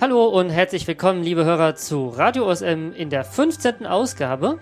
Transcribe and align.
Hallo 0.00 0.26
und 0.26 0.50
herzlich 0.50 0.86
willkommen, 0.88 1.22
liebe 1.22 1.44
Hörer, 1.44 1.76
zu 1.76 2.08
Radio 2.08 2.50
OSM 2.50 2.90
in 2.96 3.08
der 3.08 3.24
15. 3.24 3.86
Ausgabe. 3.86 4.58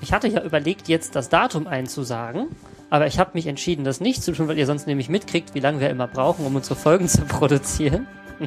Ich 0.00 0.14
hatte 0.14 0.28
ja 0.28 0.42
überlegt, 0.42 0.88
jetzt 0.88 1.14
das 1.14 1.28
Datum 1.28 1.66
einzusagen, 1.66 2.48
aber 2.88 3.06
ich 3.06 3.18
habe 3.18 3.32
mich 3.34 3.46
entschieden, 3.46 3.84
das 3.84 4.00
nicht 4.00 4.22
zu 4.22 4.32
tun, 4.32 4.48
weil 4.48 4.56
ihr 4.56 4.66
sonst 4.66 4.86
nämlich 4.86 5.10
mitkriegt, 5.10 5.54
wie 5.54 5.60
lange 5.60 5.80
wir 5.80 5.90
immer 5.90 6.06
brauchen, 6.06 6.46
um 6.46 6.56
unsere 6.56 6.76
Folgen 6.76 7.06
zu 7.08 7.26
produzieren. 7.26 8.06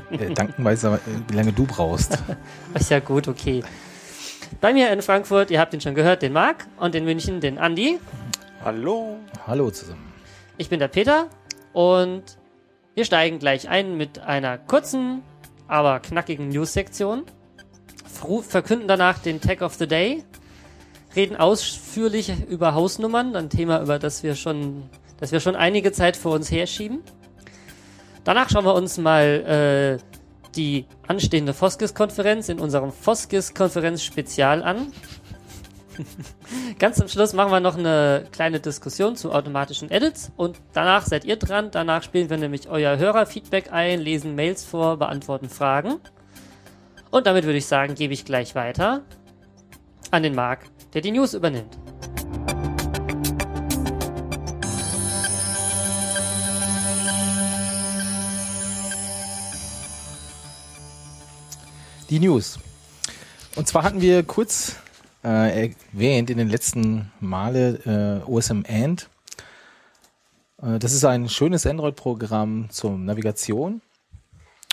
Äh, 0.09 0.33
dankenweise, 0.33 0.99
wie 1.27 1.35
lange 1.35 1.53
du 1.53 1.65
brauchst. 1.65 2.17
Ist 2.73 2.89
ja 2.89 2.99
gut, 2.99 3.27
okay. 3.27 3.61
Bei 4.59 4.73
mir 4.73 4.91
in 4.91 5.01
Frankfurt, 5.01 5.49
ihr 5.51 5.59
habt 5.59 5.73
ihn 5.73 5.81
schon 5.81 5.95
gehört, 5.95 6.21
den 6.21 6.33
Marc 6.33 6.67
und 6.77 6.93
in 6.95 7.05
München 7.05 7.39
den 7.39 7.57
Andi. 7.57 7.99
Hallo. 8.63 9.17
Hallo 9.47 9.71
zusammen. 9.71 10.11
Ich 10.57 10.69
bin 10.69 10.79
der 10.79 10.87
Peter 10.87 11.27
und 11.73 12.23
wir 12.93 13.05
steigen 13.05 13.39
gleich 13.39 13.69
ein 13.69 13.97
mit 13.97 14.19
einer 14.19 14.57
kurzen 14.57 15.23
aber 15.71 16.01
knackigen 16.01 16.49
News-Sektion. 16.49 17.23
Verkünden 18.47 18.87
danach 18.89 19.19
den 19.19 19.39
Tag 19.39 19.61
of 19.61 19.75
the 19.75 19.87
Day. 19.87 20.23
Reden 21.15 21.37
ausführlich 21.37 22.31
über 22.49 22.75
Hausnummern, 22.75 23.35
ein 23.35 23.49
Thema, 23.49 23.81
über 23.81 23.97
das 23.97 24.21
wir 24.21 24.35
schon, 24.35 24.89
das 25.17 25.31
wir 25.31 25.39
schon 25.39 25.55
einige 25.55 25.93
Zeit 25.93 26.17
vor 26.17 26.33
uns 26.33 26.51
herschieben. 26.51 26.99
Danach 28.25 28.49
schauen 28.49 28.65
wir 28.65 28.75
uns 28.75 28.97
mal 28.97 29.99
äh, 29.99 30.10
die 30.55 30.85
anstehende 31.07 31.53
Foskis-Konferenz 31.53 32.49
in 32.49 32.59
unserem 32.59 32.91
Foskis-Konferenz-Spezial 32.91 34.63
an. 34.63 34.91
Ganz 36.79 36.97
zum 36.97 37.07
Schluss 37.07 37.33
machen 37.33 37.51
wir 37.51 37.59
noch 37.59 37.77
eine 37.77 38.25
kleine 38.31 38.59
Diskussion 38.59 39.15
zu 39.15 39.31
automatischen 39.31 39.91
Edits 39.91 40.31
und 40.35 40.57
danach 40.73 41.05
seid 41.05 41.25
ihr 41.25 41.35
dran. 41.35 41.69
Danach 41.71 42.03
spielen 42.03 42.29
wir 42.29 42.37
nämlich 42.37 42.69
euer 42.69 42.97
Hörerfeedback 42.97 43.71
ein, 43.71 43.99
lesen 43.99 44.35
Mails 44.35 44.63
vor, 44.63 44.97
beantworten 44.97 45.49
Fragen. 45.49 45.99
Und 47.09 47.27
damit 47.27 47.43
würde 47.43 47.57
ich 47.57 47.65
sagen, 47.65 47.95
gebe 47.95 48.13
ich 48.13 48.25
gleich 48.25 48.55
weiter 48.55 49.01
an 50.11 50.23
den 50.23 50.35
Marc, 50.35 50.61
der 50.93 51.01
die 51.01 51.11
News 51.11 51.33
übernimmt. 51.33 51.77
Die 62.11 62.19
News. 62.19 62.59
Und 63.55 63.69
zwar 63.69 63.83
hatten 63.83 64.01
wir 64.01 64.23
kurz 64.23 64.75
äh, 65.23 65.69
erwähnt 65.69 66.29
in 66.29 66.37
den 66.37 66.49
letzten 66.49 67.09
Male 67.21 68.21
äh, 68.25 68.29
OSM 68.29 68.63
And. 68.67 69.09
Äh, 70.61 70.77
das 70.77 70.91
ist 70.91 71.05
ein 71.05 71.29
schönes 71.29 71.65
Android-Programm 71.65 72.69
zur 72.69 72.97
Navigation. 72.97 73.81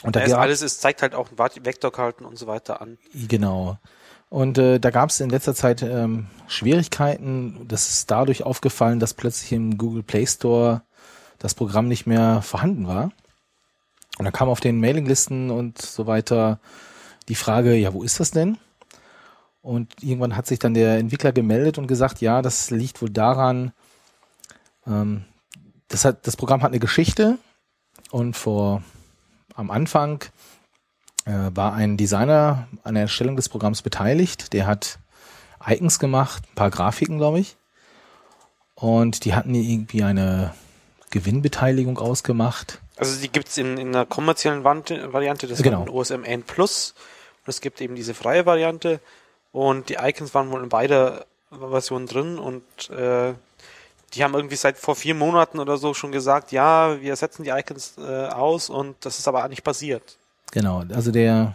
Und 0.03 0.16
da 0.16 0.27
ja, 0.27 0.39
alles 0.39 0.62
ist, 0.62 0.81
zeigt 0.81 1.00
halt 1.00 1.14
auch 1.14 1.28
Vektorkarten 1.31 2.27
und 2.27 2.36
so 2.36 2.48
weiter 2.48 2.83
an. 2.83 2.98
Genau. 3.14 3.78
Und 4.31 4.59
äh, 4.59 4.81
da 4.81 4.91
gab 4.91 5.11
es 5.11 5.20
in 5.20 5.31
letzter 5.31 5.55
Zeit 5.55 5.83
ähm, 5.83 6.27
Schwierigkeiten. 6.48 7.69
Das 7.69 7.89
ist 7.89 8.11
dadurch 8.11 8.42
aufgefallen, 8.42 8.98
dass 8.98 9.14
plötzlich 9.14 9.53
im 9.53 9.78
Google 9.78 10.03
Play 10.03 10.27
Store 10.27 10.83
das 11.39 11.55
Programm 11.55 11.86
nicht 11.86 12.05
mehr 12.05 12.42
vorhanden 12.42 12.89
war. 12.89 13.12
Und 14.19 14.25
dann 14.25 14.33
kam 14.33 14.48
auf 14.48 14.59
den 14.59 14.81
Mailinglisten 14.81 15.53
und 15.53 15.81
so 15.81 16.09
weiter 16.09 16.59
die 17.28 17.34
Frage, 17.34 17.74
ja, 17.74 17.92
wo 17.92 18.02
ist 18.02 18.20
das 18.20 18.30
denn? 18.30 18.58
Und 19.60 20.02
irgendwann 20.02 20.36
hat 20.36 20.46
sich 20.46 20.58
dann 20.58 20.74
der 20.74 20.98
Entwickler 20.98 21.32
gemeldet 21.32 21.78
und 21.78 21.86
gesagt, 21.86 22.20
ja, 22.20 22.42
das 22.42 22.70
liegt 22.70 23.02
wohl 23.02 23.10
daran, 23.10 23.72
ähm, 24.86 25.24
das, 25.88 26.04
hat, 26.04 26.26
das 26.26 26.36
Programm 26.36 26.62
hat 26.62 26.70
eine 26.70 26.78
Geschichte 26.78 27.38
und 28.10 28.34
vor 28.36 28.82
am 29.54 29.70
Anfang 29.70 30.25
äh, 31.25 31.50
war 31.54 31.75
ein 31.75 31.97
Designer 31.97 32.69
an 32.84 32.94
der 32.94 33.04
Erstellung 33.04 33.36
des 33.36 33.48
Programms 33.48 33.82
beteiligt. 33.82 34.53
Der 34.53 34.66
hat 34.66 34.98
Icons 35.66 35.98
gemacht, 35.98 36.44
ein 36.50 36.54
paar 36.54 36.70
Grafiken, 36.70 37.19
glaube 37.19 37.41
ich. 37.41 37.56
Und 38.74 39.24
die 39.24 39.34
hatten 39.34 39.54
irgendwie 39.54 40.04
eine 40.04 40.54
Gewinnbeteiligung 41.10 41.98
ausgemacht. 41.98 42.80
Also 42.97 43.20
die 43.20 43.28
gibt's 43.28 43.58
in, 43.58 43.76
in 43.76 43.88
einer 43.88 44.06
kommerziellen 44.06 44.64
Variante, 44.64 45.47
das 45.47 45.62
genau. 45.62 45.88
OSM 45.88 46.24
N 46.24 46.42
Plus. 46.42 46.94
Und 47.48 47.53
es 47.53 47.62
gibt 47.62 47.81
eben 47.81 47.94
diese 47.94 48.12
freie 48.12 48.44
Variante. 48.44 49.00
Und 49.53 49.88
die 49.88 49.94
Icons 49.94 50.34
waren 50.34 50.50
wohl 50.50 50.62
in 50.62 50.69
beider 50.69 51.25
Versionen 51.48 52.06
drin 52.06 52.38
und 52.38 52.62
äh, 52.91 53.32
die 54.12 54.22
haben 54.22 54.34
irgendwie 54.34 54.56
seit 54.56 54.76
vor 54.76 54.94
vier 54.94 55.14
Monaten 55.14 55.59
oder 55.59 55.78
so 55.78 55.94
schon 55.94 56.12
gesagt, 56.12 56.53
ja, 56.53 57.00
wir 57.00 57.16
setzen 57.16 57.44
die 57.44 57.48
Icons 57.48 57.94
äh, 57.97 58.26
aus 58.26 58.69
und 58.69 58.97
das 59.00 59.19
ist 59.19 59.26
aber 59.26 59.48
nicht 59.48 59.64
passiert. 59.64 60.19
Genau, 60.53 60.84
also 60.92 61.10
der 61.10 61.54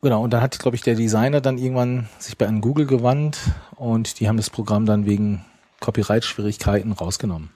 Genau, 0.00 0.22
und 0.22 0.30
dann 0.30 0.40
hat, 0.40 0.58
glaube 0.58 0.76
ich, 0.76 0.82
der 0.82 0.94
Designer 0.94 1.42
dann 1.42 1.58
irgendwann 1.58 2.08
sich 2.18 2.38
bei 2.38 2.46
an 2.46 2.62
Google 2.62 2.86
gewandt 2.86 3.38
und 3.76 4.18
die 4.18 4.28
haben 4.28 4.38
das 4.38 4.48
Programm 4.48 4.86
dann 4.86 5.04
wegen 5.04 5.44
Copyright-Schwierigkeiten 5.80 6.92
rausgenommen. 6.92 7.50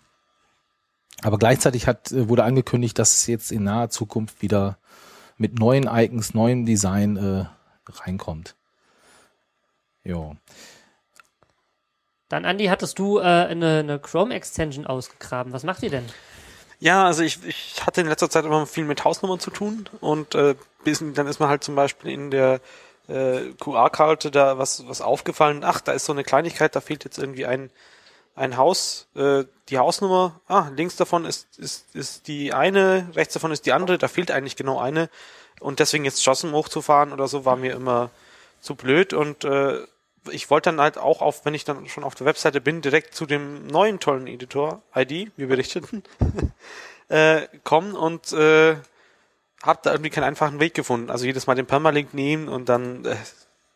Aber 1.22 1.38
gleichzeitig 1.38 1.86
hat, 1.86 2.12
äh, 2.12 2.28
wurde 2.28 2.44
angekündigt, 2.44 2.98
dass 2.98 3.14
es 3.14 3.26
jetzt 3.28 3.50
in 3.50 3.64
naher 3.64 3.88
Zukunft 3.88 4.42
wieder 4.42 4.76
mit 5.42 5.58
neuen 5.58 5.88
Icons, 5.92 6.34
neuem 6.34 6.64
Design 6.64 7.16
äh, 7.16 7.46
reinkommt. 7.90 8.54
Jo. 10.04 10.36
Dann, 12.28 12.44
Andy, 12.44 12.66
hattest 12.66 12.96
du 13.00 13.18
äh, 13.18 13.22
eine, 13.22 13.80
eine 13.80 13.98
Chrome-Extension 13.98 14.86
ausgegraben. 14.86 15.52
Was 15.52 15.64
macht 15.64 15.82
ihr 15.82 15.90
denn? 15.90 16.06
Ja, 16.78 17.06
also 17.06 17.24
ich, 17.24 17.44
ich 17.44 17.84
hatte 17.84 18.00
in 18.00 18.06
letzter 18.06 18.30
Zeit 18.30 18.44
immer 18.44 18.66
viel 18.66 18.84
mit 18.84 19.04
Hausnummern 19.04 19.40
zu 19.40 19.50
tun 19.50 19.88
und 20.00 20.36
äh, 20.36 20.54
bis, 20.84 21.02
dann 21.14 21.26
ist 21.26 21.40
mir 21.40 21.48
halt 21.48 21.64
zum 21.64 21.74
Beispiel 21.74 22.12
in 22.12 22.30
der 22.30 22.60
äh, 23.08 23.52
QR-Karte 23.60 24.30
da 24.30 24.58
was, 24.58 24.86
was 24.86 25.00
aufgefallen. 25.00 25.62
Ach, 25.64 25.80
da 25.80 25.90
ist 25.90 26.04
so 26.04 26.12
eine 26.12 26.22
Kleinigkeit, 26.22 26.76
da 26.76 26.80
fehlt 26.80 27.04
jetzt 27.04 27.18
irgendwie 27.18 27.46
ein, 27.46 27.70
ein 28.34 28.56
Haus, 28.56 29.08
äh, 29.14 29.44
die 29.68 29.78
Hausnummer, 29.78 30.40
ah, 30.48 30.68
links 30.74 30.96
davon 30.96 31.24
ist, 31.24 31.58
ist, 31.58 31.94
ist 31.94 32.28
die 32.28 32.52
eine, 32.52 33.08
rechts 33.14 33.34
davon 33.34 33.52
ist 33.52 33.66
die 33.66 33.72
andere, 33.72 33.98
da 33.98 34.08
fehlt 34.08 34.30
eigentlich 34.30 34.56
genau 34.56 34.78
eine. 34.78 35.10
Und 35.60 35.78
deswegen 35.78 36.04
jetzt 36.04 36.22
Schossen 36.22 36.52
hochzufahren 36.52 37.12
oder 37.12 37.28
so 37.28 37.44
war 37.44 37.56
mir 37.56 37.74
immer 37.74 38.10
zu 38.60 38.74
blöd 38.74 39.12
und 39.12 39.44
äh, 39.44 39.80
ich 40.30 40.50
wollte 40.50 40.70
dann 40.70 40.80
halt 40.80 40.98
auch 40.98 41.20
auf, 41.20 41.44
wenn 41.44 41.54
ich 41.54 41.64
dann 41.64 41.88
schon 41.88 42.04
auf 42.04 42.14
der 42.14 42.26
Webseite 42.26 42.60
bin, 42.60 42.80
direkt 42.80 43.14
zu 43.14 43.26
dem 43.26 43.66
neuen 43.66 43.98
tollen 43.98 44.26
Editor, 44.26 44.82
ID, 44.94 45.32
wie 45.36 45.46
berichteten, 45.46 46.02
äh, 47.08 47.42
kommen 47.64 47.94
und 47.94 48.32
äh, 48.32 48.76
habe 49.62 49.80
da 49.82 49.92
irgendwie 49.92 50.10
keinen 50.10 50.24
einfachen 50.24 50.60
Weg 50.60 50.74
gefunden. 50.74 51.10
Also 51.10 51.24
jedes 51.24 51.46
Mal 51.46 51.54
den 51.54 51.66
Permalink 51.66 52.14
nehmen 52.14 52.48
und 52.48 52.68
dann 52.68 53.04
äh, 53.04 53.16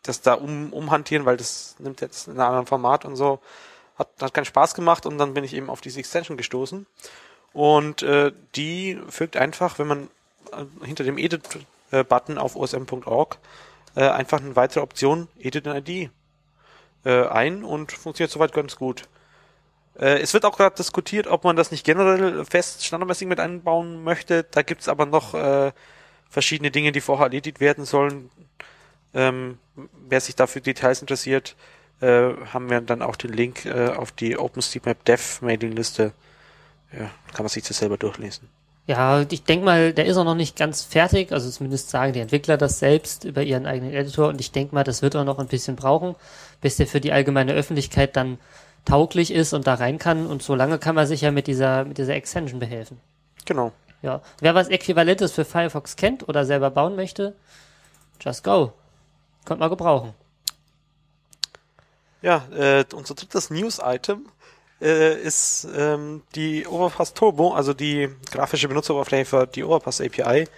das 0.02 0.20
da 0.20 0.34
um, 0.34 0.72
umhantieren, 0.72 1.26
weil 1.26 1.36
das 1.36 1.76
nimmt 1.78 2.00
jetzt 2.00 2.28
in 2.28 2.34
einem 2.34 2.42
anderen 2.42 2.66
Format 2.66 3.04
und 3.04 3.16
so. 3.16 3.40
Hat, 3.98 4.10
hat 4.20 4.34
keinen 4.34 4.44
Spaß 4.44 4.74
gemacht 4.74 5.06
und 5.06 5.18
dann 5.18 5.34
bin 5.34 5.44
ich 5.44 5.54
eben 5.54 5.70
auf 5.70 5.80
diese 5.80 6.00
Extension 6.00 6.36
gestoßen. 6.36 6.86
Und 7.52 8.02
äh, 8.02 8.32
die 8.54 9.00
fügt 9.08 9.36
einfach, 9.36 9.78
wenn 9.78 9.86
man 9.86 10.10
äh, 10.52 10.84
hinter 10.84 11.04
dem 11.04 11.16
Edit-Button 11.16 12.38
auf 12.38 12.56
osm.org 12.56 13.38
äh, 13.94 14.08
einfach 14.08 14.40
eine 14.40 14.56
weitere 14.56 14.80
Option 14.80 15.28
Edit 15.38 15.66
in 15.66 15.74
ID 15.74 16.10
äh, 17.04 17.26
ein 17.28 17.64
und 17.64 17.92
funktioniert 17.92 18.30
soweit 18.30 18.52
ganz 18.52 18.76
gut. 18.76 19.04
Äh, 19.98 20.20
es 20.20 20.34
wird 20.34 20.44
auch 20.44 20.56
gerade 20.56 20.76
diskutiert, 20.76 21.26
ob 21.26 21.44
man 21.44 21.56
das 21.56 21.70
nicht 21.70 21.84
generell 21.84 22.44
fest 22.44 22.84
standardmäßig 22.84 23.28
mit 23.28 23.40
einbauen 23.40 24.04
möchte. 24.04 24.44
Da 24.44 24.62
gibt's 24.62 24.88
aber 24.88 25.06
noch 25.06 25.34
äh, 25.34 25.72
verschiedene 26.28 26.70
Dinge, 26.70 26.92
die 26.92 27.00
vorher 27.00 27.26
erledigt 27.26 27.60
werden 27.60 27.84
sollen. 27.84 28.30
Ähm, 29.14 29.58
wer 29.74 30.20
sich 30.20 30.36
dafür 30.36 30.60
Details 30.60 31.00
interessiert, 31.00 31.56
äh, 32.00 32.32
haben 32.52 32.70
wir 32.70 32.80
dann 32.80 33.02
auch 33.02 33.16
den 33.16 33.32
Link 33.32 33.64
äh, 33.64 33.88
auf 33.88 34.12
die 34.12 34.36
OpenStreetMap 34.36 35.04
Dev 35.04 35.44
Mailingliste. 35.44 36.12
Ja, 36.92 37.10
kann 37.32 37.44
man 37.44 37.48
sich 37.48 37.64
das 37.64 37.78
selber 37.78 37.96
durchlesen. 37.96 38.48
Ja, 38.86 39.24
ich 39.28 39.42
denke 39.42 39.64
mal, 39.64 39.92
der 39.92 40.06
ist 40.06 40.16
auch 40.16 40.24
noch 40.24 40.36
nicht 40.36 40.56
ganz 40.56 40.82
fertig. 40.82 41.32
Also 41.32 41.50
zumindest 41.50 41.90
sagen 41.90 42.12
die 42.12 42.20
Entwickler 42.20 42.56
das 42.56 42.78
selbst 42.78 43.24
über 43.24 43.42
ihren 43.42 43.66
eigenen 43.66 43.92
Editor. 43.92 44.28
Und 44.28 44.40
ich 44.40 44.52
denke 44.52 44.74
mal, 44.74 44.84
das 44.84 45.02
wird 45.02 45.16
auch 45.16 45.24
noch 45.24 45.40
ein 45.40 45.48
bisschen 45.48 45.74
brauchen, 45.74 46.14
bis 46.60 46.76
der 46.76 46.86
für 46.86 47.00
die 47.00 47.12
allgemeine 47.12 47.52
Öffentlichkeit 47.52 48.14
dann 48.14 48.38
tauglich 48.84 49.32
ist 49.32 49.52
und 49.54 49.66
da 49.66 49.74
rein 49.74 49.98
kann. 49.98 50.26
Und 50.26 50.42
so 50.42 50.54
lange 50.54 50.78
kann 50.78 50.94
man 50.94 51.06
sich 51.06 51.22
ja 51.22 51.32
mit 51.32 51.48
dieser, 51.48 51.84
mit 51.84 51.98
dieser 51.98 52.14
Extension 52.14 52.60
behelfen. 52.60 53.00
Genau. 53.44 53.72
Ja. 54.02 54.22
Wer 54.40 54.54
was 54.54 54.68
Äquivalentes 54.68 55.32
für 55.32 55.44
Firefox 55.44 55.96
kennt 55.96 56.28
oder 56.28 56.44
selber 56.44 56.70
bauen 56.70 56.94
möchte, 56.94 57.34
just 58.20 58.44
go. 58.44 58.72
Könnt 59.44 59.58
man 59.58 59.70
gebrauchen. 59.70 60.14
Ja, 62.26 62.44
äh, 62.52 62.84
unser 62.92 63.14
drittes 63.14 63.50
News-Item 63.50 64.26
äh, 64.80 65.14
ist 65.22 65.68
ähm, 65.76 66.24
die 66.34 66.66
Overpass 66.66 67.14
Turbo, 67.14 67.54
also 67.54 67.72
die 67.72 68.08
grafische 68.32 68.66
Benutzeroberfläche 68.66 69.24
für 69.24 69.46
die 69.46 69.62
Overpass 69.62 70.00
API. 70.00 70.48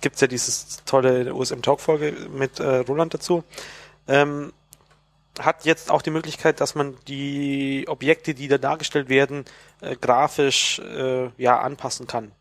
Gibt's 0.00 0.22
ja 0.22 0.26
dieses 0.26 0.82
tolle 0.86 1.34
USM 1.34 1.60
Talk 1.60 1.82
Folge 1.82 2.12
mit 2.32 2.60
äh, 2.60 2.76
Roland 2.76 3.12
dazu. 3.12 3.44
Ähm, 4.06 4.54
hat 5.38 5.66
jetzt 5.66 5.90
auch 5.90 6.00
die 6.00 6.10
Möglichkeit, 6.10 6.62
dass 6.62 6.74
man 6.74 6.96
die 7.08 7.84
Objekte, 7.86 8.32
die 8.32 8.48
da 8.48 8.56
dargestellt 8.56 9.10
werden, 9.10 9.44
äh, 9.82 9.96
grafisch 9.96 10.78
äh, 10.78 11.28
ja 11.36 11.60
anpassen 11.60 12.06
kann. 12.06 12.32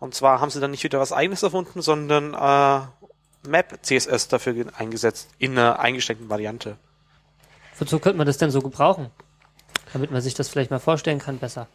Und 0.00 0.14
zwar 0.14 0.40
haben 0.40 0.48
sie 0.48 0.60
dann 0.60 0.70
nicht 0.70 0.84
wieder 0.84 1.00
was 1.00 1.12
eigenes 1.12 1.42
erfunden, 1.42 1.82
sondern 1.82 2.32
äh, 2.32 2.86
Map 3.46 3.78
CSS 3.82 4.28
dafür 4.28 4.72
eingesetzt 4.78 5.28
in 5.36 5.58
einer 5.58 5.80
eingeschränkten 5.80 6.30
Variante. 6.30 6.78
Wozu 7.78 7.98
könnte 7.98 8.18
man 8.18 8.26
das 8.26 8.38
denn 8.38 8.50
so 8.50 8.60
gebrauchen? 8.60 9.10
Damit 9.92 10.10
man 10.10 10.20
sich 10.20 10.34
das 10.34 10.48
vielleicht 10.48 10.70
mal 10.70 10.78
vorstellen 10.78 11.18
kann 11.18 11.38
besser. 11.38 11.68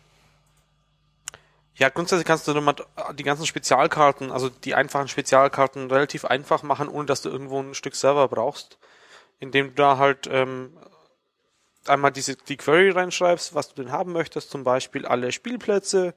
Ja, 1.75 1.89
grundsätzlich 1.89 2.27
kannst 2.27 2.47
du 2.47 2.61
mal 2.61 2.75
die 3.17 3.23
ganzen 3.23 3.45
Spezialkarten, 3.45 4.31
also 4.31 4.49
die 4.49 4.75
einfachen 4.75 5.07
Spezialkarten 5.07 5.89
relativ 5.89 6.25
einfach 6.25 6.63
machen, 6.63 6.89
ohne 6.89 7.05
dass 7.05 7.21
du 7.21 7.29
irgendwo 7.29 7.59
ein 7.59 7.73
Stück 7.73 7.95
Server 7.95 8.27
brauchst, 8.27 8.77
indem 9.39 9.69
du 9.69 9.73
da 9.73 9.97
halt 9.97 10.27
ähm, 10.29 10.77
einmal 11.87 12.11
diese 12.11 12.35
die 12.35 12.57
Query 12.57 12.91
reinschreibst, 12.91 13.55
was 13.55 13.69
du 13.73 13.81
denn 13.81 13.91
haben 13.91 14.11
möchtest, 14.11 14.51
zum 14.51 14.63
Beispiel 14.63 15.05
alle 15.05 15.31
Spielplätze 15.31 16.13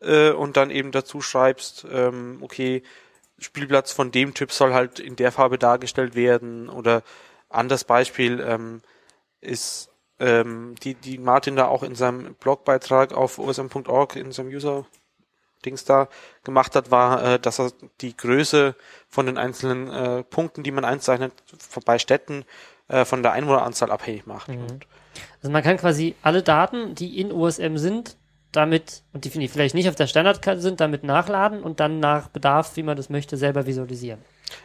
äh, 0.00 0.30
und 0.30 0.56
dann 0.56 0.70
eben 0.70 0.90
dazu 0.90 1.20
schreibst, 1.20 1.86
ähm, 1.90 2.38
okay, 2.42 2.82
Spielplatz 3.38 3.92
von 3.92 4.10
dem 4.10 4.34
Typ 4.34 4.52
soll 4.52 4.74
halt 4.74 4.98
in 4.98 5.16
der 5.16 5.32
Farbe 5.32 5.58
dargestellt 5.58 6.14
werden 6.14 6.68
oder 6.68 7.02
anderes 7.48 7.84
Beispiel 7.84 8.40
ähm, 8.40 8.82
ist 9.42 9.90
ähm, 10.18 10.76
die, 10.82 10.94
die 10.94 11.18
Martin 11.18 11.56
da 11.56 11.66
auch 11.66 11.82
in 11.82 11.94
seinem 11.94 12.34
Blogbeitrag 12.34 13.12
auf 13.12 13.38
osm.org 13.38 14.16
in 14.16 14.32
seinem 14.32 14.48
User 14.48 14.86
Dings 15.64 15.84
da 15.84 16.08
gemacht 16.44 16.74
hat, 16.74 16.90
war, 16.90 17.24
äh, 17.24 17.38
dass 17.38 17.60
er 17.60 17.72
die 18.00 18.16
Größe 18.16 18.74
von 19.08 19.26
den 19.26 19.38
einzelnen 19.38 19.90
äh, 19.90 20.22
Punkten, 20.24 20.62
die 20.62 20.70
man 20.70 20.84
einzeichnet, 20.84 21.32
bei 21.84 21.98
Städten 21.98 22.44
äh, 22.88 23.04
von 23.04 23.22
der 23.22 23.32
Einwohneranzahl 23.32 23.90
abhängig 23.90 24.26
macht. 24.26 24.48
Mhm. 24.48 24.80
Also 25.40 25.52
man 25.52 25.62
kann 25.62 25.76
quasi 25.76 26.14
alle 26.22 26.42
Daten, 26.42 26.94
die 26.94 27.20
in 27.20 27.32
OSM 27.32 27.76
sind, 27.76 28.16
damit, 28.50 29.02
und 29.12 29.24
die 29.24 29.48
vielleicht 29.48 29.74
nicht 29.74 29.88
auf 29.88 29.94
der 29.94 30.06
Standardkarte 30.06 30.60
sind, 30.60 30.80
damit 30.80 31.04
nachladen 31.04 31.62
und 31.62 31.80
dann 31.80 32.00
nach 32.00 32.28
Bedarf, 32.28 32.76
wie 32.76 32.82
man 32.82 32.96
das 32.96 33.08
möchte, 33.08 33.36
selber 33.36 33.66
visualisieren. 33.66 34.20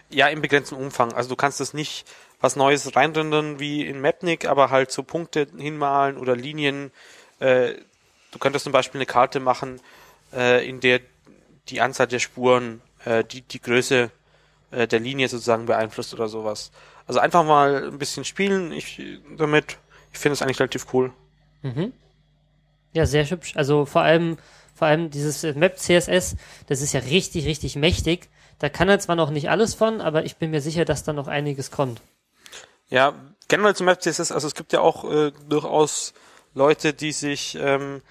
Ja, 0.10 0.28
im 0.28 0.42
begrenzten 0.42 0.76
Umfang. 0.76 1.14
Also 1.14 1.30
du 1.30 1.36
kannst 1.36 1.60
das 1.60 1.74
nicht 1.74 2.06
was 2.40 2.56
Neues 2.56 2.96
reinrendern 2.96 3.60
wie 3.60 3.86
in 3.86 4.00
Mapnik, 4.00 4.46
aber 4.46 4.70
halt 4.70 4.92
so 4.92 5.04
Punkte 5.04 5.48
hinmalen 5.58 6.18
oder 6.18 6.36
Linien. 6.36 6.92
Äh, 7.40 7.74
du 8.32 8.40
könntest 8.40 8.64
zum 8.64 8.74
Beispiel 8.74 9.00
eine 9.00 9.06
Karte 9.06 9.40
machen, 9.40 9.82
äh, 10.34 10.68
in 10.68 10.80
der 10.80 11.02
die 11.70 11.82
Anzahl 11.82 12.08
der 12.08 12.20
Spuren 12.20 12.82
äh, 13.06 13.24
die, 13.24 13.42
die 13.42 13.62
Größe 13.62 14.12
äh, 14.72 14.88
der 14.88 15.00
Linie 15.00 15.28
sozusagen 15.28 15.66
beeinflusst 15.66 16.14
oder 16.14 16.28
sowas. 16.28 16.72
Also 17.06 17.20
einfach 17.20 17.44
mal 17.44 17.88
ein 17.88 17.98
bisschen 17.98 18.26
spielen 18.26 18.72
ich, 18.72 19.02
damit. 19.38 19.78
Ich 20.14 20.20
finde 20.20 20.34
es 20.34 20.42
eigentlich 20.42 20.60
relativ 20.60 20.88
cool. 20.94 21.12
Mhm. 21.62 21.94
Ja, 22.94 23.06
sehr 23.06 23.30
hübsch. 23.30 23.56
Also 23.56 23.86
vor 23.86 24.02
allem, 24.02 24.38
vor 24.74 24.88
allem 24.88 25.10
dieses 25.10 25.44
Map 25.56 25.78
CSS, 25.78 26.36
das 26.68 26.82
ist 26.82 26.94
ja 26.94 27.02
richtig, 27.02 27.46
richtig 27.46 27.76
mächtig. 27.76 28.30
Da 28.60 28.70
kann 28.70 28.90
er 28.90 29.00
zwar 29.00 29.16
noch 29.16 29.30
nicht 29.30 29.50
alles 29.50 29.76
von, 29.76 30.02
aber 30.02 30.26
ich 30.26 30.38
bin 30.38 30.52
mir 30.52 30.62
sicher, 30.62 30.86
dass 30.86 31.04
da 31.04 31.14
noch 31.14 31.28
einiges 31.28 31.72
kommt. 31.72 32.02
Ja, 32.90 33.14
generell 33.48 33.76
zum 33.76 33.86
Map 33.86 34.02
CSS, 34.02 34.32
also 34.32 34.48
es 34.48 34.56
gibt 34.56 34.74
ja 34.74 34.82
auch 34.82 35.10
äh, 35.12 35.32
durchaus 35.48 36.14
Leute, 36.54 36.94
die 36.94 37.12
sich 37.12 37.58
ähm, 37.60 38.02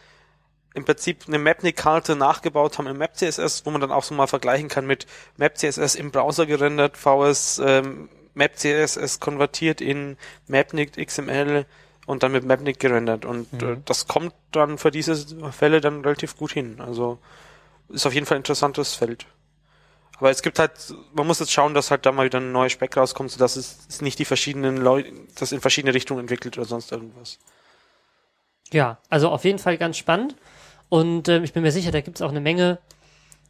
im 0.75 0.85
Prinzip 0.85 1.25
eine 1.27 1.39
Mapnik-Karte 1.39 2.17
nachgebaut 2.17 2.79
haben 2.79 2.87
im 2.87 2.99
Map 2.99 3.17
CSS, 3.17 3.65
wo 3.65 3.71
man 3.71 3.81
dann 3.81 3.91
auch 3.91 4.05
so 4.05 4.15
mal 4.15 4.27
vergleichen 4.27 4.69
kann 4.69 4.87
mit 4.87 5.07
Map 5.37 5.57
CSS 5.57 5.95
im 5.95 6.11
Browser 6.11 6.47
gerendert, 6.47 6.97
VS 6.97 7.61
ähm, 7.65 8.09
Map 8.35 8.57
CSS 8.57 9.19
konvertiert 9.19 9.81
in 9.81 10.19
Mapnik 10.47 10.93
XML 11.05 11.65
und 12.05 12.23
dann 12.23 12.33
mit 12.33 12.45
Mapnik 12.45 12.79
gerendert 12.79 13.25
und 13.25 13.51
äh, 13.63 13.65
mhm. 13.65 13.73
äh, 13.73 13.77
das 13.85 14.07
kommt 14.07 14.35
dann 14.53 14.79
für 14.79 14.91
diese 14.91 15.17
Fälle 15.51 15.81
dann 15.81 16.03
relativ 16.03 16.37
gut 16.37 16.53
hin. 16.53 16.81
Also 16.81 17.19
ist 17.89 18.07
auf 18.07 18.15
jeden 18.15 18.27
Fall 18.27 18.37
ein 18.37 18.41
interessantes 18.41 18.95
Feld. 18.95 19.27
Aber 20.19 20.31
es 20.31 20.43
gibt 20.43 20.59
halt, 20.59 20.73
man 21.13 21.27
muss 21.27 21.41
jetzt 21.41 21.53
schauen, 21.53 21.75
dass 21.75 21.91
halt 21.91 22.07
da 22.07 22.13
mal 22.13 22.25
wieder 22.25 22.41
ein 22.41 22.53
neuer 22.53 22.71
Speck 22.71 22.97
rauskommt, 22.97 23.31
sodass 23.31 23.57
es, 23.57 23.81
es 23.89 24.01
nicht 24.01 24.19
die 24.19 24.25
verschiedenen 24.25 24.79
Leute, 24.79 25.13
das 25.39 25.53
in 25.53 25.61
verschiedene 25.61 25.93
Richtungen 25.93 26.21
entwickelt 26.21 26.57
oder 26.57 26.67
sonst 26.67 26.91
irgendwas. 26.91 27.39
Ja, 28.73 28.99
also 29.11 29.31
auf 29.31 29.45
jeden 29.45 29.59
Fall 29.59 29.77
ganz 29.77 29.97
spannend. 29.97 30.35
Und 30.89 31.29
ähm, 31.29 31.45
ich 31.45 31.53
bin 31.53 31.63
mir 31.63 31.73
sicher, 31.73 31.91
da 31.91 32.01
gibt 32.01 32.17
es 32.17 32.23
auch 32.23 32.31
eine 32.31 32.41
Menge 32.41 32.79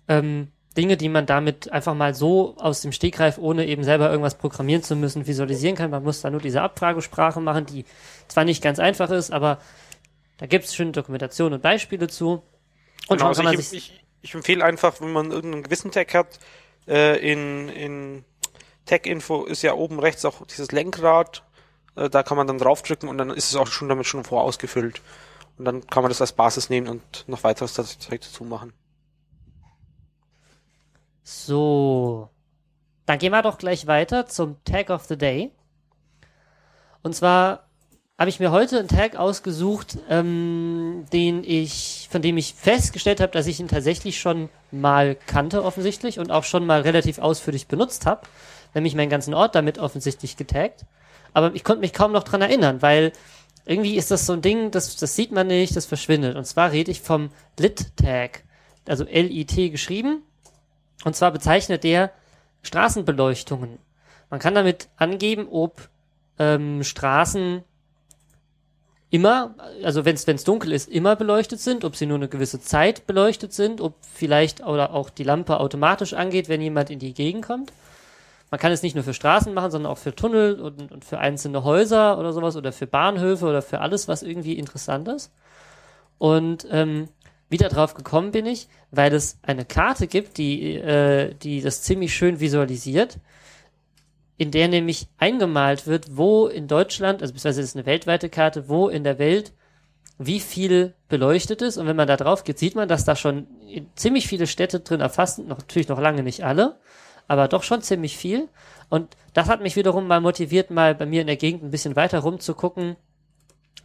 ähm, 0.08 0.50
Dinge, 0.76 0.96
die 0.96 1.08
man 1.08 1.26
damit 1.26 1.72
einfach 1.72 1.94
mal 1.94 2.14
so 2.14 2.54
aus 2.58 2.82
dem 2.82 2.92
Stegreif, 2.92 3.38
ohne 3.38 3.66
eben 3.66 3.82
selber 3.82 4.10
irgendwas 4.10 4.36
programmieren 4.36 4.82
zu 4.82 4.94
müssen, 4.94 5.26
visualisieren 5.26 5.76
kann. 5.76 5.90
Man 5.90 6.02
muss 6.02 6.20
da 6.20 6.30
nur 6.30 6.40
diese 6.40 6.62
Abfragesprache 6.62 7.40
machen, 7.40 7.66
die 7.66 7.84
zwar 8.28 8.44
nicht 8.44 8.62
ganz 8.62 8.78
einfach 8.78 9.10
ist, 9.10 9.32
aber 9.32 9.58
da 10.38 10.46
gibt 10.46 10.66
es 10.66 10.74
schöne 10.74 10.92
Dokumentationen 10.92 11.54
und 11.54 11.62
Beispiele 11.62 12.08
zu. 12.08 12.42
Und 13.08 13.18
genau, 13.18 13.28
also 13.28 13.42
ich, 13.48 13.72
ich, 13.72 14.05
ich 14.26 14.34
empfehle 14.34 14.64
einfach, 14.64 15.00
wenn 15.00 15.12
man 15.12 15.30
irgendeinen 15.30 15.62
gewissen 15.62 15.92
Tag 15.92 16.12
hat, 16.12 16.40
äh, 16.88 17.16
in, 17.18 17.68
in 17.68 18.24
Tech-Info 18.84 19.44
ist 19.44 19.62
ja 19.62 19.74
oben 19.74 20.00
rechts 20.00 20.24
auch 20.24 20.44
dieses 20.46 20.72
Lenkrad, 20.72 21.44
äh, 21.94 22.10
da 22.10 22.24
kann 22.24 22.36
man 22.36 22.48
dann 22.48 22.58
draufdrücken 22.58 23.08
und 23.08 23.18
dann 23.18 23.30
ist 23.30 23.50
es 23.50 23.56
auch 23.56 23.68
schon 23.68 23.88
damit 23.88 24.06
schon 24.06 24.24
vorausgefüllt. 24.24 25.00
Und 25.58 25.64
dann 25.64 25.86
kann 25.86 26.02
man 26.02 26.10
das 26.10 26.20
als 26.20 26.32
Basis 26.32 26.70
nehmen 26.70 26.88
und 26.88 27.24
noch 27.28 27.44
weiteres 27.44 27.74
dazu 27.74 28.44
machen. 28.44 28.72
So. 31.22 32.28
Dann 33.06 33.18
gehen 33.20 33.30
wir 33.30 33.42
doch 33.42 33.58
gleich 33.58 33.86
weiter 33.86 34.26
zum 34.26 34.62
Tag 34.64 34.90
of 34.90 35.04
the 35.04 35.16
Day. 35.16 35.52
Und 37.02 37.14
zwar 37.14 37.65
habe 38.18 38.30
ich 38.30 38.40
mir 38.40 38.50
heute 38.50 38.78
einen 38.78 38.88
Tag 38.88 39.16
ausgesucht, 39.16 39.98
ähm, 40.08 41.04
den 41.12 41.44
ich, 41.44 42.08
von 42.10 42.22
dem 42.22 42.38
ich 42.38 42.54
festgestellt 42.54 43.20
habe, 43.20 43.32
dass 43.32 43.46
ich 43.46 43.60
ihn 43.60 43.68
tatsächlich 43.68 44.18
schon 44.18 44.48
mal 44.70 45.16
kannte 45.26 45.62
offensichtlich 45.62 46.18
und 46.18 46.30
auch 46.30 46.44
schon 46.44 46.64
mal 46.64 46.80
relativ 46.80 47.18
ausführlich 47.18 47.66
benutzt 47.66 48.06
habe, 48.06 48.22
nämlich 48.74 48.94
meinen 48.94 49.10
ganzen 49.10 49.34
Ort 49.34 49.54
damit 49.54 49.78
offensichtlich 49.78 50.38
getaggt. 50.38 50.86
Aber 51.34 51.54
ich 51.54 51.62
konnte 51.62 51.82
mich 51.82 51.92
kaum 51.92 52.12
noch 52.12 52.22
dran 52.22 52.40
erinnern, 52.40 52.80
weil 52.80 53.12
irgendwie 53.66 53.96
ist 53.96 54.10
das 54.10 54.24
so 54.24 54.32
ein 54.32 54.42
Ding, 54.42 54.70
das, 54.70 54.96
das 54.96 55.14
sieht 55.14 55.32
man 55.32 55.48
nicht, 55.48 55.76
das 55.76 55.84
verschwindet. 55.84 56.36
Und 56.36 56.46
zwar 56.46 56.72
rede 56.72 56.90
ich 56.90 57.02
vom 57.02 57.30
Lit-Tag, 57.58 58.44
also 58.88 59.04
L-I-T 59.04 59.68
geschrieben. 59.68 60.22
Und 61.04 61.16
zwar 61.16 61.32
bezeichnet 61.32 61.84
der 61.84 62.12
Straßenbeleuchtungen. 62.62 63.78
Man 64.30 64.40
kann 64.40 64.54
damit 64.54 64.88
angeben, 64.96 65.48
ob 65.50 65.90
ähm, 66.38 66.82
Straßen 66.82 67.62
immer, 69.10 69.54
also 69.82 70.04
wenn 70.04 70.14
es 70.16 70.44
dunkel 70.44 70.72
ist, 70.72 70.88
immer 70.88 71.16
beleuchtet 71.16 71.60
sind, 71.60 71.84
ob 71.84 71.96
sie 71.96 72.06
nur 72.06 72.16
eine 72.16 72.28
gewisse 72.28 72.60
Zeit 72.60 73.06
beleuchtet 73.06 73.52
sind, 73.52 73.80
ob 73.80 73.94
vielleicht 74.00 74.64
oder 74.64 74.92
auch 74.92 75.10
die 75.10 75.22
Lampe 75.22 75.60
automatisch 75.60 76.14
angeht, 76.14 76.48
wenn 76.48 76.60
jemand 76.60 76.90
in 76.90 76.98
die 76.98 77.14
Gegend 77.14 77.46
kommt. 77.46 77.72
Man 78.50 78.60
kann 78.60 78.72
es 78.72 78.82
nicht 78.82 78.94
nur 78.94 79.04
für 79.04 79.14
Straßen 79.14 79.52
machen, 79.54 79.70
sondern 79.70 79.90
auch 79.90 79.98
für 79.98 80.14
Tunnel 80.14 80.60
und, 80.60 80.92
und 80.92 81.04
für 81.04 81.18
einzelne 81.18 81.64
Häuser 81.64 82.18
oder 82.18 82.32
sowas 82.32 82.56
oder 82.56 82.72
für 82.72 82.86
Bahnhöfe 82.86 83.46
oder 83.46 83.62
für 83.62 83.80
alles, 83.80 84.08
was 84.08 84.22
irgendwie 84.22 84.54
interessant 84.54 85.08
ist. 85.08 85.32
Und 86.18 86.66
ähm, 86.70 87.08
wieder 87.48 87.68
drauf 87.68 87.94
gekommen 87.94 88.30
bin 88.32 88.46
ich, 88.46 88.68
weil 88.90 89.12
es 89.12 89.38
eine 89.42 89.64
Karte 89.64 90.06
gibt, 90.06 90.38
die, 90.38 90.74
äh, 90.74 91.34
die 91.34 91.60
das 91.60 91.82
ziemlich 91.82 92.14
schön 92.14 92.40
visualisiert 92.40 93.18
in 94.38 94.50
der 94.50 94.68
nämlich 94.68 95.08
eingemalt 95.18 95.86
wird, 95.86 96.16
wo 96.16 96.46
in 96.46 96.68
Deutschland, 96.68 97.22
also 97.22 97.32
beziehungsweise 97.32 97.62
es 97.62 97.68
ist 97.68 97.76
eine 97.76 97.86
weltweite 97.86 98.28
Karte, 98.28 98.68
wo 98.68 98.88
in 98.88 99.04
der 99.04 99.18
Welt 99.18 99.52
wie 100.18 100.40
viel 100.40 100.94
beleuchtet 101.08 101.62
ist. 101.62 101.76
Und 101.76 101.86
wenn 101.86 101.96
man 101.96 102.08
da 102.08 102.16
drauf 102.16 102.44
geht, 102.44 102.58
sieht 102.58 102.74
man, 102.74 102.88
dass 102.88 103.04
da 103.04 103.16
schon 103.16 103.46
ziemlich 103.94 104.26
viele 104.26 104.46
Städte 104.46 104.80
drin 104.80 105.00
erfasst 105.00 105.36
sind, 105.36 105.48
noch, 105.48 105.58
natürlich 105.58 105.88
noch 105.88 106.00
lange 106.00 106.22
nicht 106.22 106.44
alle, 106.44 106.78
aber 107.28 107.48
doch 107.48 107.62
schon 107.62 107.82
ziemlich 107.82 108.16
viel. 108.16 108.48
Und 108.88 109.16
das 109.32 109.48
hat 109.48 109.60
mich 109.60 109.76
wiederum 109.76 110.06
mal 110.06 110.20
motiviert, 110.20 110.70
mal 110.70 110.94
bei 110.94 111.06
mir 111.06 111.22
in 111.22 111.26
der 111.26 111.36
Gegend 111.36 111.62
ein 111.62 111.70
bisschen 111.70 111.96
weiter 111.96 112.20
rumzugucken, 112.20 112.96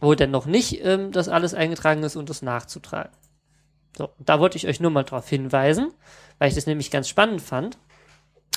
wo 0.00 0.14
denn 0.14 0.30
noch 0.30 0.46
nicht 0.46 0.84
ähm, 0.84 1.12
das 1.12 1.28
alles 1.28 1.54
eingetragen 1.54 2.02
ist 2.02 2.16
und 2.16 2.30
das 2.30 2.42
nachzutragen. 2.42 3.12
So, 3.96 4.10
da 4.18 4.40
wollte 4.40 4.56
ich 4.56 4.66
euch 4.66 4.80
nur 4.80 4.90
mal 4.90 5.02
drauf 5.02 5.28
hinweisen, 5.28 5.92
weil 6.38 6.48
ich 6.48 6.54
das 6.54 6.66
nämlich 6.66 6.90
ganz 6.90 7.08
spannend 7.08 7.42
fand. 7.42 7.78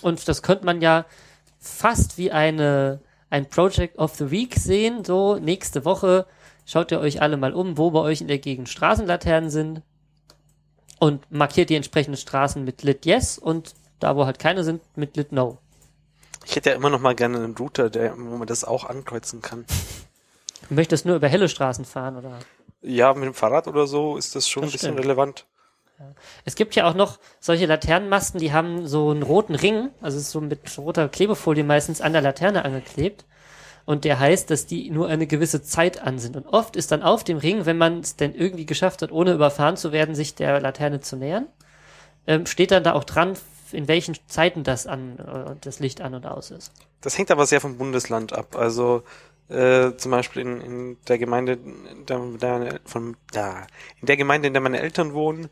Und 0.01 0.27
das 0.27 0.43
könnte 0.43 0.65
man 0.65 0.81
ja 0.81 1.05
fast 1.67 2.17
wie 2.17 2.31
eine, 2.31 3.01
ein 3.29 3.49
Project 3.49 3.97
of 3.97 4.15
the 4.15 4.31
Week 4.31 4.55
sehen. 4.55 5.03
So, 5.03 5.37
nächste 5.37 5.85
Woche 5.85 6.25
schaut 6.65 6.91
ihr 6.91 6.99
euch 6.99 7.21
alle 7.21 7.37
mal 7.37 7.53
um, 7.53 7.77
wo 7.77 7.91
bei 7.91 7.99
euch 7.99 8.21
in 8.21 8.27
der 8.27 8.39
Gegend 8.39 8.69
Straßenlaternen 8.69 9.49
sind 9.49 9.81
und 10.99 11.29
markiert 11.31 11.69
die 11.69 11.75
entsprechenden 11.75 12.17
Straßen 12.17 12.63
mit 12.63 12.83
Lit 12.83 13.05
Yes 13.05 13.37
und 13.37 13.73
da, 13.99 14.15
wo 14.15 14.25
halt 14.25 14.39
keine 14.39 14.63
sind, 14.63 14.81
mit 14.95 15.17
Lit 15.17 15.31
No. 15.31 15.57
Ich 16.45 16.55
hätte 16.55 16.69
ja 16.69 16.75
immer 16.75 16.89
noch 16.89 16.99
mal 16.99 17.15
gerne 17.15 17.37
einen 17.37 17.57
Router, 17.57 17.89
der, 17.89 18.15
wo 18.17 18.37
man 18.37 18.47
das 18.47 18.63
auch 18.63 18.83
ankreuzen 18.85 19.41
kann. 19.41 19.65
Du 20.69 20.75
möchtest 20.75 21.05
nur 21.05 21.15
über 21.15 21.27
helle 21.27 21.49
Straßen 21.49 21.85
fahren, 21.85 22.17
oder? 22.17 22.39
Ja, 22.81 23.13
mit 23.13 23.23
dem 23.23 23.33
Fahrrad 23.33 23.67
oder 23.67 23.87
so 23.87 24.17
ist 24.17 24.35
das 24.35 24.47
schon 24.47 24.63
das 24.63 24.69
ein 24.69 24.73
bisschen 24.73 24.93
stimmt. 24.93 25.05
relevant. 25.05 25.45
Es 26.43 26.55
gibt 26.55 26.75
ja 26.75 26.87
auch 26.87 26.93
noch 26.93 27.19
solche 27.39 27.65
Laternenmasten, 27.65 28.39
die 28.39 28.51
haben 28.51 28.87
so 28.87 29.11
einen 29.11 29.23
roten 29.23 29.55
Ring, 29.55 29.89
also 30.01 30.19
so 30.19 30.41
mit 30.41 30.59
roter 30.77 31.07
Klebefolie 31.09 31.63
meistens 31.63 32.01
an 32.01 32.13
der 32.13 32.21
Laterne 32.21 32.65
angeklebt. 32.65 33.25
und 33.85 34.03
der 34.03 34.19
heißt, 34.19 34.49
dass 34.49 34.65
die 34.65 34.89
nur 34.89 35.07
eine 35.07 35.27
gewisse 35.27 35.61
Zeit 35.61 36.01
an 36.01 36.17
sind. 36.17 36.35
Und 36.35 36.47
oft 36.47 36.75
ist 36.75 36.91
dann 36.91 37.03
auf 37.03 37.23
dem 37.23 37.37
Ring, 37.37 37.65
wenn 37.65 37.77
man 37.77 37.99
es 37.99 38.15
denn 38.15 38.33
irgendwie 38.33 38.65
geschafft 38.65 39.03
hat, 39.03 39.11
ohne 39.11 39.33
überfahren 39.33 39.77
zu 39.77 39.91
werden, 39.91 40.15
sich 40.15 40.33
der 40.35 40.59
Laterne 40.59 41.01
zu 41.01 41.15
nähern, 41.15 41.47
ähm, 42.25 42.47
steht 42.47 42.71
dann 42.71 42.83
da 42.83 42.93
auch 42.93 43.03
dran, 43.03 43.37
in 43.71 43.87
welchen 43.87 44.15
Zeiten 44.27 44.63
das 44.63 44.87
an 44.87 45.19
äh, 45.19 45.55
das 45.61 45.79
Licht 45.79 46.01
an 46.01 46.15
und 46.15 46.25
aus 46.25 46.51
ist. 46.51 46.71
Das 47.01 47.17
hängt 47.17 47.29
aber 47.29 47.45
sehr 47.45 47.61
vom 47.61 47.77
Bundesland 47.77 48.33
ab. 48.33 48.55
Also 48.55 49.03
äh, 49.49 49.91
zum 49.97 50.11
Beispiel 50.11 50.41
in, 50.41 50.61
in 50.61 50.97
der 51.07 51.19
Gemeinde, 51.19 51.59
der, 52.09 52.19
der, 52.41 52.79
von, 52.85 53.15
da, 53.31 53.67
in 54.01 54.07
der 54.07 54.17
Gemeinde, 54.17 54.47
in 54.47 54.53
der 54.53 54.61
meine 54.61 54.81
Eltern 54.81 55.13
wohnen 55.13 55.49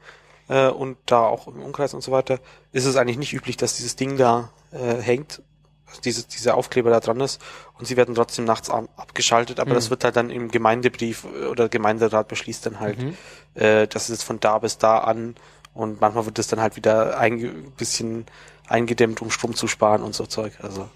äh, 0.54 0.68
und 0.68 0.98
da 1.08 1.22
auch 1.34 1.48
im 1.48 1.62
Umkreis 1.64 1.94
und 1.94 2.02
so 2.04 2.12
weiter, 2.12 2.40
ist 2.72 2.86
es 2.86 2.96
eigentlich 2.96 3.18
nicht 3.18 3.34
üblich, 3.34 3.58
dass 3.58 3.76
dieses 3.78 3.96
Ding 3.96 4.18
da 4.18 4.50
äh, 4.72 5.02
hängt, 5.02 5.42
also 5.88 6.02
diese, 6.02 6.24
dieser 6.28 6.56
Aufkleber 6.56 6.90
da 6.90 7.00
dran 7.00 7.20
ist 7.22 7.42
und 7.78 7.86
sie 7.88 7.98
werden 7.98 8.16
trotzdem 8.16 8.46
nachts 8.46 8.70
ab, 8.70 8.86
abgeschaltet, 8.98 9.60
aber 9.60 9.72
Mhm. 9.72 9.76
das 9.76 9.90
wird 9.90 10.04
halt 10.04 10.16
dann 10.16 10.30
im 10.30 10.50
Gemeindebrief 10.50 11.26
oder 11.52 11.70
Gemeinderat 11.70 12.28
beschließt 12.28 12.66
dann 12.66 12.80
halt, 12.80 13.00
Mhm. 13.00 13.18
äh, 13.56 13.88
das 13.88 14.04
ist 14.04 14.10
jetzt 14.18 14.24
von 14.24 14.40
da 14.40 14.58
bis 14.60 14.78
da 14.78 15.00
an 15.00 15.36
und 15.74 16.02
manchmal 16.02 16.26
wird 16.26 16.38
es 16.40 16.48
dann 16.48 16.62
halt 16.62 16.76
wieder 16.76 17.18
ein 17.18 17.72
bisschen 17.78 18.26
eingedämmt, 18.68 19.22
um 19.22 19.30
Strom 19.32 19.56
zu 19.56 19.68
sparen 19.68 20.04
und 20.04 20.14
so 20.16 20.26
Zeug. 20.26 20.54
Also 20.62 20.90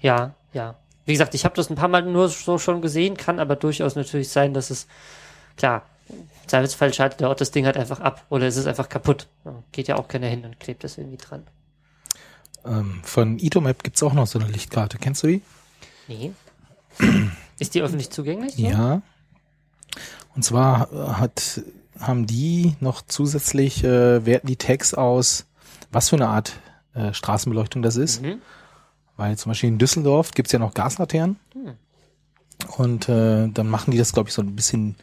Ja, 0.00 0.34
ja. 0.52 0.76
Wie 1.04 1.12
gesagt, 1.12 1.34
ich 1.34 1.44
habe 1.44 1.54
das 1.56 1.70
ein 1.70 1.74
paar 1.76 1.88
Mal 1.88 2.02
nur 2.02 2.28
so 2.28 2.58
schon 2.58 2.82
gesehen, 2.82 3.16
kann 3.16 3.40
aber 3.40 3.56
durchaus 3.56 3.96
natürlich 3.96 4.28
sein, 4.28 4.52
dass 4.54 4.68
es, 4.70 4.86
klar, 5.56 5.82
Zweifelsfall 6.48 6.92
schaltet 6.92 7.20
der 7.20 7.28
Ort 7.28 7.40
das 7.40 7.50
Ding 7.50 7.66
halt 7.66 7.76
einfach 7.76 8.00
ab 8.00 8.26
oder 8.30 8.46
es 8.46 8.56
ist 8.56 8.66
einfach 8.66 8.88
kaputt. 8.88 9.28
Geht 9.72 9.88
ja 9.88 9.96
auch 9.96 10.08
keiner 10.08 10.26
hin 10.26 10.44
und 10.44 10.58
klebt 10.60 10.84
das 10.84 10.98
irgendwie 10.98 11.16
dran. 11.16 11.44
Ähm, 12.64 13.00
von 13.02 13.38
Itomap 13.38 13.82
gibt's 13.82 14.02
auch 14.02 14.12
noch 14.12 14.26
so 14.26 14.38
eine 14.38 14.48
Lichtkarte. 14.48 14.98
Kennst 14.98 15.22
du 15.22 15.28
die? 15.28 15.42
Nee. 16.08 16.32
ist 17.58 17.74
die 17.74 17.82
öffentlich 17.82 18.10
zugänglich? 18.10 18.56
so? 18.56 18.62
Ja. 18.62 19.02
Und 20.34 20.42
zwar 20.42 20.92
äh, 20.92 21.12
hat, 21.14 21.62
haben 22.00 22.26
die 22.26 22.74
noch 22.80 23.02
zusätzlich, 23.06 23.84
äh, 23.84 24.24
werten 24.26 24.46
die 24.46 24.56
Tags 24.56 24.94
aus, 24.94 25.46
was 25.90 26.08
für 26.08 26.16
eine 26.16 26.28
Art 26.28 26.52
äh, 26.94 27.12
Straßenbeleuchtung 27.12 27.82
das 27.82 27.96
ist. 27.96 28.22
Mhm. 28.22 28.40
Weil 29.16 29.36
zum 29.36 29.50
Beispiel 29.50 29.68
in 29.68 29.78
Düsseldorf 29.78 30.30
gibt's 30.32 30.52
ja 30.52 30.58
noch 30.58 30.74
Gaslaternen. 30.74 31.38
Hm. 31.52 31.74
Und 32.76 33.08
äh, 33.08 33.48
dann 33.48 33.68
machen 33.68 33.90
die 33.90 33.98
das, 33.98 34.12
glaube 34.12 34.28
ich, 34.28 34.34
so 34.34 34.42
ein 34.42 34.54
bisschen 34.54 34.96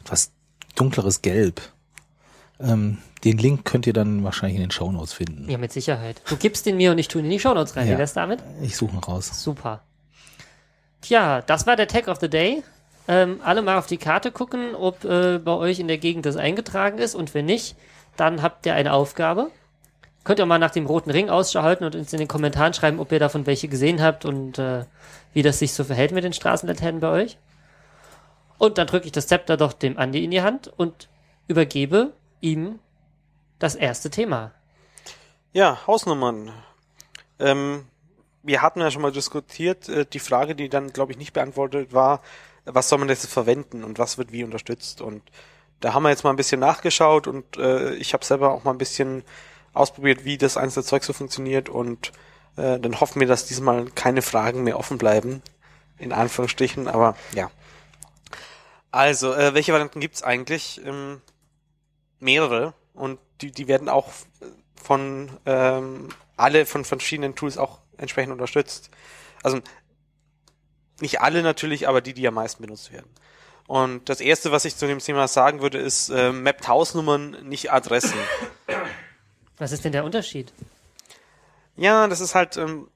etwas 0.00 0.32
dunkleres 0.78 1.22
Gelb. 1.22 1.60
Ähm, 2.60 2.98
den 3.24 3.38
Link 3.38 3.64
könnt 3.64 3.86
ihr 3.86 3.92
dann 3.92 4.24
wahrscheinlich 4.24 4.56
in 4.56 4.62
den 4.62 4.70
Shownotes 4.70 5.12
finden. 5.12 5.50
Ja, 5.50 5.58
mit 5.58 5.72
Sicherheit. 5.72 6.22
Du 6.28 6.36
gibst 6.36 6.66
den 6.66 6.76
mir 6.76 6.92
und 6.92 6.98
ich 6.98 7.08
tue 7.08 7.20
ihn 7.20 7.26
in 7.26 7.30
die 7.30 7.40
Shownotes 7.40 7.76
rein. 7.76 7.86
Ja. 7.86 7.94
Wie 7.94 7.98
wär's 7.98 8.12
damit? 8.12 8.40
Ich 8.62 8.76
suche 8.76 8.96
ihn 8.96 8.98
raus. 8.98 9.42
Super. 9.42 9.82
Tja, 11.00 11.42
das 11.42 11.66
war 11.66 11.76
der 11.76 11.88
Tag 11.88 12.08
of 12.08 12.18
the 12.20 12.28
Day. 12.28 12.62
Ähm, 13.06 13.40
alle 13.42 13.62
mal 13.62 13.78
auf 13.78 13.86
die 13.86 13.96
Karte 13.96 14.30
gucken, 14.30 14.74
ob 14.74 15.04
äh, 15.04 15.38
bei 15.38 15.52
euch 15.52 15.78
in 15.78 15.88
der 15.88 15.98
Gegend 15.98 16.26
das 16.26 16.36
eingetragen 16.36 16.98
ist 16.98 17.14
und 17.14 17.32
wenn 17.34 17.46
nicht, 17.46 17.76
dann 18.16 18.42
habt 18.42 18.66
ihr 18.66 18.74
eine 18.74 18.92
Aufgabe. 18.92 19.50
Könnt 20.24 20.40
ihr 20.40 20.46
mal 20.46 20.58
nach 20.58 20.72
dem 20.72 20.84
roten 20.84 21.10
Ring 21.10 21.30
Ausschau 21.30 21.62
halten 21.62 21.84
und 21.84 21.94
uns 21.96 22.12
in 22.12 22.18
den 22.18 22.28
Kommentaren 22.28 22.74
schreiben, 22.74 23.00
ob 23.00 23.10
ihr 23.12 23.18
davon 23.18 23.46
welche 23.46 23.68
gesehen 23.68 24.02
habt 24.02 24.26
und 24.26 24.58
äh, 24.58 24.84
wie 25.32 25.42
das 25.42 25.58
sich 25.58 25.72
so 25.72 25.84
verhält 25.84 26.12
mit 26.12 26.24
den 26.24 26.34
Straßenlaternen 26.34 27.00
bei 27.00 27.08
euch. 27.08 27.38
Und 28.58 28.78
dann 28.78 28.86
drücke 28.86 29.06
ich 29.06 29.12
das 29.12 29.28
Zepter 29.28 29.56
doch 29.56 29.72
dem 29.72 29.96
Andi 29.98 30.24
in 30.24 30.30
die 30.30 30.42
Hand 30.42 30.68
und 30.76 31.08
übergebe 31.46 32.12
ihm 32.40 32.78
das 33.58 33.74
erste 33.74 34.10
Thema. 34.10 34.52
Ja, 35.52 35.86
Hausnummern. 35.86 36.52
Ähm, 37.38 37.86
wir 38.42 38.62
hatten 38.62 38.80
ja 38.80 38.90
schon 38.90 39.02
mal 39.02 39.12
diskutiert, 39.12 39.88
äh, 39.88 40.04
die 40.04 40.18
Frage, 40.18 40.54
die 40.54 40.68
dann, 40.68 40.92
glaube 40.92 41.12
ich, 41.12 41.18
nicht 41.18 41.32
beantwortet 41.32 41.92
war, 41.92 42.20
was 42.64 42.88
soll 42.88 42.98
man 42.98 43.08
jetzt 43.08 43.26
verwenden 43.26 43.84
und 43.84 43.98
was 43.98 44.18
wird 44.18 44.32
wie 44.32 44.44
unterstützt. 44.44 45.00
Und 45.00 45.22
da 45.80 45.94
haben 45.94 46.02
wir 46.02 46.10
jetzt 46.10 46.24
mal 46.24 46.30
ein 46.30 46.36
bisschen 46.36 46.60
nachgeschaut 46.60 47.26
und 47.26 47.56
äh, 47.56 47.94
ich 47.94 48.12
habe 48.12 48.24
selber 48.24 48.52
auch 48.52 48.64
mal 48.64 48.72
ein 48.72 48.78
bisschen 48.78 49.24
ausprobiert, 49.72 50.24
wie 50.24 50.38
das 50.38 50.56
einzelne 50.56 50.84
Zeug 50.84 51.04
so 51.04 51.12
funktioniert 51.12 51.68
und 51.68 52.12
äh, 52.56 52.78
dann 52.78 53.00
hoffen 53.00 53.20
wir, 53.20 53.28
dass 53.28 53.46
diesmal 53.46 53.86
keine 53.94 54.22
Fragen 54.22 54.64
mehr 54.64 54.78
offen 54.78 54.98
bleiben, 54.98 55.42
in 55.98 56.12
Anführungsstrichen, 56.12 56.88
aber 56.88 57.16
ja. 57.32 57.50
Also, 58.98 59.32
äh, 59.32 59.54
welche 59.54 59.70
Varianten 59.70 60.00
gibt's 60.00 60.24
eigentlich? 60.24 60.84
Ähm, 60.84 61.20
mehrere 62.18 62.74
und 62.94 63.20
die, 63.40 63.52
die 63.52 63.68
werden 63.68 63.88
auch 63.88 64.10
von 64.74 65.30
ähm, 65.46 66.08
alle 66.36 66.66
von 66.66 66.84
verschiedenen 66.84 67.36
Tools 67.36 67.58
auch 67.58 67.78
entsprechend 67.96 68.32
unterstützt. 68.32 68.90
Also 69.44 69.60
nicht 70.98 71.20
alle 71.20 71.44
natürlich, 71.44 71.86
aber 71.86 72.00
die, 72.00 72.12
die 72.12 72.26
am 72.26 72.34
meisten 72.34 72.60
benutzt 72.60 72.92
werden. 72.92 73.08
Und 73.68 74.08
das 74.08 74.20
erste, 74.20 74.50
was 74.50 74.64
ich 74.64 74.74
zu 74.74 74.88
dem 74.88 74.98
Thema 74.98 75.28
sagen 75.28 75.62
würde, 75.62 75.78
ist 75.78 76.08
äh, 76.08 76.32
mappt 76.32 76.66
Hausnummern, 76.66 77.36
nicht 77.48 77.70
Adressen. 77.70 78.18
Was 79.58 79.70
ist 79.70 79.84
denn 79.84 79.92
der 79.92 80.04
Unterschied? 80.04 80.52
Ja, 81.76 82.08
das 82.08 82.20
ist 82.20 82.34
halt 82.34 82.56
ähm, 82.56 82.88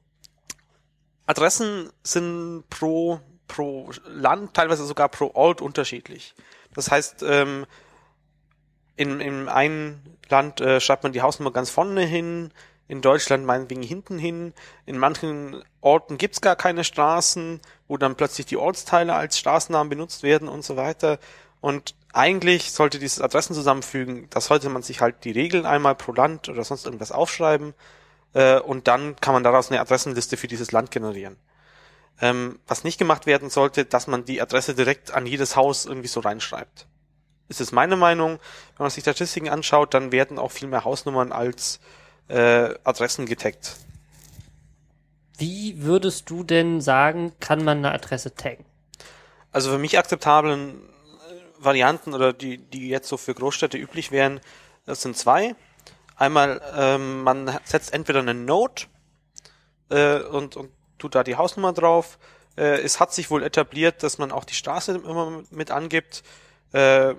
Adressen 1.26 1.90
sind 2.02 2.64
pro 2.70 3.20
pro 3.52 3.90
Land, 4.06 4.54
teilweise 4.54 4.86
sogar 4.86 5.10
pro 5.10 5.30
Ort 5.34 5.60
unterschiedlich. 5.60 6.34
Das 6.74 6.90
heißt, 6.90 7.22
ähm, 7.22 7.66
in, 8.96 9.20
in 9.20 9.48
einem 9.50 10.00
Land 10.30 10.62
äh, 10.62 10.80
schreibt 10.80 11.02
man 11.02 11.12
die 11.12 11.20
Hausnummer 11.20 11.52
ganz 11.52 11.68
vorne 11.68 12.00
hin, 12.00 12.50
in 12.88 13.02
Deutschland 13.02 13.44
meinetwegen 13.44 13.82
hinten 13.82 14.18
hin. 14.18 14.54
In 14.86 14.96
manchen 14.96 15.62
Orten 15.82 16.16
gibt's 16.16 16.40
gar 16.40 16.56
keine 16.56 16.82
Straßen, 16.82 17.60
wo 17.88 17.98
dann 17.98 18.16
plötzlich 18.16 18.46
die 18.46 18.56
Ortsteile 18.56 19.14
als 19.14 19.38
Straßennamen 19.38 19.90
benutzt 19.90 20.22
werden 20.22 20.48
und 20.48 20.64
so 20.64 20.76
weiter. 20.76 21.18
Und 21.60 21.94
eigentlich 22.14 22.72
sollte 22.72 22.98
dieses 22.98 23.20
Adressen 23.20 23.54
zusammenfügen, 23.54 24.28
da 24.30 24.40
sollte 24.40 24.70
man 24.70 24.82
sich 24.82 25.02
halt 25.02 25.24
die 25.24 25.30
Regeln 25.30 25.66
einmal 25.66 25.94
pro 25.94 26.12
Land 26.12 26.48
oder 26.48 26.64
sonst 26.64 26.86
irgendwas 26.86 27.12
aufschreiben 27.12 27.74
äh, 28.32 28.58
und 28.58 28.88
dann 28.88 29.16
kann 29.16 29.34
man 29.34 29.42
daraus 29.42 29.70
eine 29.70 29.80
Adressenliste 29.80 30.38
für 30.38 30.48
dieses 30.48 30.72
Land 30.72 30.90
generieren. 30.90 31.36
Ähm, 32.20 32.60
was 32.66 32.84
nicht 32.84 32.98
gemacht 32.98 33.26
werden 33.26 33.50
sollte, 33.50 33.84
dass 33.84 34.06
man 34.06 34.24
die 34.24 34.40
Adresse 34.40 34.74
direkt 34.74 35.12
an 35.12 35.26
jedes 35.26 35.56
Haus 35.56 35.86
irgendwie 35.86 36.08
so 36.08 36.20
reinschreibt. 36.20 36.86
Ist 37.48 37.60
es 37.60 37.72
meine 37.72 37.96
Meinung. 37.96 38.38
Wenn 38.76 38.84
man 38.84 38.90
sich 38.90 39.02
Statistiken 39.02 39.48
anschaut, 39.48 39.94
dann 39.94 40.12
werden 40.12 40.38
auch 40.38 40.50
viel 40.50 40.68
mehr 40.68 40.84
Hausnummern 40.84 41.32
als 41.32 41.80
äh, 42.28 42.74
Adressen 42.84 43.26
getaggt. 43.26 43.76
Wie 45.38 45.82
würdest 45.82 46.30
du 46.30 46.44
denn 46.44 46.80
sagen, 46.80 47.32
kann 47.40 47.64
man 47.64 47.78
eine 47.78 47.92
Adresse 47.92 48.34
taggen? 48.34 48.64
Also 49.50 49.70
für 49.70 49.78
mich 49.78 49.98
akzeptablen 49.98 50.76
äh, 50.76 51.64
Varianten 51.64 52.14
oder 52.14 52.32
die, 52.32 52.58
die 52.58 52.88
jetzt 52.88 53.08
so 53.08 53.16
für 53.16 53.34
Großstädte 53.34 53.76
üblich 53.76 54.10
wären, 54.12 54.40
das 54.86 55.02
sind 55.02 55.16
zwei. 55.16 55.54
Einmal, 56.16 56.60
ähm, 56.76 57.22
man 57.22 57.58
setzt 57.64 57.92
entweder 57.92 58.20
eine 58.20 58.34
Note 58.34 58.86
äh, 59.90 60.20
und, 60.20 60.56
und 60.56 60.70
tut 61.02 61.16
da 61.16 61.24
die 61.24 61.36
Hausnummer 61.36 61.72
drauf. 61.72 62.18
Äh, 62.56 62.80
es 62.80 63.00
hat 63.00 63.12
sich 63.12 63.30
wohl 63.30 63.42
etabliert, 63.42 64.02
dass 64.04 64.18
man 64.18 64.30
auch 64.30 64.44
die 64.44 64.54
Straße 64.54 64.92
immer 64.92 65.42
mit 65.50 65.72
angibt. 65.72 66.22
Äh, 66.72 67.14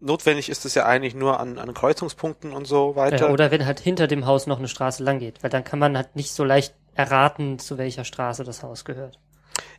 notwendig 0.00 0.50
ist 0.50 0.66
es 0.66 0.74
ja 0.74 0.84
eigentlich 0.84 1.14
nur 1.14 1.40
an, 1.40 1.58
an 1.58 1.72
Kreuzungspunkten 1.72 2.52
und 2.52 2.66
so 2.66 2.94
weiter. 2.94 3.28
Ja, 3.28 3.32
oder 3.32 3.50
wenn 3.50 3.64
halt 3.64 3.80
hinter 3.80 4.06
dem 4.06 4.26
Haus 4.26 4.46
noch 4.46 4.58
eine 4.58 4.68
Straße 4.68 5.02
lang 5.02 5.18
geht, 5.18 5.42
weil 5.42 5.50
dann 5.50 5.64
kann 5.64 5.78
man 5.78 5.96
halt 5.96 6.14
nicht 6.14 6.32
so 6.32 6.44
leicht 6.44 6.74
erraten, 6.94 7.58
zu 7.58 7.78
welcher 7.78 8.04
Straße 8.04 8.44
das 8.44 8.62
Haus 8.62 8.84
gehört. 8.84 9.18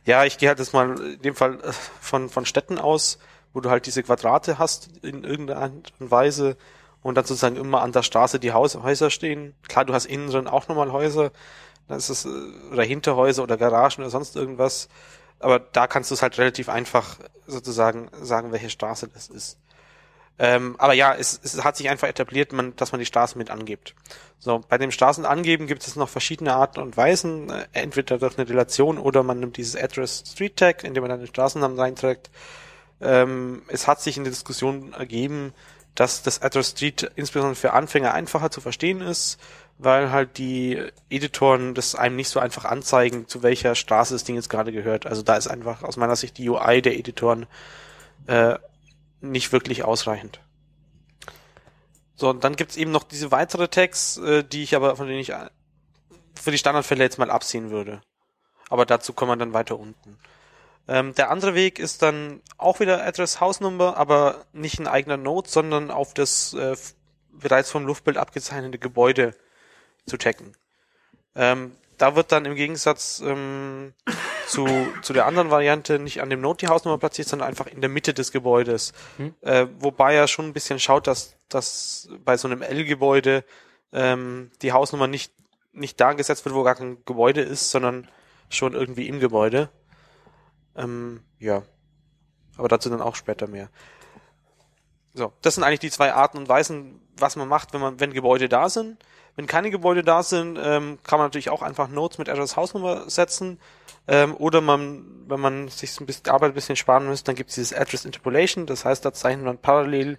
Ja, 0.04 0.24
ich 0.24 0.36
gehe 0.38 0.48
halt 0.48 0.58
jetzt 0.58 0.72
mal 0.72 0.98
in 0.98 1.22
dem 1.22 1.36
Fall 1.36 1.60
äh, 1.60 1.72
von, 2.00 2.28
von 2.28 2.44
Städten 2.44 2.78
aus, 2.78 3.18
wo 3.52 3.60
du 3.60 3.70
halt 3.70 3.86
diese 3.86 4.02
Quadrate 4.02 4.58
hast 4.58 4.90
in 5.02 5.22
irgendeiner 5.22 5.60
Art 5.60 5.92
und 6.00 6.10
Weise 6.10 6.56
und 7.02 7.14
dann 7.14 7.24
sozusagen 7.24 7.56
immer 7.56 7.82
an 7.82 7.92
der 7.92 8.02
Straße 8.02 8.40
die 8.40 8.52
Haus 8.52 8.74
Häuser 8.74 9.10
stehen. 9.10 9.54
Klar, 9.68 9.84
du 9.84 9.94
hast 9.94 10.06
innen 10.06 10.28
drin 10.28 10.48
auch 10.48 10.66
nochmal 10.66 10.90
Häuser, 10.90 11.30
das 11.88 12.10
ist 12.10 12.24
äh, 12.24 12.28
oder 12.72 12.82
Hinterhäuser 12.82 13.42
oder 13.42 13.56
Garagen 13.56 14.02
oder 14.02 14.10
sonst 14.10 14.36
irgendwas, 14.36 14.88
aber 15.38 15.58
da 15.58 15.86
kannst 15.86 16.10
du 16.10 16.14
es 16.14 16.22
halt 16.22 16.38
relativ 16.38 16.68
einfach 16.68 17.18
sozusagen 17.46 18.10
sagen, 18.22 18.52
welche 18.52 18.70
Straße 18.70 19.08
das 19.08 19.28
ist. 19.28 19.58
Ähm, 20.36 20.74
aber 20.78 20.94
ja, 20.94 21.14
es, 21.14 21.40
es 21.44 21.62
hat 21.62 21.76
sich 21.76 21.88
einfach 21.88 22.08
etabliert, 22.08 22.52
man, 22.52 22.74
dass 22.76 22.90
man 22.90 22.98
die 22.98 23.06
Straßen 23.06 23.38
mit 23.38 23.50
angibt. 23.50 23.94
So, 24.40 24.62
bei 24.68 24.78
dem 24.78 24.90
Straßenangeben 24.90 25.68
gibt 25.68 25.86
es 25.86 25.94
noch 25.94 26.08
verschiedene 26.08 26.54
Arten 26.54 26.80
und 26.80 26.96
Weisen, 26.96 27.50
äh, 27.50 27.66
entweder 27.72 28.18
durch 28.18 28.36
eine 28.36 28.48
Relation 28.48 28.98
oder 28.98 29.22
man 29.22 29.38
nimmt 29.38 29.56
dieses 29.58 29.76
Address 29.76 30.24
Street 30.26 30.56
Tag, 30.56 30.82
indem 30.82 31.02
man 31.02 31.10
dann 31.10 31.20
den 31.20 31.28
Straßennamen 31.28 31.78
reinträgt. 31.78 32.30
Ähm, 33.00 33.62
es 33.68 33.86
hat 33.86 34.00
sich 34.00 34.16
in 34.16 34.24
der 34.24 34.32
Diskussion 34.32 34.92
ergeben, 34.92 35.52
dass 35.94 36.22
das 36.22 36.42
Address 36.42 36.70
Street 36.70 37.10
insbesondere 37.14 37.54
für 37.54 37.72
Anfänger 37.72 38.12
einfacher 38.12 38.50
zu 38.50 38.60
verstehen 38.60 39.00
ist, 39.00 39.38
weil 39.78 40.10
halt 40.12 40.38
die 40.38 40.82
Editoren 41.10 41.74
das 41.74 41.94
einem 41.94 42.16
nicht 42.16 42.28
so 42.28 42.40
einfach 42.40 42.64
anzeigen, 42.64 43.28
zu 43.28 43.42
welcher 43.42 43.74
Straße 43.74 44.14
das 44.14 44.24
Ding 44.24 44.36
jetzt 44.36 44.48
gerade 44.48 44.72
gehört. 44.72 45.06
Also 45.06 45.22
da 45.22 45.36
ist 45.36 45.48
einfach 45.48 45.82
aus 45.82 45.96
meiner 45.96 46.16
Sicht 46.16 46.38
die 46.38 46.48
UI 46.48 46.80
der 46.80 46.96
Editoren 46.96 47.46
äh, 48.26 48.56
nicht 49.20 49.52
wirklich 49.52 49.84
ausreichend. 49.84 50.40
So, 52.16 52.30
und 52.30 52.44
dann 52.44 52.56
gibt's 52.56 52.76
eben 52.76 52.92
noch 52.92 53.02
diese 53.02 53.32
weitere 53.32 53.68
Tags, 53.68 54.18
äh, 54.18 54.44
die 54.44 54.62
ich 54.62 54.76
aber, 54.76 54.96
von 54.96 55.08
denen 55.08 55.18
ich 55.18 55.32
für 56.40 56.50
die 56.50 56.58
Standardfälle 56.58 57.02
jetzt 57.02 57.18
mal 57.18 57.30
absehen 57.30 57.70
würde. 57.70 58.00
Aber 58.70 58.86
dazu 58.86 59.12
kommen 59.12 59.32
wir 59.32 59.36
dann 59.36 59.52
weiter 59.52 59.78
unten. 59.78 60.18
Ähm, 60.86 61.14
der 61.14 61.30
andere 61.30 61.54
Weg 61.54 61.78
ist 61.78 62.02
dann 62.02 62.42
auch 62.58 62.78
wieder 62.78 63.04
Address 63.04 63.40
House 63.40 63.60
Number, 63.60 63.96
aber 63.96 64.44
nicht 64.52 64.78
ein 64.78 64.86
eigener 64.86 65.16
Node, 65.16 65.48
sondern 65.48 65.90
auf 65.90 66.14
das 66.14 66.54
äh, 66.54 66.76
bereits 67.32 67.70
vom 67.70 67.86
Luftbild 67.86 68.16
abgezeichnete 68.16 68.78
Gebäude 68.78 69.34
zu 70.06 70.16
checken. 70.18 70.56
Ähm, 71.34 71.72
da 71.98 72.16
wird 72.16 72.32
dann 72.32 72.44
im 72.44 72.54
Gegensatz 72.54 73.22
ähm, 73.24 73.94
zu, 74.46 74.66
zu 75.02 75.12
der 75.12 75.26
anderen 75.26 75.50
Variante 75.50 75.98
nicht 75.98 76.20
an 76.20 76.30
dem 76.30 76.40
Node 76.40 76.58
die 76.58 76.68
Hausnummer 76.68 76.98
platziert, 76.98 77.28
sondern 77.28 77.48
einfach 77.48 77.66
in 77.66 77.80
der 77.80 77.90
Mitte 77.90 78.14
des 78.14 78.32
Gebäudes. 78.32 78.92
Hm. 79.16 79.34
Äh, 79.40 79.66
wobei 79.78 80.14
er 80.14 80.28
schon 80.28 80.46
ein 80.46 80.52
bisschen 80.52 80.78
schaut, 80.78 81.06
dass, 81.06 81.36
dass 81.48 82.08
bei 82.24 82.36
so 82.36 82.48
einem 82.48 82.62
L-Gebäude 82.62 83.44
ähm, 83.92 84.50
die 84.62 84.72
Hausnummer 84.72 85.06
nicht, 85.06 85.32
nicht 85.72 86.00
da 86.00 86.12
gesetzt 86.12 86.44
wird, 86.44 86.54
wo 86.54 86.62
gar 86.62 86.74
kein 86.74 87.04
Gebäude 87.04 87.42
ist, 87.42 87.70
sondern 87.70 88.08
schon 88.48 88.74
irgendwie 88.74 89.08
im 89.08 89.20
Gebäude. 89.20 89.70
Ähm, 90.76 91.22
ja. 91.38 91.62
Aber 92.56 92.68
dazu 92.68 92.88
dann 92.88 93.02
auch 93.02 93.16
später 93.16 93.46
mehr. 93.46 93.68
So, 95.14 95.32
das 95.42 95.54
sind 95.54 95.64
eigentlich 95.64 95.80
die 95.80 95.90
zwei 95.90 96.12
Arten 96.12 96.38
und 96.38 96.48
Weisen, 96.48 97.00
was 97.16 97.36
man 97.36 97.48
macht, 97.48 97.72
wenn 97.72 97.80
man, 97.80 98.00
wenn 98.00 98.12
Gebäude 98.12 98.48
da 98.48 98.68
sind. 98.68 98.98
Wenn 99.36 99.46
keine 99.46 99.70
Gebäude 99.70 100.02
da 100.02 100.22
sind, 100.22 100.58
ähm, 100.62 100.98
kann 101.02 101.18
man 101.18 101.26
natürlich 101.26 101.50
auch 101.50 101.62
einfach 101.62 101.88
Nodes 101.88 102.18
mit 102.18 102.28
Address 102.28 102.56
Hausnummer 102.56 103.08
setzen. 103.08 103.58
Ähm, 104.06 104.34
oder 104.36 104.60
man, 104.60 105.04
wenn 105.26 105.40
man 105.40 105.68
sich 105.68 105.98
ein 106.00 106.06
bisschen 106.06 106.28
Arbeit 106.28 106.50
ein 106.50 106.54
bisschen 106.54 106.76
sparen 106.76 107.08
müsste, 107.08 107.26
dann 107.26 107.36
gibt 107.36 107.50
es 107.50 107.56
dieses 107.56 107.72
Address 107.72 108.04
Interpolation. 108.04 108.66
Das 108.66 108.84
heißt, 108.84 109.04
da 109.04 109.12
zeichnet 109.12 109.44
man 109.44 109.58
parallel 109.58 110.18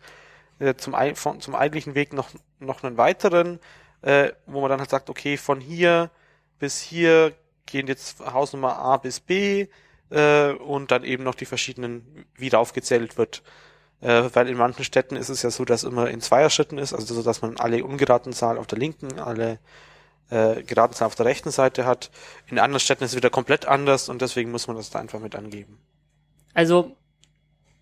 äh, 0.59 0.75
zum, 0.75 0.95
von, 1.15 1.39
zum 1.39 1.55
eigentlichen 1.55 1.95
Weg 1.95 2.13
noch, 2.13 2.29
noch 2.59 2.83
einen 2.83 2.97
weiteren, 2.97 3.59
äh, 4.01 4.31
wo 4.45 4.61
man 4.61 4.69
dann 4.69 4.79
halt 4.79 4.89
sagt, 4.89 5.09
okay, 5.09 5.37
von 5.37 5.59
hier 5.61 6.09
bis 6.59 6.81
hier 6.81 7.33
gehen 7.65 7.87
jetzt 7.87 8.19
Hausnummer 8.19 8.77
A 8.77 8.97
bis 8.97 9.19
B 9.19 9.67
äh, 10.09 10.51
und 10.51 10.91
dann 10.91 11.03
eben 11.03 11.23
noch 11.23 11.35
die 11.35 11.45
verschiedenen, 11.45 12.25
wie 12.35 12.49
da 12.49 12.59
aufgezählt 12.59 13.17
wird. 13.17 13.43
Äh, 14.01 14.29
weil 14.33 14.49
in 14.49 14.57
manchen 14.57 14.83
Städten 14.83 15.15
ist 15.15 15.29
es 15.29 15.41
ja 15.41 15.49
so, 15.49 15.65
dass 15.65 15.83
immer 15.83 16.09
in 16.09 16.21
Zweierschritten 16.21 16.77
ist, 16.77 16.93
also 16.93 17.13
so, 17.13 17.23
dass 17.23 17.41
man 17.41 17.57
alle 17.57 17.83
ungeraden 17.83 18.33
Zahlen 18.33 18.57
auf 18.57 18.67
der 18.67 18.77
linken, 18.77 19.19
alle 19.19 19.59
äh, 20.29 20.63
geraden 20.63 20.93
Zahlen 20.93 21.07
auf 21.07 21.15
der 21.15 21.25
rechten 21.25 21.51
Seite 21.51 21.85
hat. 21.85 22.11
In 22.47 22.59
anderen 22.59 22.79
Städten 22.79 23.03
ist 23.03 23.11
es 23.11 23.17
wieder 23.17 23.29
komplett 23.29 23.65
anders 23.65 24.09
und 24.09 24.21
deswegen 24.21 24.51
muss 24.51 24.67
man 24.67 24.75
das 24.75 24.89
da 24.89 24.99
einfach 24.99 25.19
mit 25.19 25.35
angeben. 25.35 25.79
Also, 26.53 26.95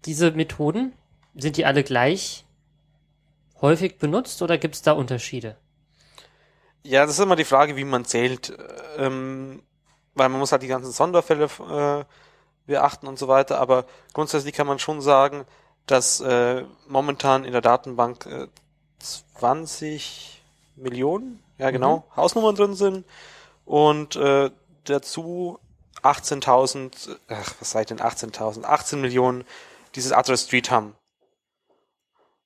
diese 0.06 0.32
Methoden, 0.32 0.94
sind 1.36 1.58
die 1.58 1.66
alle 1.66 1.84
gleich 1.84 2.46
häufig 3.62 3.98
benutzt 3.98 4.42
oder 4.42 4.58
gibt 4.58 4.76
es 4.76 4.82
da 4.82 4.92
Unterschiede? 4.92 5.58
Ja, 6.84 7.06
das 7.06 7.16
ist 7.16 7.24
immer 7.24 7.36
die 7.36 7.46
Frage, 7.46 7.76
wie 7.76 7.86
man 7.86 8.06
zählt. 8.06 8.56
Ähm, 8.98 9.64
weil 10.16 10.30
man 10.30 10.40
muss 10.40 10.52
halt 10.52 10.64
die 10.64 10.68
ganzen 10.68 10.92
Sonderfälle 10.92 11.46
äh, 11.46 12.06
beachten 12.66 13.08
und 13.08 13.20
so 13.20 13.28
weiter, 13.28 13.60
aber 13.60 13.86
grundsätzlich 14.14 14.54
kann 14.54 14.68
man 14.68 14.80
schon 14.80 15.02
sagen, 15.02 15.46
dass 15.86 16.20
äh, 16.22 16.64
momentan 16.88 17.46
in 17.46 17.52
der 17.52 17.62
Datenbank 17.62 18.26
äh, 18.26 18.48
20 19.00 20.42
Millionen, 20.76 21.44
ja 21.58 21.72
genau, 21.72 21.98
mhm. 21.98 22.16
Hausnummern 22.16 22.56
drin 22.56 22.76
sind 22.76 23.06
und 23.66 24.16
äh, 24.16 24.50
dazu 24.86 25.60
18.000, 26.02 27.18
ach, 27.30 27.56
was 27.60 27.72
sag 27.72 27.82
ich 27.82 27.88
denn 27.88 28.00
18.000, 28.00 28.64
18 28.64 29.02
Millionen 29.02 29.46
dieses 29.96 30.12
Address 30.12 30.46
Street 30.46 30.72
haben. 30.72 30.96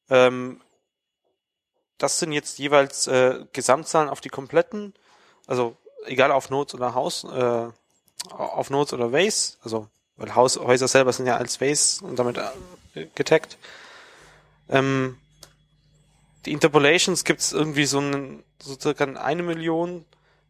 Ähm, 0.10 0.62
das 1.98 2.20
sind 2.20 2.32
jetzt 2.32 2.60
jeweils 2.60 3.08
äh, 3.08 3.46
Gesamtzahlen 3.54 4.10
auf 4.10 4.22
die 4.22 4.30
kompletten, 4.30 4.94
also 5.48 5.76
egal 6.06 6.32
auf 6.32 6.50
Nodes 6.50 6.76
oder 6.76 6.94
Haus, 6.94 7.24
äh, 7.24 7.68
auf 8.30 8.70
Nodes 8.70 8.94
oder 8.94 9.12
Ways, 9.12 9.58
also 9.64 9.88
weil 10.18 10.36
Haus, 10.36 10.58
Häuser 10.58 10.88
selber 10.88 11.14
sind 11.14 11.28
ja 11.28 11.38
als 11.38 11.62
Ways 11.62 12.02
und 12.02 12.18
damit 12.18 12.38
äh, 12.38 12.50
getaggt. 13.16 13.58
Ähm, 14.70 15.18
die 16.46 16.52
Interpolations 16.52 17.24
gibt's 17.24 17.52
irgendwie 17.52 17.86
so, 17.86 18.00
einen, 18.00 18.44
so 18.62 18.80
circa 18.80 19.06
eine 19.06 19.44
Million. 19.44 20.06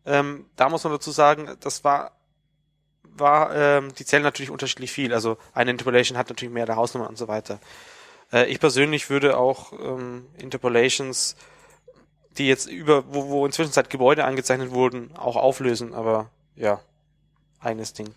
Ähm, 0.06 0.45
da 0.56 0.69
muss 0.69 0.84
man 0.84 0.93
dazu 0.93 1.12
sagen, 1.12 1.56
das 1.60 1.84
war 1.84 2.12
war, 3.19 3.56
ähm, 3.56 3.93
die 3.95 4.06
zählen 4.06 4.24
natürlich 4.24 4.52
unterschiedlich 4.52 4.91
viel. 4.91 5.13
Also 5.13 5.38
eine 5.54 5.72
Interpolation 5.72 6.17
hat 6.17 6.30
natürlich 6.30 6.54
mehr 6.54 6.65
der 6.65 6.76
Hausnummer 6.76 7.10
und 7.10 7.17
so 7.17 7.28
weiter. 7.28 7.60
Äh, 8.32 8.45
ich 8.45 8.60
persönlich 8.60 9.10
würde 9.10 9.38
auch 9.38 9.74
ähm, 9.74 10.28
Interpolations, 10.38 11.36
die 12.38 12.48
jetzt 12.48 12.67
über, 12.67 13.12
wo, 13.13 13.28
wo 13.30 13.45
inzwischen 13.45 13.72
Zeit 13.72 13.89
Gebäude 13.89 14.26
angezeichnet 14.26 14.72
wurden, 14.72 15.15
auch 15.15 15.36
auflösen, 15.36 15.93
aber 15.93 16.30
ja, 16.56 16.80
eines 17.60 17.93
Ding 17.93 18.13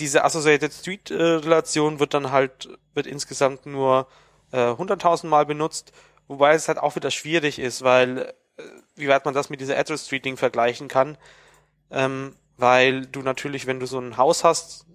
diese 0.00 0.24
Associated 0.24 0.72
Street 0.72 1.10
äh, 1.10 1.14
Relation 1.14 2.00
wird 2.00 2.14
dann 2.14 2.30
halt, 2.32 2.68
wird 2.94 3.06
insgesamt 3.06 3.66
nur 3.66 4.08
äh, 4.52 4.56
100.000 4.56 5.26
Mal 5.26 5.46
benutzt, 5.46 5.92
wobei 6.26 6.54
es 6.54 6.68
halt 6.68 6.78
auch 6.78 6.96
wieder 6.96 7.10
schwierig 7.10 7.58
ist, 7.58 7.82
weil, 7.82 8.34
äh, 8.56 8.62
wie 8.96 9.08
weit 9.08 9.24
man 9.24 9.34
das 9.34 9.50
mit 9.50 9.60
dieser 9.60 9.78
Address 9.78 10.06
Street 10.06 10.24
Ding 10.24 10.36
vergleichen 10.36 10.88
kann, 10.88 11.18
ähm, 11.90 12.34
weil 12.56 13.06
du 13.06 13.22
natürlich, 13.22 13.66
wenn 13.66 13.80
du 13.80 13.86
so 13.86 13.98
ein 13.98 14.16
Haus 14.16 14.44
hast, 14.44 14.86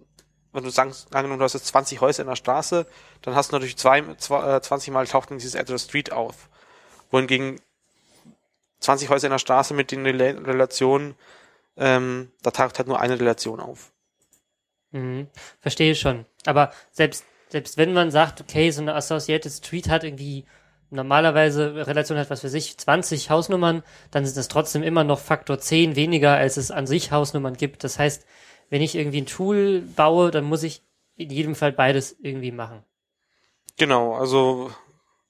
wenn 0.51 0.63
du 0.63 0.69
sagst, 0.69 1.13
angenommen, 1.13 1.39
du 1.39 1.45
hast 1.45 1.53
jetzt 1.53 1.67
20 1.67 1.99
Häuser 2.01 2.23
in 2.23 2.29
der 2.29 2.35
Straße, 2.35 2.87
dann 3.21 3.35
hast 3.35 3.51
du 3.51 3.55
natürlich 3.55 3.77
zwei, 3.77 4.01
zwei, 4.15 4.55
äh, 4.55 4.61
20 4.61 4.91
Mal 4.93 5.05
taucht 5.05 5.29
dann 5.29 5.37
dieses 5.37 5.55
Address 5.55 5.83
Street 5.83 6.11
auf. 6.11 6.49
Wohingegen 7.11 7.59
20 8.79 9.09
Häuser 9.09 9.27
in 9.27 9.31
der 9.31 9.39
Straße 9.39 9.73
mit 9.73 9.91
den 9.91 10.05
Relationen, 10.05 11.15
ähm, 11.75 12.31
da 12.41 12.51
taucht 12.51 12.77
halt 12.77 12.87
nur 12.87 12.99
eine 12.99 13.19
Relation 13.19 13.59
auf. 13.59 13.91
Mhm. 14.95 15.27
Verstehe 15.59 15.93
schon. 15.93 16.25
Aber 16.45 16.71
selbst, 16.91 17.25
selbst 17.49 17.77
wenn 17.77 17.93
man 17.93 18.11
sagt, 18.11 18.39
okay, 18.39 18.71
so 18.71 18.81
eine 18.81 18.95
Associated 18.95 19.51
Street 19.51 19.89
hat 19.89 20.05
irgendwie 20.05 20.45
normalerweise 20.89 21.85
Relation 21.87 22.17
hat, 22.17 22.29
was 22.29 22.41
für 22.41 22.49
sich 22.49 22.77
20 22.77 23.29
Hausnummern, 23.29 23.83
dann 24.11 24.25
sind 24.25 24.37
das 24.37 24.47
trotzdem 24.47 24.83
immer 24.83 25.03
noch 25.03 25.19
Faktor 25.19 25.59
10 25.59 25.97
weniger, 25.97 26.35
als 26.35 26.55
es 26.55 26.71
an 26.71 26.87
sich 26.87 27.11
Hausnummern 27.11 27.57
gibt. 27.57 27.83
Das 27.83 27.99
heißt, 27.99 28.25
wenn 28.69 28.81
ich 28.81 28.95
irgendwie 28.95 29.21
ein 29.21 29.25
Tool 29.25 29.81
baue, 29.81 30.31
dann 30.31 30.45
muss 30.45 30.63
ich 30.63 30.81
in 31.17 31.29
jedem 31.29 31.55
Fall 31.55 31.73
beides 31.73 32.15
irgendwie 32.21 32.51
machen. 32.51 32.83
Genau, 33.77 34.13
also 34.13 34.71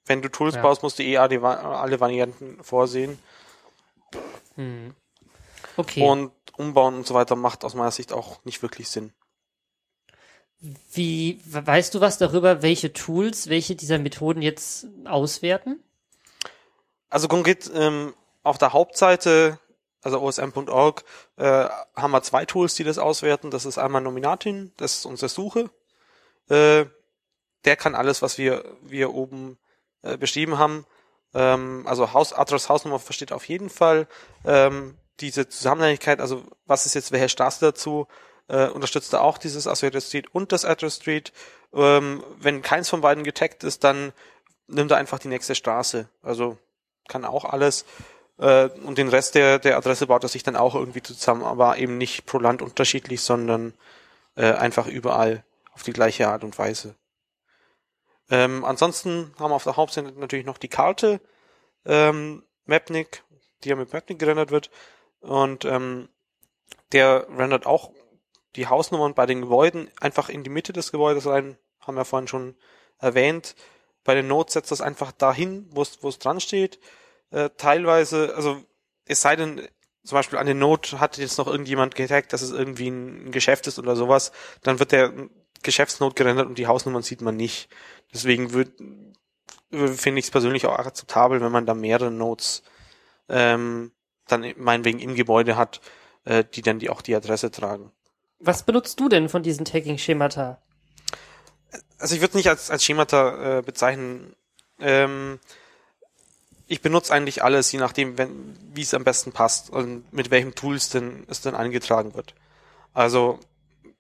wenn 0.06 0.22
du 0.22 0.30
Tools 0.30 0.56
ja. 0.56 0.62
baust, 0.62 0.84
musst 0.84 1.00
du 1.00 1.04
eh 1.04 1.18
alle 1.18 1.42
Varianten 1.42 2.64
vorsehen. 2.64 3.18
Mhm. 4.58 4.94
Okay. 5.76 6.08
Und 6.08 6.32
umbauen 6.56 6.96
und 6.96 7.08
so 7.08 7.16
weiter 7.16 7.36
macht 7.36 7.66
aus 7.66 7.74
meiner 7.74 7.92
Sicht 7.92 8.14
auch 8.14 8.44
nicht 8.46 8.62
wirklich 8.62 8.90
Sinn. 8.90 9.12
Wie 10.94 11.40
weißt 11.46 11.94
du 11.94 12.02
was 12.02 12.18
darüber, 12.18 12.62
welche 12.62 12.94
Tools, 12.94 13.50
welche 13.50 13.76
dieser 13.76 14.00
Methoden 14.00 14.42
jetzt 14.42 14.88
auswerten? 15.06 15.80
Also 17.10 17.28
konkret 17.28 17.70
ähm, 17.74 18.14
auf 18.44 18.58
der 18.58 18.74
Hauptseite, 18.74 19.60
also 20.02 20.22
osm.org, 20.22 21.04
äh, 21.38 21.68
haben 21.96 22.12
wir 22.12 22.22
zwei 22.24 22.46
Tools, 22.46 22.76
die 22.76 22.84
das 22.84 22.98
auswerten. 22.98 23.52
Das 23.52 23.66
ist 23.66 23.78
einmal 23.78 24.02
Nominatin, 24.02 24.72
das 24.78 25.00
ist 25.00 25.06
unsere 25.06 25.30
Suche. 25.30 25.70
Äh, 26.50 26.86
der 27.66 27.76
kann 27.76 27.96
alles, 27.96 28.22
was 28.22 28.38
wir 28.38 28.64
wir 28.82 29.14
oben 29.14 29.58
äh, 30.04 30.18
beschrieben 30.18 30.58
haben. 30.58 30.86
Ähm, 31.34 31.84
also 31.88 32.14
Haus, 32.14 32.34
Adress 32.34 32.70
Hausnummer 32.70 33.00
versteht 33.00 33.32
auf 33.32 33.48
jeden 33.48 33.70
Fall 33.70 34.08
ähm, 34.46 34.98
diese 35.20 35.50
Zusammenhängigkeit. 35.50 36.20
Also 36.22 36.44
was 36.66 36.86
ist 36.86 36.94
jetzt 36.94 37.12
welche 37.12 37.30
Straße 37.30 37.60
dazu? 37.66 38.08
Äh, 38.48 38.68
unterstützt 38.68 39.14
er 39.14 39.22
auch 39.22 39.38
dieses 39.38 39.68
Associated 39.68 40.04
Street 40.04 40.34
und 40.34 40.52
das 40.52 40.66
Address 40.66 40.98
Street. 40.98 41.34
Ähm, 41.74 42.24
wenn 42.40 42.62
keins 42.62 42.90
von 42.90 43.02
beiden 43.02 43.24
getaggt 43.24 43.64
ist, 43.64 43.84
dann 43.84 44.14
nimmt 44.68 44.92
er 44.92 44.98
einfach 44.98 45.20
die 45.20 45.28
nächste 45.28 45.56
Straße. 45.56 46.08
Also 46.22 46.58
kann 47.08 47.26
auch 47.26 47.46
alles. 47.46 47.86
Äh, 48.38 48.70
und 48.84 48.98
den 48.98 49.10
Rest 49.10 49.36
der, 49.36 49.60
der 49.60 49.78
Adresse 49.78 50.08
baut 50.08 50.24
er 50.24 50.30
sich 50.30 50.44
dann 50.44 50.56
auch 50.56 50.76
irgendwie 50.76 51.02
zusammen, 51.02 51.44
aber 51.44 51.78
eben 51.78 51.98
nicht 51.98 52.26
pro 52.26 52.40
Land 52.40 52.62
unterschiedlich, 52.62 53.22
sondern 53.22 53.74
äh, 54.36 54.52
einfach 54.52 54.88
überall 54.88 55.44
auf 55.74 55.84
die 55.84 55.94
gleiche 55.94 56.28
Art 56.28 56.44
und 56.44 56.58
Weise. 56.58 56.96
Ähm, 58.30 58.66
ansonsten 58.66 59.34
haben 59.38 59.52
wir 59.52 59.56
auf 59.56 59.64
der 59.64 59.78
Hauptseite 59.78 60.12
natürlich 60.14 60.46
noch 60.46 60.58
die 60.58 60.68
Karte 60.68 61.22
ähm, 61.86 62.44
Mapnik, 62.66 63.24
die 63.64 63.70
ja 63.70 63.76
mit 63.76 63.94
Mapnik 63.94 64.20
gerendert 64.20 64.52
wird. 64.52 64.72
Und 65.20 65.66
ähm, 65.66 66.10
der 66.92 67.28
rendert 67.38 67.66
auch 67.66 67.92
die 68.56 68.68
Hausnummern 68.68 69.14
bei 69.14 69.26
den 69.26 69.42
Gebäuden 69.42 69.90
einfach 70.00 70.30
in 70.30 70.44
die 70.44 70.50
Mitte 70.50 70.74
des 70.74 70.92
Gebäudes 70.92 71.28
rein, 71.28 71.58
haben 71.80 71.96
wir 71.96 72.06
vorhin 72.06 72.28
schon 72.28 72.56
erwähnt. 73.00 73.56
Bei 74.04 74.16
den 74.16 74.28
Nodes 74.28 74.54
setzt 74.54 74.72
das 74.72 74.82
einfach 74.82 75.12
dahin, 75.12 75.68
wo 75.72 75.82
es, 75.82 76.02
wo 76.02 76.10
es 76.10 76.20
dran 76.20 76.40
steht. 76.40 76.80
Äh, 77.32 77.50
teilweise, 77.58 78.34
also 78.36 78.64
es 79.06 79.22
sei 79.22 79.36
denn, 79.36 79.68
zum 80.04 80.18
Beispiel 80.18 80.40
an 80.40 80.46
den 80.46 80.60
Node 80.60 81.00
hat 81.00 81.18
jetzt 81.18 81.38
noch 81.38 81.48
irgendjemand 81.48 81.96
getaggt, 81.96 82.32
dass 82.32 82.42
es 82.42 82.52
irgendwie 82.52 82.90
ein, 82.90 83.32
Geschäft 83.32 83.68
ist 83.68 83.80
oder 83.80 83.96
sowas, 83.96 84.32
dann 84.62 84.80
wird 84.80 84.92
der 84.92 85.14
Geschäftsnode 85.64 86.14
gerendert 86.14 86.48
und 86.48 86.58
die 86.58 86.68
Hausnummern 86.68 87.02
sieht 87.02 87.22
man 87.22 87.36
nicht. 87.36 87.70
Deswegen 88.14 88.50
finde 88.50 90.20
ich 90.20 90.26
es 90.26 90.32
persönlich 90.32 90.68
auch 90.68 90.78
akzeptabel, 90.78 91.42
wenn 91.42 91.52
man 91.52 91.66
da 91.66 91.74
mehrere 91.74 92.12
Nodes 92.12 92.62
ähm, 93.30 93.92
dann 94.28 94.54
meinetwegen 94.58 95.00
im 95.00 95.16
Gebäude 95.16 95.58
hat, 95.58 95.82
äh, 96.26 96.44
die 96.44 96.62
dann 96.62 96.80
die 96.80 96.90
auch 96.90 97.02
die 97.02 97.16
Adresse 97.16 97.50
tragen. 97.50 97.92
Was 98.40 98.64
benutzt 98.64 99.00
du 99.00 99.10
denn 99.10 99.30
von 99.30 99.44
diesen 99.44 99.66
Tagging-Schemata? 99.66 100.62
Also 101.98 102.16
ich 102.16 102.22
würde 102.22 102.32
es 102.32 102.36
nicht 102.36 102.50
als, 102.50 102.70
als 102.70 102.84
Schemata 102.84 103.60
äh, 103.60 103.62
bezeichnen. 103.62 104.36
Ähm, 104.80 105.40
ich 106.68 106.82
benutze 106.82 107.14
eigentlich 107.14 107.44
alles, 107.44 107.72
je 107.72 107.80
nachdem, 107.80 108.16
wie 108.74 108.82
es 108.82 108.94
am 108.94 109.04
besten 109.04 109.32
passt 109.32 109.70
und 109.70 110.12
mit 110.12 110.32
welchem 110.32 110.56
Tool 110.56 110.76
es 110.76 110.90
denn, 110.90 111.26
es 111.30 111.42
denn 111.42 111.56
eingetragen 111.56 112.16
wird. 112.16 112.34
Also 112.94 113.40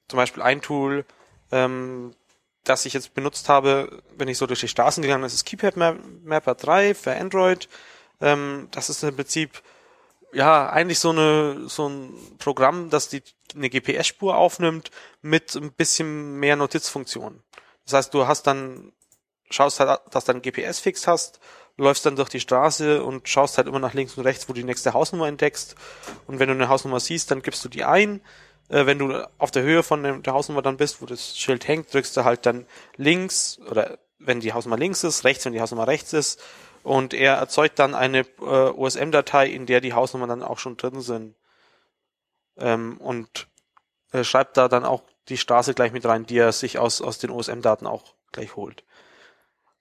zum 0.07 0.17
Beispiel 0.17 0.43
ein 0.43 0.61
Tool, 0.61 1.05
ähm, 1.51 2.15
das 2.63 2.85
ich 2.85 2.93
jetzt 2.93 3.13
benutzt 3.13 3.49
habe, 3.49 4.01
wenn 4.17 4.27
ich 4.27 4.37
so 4.37 4.47
durch 4.47 4.59
die 4.59 4.67
Straßen 4.67 5.01
gegangen 5.01 5.21
bin, 5.21 5.27
ist 5.27 5.45
Keypad 5.45 5.77
Mapper 5.77 6.55
3 6.55 6.95
für 6.95 7.15
Android. 7.15 7.69
Ähm, 8.19 8.67
das 8.71 8.89
ist 8.89 9.03
im 9.03 9.15
Prinzip 9.15 9.61
ja 10.35 10.69
eigentlich 10.69 10.99
so 10.99 11.09
eine 11.09 11.67
so 11.67 11.87
ein 11.89 12.13
Programm, 12.37 12.89
das 12.89 13.09
die 13.09 13.23
eine 13.55 13.69
GPS-Spur 13.69 14.35
aufnimmt 14.35 14.91
mit 15.21 15.55
ein 15.55 15.71
bisschen 15.71 16.39
mehr 16.39 16.55
Notizfunktionen. 16.55 17.41
Das 17.85 17.93
heißt, 17.93 18.13
du 18.13 18.27
hast 18.27 18.43
dann 18.43 18.91
schaust 19.49 19.79
halt, 19.79 20.01
dass 20.11 20.25
du 20.25 20.31
einen 20.33 20.41
GPS-Fix 20.41 21.07
hast, 21.07 21.39
läufst 21.77 22.05
dann 22.05 22.15
durch 22.15 22.29
die 22.29 22.39
Straße 22.39 23.03
und 23.03 23.29
schaust 23.29 23.57
halt 23.57 23.67
immer 23.67 23.79
nach 23.79 23.93
links 23.93 24.17
und 24.17 24.25
rechts, 24.25 24.47
wo 24.49 24.53
du 24.53 24.59
die 24.59 24.65
nächste 24.65 24.93
Hausnummer 24.93 25.27
entdeckst. 25.27 25.75
Und 26.27 26.39
wenn 26.39 26.47
du 26.47 26.55
eine 26.55 26.69
Hausnummer 26.69 26.99
siehst, 26.99 27.31
dann 27.31 27.41
gibst 27.41 27.63
du 27.63 27.69
die 27.69 27.83
ein. 27.83 28.21
Äh, 28.69 28.85
wenn 28.85 28.99
du 28.99 29.27
auf 29.37 29.51
der 29.51 29.63
Höhe 29.63 29.83
von 29.83 30.23
der 30.23 30.33
Hausnummer 30.33 30.61
dann 30.61 30.77
bist, 30.77 31.01
wo 31.01 31.05
das 31.05 31.37
Schild 31.37 31.67
hängt, 31.67 31.93
drückst 31.93 32.17
du 32.17 32.23
halt 32.23 32.45
dann 32.45 32.65
links 32.97 33.59
oder 33.69 33.99
wenn 34.19 34.39
die 34.39 34.53
Hausnummer 34.53 34.77
links 34.77 35.03
ist, 35.03 35.23
rechts, 35.23 35.45
wenn 35.45 35.53
die 35.53 35.61
Hausnummer 35.61 35.87
rechts 35.87 36.13
ist. 36.13 36.41
Und 36.85 37.15
er 37.15 37.33
erzeugt 37.33 37.79
dann 37.79 37.95
eine 37.95 38.19
äh, 38.19 38.43
OSM-Datei, 38.43 39.47
in 39.47 39.65
der 39.65 39.81
die 39.81 39.93
Hausnummern 39.93 40.29
dann 40.29 40.43
auch 40.43 40.59
schon 40.59 40.77
drin 40.77 41.01
sind. 41.01 41.35
Ähm, 42.57 42.97
und 42.99 43.47
äh, 44.11 44.23
schreibt 44.23 44.55
da 44.55 44.67
dann 44.67 44.85
auch 44.85 45.01
die 45.27 45.37
Straße 45.37 45.73
gleich 45.73 45.91
mit 45.91 46.05
rein, 46.05 46.27
die 46.27 46.37
er 46.37 46.51
sich 46.51 46.77
aus, 46.77 47.01
aus 47.01 47.17
den 47.17 47.31
OSM-Daten 47.31 47.87
auch 47.87 48.13
gleich 48.31 48.55
holt. 48.55 48.83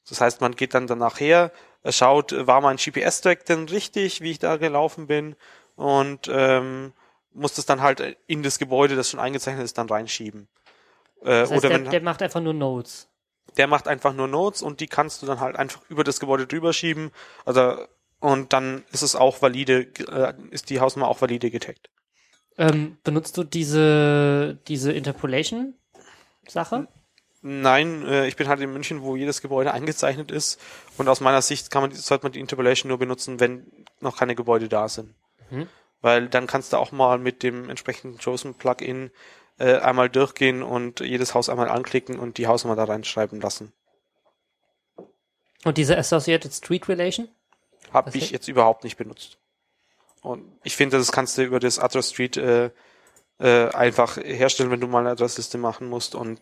Das 0.09 0.23
heißt, 0.23 0.41
man 0.41 0.57
geht 0.57 0.73
dann 0.73 0.87
danach 0.87 1.21
her, 1.21 1.53
schaut, 1.91 2.35
war 2.47 2.63
mein 2.63 2.79
GPS-Track 2.79 3.45
denn 3.45 3.69
richtig, 3.69 4.23
wie 4.23 4.31
ich 4.31 4.39
da 4.39 4.57
gelaufen 4.57 5.07
bin 5.07 5.37
und 5.77 6.31
ähm, 6.33 6.95
muss 7.35 7.53
das 7.53 7.67
dann 7.67 7.83
halt 7.83 8.17
in 8.27 8.43
das 8.43 8.59
Gebäude, 8.59 8.97
das 8.97 9.11
schon 9.11 9.21
eingezeichnet 9.21 9.65
ist, 9.65 9.77
dann 9.77 9.91
reinschieben. 9.91 10.49
Äh, 11.21 11.25
das 11.25 11.51
heißt, 11.51 11.65
oder 11.65 11.69
der, 11.69 11.85
wenn, 11.85 11.91
der 11.91 12.03
macht 12.03 12.23
einfach 12.23 12.41
nur 12.41 12.55
Nodes. 12.55 13.09
Der 13.57 13.67
macht 13.67 13.87
einfach 13.87 14.13
nur 14.13 14.27
Nodes 14.27 14.63
und 14.63 14.81
die 14.81 14.87
kannst 14.87 15.23
du 15.23 15.27
dann 15.27 15.41
halt 15.41 15.57
einfach 15.57 15.83
über 15.89 16.05
das 16.05 16.21
Gebäude 16.21 16.47
drüber 16.47 16.73
schieben. 16.73 17.11
Also 17.45 17.77
und 18.21 18.53
dann 18.53 18.85
ist 18.91 19.03
es 19.03 19.17
auch 19.17 19.43
valide, 19.43 19.87
äh, 20.09 20.33
ist 20.51 20.71
die 20.71 20.81
Hausnummer 20.81 21.09
auch 21.09 21.21
valide 21.21 21.51
getaggt. 21.51 21.91
Ähm, 22.57 22.97
benutzt 23.05 23.37
du 23.37 23.45
diese 23.45 24.59
diese 24.67 24.93
Interpolation 24.93 25.75
Sache? 26.49 26.89
Nein, 27.47 28.07
äh, 28.07 28.27
ich 28.27 28.37
bin 28.37 28.49
halt 28.49 28.61
in 28.61 28.73
München, 28.73 29.03
wo 29.03 29.17
jedes 29.17 29.43
Gebäude 29.43 29.75
eingezeichnet 29.75 30.31
ist. 30.31 30.59
Und 30.97 31.09
aus 31.09 31.21
meiner 31.21 31.43
Sicht 31.43 31.71
kann 31.71 31.83
man, 31.83 31.93
sollte 31.93 32.25
man 32.25 32.33
die 32.33 32.41
Interpolation 32.41 32.89
nur 32.89 32.99
benutzen, 32.99 33.39
wenn 33.39 33.67
noch 34.01 34.17
keine 34.17 34.35
Gebäude 34.35 34.71
da 34.71 34.89
sind. 34.89 35.15
Mhm. 35.51 35.69
Weil 36.01 36.29
dann 36.29 36.47
kannst 36.47 36.73
du 36.73 36.79
auch 36.79 36.91
mal 36.91 37.19
mit 37.19 37.43
dem 37.43 37.69
entsprechenden 37.69 38.19
Chosen 38.19 38.55
Plugin 38.55 39.11
äh, 39.59 39.77
einmal 39.77 40.09
durchgehen 40.09 40.63
und 40.63 41.01
jedes 41.01 41.35
Haus 41.35 41.49
einmal 41.49 41.69
anklicken 41.69 42.19
und 42.19 42.39
die 42.39 42.47
Hausnummer 42.47 42.77
da 42.77 42.85
reinschreiben 42.85 43.41
lassen. 43.41 43.73
Und 45.65 45.79
diese 45.79 45.97
Associated 45.97 46.53
Street 46.53 46.89
Relation? 46.89 47.29
Habe 47.93 48.17
ich 48.17 48.31
jetzt 48.31 48.49
überhaupt 48.49 48.85
nicht 48.85 48.97
benutzt. 48.97 49.39
Und 50.23 50.45
ich 50.63 50.77
finde, 50.77 50.99
das 50.99 51.13
kannst 51.13 51.39
du 51.39 51.43
über 51.43 51.61
das 51.61 51.79
Address 51.79 52.11
Street 52.11 52.37
äh, 52.37 52.71
äh, 53.39 53.69
einfach 53.71 54.17
herstellen, 54.17 54.71
wenn 54.71 54.81
du 54.81 54.87
mal 54.87 55.01
eine 55.01 55.11
Adressliste 55.11 55.59
machen 55.59 55.89
musst 55.89 56.15
und 56.15 56.41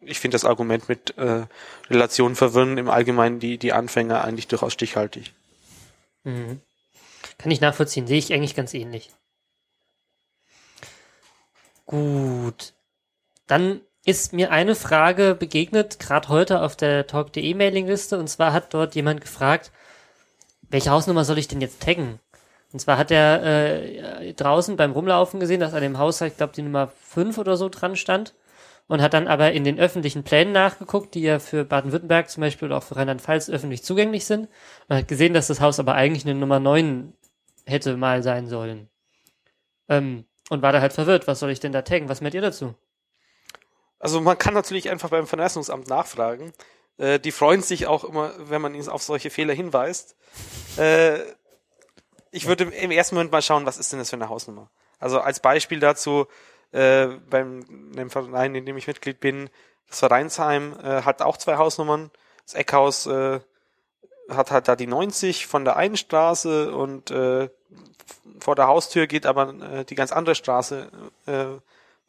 ich 0.00 0.20
finde 0.20 0.34
das 0.34 0.44
Argument 0.44 0.88
mit 0.88 1.16
äh, 1.16 1.46
Relationen 1.88 2.36
verwirren 2.36 2.78
im 2.78 2.90
Allgemeinen 2.90 3.40
die, 3.40 3.58
die 3.58 3.72
Anfänger 3.72 4.22
eigentlich 4.22 4.48
durchaus 4.48 4.72
stichhaltig. 4.72 5.32
Mhm. 6.24 6.60
Kann 7.38 7.50
ich 7.50 7.60
nachvollziehen, 7.60 8.06
sehe 8.06 8.18
ich 8.18 8.32
eigentlich 8.32 8.54
ganz 8.54 8.74
ähnlich. 8.74 9.10
Gut. 11.86 12.74
Dann 13.46 13.80
ist 14.04 14.32
mir 14.32 14.50
eine 14.50 14.74
Frage 14.74 15.34
begegnet, 15.34 15.98
gerade 15.98 16.28
heute 16.28 16.62
auf 16.62 16.76
der 16.76 17.06
Talk.de 17.06 17.54
Mailingliste, 17.54 18.18
und 18.18 18.28
zwar 18.28 18.52
hat 18.52 18.74
dort 18.74 18.94
jemand 18.94 19.20
gefragt, 19.20 19.70
welche 20.68 20.90
Hausnummer 20.90 21.24
soll 21.24 21.38
ich 21.38 21.48
denn 21.48 21.60
jetzt 21.60 21.82
taggen? 21.82 22.20
Und 22.72 22.80
zwar 22.80 22.98
hat 22.98 23.10
er 23.10 23.42
äh, 23.42 24.34
draußen 24.34 24.76
beim 24.76 24.92
Rumlaufen 24.92 25.40
gesehen, 25.40 25.60
dass 25.60 25.74
an 25.74 25.82
dem 25.82 25.98
Haus, 25.98 26.20
ich 26.20 26.36
glaube, 26.36 26.52
die 26.54 26.62
Nummer 26.62 26.88
5 26.88 27.38
oder 27.38 27.56
so 27.56 27.68
dran 27.68 27.96
stand 27.96 28.34
und 28.88 29.00
hat 29.00 29.14
dann 29.14 29.28
aber 29.28 29.52
in 29.52 29.64
den 29.64 29.78
öffentlichen 29.78 30.24
Plänen 30.24 30.52
nachgeguckt, 30.52 31.14
die 31.14 31.22
ja 31.22 31.38
für 31.38 31.64
Baden-Württemberg 31.64 32.28
zum 32.28 32.40
Beispiel 32.40 32.66
oder 32.66 32.78
auch 32.78 32.82
für 32.82 32.96
Rheinland-Pfalz 32.96 33.48
öffentlich 33.48 33.84
zugänglich 33.84 34.26
sind 34.26 34.48
und 34.88 34.96
hat 34.96 35.08
gesehen, 35.08 35.34
dass 35.34 35.46
das 35.46 35.60
Haus 35.60 35.78
aber 35.78 35.94
eigentlich 35.94 36.24
eine 36.24 36.34
Nummer 36.34 36.60
9 36.60 37.14
hätte 37.64 37.96
mal 37.96 38.22
sein 38.22 38.48
sollen. 38.48 38.88
Ähm, 39.88 40.24
und 40.50 40.62
war 40.62 40.72
da 40.72 40.80
halt 40.80 40.92
verwirrt, 40.92 41.26
was 41.26 41.40
soll 41.40 41.50
ich 41.50 41.60
denn 41.60 41.72
da 41.72 41.82
taggen? 41.82 42.08
Was 42.08 42.20
meint 42.20 42.34
ihr 42.34 42.42
dazu? 42.42 42.74
Also 43.98 44.20
man 44.20 44.36
kann 44.38 44.54
natürlich 44.54 44.90
einfach 44.90 45.10
beim 45.10 45.26
Vermessungsamt 45.26 45.88
nachfragen. 45.88 46.52
Äh, 46.98 47.18
die 47.18 47.32
freuen 47.32 47.62
sich 47.62 47.86
auch 47.86 48.04
immer, 48.04 48.32
wenn 48.38 48.60
man 48.60 48.74
ihnen 48.74 48.88
auf 48.88 49.02
solche 49.02 49.30
Fehler 49.30 49.54
hinweist. 49.54 50.16
Äh, 50.76 51.20
ich 52.30 52.46
würde 52.46 52.64
im 52.64 52.90
ersten 52.90 53.14
Moment 53.14 53.32
mal 53.32 53.42
schauen, 53.42 53.64
was 53.64 53.78
ist 53.78 53.92
denn 53.92 53.98
das 53.98 54.10
für 54.10 54.16
eine 54.16 54.28
Hausnummer? 54.28 54.70
Also 54.98 55.20
als 55.20 55.40
Beispiel 55.40 55.80
dazu, 55.80 56.26
äh, 56.72 57.06
beim 57.06 57.92
dem 57.94 58.10
Verein, 58.10 58.54
in 58.54 58.66
dem 58.66 58.76
ich 58.76 58.86
Mitglied 58.86 59.20
bin, 59.20 59.48
das 59.88 60.00
Vereinsheim 60.00 60.76
äh, 60.82 61.02
hat 61.02 61.22
auch 61.22 61.36
zwei 61.36 61.56
Hausnummern. 61.56 62.10
Das 62.44 62.54
Eckhaus 62.54 63.06
äh, 63.06 63.40
hat 64.28 64.50
halt 64.50 64.68
da 64.68 64.76
die 64.76 64.86
90 64.86 65.46
von 65.46 65.64
der 65.64 65.76
einen 65.76 65.96
Straße 65.96 66.74
und 66.74 67.10
äh, 67.10 67.48
vor 68.40 68.54
der 68.54 68.66
Haustür 68.66 69.06
geht 69.06 69.26
aber 69.26 69.54
äh, 69.54 69.84
die 69.84 69.94
ganz 69.94 70.12
andere 70.12 70.34
Straße 70.34 70.88
äh, 71.26 71.44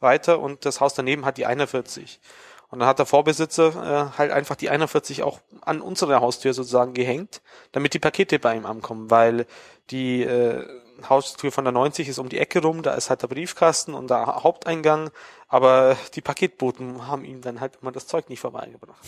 weiter 0.00 0.40
und 0.40 0.64
das 0.64 0.80
Haus 0.80 0.94
daneben 0.94 1.24
hat 1.24 1.38
die 1.38 1.46
41. 1.46 2.20
Und 2.68 2.80
dann 2.80 2.88
hat 2.88 2.98
der 2.98 3.06
Vorbesitzer 3.06 4.10
äh, 4.14 4.18
halt 4.18 4.32
einfach 4.32 4.56
die 4.56 4.70
41 4.70 5.22
auch 5.22 5.40
an 5.60 5.80
unsere 5.80 6.20
Haustür 6.20 6.52
sozusagen 6.52 6.94
gehängt, 6.94 7.40
damit 7.72 7.94
die 7.94 7.98
Pakete 7.98 8.38
bei 8.38 8.56
ihm 8.56 8.66
ankommen, 8.66 9.10
weil 9.10 9.46
die 9.90 10.22
äh, 10.22 10.66
Haustür 11.08 11.52
von 11.52 11.64
der 11.64 11.72
90 11.72 12.08
ist 12.08 12.18
um 12.18 12.28
die 12.28 12.38
Ecke 12.38 12.62
rum, 12.62 12.82
da 12.82 12.94
ist 12.94 13.10
halt 13.10 13.22
der 13.22 13.28
Briefkasten 13.28 13.94
und 13.94 14.10
der 14.10 14.42
Haupteingang, 14.42 15.10
aber 15.48 15.96
die 16.14 16.22
Paketboten 16.22 17.06
haben 17.06 17.24
ihm 17.24 17.40
dann 17.40 17.60
halt 17.60 17.78
immer 17.82 17.92
das 17.92 18.06
Zeug 18.06 18.28
nicht 18.30 18.40
vorbeigebracht. 18.40 19.00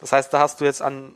Das 0.00 0.12
heißt, 0.12 0.32
da 0.32 0.40
hast 0.40 0.60
du 0.60 0.64
jetzt 0.64 0.82
an, 0.82 1.14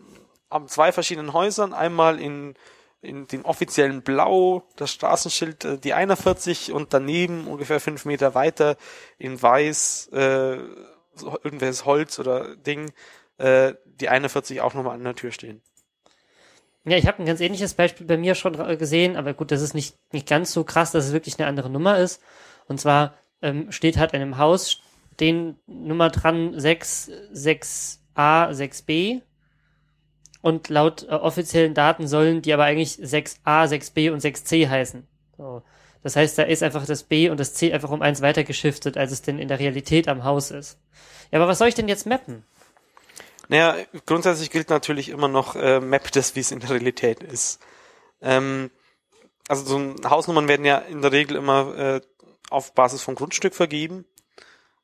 an 0.49 0.69
zwei 0.69 0.93
verschiedenen 0.93 1.33
Häusern, 1.33 1.73
einmal 1.73 2.21
in, 2.21 2.55
in 3.03 3.27
dem 3.27 3.45
offiziellen 3.45 4.03
Blau, 4.03 4.65
das 4.77 4.93
Straßenschild, 4.93 5.65
äh, 5.65 5.79
die 5.79 5.95
41 5.95 6.73
und 6.73 6.93
daneben 6.93 7.47
ungefähr 7.47 7.81
fünf 7.81 8.05
Meter 8.05 8.35
weiter 8.35 8.77
in 9.19 9.41
Weiß, 9.41 10.09
äh, 10.13 10.59
irgendwelches 11.43 11.85
Holz 11.85 12.19
oder 12.19 12.57
Ding, 12.57 12.93
äh, 13.39 13.75
die 13.85 14.09
41 14.09 14.61
auch 14.61 14.75
nochmal 14.75 14.95
an 14.95 15.05
der 15.05 15.15
Tür 15.15 15.33
stehen. 15.33 15.63
Ja, 16.85 16.97
ich 16.97 17.09
habe 17.09 17.19
ein 17.19 17.27
ganz 17.27 17.41
ähnliches 17.41 17.75
Beispiel 17.75 18.07
bei 18.07 18.17
mir 18.17 18.37
schon 18.37 18.53
gesehen, 18.79 19.17
aber 19.17 19.35
gut, 19.35 19.51
das 19.51 19.61
ist 19.61 19.75
nicht, 19.75 19.97
nicht 20.13 20.29
ganz 20.29 20.53
so 20.53 20.63
krass, 20.63 20.93
dass 20.93 21.07
es 21.07 21.13
wirklich 21.13 21.39
eine 21.39 21.49
andere 21.49 21.69
Nummer 21.69 21.99
ist. 21.99 22.23
Und 22.69 22.81
zwar 22.81 23.15
ähm, 23.43 23.73
steht 23.73 23.97
halt 23.97 24.13
in 24.13 24.23
einem 24.23 24.39
Haus 24.39 24.83
den 25.19 25.59
Nummer 25.67 26.11
dran 26.11 26.59
6, 26.59 27.11
6a, 27.33 27.99
6b. 28.51 29.23
Und 30.47 30.69
laut 30.69 31.03
äh, 31.03 31.07
offiziellen 31.09 31.75
Daten 31.75 32.07
sollen 32.07 32.41
die 32.41 32.53
aber 32.53 32.63
eigentlich 32.63 33.01
6a, 33.01 33.67
6b 33.67 34.13
und 34.13 34.23
6c 34.23 34.69
heißen. 34.69 35.05
So. 35.37 35.65
Das 36.05 36.15
heißt, 36.15 36.39
da 36.39 36.45
ist 36.45 36.63
einfach 36.63 36.87
das 36.87 37.03
B 37.03 37.31
und 37.31 37.41
das 37.41 37.55
C 37.55 37.73
einfach 37.73 37.91
um 37.91 38.01
eins 38.01 38.23
weiter 38.23 38.45
geschiftet, 38.45 38.97
als 38.97 39.11
es 39.11 39.23
denn 39.23 39.41
in 39.41 39.49
der 39.49 39.59
Realität 39.59 40.07
am 40.07 40.23
Haus 40.23 40.53
ist. 40.53 40.79
Ja, 41.33 41.41
aber 41.41 41.49
was 41.49 41.59
soll 41.59 41.67
ich 41.67 41.75
denn 41.75 41.89
jetzt 41.89 42.07
mappen? 42.07 42.45
Naja, 43.49 43.75
grundsätzlich 44.07 44.53
gilt 44.53 44.71
natürlich 44.71 45.09
immer 45.09 45.27
noch, 45.27 45.57
äh, 45.57 45.81
map 45.81 46.13
das, 46.13 46.37
wie 46.37 46.41
es 46.41 46.53
in 46.53 46.61
der 46.61 46.71
Realität 46.71 47.25
ist. 47.25 47.59
Ähm, 48.23 48.71
also 49.49 49.65
so 49.65 50.09
Hausnummern 50.09 50.47
werden 50.47 50.65
ja 50.65 50.79
in 50.79 51.03
der 51.03 51.11
Regel 51.11 51.37
immer 51.37 51.77
äh, 51.77 52.01
auf 52.51 52.73
Basis 52.73 53.03
vom 53.03 53.17
Grundstück 53.17 53.57
vergeben. 53.57 54.05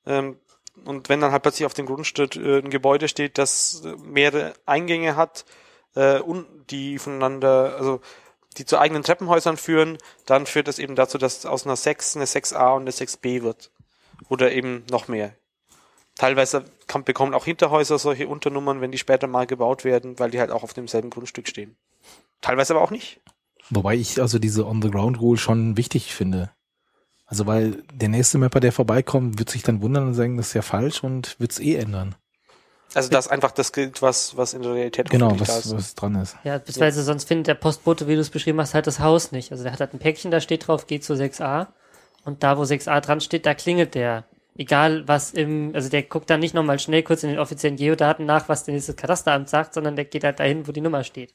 Ähm, 0.07 0.41
und 0.85 1.09
wenn 1.09 1.21
dann 1.21 1.33
halt 1.33 1.43
plötzlich 1.43 1.67
auf 1.67 1.75
dem 1.75 1.87
Grundstück 1.87 2.37
äh, 2.37 2.59
ein 2.59 2.71
Gebäude 2.71 3.09
steht, 3.09 3.39
das 3.39 3.83
mehrere 4.05 4.55
Eingänge 4.67 5.17
hat, 5.17 5.45
äh, 5.95 6.19
und 6.21 6.47
die 6.71 6.99
voneinander, 6.99 7.77
also 7.79 8.01
die 8.59 8.67
zu 8.67 8.79
eigenen 8.79 9.03
Treppenhäusern 9.03 9.57
führen, 9.57 9.99
dann 10.27 10.47
führt 10.47 10.69
das 10.69 10.79
eben 10.79 10.95
dazu, 10.95 11.19
dass 11.19 11.47
aus 11.47 11.65
einer 11.65 11.77
6 11.77 12.17
eine 12.17 12.27
6a 12.27 12.77
und 12.77 12.83
eine 12.83 12.91
6b 12.91 13.43
wird. 13.43 13.71
Oder 14.29 14.53
eben 14.53 14.85
noch 14.91 15.09
mehr. 15.09 15.35
Teilweise 16.17 16.65
kann, 16.87 17.05
bekommen 17.05 17.35
auch 17.35 17.47
Hinterhäuser 17.47 17.99
solche 17.99 18.29
Unternummern, 18.29 18.81
wenn 18.81 18.93
die 18.93 18.99
später 18.99 19.27
mal 19.27 19.47
gebaut 19.47 19.85
werden, 19.85 20.19
weil 20.19 20.31
die 20.31 20.39
halt 20.39 20.51
auch 20.51 20.63
auf 20.63 20.75
demselben 20.75 21.11
Grundstück 21.11 21.49
stehen. 21.49 21.77
Teilweise 22.43 22.75
aber 22.75 22.83
auch 22.83 22.91
nicht. 22.91 23.21
Wobei 23.71 23.95
ich 23.95 24.21
also 24.21 24.39
diese 24.39 24.67
On-the-Ground-Rule 24.67 25.39
schon 25.39 25.77
wichtig 25.77 26.15
finde. 26.15 26.51
Also 27.33 27.47
weil 27.47 27.83
der 27.95 28.11
nächste 28.11 28.37
Mapper, 28.37 28.61
der 28.61 28.73
vorbeikommt, 28.73 29.39
wird 29.39 29.49
sich 29.49 29.63
dann 29.63 29.81
wundern 29.81 30.07
und 30.07 30.13
sagen, 30.13 30.37
das 30.37 30.49
ist 30.49 30.53
ja 30.53 30.61
falsch 30.61 31.03
und 31.03 31.41
wird 31.41 31.53
es 31.53 31.61
eh 31.61 31.77
ändern. 31.77 32.15
Also 32.93 33.09
dass 33.09 33.27
einfach 33.27 33.53
das 33.53 33.73
gilt, 33.73 34.03
was, 34.03 34.37
was 34.37 34.53
in 34.53 34.61
der 34.61 34.75
Realität 34.75 35.09
Genau, 35.09 35.31
wirklich 35.31 35.49
da 35.49 35.57
was, 35.57 35.65
ist. 35.65 35.75
was 35.75 35.95
dran 35.95 36.15
ist. 36.17 36.37
Ja, 36.45 36.59
beziehungsweise 36.59 37.03
sonst 37.03 37.25
findet 37.25 37.47
der 37.47 37.55
Postbote, 37.55 38.07
wie 38.07 38.17
du 38.17 38.21
es 38.21 38.29
beschrieben 38.29 38.61
hast, 38.61 38.75
halt 38.75 38.87
das 38.87 39.01
Haus 39.01 39.33
nicht. 39.33 39.51
Also 39.51 39.63
der 39.65 39.73
hat 39.73 39.81
halt 39.81 39.95
ein 39.95 39.99
Päckchen, 39.99 40.31
da 40.31 40.41
steht 40.43 40.69
drauf, 40.69 40.87
geht 40.87 41.05
zu 41.05 41.15
6a. 41.15 41.69
Und 42.27 42.43
da, 42.43 42.59
wo 42.59 42.65
6a 42.65 43.01
dran 43.01 43.23
steht, 43.23 43.47
da 43.47 43.55
klingelt 43.55 43.95
der. 43.95 44.25
Egal 44.55 45.09
was 45.09 45.33
im, 45.33 45.71
also 45.75 45.89
der 45.89 46.03
guckt 46.03 46.29
dann 46.29 46.41
nicht 46.41 46.53
nochmal 46.53 46.79
schnell 46.81 47.03
kurz 47.03 47.23
in 47.23 47.31
den 47.31 47.39
offiziellen 47.39 47.79
Geodaten 47.79 48.27
nach, 48.27 48.51
was 48.51 48.65
denn 48.65 48.75
dieses 48.75 48.95
Katasteramt 48.95 49.49
sagt, 49.49 49.73
sondern 49.73 49.97
der 49.97 50.05
geht 50.05 50.25
halt 50.25 50.39
dahin, 50.39 50.69
wo 50.69 50.73
die 50.73 50.83
Nummer 50.83 51.03
steht. 51.03 51.33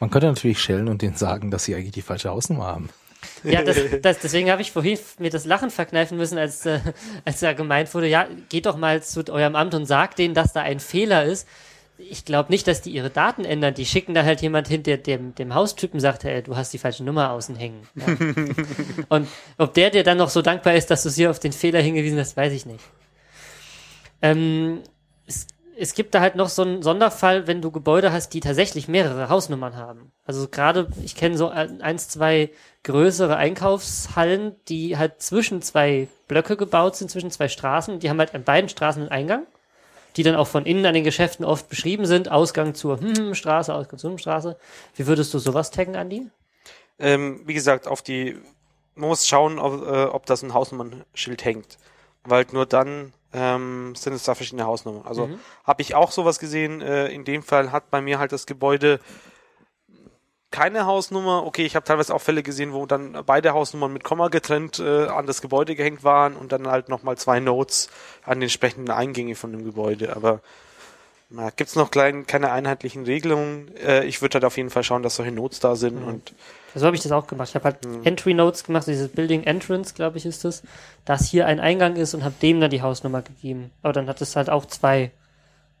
Man 0.00 0.08
könnte 0.08 0.28
natürlich 0.28 0.60
schellen 0.60 0.88
und 0.88 1.02
denen 1.02 1.16
sagen, 1.16 1.50
dass 1.50 1.64
sie 1.64 1.74
eigentlich 1.74 1.92
die 1.92 2.00
falsche 2.00 2.30
Hausnummer 2.30 2.64
haben. 2.64 2.88
Ja, 3.44 3.62
das, 3.62 3.76
das, 4.02 4.18
deswegen 4.18 4.50
habe 4.50 4.62
ich 4.62 4.72
vorhin 4.72 4.98
mir 5.18 5.30
das 5.30 5.44
Lachen 5.44 5.70
verkneifen 5.70 6.16
müssen, 6.16 6.38
als, 6.38 6.66
äh, 6.66 6.80
als 7.24 7.40
da 7.40 7.52
gemeint 7.52 7.92
wurde, 7.94 8.08
ja, 8.08 8.26
geht 8.48 8.66
doch 8.66 8.76
mal 8.76 9.02
zu 9.02 9.24
eurem 9.32 9.56
Amt 9.56 9.74
und 9.74 9.86
sagt 9.86 10.18
denen, 10.18 10.34
dass 10.34 10.52
da 10.52 10.62
ein 10.62 10.80
Fehler 10.80 11.24
ist. 11.24 11.46
Ich 11.98 12.24
glaube 12.24 12.50
nicht, 12.50 12.66
dass 12.66 12.82
die 12.82 12.90
ihre 12.90 13.08
Daten 13.08 13.44
ändern. 13.44 13.72
Die 13.72 13.86
schicken 13.86 14.12
da 14.12 14.22
halt 14.22 14.42
jemand 14.42 14.68
hin, 14.68 14.82
der 14.82 14.98
dem, 14.98 15.34
dem 15.34 15.54
Haustypen 15.54 15.98
sagt, 15.98 16.24
hey, 16.24 16.42
du 16.42 16.54
hast 16.54 16.72
die 16.72 16.78
falsche 16.78 17.04
Nummer 17.04 17.30
außen 17.30 17.56
hängen. 17.56 17.88
Ja. 17.94 18.06
und 19.08 19.28
ob 19.56 19.72
der 19.72 19.90
dir 19.90 20.02
dann 20.02 20.18
noch 20.18 20.28
so 20.28 20.42
dankbar 20.42 20.74
ist, 20.74 20.90
dass 20.90 21.02
du 21.02 21.08
sie 21.08 21.26
auf 21.26 21.38
den 21.38 21.52
Fehler 21.52 21.80
hingewiesen 21.80 22.18
hast, 22.18 22.36
weiß 22.36 22.52
ich 22.52 22.66
nicht. 22.66 22.84
Ähm, 24.20 24.80
es, 25.26 25.46
es 25.78 25.94
gibt 25.94 26.14
da 26.14 26.20
halt 26.20 26.36
noch 26.36 26.48
so 26.48 26.62
einen 26.62 26.82
Sonderfall, 26.82 27.46
wenn 27.46 27.62
du 27.62 27.70
Gebäude 27.70 28.12
hast, 28.12 28.30
die 28.30 28.40
tatsächlich 28.40 28.88
mehrere 28.88 29.28
Hausnummern 29.28 29.76
haben. 29.76 30.12
Also 30.24 30.48
gerade, 30.48 30.88
ich 31.04 31.14
kenne 31.14 31.36
so 31.36 31.48
ein- 31.48 31.82
eins, 31.82 32.08
zwei 32.08 32.50
größere 32.84 33.36
Einkaufshallen, 33.36 34.56
die 34.68 34.96
halt 34.96 35.20
zwischen 35.22 35.62
zwei 35.62 36.08
Blöcke 36.28 36.56
gebaut 36.56 36.96
sind, 36.96 37.10
zwischen 37.10 37.30
zwei 37.30 37.48
Straßen. 37.48 37.98
Die 38.00 38.08
haben 38.10 38.18
halt 38.18 38.34
an 38.34 38.44
beiden 38.44 38.68
Straßen 38.68 39.02
einen 39.02 39.10
Eingang, 39.10 39.46
die 40.16 40.22
dann 40.22 40.36
auch 40.36 40.48
von 40.48 40.66
innen 40.66 40.86
an 40.86 40.94
den 40.94 41.04
Geschäften 41.04 41.44
oft 41.44 41.68
beschrieben 41.68 42.06
sind. 42.06 42.30
Ausgang 42.30 42.74
zur 42.74 43.00
hm, 43.00 43.14
hm, 43.16 43.34
Straße, 43.34 43.74
Ausgang 43.74 43.98
zur 43.98 44.10
hm, 44.10 44.18
Straße. 44.18 44.56
Wie 44.96 45.06
würdest 45.06 45.34
du 45.34 45.38
sowas 45.38 45.70
taggen, 45.70 45.96
Andi? 45.96 46.26
Ähm, 46.98 47.42
wie 47.44 47.54
gesagt, 47.54 47.86
auf 47.86 48.02
die, 48.02 48.36
man 48.94 49.10
muss 49.10 49.26
schauen, 49.28 49.58
ob, 49.58 49.82
äh, 49.86 50.04
ob 50.04 50.26
das 50.26 50.42
ein 50.42 50.54
Hausnummernschild 50.54 51.44
hängt. 51.44 51.78
Weil 52.24 52.46
nur 52.52 52.66
dann 52.66 53.12
ähm, 53.36 53.94
sind 53.94 54.14
es 54.14 54.24
da 54.24 54.34
verschiedene 54.34 54.64
Hausnummern. 54.66 55.06
Also 55.06 55.26
Mhm. 55.28 55.38
habe 55.64 55.82
ich 55.82 55.94
auch 55.94 56.10
sowas 56.10 56.38
gesehen. 56.38 56.80
Äh, 56.80 57.08
in 57.08 57.24
dem 57.24 57.42
Fall 57.42 57.70
hat 57.70 57.90
bei 57.90 58.00
mir 58.00 58.18
halt 58.18 58.32
das 58.32 58.46
Gebäude 58.46 58.98
keine 60.50 60.86
Hausnummer. 60.86 61.44
Okay, 61.44 61.66
ich 61.66 61.76
habe 61.76 61.84
teilweise 61.84 62.14
auch 62.14 62.20
Fälle 62.22 62.42
gesehen, 62.42 62.72
wo 62.72 62.86
dann 62.86 63.22
beide 63.26 63.52
Hausnummern 63.52 63.92
mit 63.92 64.04
Komma 64.04 64.28
getrennt 64.28 64.78
äh, 64.78 65.06
an 65.06 65.26
das 65.26 65.42
Gebäude 65.42 65.74
gehängt 65.74 66.02
waren 66.02 66.34
und 66.34 66.52
dann 66.52 66.66
halt 66.68 66.88
nochmal 66.88 67.18
zwei 67.18 67.40
Notes 67.40 67.90
an 68.24 68.38
den 68.38 68.42
entsprechenden 68.44 68.90
Eingänge 68.90 69.34
von 69.34 69.52
dem 69.52 69.64
Gebäude. 69.64 70.16
Aber 70.16 70.40
na, 71.28 71.50
gibt's 71.50 71.74
noch 71.74 71.90
klein, 71.90 72.26
keine 72.26 72.52
einheitlichen 72.52 73.04
Regelungen. 73.04 73.74
Äh, 73.76 74.04
ich 74.04 74.22
würde 74.22 74.34
halt 74.34 74.44
auf 74.44 74.56
jeden 74.56 74.70
Fall 74.70 74.84
schauen, 74.84 75.02
dass 75.02 75.16
solche 75.16 75.32
Notes 75.32 75.60
da 75.60 75.76
sind 75.76 76.00
Mhm. 76.00 76.08
und 76.08 76.34
So 76.78 76.84
habe 76.86 76.94
ich 76.94 77.02
das 77.02 77.12
auch 77.12 77.26
gemacht. 77.26 77.48
Ich 77.48 77.54
habe 77.54 77.64
halt 77.64 77.78
Entry 78.04 78.34
Notes 78.34 78.64
gemacht, 78.64 78.86
dieses 78.86 79.08
Building 79.08 79.44
Entrance, 79.44 79.94
glaube 79.94 80.18
ich, 80.18 80.26
ist 80.26 80.44
das, 80.44 80.62
dass 81.06 81.26
hier 81.26 81.46
ein 81.46 81.58
Eingang 81.58 81.96
ist 81.96 82.12
und 82.12 82.22
habe 82.22 82.34
dem 82.42 82.60
dann 82.60 82.70
die 82.70 82.82
Hausnummer 82.82 83.22
gegeben. 83.22 83.70
Aber 83.82 83.94
dann 83.94 84.08
hat 84.08 84.20
es 84.20 84.36
halt 84.36 84.50
auch 84.50 84.66
zwei, 84.66 85.10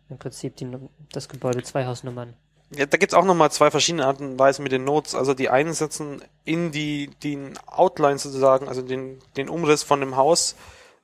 im 0.08 0.16
Prinzip 0.18 0.56
die, 0.56 0.66
das 1.12 1.28
Gebäude, 1.28 1.62
zwei 1.62 1.84
Hausnummern. 1.84 2.34
Ja, 2.74 2.86
da 2.86 2.96
gibt's 2.96 3.14
auch 3.14 3.26
nochmal 3.26 3.50
zwei 3.50 3.70
verschiedene 3.70 4.06
Arten 4.06 4.24
und 4.24 4.38
Weisen 4.38 4.62
mit 4.62 4.72
den 4.72 4.84
Notes. 4.84 5.14
Also 5.14 5.34
die 5.34 5.50
einen 5.50 5.74
setzen 5.74 6.22
in 6.44 6.72
die 6.72 7.10
den 7.22 7.58
Outline 7.66 8.18
sozusagen, 8.18 8.66
also 8.66 8.82
den, 8.82 9.18
den 9.36 9.48
Umriss 9.48 9.82
von 9.82 10.00
dem 10.00 10.16
Haus, 10.16 10.56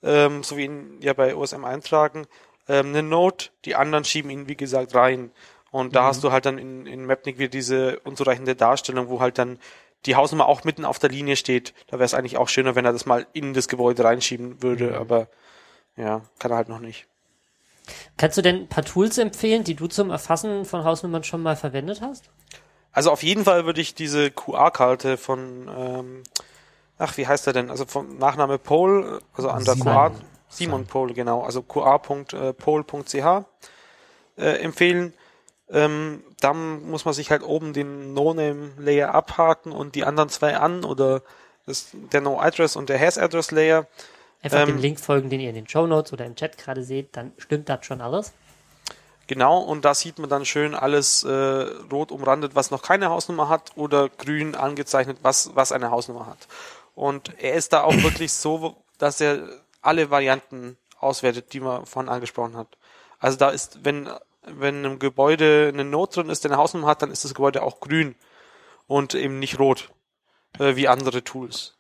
ähm, 0.03 0.43
so 0.43 0.57
wie 0.57 0.65
ihn 0.65 0.99
ja 1.01 1.13
bei 1.13 1.37
OSM 1.37 1.65
eintragen, 1.65 2.27
ähm, 2.67 2.89
eine 2.89 3.03
Note, 3.03 3.51
die 3.65 3.77
anderen 3.77 4.05
schieben 4.05 4.31
ihn, 4.31 4.49
wie 4.49 4.57
gesagt, 4.57 4.95
rein. 4.95 5.31
Und 5.71 5.97
da 5.97 6.05
hast 6.05 6.23
du 6.23 6.33
halt 6.33 6.45
dann 6.45 6.59
in, 6.59 6.87
in 6.87 7.07
Mapnik 7.07 7.39
wieder 7.39 7.49
diese 7.49 7.99
unzureichende 8.01 8.55
Darstellung, 8.55 9.09
wo 9.09 9.21
halt 9.21 9.39
dann 9.39 9.59
die 10.07 10.17
Hausnummer 10.17 10.47
auch 10.47 10.65
mitten 10.65 10.85
auf 10.85 10.99
der 10.99 11.11
Linie 11.11 11.37
steht. 11.37 11.75
Da 11.87 11.99
wäre 11.99 12.05
es 12.05 12.15
eigentlich 12.15 12.37
auch 12.37 12.49
schöner, 12.49 12.75
wenn 12.75 12.85
er 12.85 12.93
das 12.93 13.07
mal 13.07 13.27
in 13.33 13.55
das 13.55 13.69
Gebäude 13.69 14.05
reinschieben 14.05 14.63
würde, 14.63 14.99
aber 14.99 15.29
ja, 15.97 16.23
kann 16.39 16.51
er 16.51 16.57
halt 16.57 16.69
noch 16.69 16.81
nicht. 16.81 17.07
Kannst 18.17 18.39
du 18.39 18.43
denn 18.43 18.63
ein 18.63 18.69
paar 18.69 18.85
Tools 18.85 19.19
empfehlen, 19.19 19.65
die 19.65 19.75
du 19.75 19.87
zum 19.87 20.11
Erfassen 20.11 20.65
von 20.65 20.85
Hausnummern 20.85 21.25
schon 21.25 21.43
mal 21.43 21.57
verwendet 21.57 22.01
hast? 22.01 22.31
Also 22.93 23.11
auf 23.11 23.23
jeden 23.23 23.45
Fall 23.45 23.65
würde 23.65 23.81
ich 23.81 23.95
diese 23.95 24.31
QR-Karte 24.31 25.17
von, 25.17 25.69
ähm, 25.77 26.23
ach, 26.99 27.17
wie 27.17 27.27
heißt 27.27 27.47
er 27.47 27.53
denn? 27.53 27.71
Also 27.71 27.87
vom 27.87 28.19
Nachname 28.19 28.59
Pol, 28.59 29.21
also 29.35 29.49
an 29.49 29.65
der. 29.65 29.75
QR, 29.75 30.13
Simon 30.49 30.87
Pol, 30.87 31.15
genau, 31.15 31.43
also 31.43 31.63
qr.pol.ch 31.63 33.15
äh, 34.37 34.43
empfehlen. 34.59 35.15
Ähm, 35.73 36.23
dann 36.41 36.89
muss 36.89 37.05
man 37.05 37.15
sich 37.15 37.31
halt 37.31 37.43
oben 37.43 37.73
den 37.73 38.13
No-Name-Layer 38.13 39.15
abhaken 39.15 39.73
und 39.73 39.95
die 39.95 40.05
anderen 40.05 40.29
zwei 40.29 40.57
an 40.57 40.85
oder 40.85 41.23
das, 41.67 41.89
der 41.93 42.21
No-Address 42.21 42.77
und 42.77 42.89
der 42.89 43.01
Has-Address-Layer. 43.01 43.87
Einfach 44.43 44.61
Ähm, 44.61 44.67
dem 44.67 44.79
Link 44.79 45.01
folgen, 45.01 45.31
den 45.31 45.41
ihr 45.41 45.49
in 45.49 45.55
den 45.55 45.69
Show 45.69 45.87
Notes 45.87 46.13
oder 46.13 46.27
im 46.27 46.37
Chat 46.37 46.59
gerade 46.59 46.85
seht, 46.85 47.17
dann 47.17 47.33
stimmt 47.39 47.69
das 47.69 47.87
schon 47.87 48.01
alles. 48.01 48.33
Genau, 49.29 49.61
und 49.61 49.85
da 49.85 49.95
sieht 49.95 50.19
man 50.19 50.29
dann 50.29 50.45
schön 50.45 50.75
alles 50.75 51.23
äh, 51.23 51.31
rot 51.31 52.11
umrandet, 52.11 52.55
was 52.55 52.71
noch 52.71 52.83
keine 52.83 53.09
Hausnummer 53.09 53.49
hat, 53.49 53.73
oder 53.77 54.09
grün 54.09 54.55
angezeichnet, 54.55 55.19
was, 55.23 55.55
was 55.55 55.73
eine 55.73 55.91
Hausnummer 55.91 56.27
hat. 56.27 56.49
Und 56.95 57.33
er 57.39 57.55
ist 57.55 57.73
da 57.73 57.83
auch 57.85 57.95
wirklich 58.03 58.33
so, 58.33 58.77
dass 58.99 59.21
er 59.21 59.49
alle 59.81 60.11
Varianten 60.11 60.77
auswertet, 60.99 61.53
die 61.53 61.61
man 61.61 61.87
vorhin 61.87 62.11
angesprochen 62.11 62.57
hat. 62.57 62.69
Also 63.21 63.39
da 63.39 63.51
ist, 63.51 63.85
wenn, 63.85 64.11
wenn 64.47 64.85
im 64.85 64.99
Gebäude 64.99 65.71
eine 65.73 65.85
Note 65.85 66.21
drin 66.21 66.31
ist, 66.31 66.45
der 66.45 66.51
eine 66.51 66.59
Hausnummer 66.59 66.89
hat, 66.89 67.03
dann 67.03 67.11
ist 67.11 67.25
das 67.25 67.35
Gebäude 67.35 67.63
auch 67.63 67.81
grün 67.81 68.15
und 68.87 69.15
eben 69.15 69.39
nicht 69.39 69.59
rot, 69.59 69.91
äh, 70.59 70.77
wie 70.77 70.89
andere 70.89 71.23
Tools. 71.25 71.77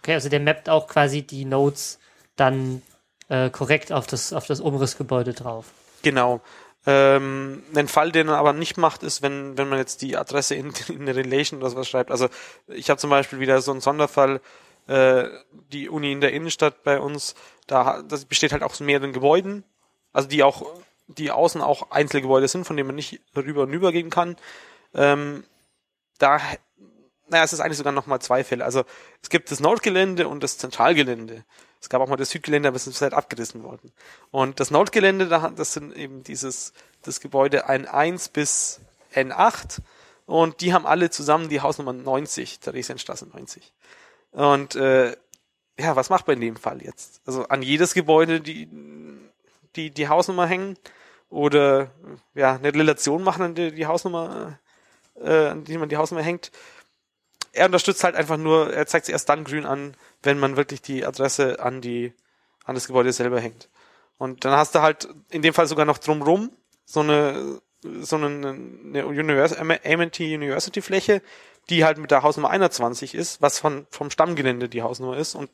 Okay, 0.00 0.14
also 0.14 0.28
der 0.28 0.40
mappt 0.40 0.68
auch 0.68 0.88
quasi 0.88 1.22
die 1.22 1.44
Nodes 1.44 1.98
dann 2.36 2.82
äh, 3.28 3.50
korrekt 3.50 3.92
auf 3.92 4.06
das, 4.06 4.32
auf 4.32 4.46
das 4.46 4.60
Umrissgebäude 4.60 5.32
drauf. 5.32 5.66
Genau. 6.02 6.40
Ähm, 6.84 7.62
ein 7.74 7.86
Fall, 7.86 8.10
den 8.10 8.28
er 8.28 8.38
aber 8.38 8.52
nicht 8.52 8.76
macht, 8.76 9.04
ist, 9.04 9.22
wenn, 9.22 9.56
wenn 9.56 9.68
man 9.68 9.78
jetzt 9.78 10.02
die 10.02 10.16
Adresse 10.16 10.56
in, 10.56 10.72
in 10.88 11.02
eine 11.02 11.14
Relation 11.14 11.60
oder 11.60 11.70
sowas 11.70 11.88
schreibt. 11.88 12.10
Also 12.10 12.28
ich 12.66 12.90
habe 12.90 12.98
zum 12.98 13.10
Beispiel 13.10 13.38
wieder 13.38 13.60
so 13.62 13.70
einen 13.70 13.80
Sonderfall, 13.80 14.40
äh, 14.88 15.24
die 15.72 15.88
Uni 15.88 16.10
in 16.10 16.20
der 16.20 16.32
Innenstadt 16.32 16.82
bei 16.82 16.98
uns, 16.98 17.34
da 17.68 18.02
das 18.02 18.24
besteht 18.24 18.52
halt 18.52 18.64
aus 18.64 18.80
mehreren 18.80 19.12
Gebäuden, 19.12 19.64
also 20.12 20.28
die 20.28 20.42
auch, 20.42 20.66
die 21.06 21.30
außen 21.30 21.60
auch 21.60 21.90
Einzelgebäude 21.90 22.48
sind, 22.48 22.64
von 22.64 22.76
denen 22.76 22.88
man 22.88 22.96
nicht 22.96 23.20
rüber 23.36 23.62
und 23.62 23.70
rüber 23.70 23.92
gehen 23.92 24.10
kann. 24.10 24.36
Ähm, 24.94 25.44
da, 26.18 26.40
naja, 27.28 27.44
es 27.44 27.52
ist 27.52 27.60
eigentlich 27.60 27.78
sogar 27.78 27.92
nochmal 27.92 28.20
zwei 28.20 28.44
Fälle. 28.44 28.64
Also 28.64 28.84
es 29.22 29.28
gibt 29.28 29.50
das 29.50 29.60
Nordgelände 29.60 30.28
und 30.28 30.42
das 30.42 30.58
Zentralgelände. 30.58 31.44
Es 31.80 31.88
gab 31.88 32.00
auch 32.00 32.08
mal 32.08 32.16
das 32.16 32.30
Südgelände, 32.30 32.68
aber 32.68 32.76
es 32.76 32.86
ist 32.86 33.02
halt 33.02 33.14
abgerissen 33.14 33.64
worden. 33.64 33.92
Und 34.30 34.60
das 34.60 34.70
Nordgelände, 34.70 35.26
das 35.26 35.72
sind 35.72 35.96
eben 35.96 36.22
dieses, 36.22 36.72
das 37.02 37.20
Gebäude 37.20 37.68
N1 37.68 38.30
bis 38.32 38.80
N8. 39.14 39.80
Und 40.26 40.60
die 40.60 40.72
haben 40.72 40.86
alle 40.86 41.10
zusammen 41.10 41.48
die 41.48 41.60
Hausnummer 41.60 41.92
90, 41.92 42.60
Theresienstraße 42.60 43.26
90. 43.26 43.72
Und 44.30 44.76
äh, 44.76 45.16
ja, 45.78 45.96
was 45.96 46.10
macht 46.10 46.26
man 46.26 46.36
in 46.36 46.42
dem 46.42 46.56
Fall 46.56 46.82
jetzt? 46.82 47.20
Also 47.26 47.48
an 47.48 47.62
jedes 47.62 47.94
Gebäude 47.94 48.40
die, 48.40 48.68
die, 49.76 49.90
die 49.90 50.08
Hausnummer 50.08 50.46
hängen 50.46 50.76
oder 51.28 51.90
ja, 52.34 52.54
eine 52.54 52.74
Relation 52.74 53.22
machen, 53.22 53.42
an 53.42 53.54
die, 53.54 53.72
die 53.72 53.86
Hausnummer, 53.86 54.58
äh, 55.20 55.48
an 55.48 55.64
die 55.64 55.78
man 55.78 55.88
die 55.88 55.96
Hausnummer 55.96 56.22
hängt. 56.22 56.50
Er 57.52 57.66
unterstützt 57.66 58.04
halt 58.04 58.16
einfach 58.16 58.36
nur, 58.36 58.72
er 58.72 58.86
zeigt 58.86 59.06
sie 59.06 59.12
erst 59.12 59.28
dann 59.28 59.44
grün 59.44 59.66
an, 59.66 59.96
wenn 60.22 60.38
man 60.38 60.56
wirklich 60.56 60.82
die 60.82 61.04
Adresse 61.04 61.60
an 61.60 61.80
die, 61.80 62.12
an 62.64 62.74
das 62.74 62.86
Gebäude 62.86 63.12
selber 63.12 63.40
hängt. 63.40 63.68
Und 64.18 64.44
dann 64.44 64.52
hast 64.52 64.74
du 64.74 64.80
halt 64.80 65.08
in 65.30 65.42
dem 65.42 65.54
Fall 65.54 65.66
sogar 65.66 65.84
noch 65.84 65.98
drumrum 65.98 66.52
so 66.84 67.00
eine, 67.00 67.60
so 67.82 68.16
eine, 68.16 68.26
eine 68.26 69.06
Univers 69.06 69.56
Amity 69.56 70.34
University 70.34 70.82
Fläche, 70.82 71.22
die 71.70 71.84
halt 71.84 71.98
mit 71.98 72.10
der 72.10 72.22
Hausnummer 72.22 72.50
21 72.50 73.14
ist, 73.14 73.40
was 73.40 73.58
von, 73.58 73.86
vom 73.90 74.10
Stammgelände 74.10 74.68
die 74.68 74.82
Hausnummer 74.82 75.16
ist 75.16 75.34
und 75.34 75.50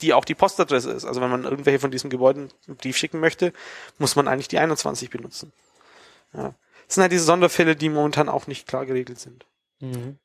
die 0.00 0.14
auch 0.14 0.24
die 0.24 0.34
Postadresse 0.34 0.90
ist. 0.90 1.04
Also 1.04 1.20
wenn 1.20 1.30
man 1.30 1.44
irgendwelche 1.44 1.78
von 1.80 1.90
diesen 1.90 2.10
Gebäuden 2.10 2.50
einen 2.66 2.76
Brief 2.76 2.96
schicken 2.96 3.20
möchte, 3.20 3.52
muss 3.98 4.16
man 4.16 4.28
eigentlich 4.28 4.48
die 4.48 4.58
21 4.58 5.10
benutzen. 5.10 5.52
Ja. 6.32 6.54
Das 6.86 6.94
sind 6.94 7.02
halt 7.02 7.12
diese 7.12 7.24
Sonderfälle, 7.24 7.76
die 7.76 7.88
momentan 7.88 8.28
auch 8.28 8.46
nicht 8.46 8.66
klar 8.66 8.86
geregelt 8.86 9.18
sind. 9.18 9.44
Mhm. 9.80 10.18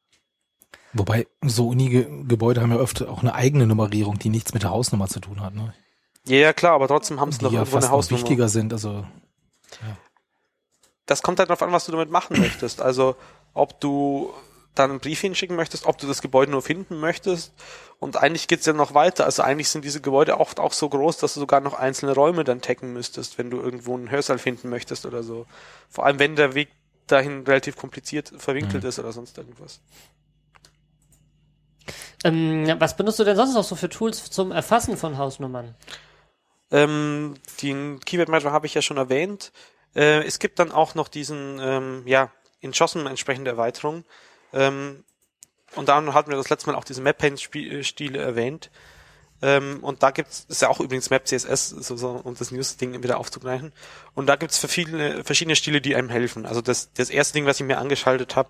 Wobei 0.94 1.28
so 1.42 1.70
Uni-Gebäude 1.70 2.62
haben 2.62 2.72
ja 2.72 2.78
öfter 2.78 3.10
auch 3.10 3.22
eine 3.22 3.34
eigene 3.34 3.66
Nummerierung, 3.66 4.20
die 4.20 4.30
nichts 4.30 4.54
mit 4.54 4.64
der 4.64 4.70
Hausnummer 4.70 5.08
zu 5.08 5.20
tun 5.20 5.42
hat, 5.42 5.56
ne? 5.56 5.74
Ja, 6.26 6.38
ja 6.38 6.54
klar, 6.54 6.74
aber 6.74 6.88
trotzdem 6.88 7.20
haben 7.20 7.32
sie 7.32 7.40
Die 7.40 7.46
noch 7.46 7.52
ja 7.52 7.60
irgendwo 7.60 7.76
fast 7.78 7.86
eine 7.86 7.92
noch 7.92 7.98
Hausnummer. 7.98 8.22
wichtiger 8.22 8.48
sind. 8.48 8.72
Also 8.72 9.06
das 11.06 11.22
kommt 11.22 11.40
halt 11.40 11.50
darauf 11.50 11.62
an, 11.64 11.72
was 11.72 11.86
du 11.86 11.92
damit 11.92 12.10
machen 12.12 12.40
möchtest. 12.40 12.82
Also 12.82 13.16
ob 13.54 13.82
du 13.82 14.34
dann 14.76 14.90
einen 14.90 15.00
Brief 15.00 15.22
hinschicken 15.22 15.56
möchtest, 15.56 15.86
ob 15.86 15.98
du 15.98 16.08
das 16.08 16.22
Gebäude 16.22 16.52
nur 16.52 16.62
finden 16.62 17.00
möchtest. 17.00 17.54
Und 18.00 18.18
eigentlich 18.18 18.48
geht's 18.48 18.66
ja 18.66 18.74
noch 18.74 18.94
weiter. 18.94 19.26
Also 19.26 19.44
eigentlich 19.44 19.70
sind 19.70 19.86
diese 19.86 20.02
Gebäude 20.02 20.40
oft 20.40 20.60
auch 20.60 20.74
so 20.74 20.90
groß, 20.90 21.18
dass 21.18 21.36
du 21.36 21.40
sogar 21.40 21.62
noch 21.62 21.74
einzelne 21.76 22.14
Räume 22.14 22.44
dann 22.44 22.62
taggen 22.62 22.92
müsstest, 22.94 23.38
wenn 23.38 23.50
du 23.50 23.60
irgendwo 23.60 23.96
einen 23.96 24.10
Hörsaal 24.10 24.40
finden 24.40 24.70
möchtest 24.70 25.06
oder 25.06 25.24
so. 25.24 25.46
Vor 25.90 26.06
allem, 26.06 26.20
wenn 26.20 26.36
der 26.36 26.56
Weg 26.56 26.70
dahin 27.08 27.44
relativ 27.44 27.76
kompliziert 27.76 28.34
verwinkelt 28.38 28.84
Mhm. 28.84 28.90
ist 28.90 29.00
oder 29.00 29.12
sonst 29.12 29.38
irgendwas. 29.38 29.80
Ähm, 32.24 32.76
was 32.80 32.96
benutzt 32.96 33.20
du 33.20 33.24
denn 33.26 33.36
sonst 33.36 33.54
noch 33.54 33.64
so 33.64 33.76
für 33.76 33.90
Tools 33.90 34.30
zum 34.32 34.52
Erfassen 34.52 34.96
von 34.98 35.18
Hausnummern? 35.18 35.76
Ähm, 36.72 37.36
den 37.62 38.00
Keyword 38.00 38.30
Manager 38.30 38.52
habe 38.52 38.66
ich 38.66 38.74
ja 38.74 38.82
schon 38.82 38.98
erwähnt. 38.98 39.52
Äh, 39.96 40.24
es 40.24 40.40
gibt 40.40 40.60
dann 40.60 40.72
auch 40.72 40.96
noch 40.96 41.08
diesen, 41.08 41.60
ähm, 41.62 42.04
ja, 42.06 42.32
in 42.62 42.72
JOSM 42.72 43.06
entsprechende 43.06 43.52
Erweiterung. 43.52 44.06
Ähm, 44.54 45.04
und 45.76 45.90
dann 45.90 46.14
hatten 46.14 46.30
wir 46.30 46.38
das 46.38 46.50
letzte 46.50 46.70
Mal 46.70 46.78
auch 46.78 46.84
diese 46.84 47.02
Map-Paint-Stile 47.02 48.20
erwähnt. 48.20 48.70
Ähm, 49.44 49.80
und 49.82 50.04
da 50.04 50.12
gibt's, 50.12 50.46
ist 50.48 50.62
ja 50.62 50.70
auch 50.70 50.80
übrigens 50.80 51.10
Map 51.10 51.28
CSS, 51.28 51.70
so, 51.70 51.98
so, 51.98 52.10
um 52.24 52.34
das 52.36 52.52
News-Ding 52.52 53.04
wieder 53.04 53.18
aufzugreifen. 53.18 53.74
Und 54.14 54.28
da 54.28 54.38
gibt's 54.38 54.58
verschiedene, 54.58 55.26
verschiedene 55.26 55.58
Stile, 55.58 55.82
die 55.82 55.98
einem 55.98 56.10
helfen. 56.10 56.46
Also 56.46 56.62
das, 56.62 56.94
das 56.94 57.10
erste 57.10 57.34
Ding, 57.34 57.46
was 57.46 57.60
ich 57.60 57.66
mir 57.66 57.78
angeschaltet 57.78 58.38
habe, 58.38 58.50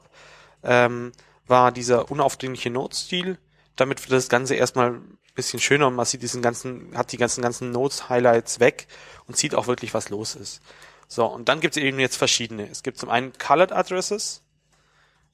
ähm, 0.61 1.11
war 1.47 1.71
dieser 1.71 2.11
unaufdringliche 2.11 2.69
Notes-Stil. 2.69 3.39
Damit 3.75 4.01
wird 4.01 4.11
das 4.11 4.29
Ganze 4.29 4.53
erstmal 4.53 4.91
ein 4.91 5.17
bisschen 5.33 5.59
schöner 5.59 5.87
und 5.87 5.95
man 5.95 6.05
sieht 6.05 6.21
diesen 6.21 6.43
ganzen, 6.43 6.95
hat 6.95 7.11
die 7.11 7.17
ganzen, 7.17 7.41
ganzen 7.41 7.71
Notes-Highlights 7.71 8.59
weg 8.59 8.85
und 9.25 9.35
sieht 9.35 9.55
auch 9.55 9.65
wirklich, 9.65 9.95
was 9.95 10.09
los 10.09 10.35
ist. 10.35 10.61
So, 11.07 11.25
und 11.25 11.49
dann 11.49 11.59
gibt 11.59 11.75
es 11.75 11.81
eben 11.81 11.99
jetzt 11.99 12.17
verschiedene. 12.17 12.69
Es 12.69 12.83
gibt 12.83 12.99
zum 12.99 13.09
einen 13.09 13.33
Colored 13.33 13.71
Addresses, 13.71 14.42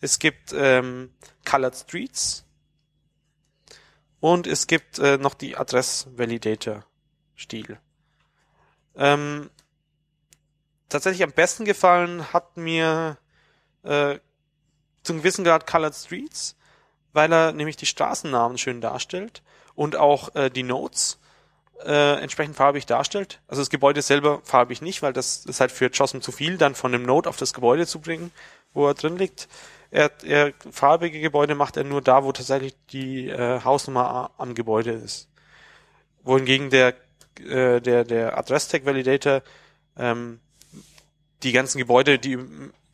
es 0.02 0.20
gibt 0.20 0.54
ähm, 0.54 1.12
Colored 1.46 1.76
Streets 1.76 2.46
und 4.20 4.48
es 4.48 4.68
gibt 4.68 5.00
äh, 5.00 5.18
noch 5.18 5.34
die 5.34 5.58
Adress-Validator-Stil. 5.58 7.80
Ähm, 8.96 9.50
tatsächlich 10.90 11.24
am 11.24 11.32
besten 11.32 11.66
gefallen 11.66 12.34
hat 12.34 12.58
mir 12.58 13.18
äh, 13.84 14.20
zum 15.04 15.20
gewissen 15.20 15.44
Grad 15.44 15.68
Colored 15.68 15.96
Streets, 15.96 16.56
weil 17.14 17.32
er 17.32 17.54
nämlich 17.54 17.78
die 17.78 17.86
Straßennamen 17.86 18.58
schön 18.58 18.82
darstellt 18.82 19.42
und 19.76 19.96
auch 19.96 20.36
äh, 20.36 20.50
die 20.50 20.64
Notes 20.64 21.20
äh, 21.86 22.22
entsprechend 22.22 22.58
farbig 22.58 22.86
darstellt. 22.86 23.42
Also 23.48 23.62
das 23.62 23.70
Gebäude 23.70 24.02
selber 24.02 24.42
farbig 24.44 24.82
nicht, 24.82 25.02
weil 25.02 25.14
das 25.14 25.46
ist 25.46 25.62
halt 25.62 25.72
für 25.72 25.88
JOSM 25.88 26.20
zu 26.20 26.32
viel, 26.32 26.58
dann 26.58 26.76
von 26.76 26.92
dem 26.92 27.04
Node 27.04 27.30
auf 27.30 27.38
das 27.38 27.54
Gebäude 27.54 27.88
zu 27.88 28.00
bringen, 28.00 28.32
wo 28.74 28.88
er 28.88 28.94
drin 28.94 29.18
liegt. 29.18 29.48
Er, 29.92 30.12
er 30.24 30.54
farbige 30.72 31.20
Gebäude 31.20 31.56
macht 31.56 31.78
er 31.78 31.84
nur 31.84 32.02
da, 32.02 32.24
wo 32.24 32.32
tatsächlich 32.32 32.76
die 32.92 33.28
äh, 33.30 33.62
Hausnummer 33.64 34.32
am 34.38 34.54
Gebäude 34.54 34.92
ist. 34.92 35.30
Wohingegen 36.24 36.70
der 36.70 36.96
äh, 37.40 37.82
der 37.82 38.04
der 38.04 38.38
Address-Tag 38.38 38.86
Validator 38.86 39.42
ähm, 39.98 40.40
die 41.44 41.52
ganzen 41.52 41.80
Gebäude, 41.80 42.20
die 42.20 42.38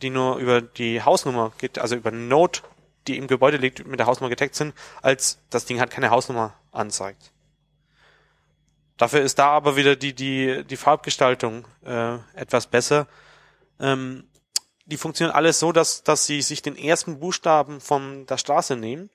die 0.01 0.09
nur 0.09 0.37
über 0.37 0.61
die 0.61 1.01
Hausnummer 1.01 1.51
geht, 1.57 1.79
also 1.79 1.95
über 1.95 2.09
einen 2.09 2.27
Node, 2.27 2.59
die 3.07 3.17
im 3.17 3.27
Gebäude 3.27 3.57
liegt, 3.57 3.85
mit 3.85 3.99
der 3.99 4.07
Hausnummer 4.07 4.29
getaggt 4.29 4.55
sind, 4.55 4.73
als 5.01 5.39
das 5.49 5.65
Ding 5.65 5.79
hat 5.79 5.89
keine 5.89 6.09
Hausnummer 6.09 6.53
anzeigt. 6.71 7.31
Dafür 8.97 9.21
ist 9.21 9.39
da 9.39 9.47
aber 9.47 9.75
wieder 9.75 9.95
die, 9.95 10.13
die, 10.13 10.63
die 10.63 10.77
Farbgestaltung 10.77 11.65
äh, 11.85 12.15
etwas 12.33 12.67
besser. 12.67 13.07
Ähm, 13.79 14.25
die 14.85 14.97
funktionieren 14.97 15.35
alles 15.35 15.59
so, 15.59 15.71
dass, 15.71 16.03
dass 16.03 16.25
sie 16.25 16.41
sich 16.41 16.61
den 16.61 16.77
ersten 16.77 17.19
Buchstaben 17.19 17.81
von 17.81 18.25
der 18.27 18.37
Straße 18.37 18.75
nehmen 18.75 19.09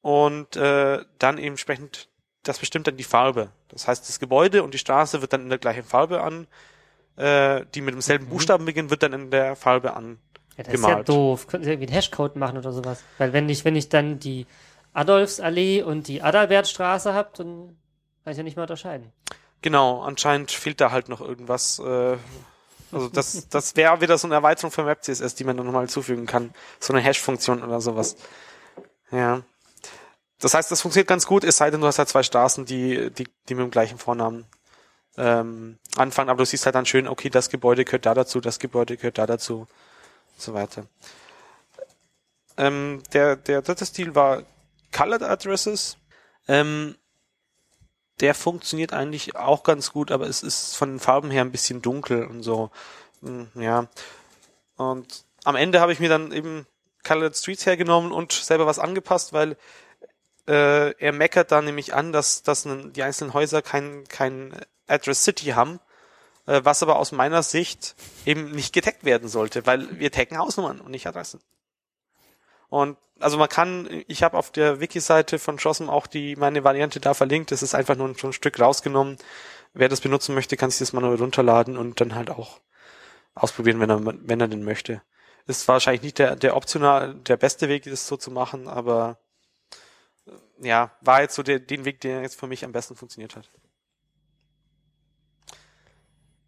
und 0.00 0.56
äh, 0.56 1.04
dann 1.18 1.38
eben 1.38 1.48
entsprechend, 1.48 2.08
das 2.42 2.58
bestimmt 2.58 2.86
dann 2.86 2.96
die 2.96 3.04
Farbe. 3.04 3.50
Das 3.68 3.86
heißt, 3.86 4.08
das 4.08 4.20
Gebäude 4.20 4.62
und 4.62 4.72
die 4.72 4.78
Straße 4.78 5.20
wird 5.20 5.32
dann 5.32 5.42
in 5.42 5.48
der 5.48 5.58
gleichen 5.58 5.84
Farbe 5.84 6.22
an, 6.22 6.46
äh, 7.16 7.64
die 7.74 7.80
mit 7.80 7.94
demselben 7.94 8.28
Buchstaben 8.28 8.64
beginnt, 8.64 8.90
wird 8.90 9.02
dann 9.02 9.12
in 9.12 9.30
der 9.30 9.56
Farbe 9.56 9.94
an. 9.94 10.18
Ja, 10.56 10.64
das 10.64 10.74
ist 10.74 10.82
ja 10.82 10.88
Gemalt. 10.88 11.08
doof. 11.08 11.46
Könnten 11.46 11.64
sie 11.64 11.72
irgendwie 11.72 11.88
einen 11.88 11.96
Hashcode 11.96 12.36
machen 12.36 12.58
oder 12.58 12.72
sowas? 12.72 13.02
Weil 13.18 13.32
wenn 13.32 13.48
ich, 13.48 13.64
wenn 13.64 13.76
ich 13.76 13.88
dann 13.88 14.18
die 14.20 14.46
Adolfsallee 14.92 15.82
und 15.82 16.08
die 16.08 16.22
Adalbertstraße 16.22 17.12
habe, 17.12 17.30
dann 17.36 17.76
kann 18.24 18.32
ich 18.32 18.36
ja 18.36 18.42
nicht 18.42 18.56
mehr 18.56 18.64
unterscheiden. 18.64 19.12
Genau, 19.62 20.00
anscheinend 20.00 20.50
fehlt 20.50 20.80
da 20.80 20.90
halt 20.90 21.08
noch 21.08 21.20
irgendwas. 21.20 21.78
Äh, 21.78 22.16
also 22.92 23.08
das, 23.08 23.48
das 23.48 23.76
wäre 23.76 24.00
wieder 24.00 24.18
so 24.18 24.26
eine 24.26 24.34
Erweiterung 24.34 24.70
für 24.70 24.86
WebCSS, 24.86 25.34
die 25.34 25.44
man 25.44 25.56
dann 25.56 25.66
nochmal 25.66 25.88
zufügen 25.88 26.26
kann. 26.26 26.52
So 26.78 26.92
eine 26.92 27.02
Hash-Funktion 27.02 27.62
oder 27.62 27.80
sowas. 27.80 28.16
Ja. 29.10 29.42
Das 30.40 30.54
heißt, 30.54 30.70
das 30.70 30.80
funktioniert 30.80 31.08
ganz 31.08 31.26
gut, 31.26 31.44
es 31.44 31.58
sei 31.58 31.70
denn, 31.70 31.80
du 31.80 31.86
hast 31.86 31.98
halt 31.98 32.08
zwei 32.08 32.22
Straßen, 32.22 32.64
die, 32.64 33.10
die, 33.10 33.28
die 33.48 33.54
mit 33.54 33.64
dem 33.64 33.70
gleichen 33.70 33.98
Vornamen 33.98 34.46
ähm, 35.18 35.78
anfangen, 35.96 36.30
aber 36.30 36.38
du 36.38 36.46
siehst 36.46 36.64
halt 36.64 36.74
dann 36.74 36.86
schön, 36.86 37.06
okay, 37.06 37.28
das 37.28 37.50
Gebäude 37.50 37.84
gehört 37.84 38.06
da 38.06 38.14
dazu, 38.14 38.40
das 38.40 38.58
Gebäude 38.58 38.96
gehört 38.96 39.18
da 39.18 39.26
dazu, 39.26 39.66
und 40.32 40.40
so 40.40 40.54
weiter. 40.54 40.86
Ähm, 42.56 43.02
der, 43.12 43.36
der 43.36 43.62
dritte 43.62 43.84
Stil 43.84 44.14
war 44.14 44.42
Colored 44.92 45.22
Addresses. 45.22 45.96
Ähm, 46.48 46.96
der 48.20 48.34
funktioniert 48.34 48.92
eigentlich 48.92 49.36
auch 49.36 49.62
ganz 49.62 49.92
gut, 49.92 50.10
aber 50.10 50.26
es 50.26 50.42
ist 50.42 50.76
von 50.76 50.90
den 50.90 51.00
Farben 51.00 51.30
her 51.30 51.42
ein 51.42 51.52
bisschen 51.52 51.82
dunkel 51.82 52.24
und 52.26 52.42
so. 52.42 52.70
Hm, 53.22 53.48
Ja. 53.54 53.86
Und 54.76 55.24
am 55.44 55.56
Ende 55.56 55.80
habe 55.80 55.92
ich 55.92 56.00
mir 56.00 56.08
dann 56.08 56.32
eben 56.32 56.66
Colored 57.04 57.36
Streets 57.36 57.66
hergenommen 57.66 58.12
und 58.12 58.32
selber 58.32 58.66
was 58.66 58.78
angepasst, 58.78 59.32
weil 59.32 59.56
äh, 60.48 60.92
er 60.92 61.12
meckert 61.12 61.52
da 61.52 61.62
nämlich 61.62 61.94
an, 61.94 62.12
dass, 62.12 62.42
dass 62.42 62.66
die 62.66 63.02
einzelnen 63.02 63.34
Häuser 63.34 63.62
kein, 63.62 64.04
kein 64.08 64.54
Address 64.86 65.24
City 65.24 65.46
haben, 65.46 65.80
äh, 66.46 66.60
was 66.64 66.82
aber 66.82 66.96
aus 66.98 67.12
meiner 67.12 67.42
Sicht 67.42 67.94
eben 68.26 68.50
nicht 68.52 68.72
getaggt 68.72 69.04
werden 69.04 69.28
sollte, 69.28 69.66
weil 69.66 69.98
wir 69.98 70.10
taggen 70.10 70.38
Hausnummern 70.38 70.80
und 70.80 70.90
nicht 70.90 71.06
Adressen. 71.06 71.40
Und 72.70 72.96
also 73.18 73.36
man 73.36 73.48
kann, 73.48 73.88
ich 74.06 74.22
habe 74.22 74.38
auf 74.38 74.50
der 74.50 74.80
Wiki-Seite 74.80 75.38
von 75.38 75.58
JOSM 75.58 75.90
auch 75.90 76.06
die 76.06 76.36
meine 76.36 76.64
Variante 76.64 77.00
da 77.00 77.12
verlinkt. 77.12 77.50
Das 77.50 77.62
ist 77.62 77.74
einfach 77.74 77.96
nur 77.96 78.08
ein, 78.08 78.16
ein 78.20 78.32
Stück 78.32 78.58
rausgenommen. 78.58 79.18
Wer 79.74 79.88
das 79.88 80.00
benutzen 80.00 80.34
möchte, 80.34 80.56
kann 80.56 80.70
sich 80.70 80.78
das 80.78 80.92
manuell 80.92 81.18
runterladen 81.18 81.76
und 81.76 82.00
dann 82.00 82.14
halt 82.14 82.30
auch 82.30 82.60
ausprobieren, 83.34 83.80
wenn 83.80 83.90
er 83.90 84.00
wenn 84.04 84.40
er 84.40 84.48
denn 84.48 84.64
möchte. 84.64 85.02
Ist 85.46 85.68
wahrscheinlich 85.68 86.02
nicht 86.02 86.18
der 86.18 86.36
der 86.36 86.56
optional 86.56 87.14
der 87.14 87.36
beste 87.36 87.68
Weg, 87.68 87.84
das 87.84 88.06
so 88.06 88.16
zu 88.16 88.30
machen, 88.30 88.68
aber 88.68 89.18
äh, 90.26 90.68
ja, 90.68 90.92
war 91.00 91.22
jetzt 91.22 91.34
so 91.34 91.42
der, 91.42 91.60
den 91.60 91.84
Weg, 91.84 92.00
der 92.00 92.22
jetzt 92.22 92.38
für 92.38 92.46
mich 92.46 92.64
am 92.64 92.72
besten 92.72 92.96
funktioniert 92.96 93.36
hat. 93.36 93.48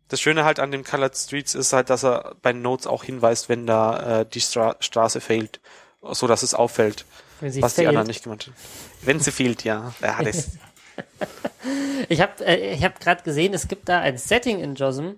Das 0.09 0.21
Schöne 0.21 0.45
halt 0.45 0.61
an 0.61 0.71
dem 0.71 0.85
Colored 0.85 1.17
Streets 1.17 1.55
ist 1.55 1.73
halt, 1.73 1.89
dass 1.89 2.05
er 2.05 2.37
bei 2.43 2.53
Notes 2.53 2.87
auch 2.87 3.03
hinweist, 3.05 3.49
wenn 3.49 3.67
da 3.67 4.21
äh, 4.21 4.27
die 4.27 4.43
Stra 4.43 4.77
Straße 4.81 5.23
fehlt, 5.23 5.61
so 6.03 6.27
dass 6.27 6.43
es 6.43 6.55
auffällt, 6.55 7.05
was 7.41 7.55
die 7.55 7.61
fehlt. 7.61 7.89
anderen 7.89 8.07
nicht 8.07 8.25
gemacht 8.25 8.47
haben. 8.47 8.57
Wenn 9.03 9.21
sie 9.21 9.33
fehlt, 9.33 9.65
ja. 9.65 9.95
Ja, 10.01 10.23
das, 10.23 10.51
Ich 12.09 12.21
habe 12.21 12.45
äh, 12.45 12.75
ich 12.75 12.85
hab 12.85 13.01
gerade 13.01 13.23
gesehen, 13.23 13.55
es 13.55 13.69
gibt 13.69 13.89
da 13.89 14.01
ein 14.01 14.19
Setting 14.19 14.61
in 14.61 14.75
JOSM, 14.75 15.13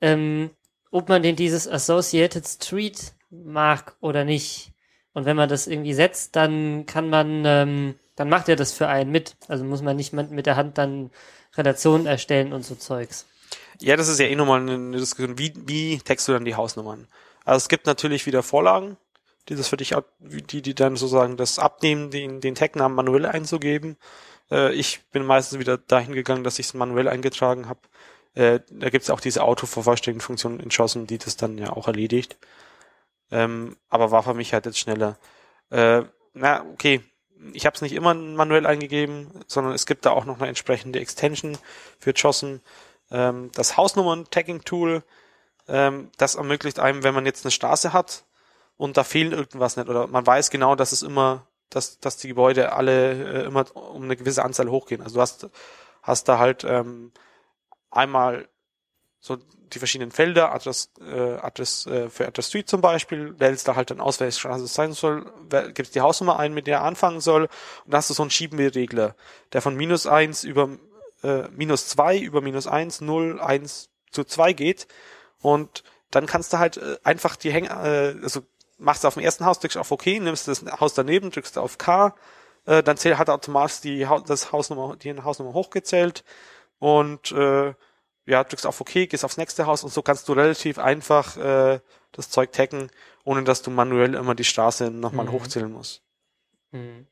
ähm, 0.00 0.50
ob 0.90 1.08
man 1.08 1.22
denn 1.22 1.36
dieses 1.36 1.68
Associated 1.68 2.46
Street 2.46 3.12
mag 3.30 3.96
oder 4.00 4.24
nicht. 4.24 4.72
Und 5.12 5.24
wenn 5.24 5.36
man 5.36 5.48
das 5.48 5.66
irgendwie 5.66 5.94
setzt, 5.94 6.36
dann 6.36 6.86
kann 6.86 7.08
man, 7.08 7.44
ähm, 7.44 7.94
dann 8.16 8.28
macht 8.28 8.48
er 8.48 8.56
das 8.56 8.72
für 8.72 8.88
einen 8.88 9.10
mit. 9.10 9.36
Also 9.48 9.64
muss 9.64 9.82
man 9.82 9.96
nicht 9.96 10.12
mit 10.12 10.46
der 10.46 10.56
Hand 10.56 10.78
dann 10.78 11.10
Relationen 11.56 12.06
erstellen 12.06 12.52
und 12.52 12.64
so 12.64 12.74
Zeugs. 12.74 13.26
ja, 13.80 13.96
das 13.96 14.08
ist 14.08 14.20
ja 14.20 14.26
eh 14.26 14.36
nochmal 14.36 14.60
eine 14.60 14.96
Diskussion. 14.96 15.38
Wie, 15.38 15.52
wie 15.66 15.98
text 15.98 16.28
du 16.28 16.32
dann 16.32 16.44
die 16.44 16.54
Hausnummern? 16.54 17.06
Also 17.44 17.58
es 17.64 17.68
gibt 17.68 17.86
natürlich 17.86 18.26
wieder 18.26 18.42
Vorlagen, 18.42 18.96
die 19.48 19.56
das 19.56 19.68
für 19.68 19.76
dich 19.76 19.96
ab, 19.96 20.06
die, 20.18 20.62
die 20.62 20.74
dann 20.74 20.96
sozusagen 20.96 21.36
das 21.36 21.58
abnehmen, 21.58 22.10
den, 22.10 22.40
den 22.40 22.54
Tagnamen 22.54 22.94
manuell 22.94 23.26
einzugeben. 23.26 23.96
Äh, 24.50 24.74
ich 24.74 25.00
bin 25.10 25.24
meistens 25.24 25.58
wieder 25.58 25.78
dahin 25.78 26.12
gegangen, 26.12 26.44
dass 26.44 26.58
ich 26.58 26.66
es 26.66 26.74
manuell 26.74 27.08
eingetragen 27.08 27.68
habe. 27.68 27.80
Äh, 28.34 28.60
da 28.70 28.90
gibt 28.90 29.04
es 29.04 29.10
auch 29.10 29.20
diese 29.20 29.42
Autovervollständigen-Funktion 29.42 30.60
in 30.60 30.68
JOSM, 30.68 31.06
die 31.06 31.18
das 31.18 31.36
dann 31.36 31.56
ja 31.58 31.72
auch 31.72 31.88
erledigt. 31.88 32.36
Ähm, 33.30 33.76
aber 33.88 34.10
war 34.10 34.22
für 34.22 34.34
mich 34.34 34.52
halt 34.52 34.66
jetzt 34.66 34.78
schneller. 34.78 35.18
Äh, 35.70 36.02
na, 36.34 36.64
okay. 36.72 37.02
Ich 37.52 37.66
habe 37.66 37.76
es 37.76 37.82
nicht 37.82 37.92
immer 37.92 38.14
manuell 38.14 38.66
eingegeben, 38.66 39.30
sondern 39.46 39.72
es 39.72 39.86
gibt 39.86 40.04
da 40.04 40.10
auch 40.10 40.24
noch 40.24 40.38
eine 40.38 40.48
entsprechende 40.48 40.98
Extension 40.98 41.56
für 42.00 42.10
JOSM. 42.10 42.56
Ähm, 43.10 43.50
das 43.54 43.76
Hausnummern-Tagging-Tool, 43.76 45.04
ähm, 45.68 46.10
das 46.16 46.34
ermöglicht 46.34 46.80
einem, 46.80 47.04
wenn 47.04 47.14
man 47.14 47.26
jetzt 47.26 47.44
eine 47.44 47.52
Straße 47.52 47.92
hat 47.92 48.24
und 48.78 48.96
da 48.96 49.04
fehlen 49.04 49.32
irgendwas 49.32 49.76
nicht 49.76 49.88
oder 49.88 50.06
man 50.06 50.26
weiß 50.26 50.48
genau, 50.48 50.74
dass 50.74 50.92
es 50.92 51.02
immer, 51.02 51.46
dass, 51.68 52.00
dass 52.00 52.16
die 52.16 52.28
Gebäude 52.28 52.72
alle 52.72 53.42
äh, 53.42 53.44
immer 53.44 53.66
um 53.76 54.04
eine 54.04 54.16
gewisse 54.16 54.42
Anzahl 54.42 54.70
hochgehen. 54.70 55.02
Also 55.02 55.16
du 55.16 55.20
hast, 55.20 55.50
hast 56.02 56.28
da 56.28 56.38
halt 56.38 56.64
ähm, 56.64 57.12
einmal 57.90 58.48
so 59.20 59.36
die 59.36 59.78
verschiedenen 59.78 60.12
Felder, 60.12 60.54
Address, 60.54 60.92
äh, 61.00 61.36
Address 61.36 61.86
äh, 61.86 62.08
für 62.08 62.26
Address 62.26 62.48
Street 62.48 62.68
zum 62.70 62.80
Beispiel, 62.80 63.38
wählst 63.38 63.68
da 63.68 63.76
halt 63.76 63.90
dann 63.90 64.00
aus, 64.00 64.20
welche 64.20 64.38
Straße 64.38 64.64
es 64.64 64.72
sein 64.74 64.92
soll, 64.92 65.30
gibst 65.74 65.94
die 65.94 66.00
Hausnummer 66.00 66.38
ein, 66.38 66.54
mit 66.54 66.66
der 66.66 66.78
er 66.78 66.84
anfangen 66.84 67.20
soll, 67.20 67.42
und 67.42 67.50
dann 67.92 67.98
hast 67.98 68.08
du 68.08 68.14
so 68.14 68.22
einen 68.22 68.30
Schiebenregler, 68.30 69.14
der 69.52 69.60
von 69.60 69.74
minus 69.74 70.06
eins 70.06 70.44
über 70.44 70.70
äh, 71.22 71.48
minus 71.48 71.88
zwei 71.88 72.16
über 72.16 72.40
minus 72.40 72.66
eins 72.66 73.00
null 73.00 73.40
eins 73.40 73.90
zu 74.10 74.24
zwei 74.24 74.52
geht. 74.52 74.86
Und 75.40 75.82
dann 76.10 76.26
kannst 76.26 76.52
du 76.52 76.58
halt 76.58 76.76
äh, 76.78 76.96
einfach 77.02 77.36
die 77.36 77.52
Häng 77.52 77.66
äh, 77.66 78.14
also 78.22 78.42
machst 78.78 79.04
du 79.04 79.08
auf 79.08 79.14
dem 79.14 79.22
ersten 79.22 79.44
Haus, 79.44 79.58
drückst 79.58 79.76
auf 79.76 79.90
OK, 79.90 80.06
nimmst 80.06 80.48
das 80.48 80.64
Haus 80.80 80.94
daneben, 80.94 81.30
drückst 81.30 81.58
auf 81.58 81.78
K, 81.78 82.14
äh, 82.66 82.82
dann 82.82 82.96
zählt, 82.96 83.18
hat 83.18 83.28
automatisch 83.28 83.80
die, 83.80 84.06
das 84.26 84.52
Hausnummer, 84.52 84.96
die 84.96 85.20
Hausnummer 85.20 85.52
hochgezählt 85.52 86.24
und 86.78 87.32
äh, 87.32 87.74
ja, 88.26 88.44
drückst 88.44 88.66
auf 88.66 88.80
OK, 88.80 88.92
gehst 89.08 89.24
aufs 89.24 89.38
nächste 89.38 89.66
Haus 89.66 89.84
und 89.84 89.92
so 89.92 90.02
kannst 90.02 90.28
du 90.28 90.32
relativ 90.34 90.78
einfach 90.78 91.36
äh, 91.36 91.80
das 92.12 92.30
Zeug 92.30 92.52
taggen, 92.52 92.90
ohne 93.24 93.42
dass 93.42 93.62
du 93.62 93.70
manuell 93.70 94.14
immer 94.14 94.34
die 94.34 94.44
Straße 94.44 94.90
nochmal 94.90 95.26
mhm. 95.26 95.32
hochzählen 95.32 95.72
musst. 95.72 96.02
Mhm. 96.72 97.06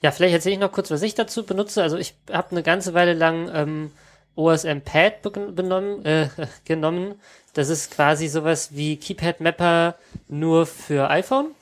Ja, 0.00 0.10
vielleicht 0.10 0.34
erzähle 0.34 0.54
ich 0.54 0.60
noch 0.60 0.72
kurz, 0.72 0.90
was 0.90 1.02
ich 1.02 1.14
dazu 1.14 1.44
benutze. 1.44 1.82
Also 1.82 1.96
ich 1.96 2.16
habe 2.30 2.50
eine 2.50 2.62
ganze 2.62 2.94
Weile 2.94 3.12
lang 3.12 3.50
ähm, 3.54 3.92
OSM 4.34 4.80
Pad 4.80 5.22
benommen, 5.22 6.04
äh, 6.04 6.28
genommen. 6.64 7.20
Das 7.52 7.68
ist 7.68 7.90
quasi 7.90 8.28
sowas 8.28 8.70
wie 8.72 8.96
Keypad 8.96 9.40
Mapper 9.40 9.96
nur 10.28 10.66
für 10.66 11.10
iPhone. 11.10 11.54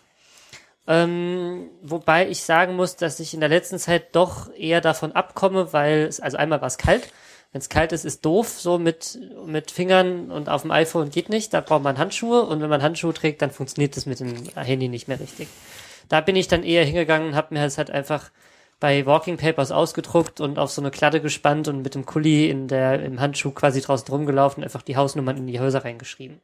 Ähm, 0.86 1.68
wobei 1.82 2.28
ich 2.28 2.42
sagen 2.42 2.74
muss, 2.74 2.96
dass 2.96 3.20
ich 3.20 3.34
in 3.34 3.40
der 3.40 3.48
letzten 3.48 3.78
Zeit 3.78 4.14
doch 4.14 4.52
eher 4.54 4.80
davon 4.80 5.12
abkomme, 5.12 5.72
weil 5.72 6.00
es, 6.00 6.20
also 6.20 6.36
einmal 6.36 6.60
war 6.60 6.68
es 6.68 6.78
kalt. 6.78 7.12
Wenn 7.52 7.60
es 7.60 7.68
kalt 7.68 7.92
ist, 7.92 8.04
ist 8.04 8.24
doof, 8.24 8.48
so 8.60 8.78
mit, 8.78 9.18
mit 9.46 9.70
Fingern 9.72 10.30
und 10.30 10.48
auf 10.48 10.62
dem 10.62 10.70
iPhone 10.70 11.10
geht 11.10 11.28
nicht, 11.28 11.52
da 11.52 11.60
braucht 11.60 11.82
man 11.82 11.98
Handschuhe 11.98 12.42
und 12.42 12.60
wenn 12.60 12.70
man 12.70 12.82
Handschuhe 12.82 13.12
trägt, 13.12 13.42
dann 13.42 13.50
funktioniert 13.50 13.96
das 13.96 14.06
mit 14.06 14.20
dem 14.20 14.48
Handy 14.54 14.88
nicht 14.88 15.08
mehr 15.08 15.18
richtig. 15.18 15.48
Da 16.08 16.20
bin 16.20 16.36
ich 16.36 16.48
dann 16.48 16.62
eher 16.62 16.84
hingegangen 16.84 17.28
und 17.28 17.34
habe 17.34 17.54
mir 17.54 17.60
halt 17.60 17.90
einfach 17.90 18.30
bei 18.80 19.04
Walking 19.04 19.36
Papers 19.36 19.70
ausgedruckt 19.70 20.40
und 20.40 20.58
auf 20.58 20.70
so 20.70 20.80
eine 20.80 20.90
Kladde 20.90 21.20
gespannt 21.20 21.68
und 21.68 21.82
mit 21.82 21.94
dem 21.94 22.06
Kuli 22.06 22.48
in 22.48 22.66
der, 22.66 23.02
im 23.02 23.20
Handschuh 23.20 23.52
quasi 23.52 23.82
draußen 23.82 24.08
rumgelaufen, 24.08 24.64
einfach 24.64 24.82
die 24.82 24.96
Hausnummern 24.96 25.36
in 25.36 25.46
die 25.46 25.60
Häuser 25.60 25.84
reingeschrieben. 25.84 26.40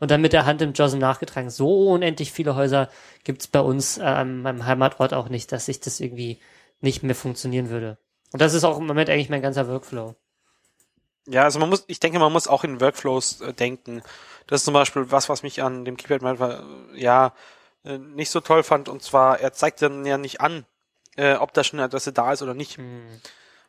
Und 0.00 0.10
dann 0.10 0.22
mit 0.22 0.32
der 0.32 0.46
Hand 0.46 0.60
im 0.62 0.72
JOSM 0.72 0.98
nachgetragen. 0.98 1.50
So 1.50 1.90
unendlich 1.90 2.32
viele 2.32 2.56
Häuser 2.56 2.88
gibt's 3.22 3.46
bei 3.46 3.60
uns 3.60 3.98
äh, 3.98 4.02
an 4.02 4.42
meinem 4.42 4.66
Heimatort 4.66 5.14
auch 5.14 5.28
nicht, 5.28 5.52
dass 5.52 5.66
sich 5.66 5.78
das 5.80 6.00
irgendwie 6.00 6.40
nicht 6.80 7.02
mehr 7.02 7.14
funktionieren 7.14 7.70
würde. 7.70 7.98
Und 8.32 8.40
das 8.42 8.54
ist 8.54 8.64
auch 8.64 8.78
im 8.78 8.86
Moment 8.86 9.08
eigentlich 9.08 9.30
mein 9.30 9.42
ganzer 9.42 9.68
Workflow. 9.68 10.16
Ja, 11.26 11.44
also 11.44 11.58
man 11.58 11.68
muss, 11.68 11.84
ich 11.86 12.00
denke, 12.00 12.18
man 12.18 12.32
muss 12.32 12.48
auch 12.48 12.64
in 12.64 12.80
Workflows 12.80 13.40
äh, 13.42 13.52
denken. 13.52 14.02
Das 14.46 14.60
ist 14.60 14.64
zum 14.64 14.74
Beispiel 14.74 15.10
was, 15.10 15.28
was 15.28 15.42
mich 15.42 15.62
an 15.62 15.84
dem 15.84 15.96
Keypad 15.96 16.22
manchmal, 16.22 16.64
ja, 16.94 17.32
äh, 17.84 17.98
nicht 17.98 18.30
so 18.30 18.40
toll 18.40 18.62
fand. 18.62 18.88
Und 18.88 19.02
zwar, 19.02 19.40
er 19.40 19.52
zeigt 19.52 19.80
dann 19.80 20.04
ja 20.04 20.18
nicht 20.18 20.40
an, 20.40 20.66
äh, 21.16 21.34
ob 21.34 21.52
da 21.54 21.64
schon 21.64 21.78
eine 21.78 21.86
Adresse 21.86 22.12
da 22.12 22.32
ist 22.32 22.42
oder 22.42 22.54
nicht. 22.54 22.78
Mhm. 22.78 23.20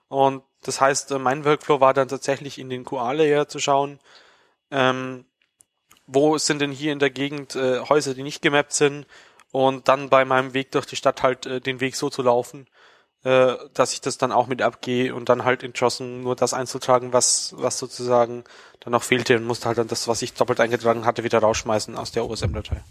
Und 0.08 0.44
das 0.64 0.82
heißt, 0.82 1.12
äh, 1.12 1.20
mein 1.20 1.46
Workflow 1.46 1.80
war 1.80 1.94
dann 1.94 2.08
tatsächlich 2.08 2.60
in 2.60 2.70
den 2.70 2.86
QA-Layer 2.86 3.48
zu 3.48 3.60
schauen, 3.60 4.00
ähm, 4.72 5.26
wo 6.08 6.38
sind 6.38 6.62
denn 6.62 6.72
hier 6.72 6.94
in 6.94 7.00
der 7.00 7.10
Gegend 7.10 7.56
äh, 7.56 7.80
Häuser, 7.80 8.14
die 8.14 8.24
nicht 8.24 8.42
gemappt 8.42 8.74
sind 8.74 9.06
und 9.52 9.88
dann 9.88 10.10
bei 10.10 10.26
meinem 10.26 10.54
Weg 10.54 10.72
durch 10.72 10.86
die 10.86 10.96
Stadt 10.96 11.24
halt 11.24 11.46
äh, 11.46 11.62
den 11.62 11.80
Weg 11.80 11.96
so 11.96 12.10
zu 12.10 12.22
laufen, 12.22 12.68
äh, 13.24 13.56
dass 13.74 13.94
ich 13.94 14.02
das 14.02 14.18
dann 14.18 14.32
auch 14.32 14.48
mit 14.48 14.62
abgehe 14.62 15.16
und 15.16 15.30
dann 15.30 15.46
halt 15.46 15.64
in 15.64 15.74
JOSM 15.74 16.22
nur 16.22 16.36
das 16.36 16.54
einzutragen, 16.54 17.14
was, 17.14 17.54
was 17.58 17.80
sozusagen 17.80 18.44
dann 18.82 18.92
noch 18.92 19.04
fehlte 19.04 19.38
und 19.38 19.46
musste 19.46 19.68
halt 19.68 19.78
dann 19.78 19.88
das, 19.88 20.08
was 20.08 20.22
ich 20.22 20.34
doppelt 20.34 20.60
eingetragen 20.60 21.06
hatte, 21.06 21.24
wieder 21.24 21.40
rausschmeißen 21.40 21.98
aus 21.98 22.12
der 22.12 22.26
OSM-Datei. 22.26 22.84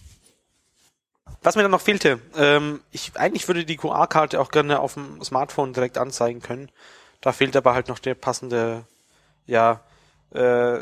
Was 1.44 1.56
mir 1.56 1.62
dann 1.62 1.70
noch 1.70 1.80
fehlte, 1.82 2.20
ähm, 2.36 2.80
ich 2.90 3.12
eigentlich 3.16 3.46
würde 3.48 3.66
die 3.66 3.76
QR-Karte 3.76 4.40
auch 4.40 4.50
gerne 4.50 4.80
auf 4.80 4.94
dem 4.94 5.22
Smartphone 5.22 5.74
direkt 5.74 5.98
anzeigen 5.98 6.40
können. 6.40 6.70
Da 7.20 7.32
fehlt 7.32 7.54
aber 7.54 7.74
halt 7.74 7.88
noch 7.88 7.98
der 7.98 8.14
passende, 8.14 8.86
ja, 9.46 9.82
äh, 10.30 10.78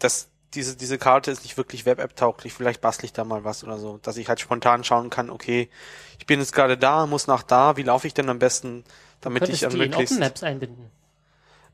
das, 0.00 0.28
diese, 0.54 0.76
diese 0.76 0.98
Karte 0.98 1.30
ist 1.30 1.44
nicht 1.44 1.56
wirklich 1.56 1.86
Web-App-tauglich. 1.86 2.52
Vielleicht 2.52 2.80
bastle 2.80 3.06
ich 3.06 3.12
da 3.12 3.24
mal 3.24 3.44
was 3.44 3.62
oder 3.62 3.78
so, 3.78 3.98
dass 3.98 4.16
ich 4.16 4.28
halt 4.28 4.40
spontan 4.40 4.82
schauen 4.82 5.08
kann, 5.08 5.30
okay, 5.30 5.70
ich 6.18 6.26
bin 6.26 6.40
jetzt 6.40 6.52
gerade 6.52 6.76
da, 6.76 7.06
muss 7.06 7.28
nach 7.28 7.44
da, 7.44 7.76
wie 7.76 7.84
laufe 7.84 8.08
ich 8.08 8.14
denn 8.14 8.28
am 8.28 8.40
besten, 8.40 8.82
damit 9.20 9.48
ich 9.48 9.64
an 9.64 9.70
die 9.70 9.78
möglichst... 9.78 10.14
In 10.14 10.20
Maps 10.20 10.42
einbinden? 10.42 10.90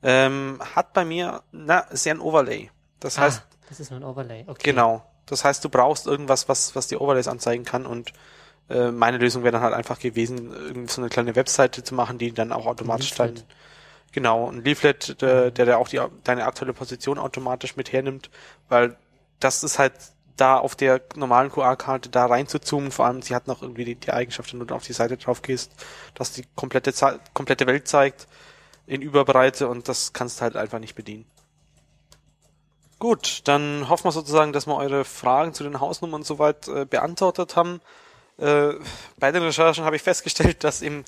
Ähm, 0.03 0.61
hat 0.75 0.93
bei 0.93 1.07
mir, 1.07 1.43
na, 1.51 1.79
ist 1.81 2.05
ja 2.05 2.13
ein 2.13 2.21
Overlay. 2.21 2.71
Das 3.01 3.17
ah, 3.17 3.23
heißt... 3.23 3.43
Das 3.71 3.81
ist 3.81 3.91
nur 3.91 4.01
ein 4.01 4.05
Overlay, 4.05 4.45
okay. 4.49 4.71
Genau. 4.71 5.03
Das 5.27 5.45
heißt, 5.45 5.65
du 5.65 5.69
brauchst 5.69 6.07
irgendwas, 6.07 6.49
was, 6.49 6.75
was 6.75 6.89
die 6.89 6.97
Overlays 6.97 7.29
anzeigen 7.29 7.65
kann 7.65 7.87
und 7.87 8.13
äh, 8.69 8.91
meine 8.91 9.19
Lösung 9.19 9.43
wäre 9.43 9.53
dann 9.53 9.63
halt 9.63 9.75
einfach 9.75 9.99
gewesen, 9.99 10.53
irgendwie 10.53 10.93
so 10.93 11.01
eine 11.01 11.11
kleine 11.11 11.37
Webseite 11.37 11.83
zu 11.83 11.95
machen, 11.95 12.19
die 12.19 12.33
dann 12.33 12.53
auch 12.53 12.67
automatisch 12.67 13.15
dann 13.15 13.35
genau 14.13 14.51
ein 14.51 14.63
Leaflet, 14.63 15.21
der, 15.23 15.51
der, 15.51 15.67
der 15.67 15.79
auch 15.79 15.89
die 15.89 16.01
deine 16.25 16.45
aktuelle 16.45 16.75
Position 16.75 17.19
automatisch 17.19 17.77
mit 17.77 17.93
hernimmt, 17.93 18.31
weil 18.69 18.97
das 19.41 19.65
ist 19.65 19.79
halt 19.79 19.95
da 20.37 20.59
auf 20.59 20.75
der 20.77 21.01
normalen 21.15 21.51
QR-Karte 21.51 22.09
da 22.09 22.27
rein 22.27 22.47
zu 22.47 22.59
zoomen, 22.59 22.91
vor 22.91 23.07
allem 23.07 23.23
sie 23.23 23.35
hat 23.35 23.47
noch 23.47 23.63
irgendwie 23.63 23.85
die, 23.85 23.95
die 23.97 24.13
Eigenschaft, 24.13 24.53
wenn 24.53 24.67
du 24.67 24.75
auf 24.75 24.85
die 24.85 24.93
Seite 24.93 25.17
drauf 25.17 25.43
gehst, 25.43 25.73
dass 26.15 26.33
die 26.33 26.45
komplette, 26.55 26.93
komplette 27.35 27.67
Welt 27.67 27.87
zeigt 27.89 28.29
in 28.87 29.03
Überbreite 29.03 29.69
und 29.69 29.89
das 29.89 30.13
kannst 30.13 30.39
du 30.39 30.43
halt 30.43 30.57
einfach 30.57 30.79
nicht 30.79 30.95
bedienen. 30.95 31.27
Gut, 33.03 33.41
dann 33.49 33.89
hoffen 33.89 34.05
wir 34.05 34.13
sozusagen, 34.13 34.53
dass 34.53 34.69
wir 34.69 34.77
eure 34.77 35.05
Fragen 35.05 35.55
zu 35.55 35.65
den 35.65 35.81
Hausnummern 35.81 36.23
soweit 36.23 36.69
äh, 36.69 36.85
beantwortet 36.85 37.57
haben. 37.57 37.81
Äh, 38.39 38.75
bei 39.19 39.33
den 39.33 39.43
Recherchen 39.43 39.85
habe 39.85 39.97
ich 39.97 40.03
festgestellt, 40.03 40.63
dass 40.63 40.83
im 40.83 41.05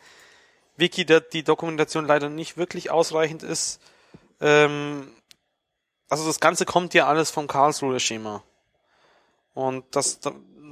Wiki 0.76 1.04
der, 1.04 1.20
die 1.20 1.44
Dokumentation 1.44 2.04
leider 2.04 2.28
nicht 2.28 2.56
wirklich 2.56 2.90
ausreichend 2.90 3.44
ist. 3.44 3.80
Ähm, 4.40 5.06
also 6.08 6.26
das 6.26 6.40
Ganze 6.40 6.64
kommt 6.64 6.94
ja 6.94 7.06
alles 7.06 7.30
vom 7.30 7.46
Karlsruher-Schema. 7.46 8.42
Und 9.54 9.84
das, 9.92 10.18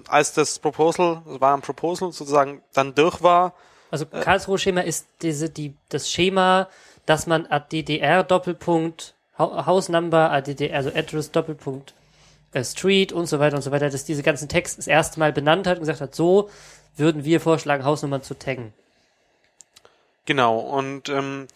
als 0.09 0.33
das 0.33 0.59
Proposal, 0.59 1.23
das 1.25 1.41
war 1.41 1.57
ein 1.57 1.63
Proposal 1.63 2.11
sozusagen 2.11 2.63
dann 2.73 2.97
durch 2.97 3.23
war. 3.23 3.55
Also 3.93 4.07
Karlsruher-Schema 4.07 4.81
ist 4.81 5.07
diese, 5.23 5.51
die, 5.51 5.77
das 5.89 6.11
Schema, 6.11 6.69
dass 7.07 7.29
man 7.29 7.47
DDR 7.71 8.25
Doppelpunkt 8.25 9.15
Hausnumber, 9.39 10.31
ADD, 10.31 10.73
also 10.73 10.91
Address, 10.91 11.31
Doppelpunkt, 11.31 11.95
äh, 12.53 12.65
Street 12.65 13.13
und 13.13 13.27
so 13.27 13.39
weiter 13.39 13.57
und 13.57 13.63
so 13.63 13.71
weiter, 13.71 13.91
dass 13.91 14.05
diese 14.05 14.23
ganzen 14.23 14.49
Tags 14.49 14.77
das 14.77 14.87
erste 14.87 15.19
Mal 15.19 15.33
benannt 15.33 15.67
hat 15.67 15.79
und 15.79 15.83
gesagt 15.83 16.01
hat, 16.01 16.15
so 16.15 16.51
würden 16.97 17.25
wir 17.25 17.41
vorschlagen, 17.41 17.85
Hausnummern 17.85 18.23
zu 18.23 18.35
taggen. 18.35 18.73
Genau, 20.27 20.59
und 20.59 21.09
ähm, 21.09 21.49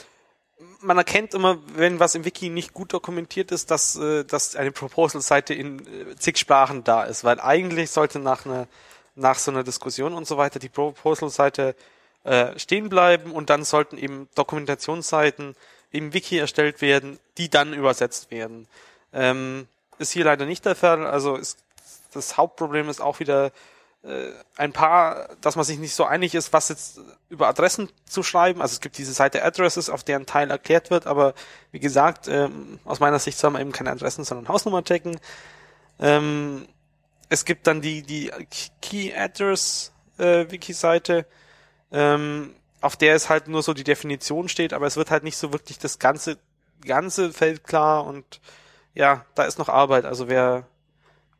man 0.80 0.96
erkennt 0.96 1.34
immer, 1.34 1.58
wenn 1.74 2.00
was 2.00 2.14
im 2.14 2.24
Wiki 2.24 2.48
nicht 2.48 2.72
gut 2.72 2.92
dokumentiert 2.92 3.52
ist, 3.52 3.70
dass, 3.70 3.96
äh, 3.96 4.24
dass 4.24 4.56
eine 4.56 4.72
Proposal-Seite 4.72 5.54
in 5.54 5.80
äh, 5.80 6.16
zig 6.16 6.38
Sprachen 6.38 6.82
da 6.82 7.04
ist, 7.04 7.24
weil 7.24 7.40
eigentlich 7.40 7.90
sollte 7.90 8.18
nach 8.18 8.46
einer 8.46 8.66
nach 9.16 9.38
so 9.38 9.50
einer 9.50 9.64
Diskussion 9.64 10.12
und 10.12 10.26
so 10.26 10.36
weiter 10.36 10.58
die 10.58 10.68
Proposal-Seite 10.68 11.74
äh, 12.24 12.58
stehen 12.58 12.88
bleiben 12.88 13.32
und 13.32 13.50
dann 13.50 13.64
sollten 13.64 13.98
eben 13.98 14.28
Dokumentationsseiten 14.34 15.56
im 15.90 16.12
Wiki 16.12 16.38
erstellt 16.38 16.80
werden, 16.80 17.18
die 17.38 17.48
dann 17.48 17.72
übersetzt 17.72 18.30
werden. 18.30 18.68
Ähm, 19.12 19.68
ist 19.98 20.12
hier 20.12 20.24
leider 20.24 20.46
nicht 20.46 20.64
der 20.64 20.76
Fall. 20.76 21.06
Also 21.06 21.36
ist, 21.36 21.58
das 22.12 22.36
Hauptproblem 22.36 22.88
ist 22.88 23.00
auch 23.00 23.20
wieder 23.20 23.52
äh, 24.02 24.30
ein 24.56 24.72
paar, 24.72 25.28
dass 25.40 25.56
man 25.56 25.64
sich 25.64 25.78
nicht 25.78 25.94
so 25.94 26.04
einig 26.04 26.34
ist, 26.34 26.52
was 26.52 26.68
jetzt 26.68 27.00
über 27.28 27.48
Adressen 27.48 27.88
zu 28.04 28.22
schreiben. 28.22 28.62
Also 28.62 28.74
es 28.74 28.80
gibt 28.80 28.98
diese 28.98 29.12
Seite 29.12 29.42
Addresses, 29.42 29.90
auf 29.90 30.04
deren 30.04 30.26
Teil 30.26 30.50
erklärt 30.50 30.90
wird, 30.90 31.06
aber 31.06 31.34
wie 31.72 31.80
gesagt, 31.80 32.28
ähm, 32.28 32.78
aus 32.84 33.00
meiner 33.00 33.18
Sicht 33.18 33.38
soll 33.38 33.50
man 33.50 33.62
eben 33.62 33.72
keine 33.72 33.90
Adressen, 33.90 34.24
sondern 34.24 34.48
Hausnummer 34.48 34.84
checken. 34.84 35.18
Ähm, 35.98 36.68
es 37.28 37.44
gibt 37.44 37.66
dann 37.66 37.80
die, 37.80 38.02
die 38.02 38.30
Key 38.80 39.12
Address 39.12 39.92
äh, 40.18 40.46
Wiki-Seite. 40.50 41.26
Ähm, 41.90 42.54
auf 42.80 42.96
der 42.96 43.14
es 43.14 43.28
halt 43.28 43.48
nur 43.48 43.62
so 43.62 43.74
die 43.74 43.84
Definition 43.84 44.48
steht, 44.48 44.72
aber 44.72 44.86
es 44.86 44.96
wird 44.96 45.10
halt 45.10 45.24
nicht 45.24 45.36
so 45.36 45.52
wirklich 45.52 45.78
das 45.78 45.98
ganze, 45.98 46.38
ganze 46.82 47.32
Feld 47.32 47.64
klar 47.64 48.04
und 48.06 48.40
ja, 48.94 49.24
da 49.34 49.44
ist 49.44 49.58
noch 49.58 49.68
Arbeit. 49.68 50.04
Also 50.04 50.28
wer, 50.28 50.66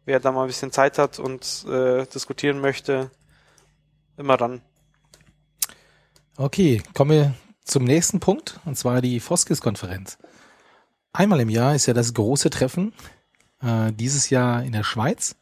wer 0.04 0.20
da 0.20 0.32
mal 0.32 0.42
ein 0.42 0.48
bisschen 0.48 0.72
Zeit 0.72 0.98
hat 0.98 1.18
und 1.18 1.64
äh, 1.68 2.06
diskutieren 2.06 2.60
möchte, 2.60 3.10
immer 4.16 4.40
ran. 4.40 4.62
Okay, 6.36 6.82
kommen 6.94 7.10
wir 7.10 7.34
zum 7.64 7.84
nächsten 7.84 8.20
Punkt, 8.20 8.60
und 8.64 8.76
zwar 8.76 9.00
die 9.00 9.20
Foskis-Konferenz. 9.20 10.18
Einmal 11.12 11.40
im 11.40 11.48
Jahr 11.48 11.74
ist 11.74 11.86
ja 11.86 11.94
das 11.94 12.12
große 12.12 12.50
Treffen, 12.50 12.92
äh, 13.62 13.92
dieses 13.92 14.28
Jahr 14.28 14.62
in 14.62 14.72
der 14.72 14.84
Schweiz. 14.84 15.34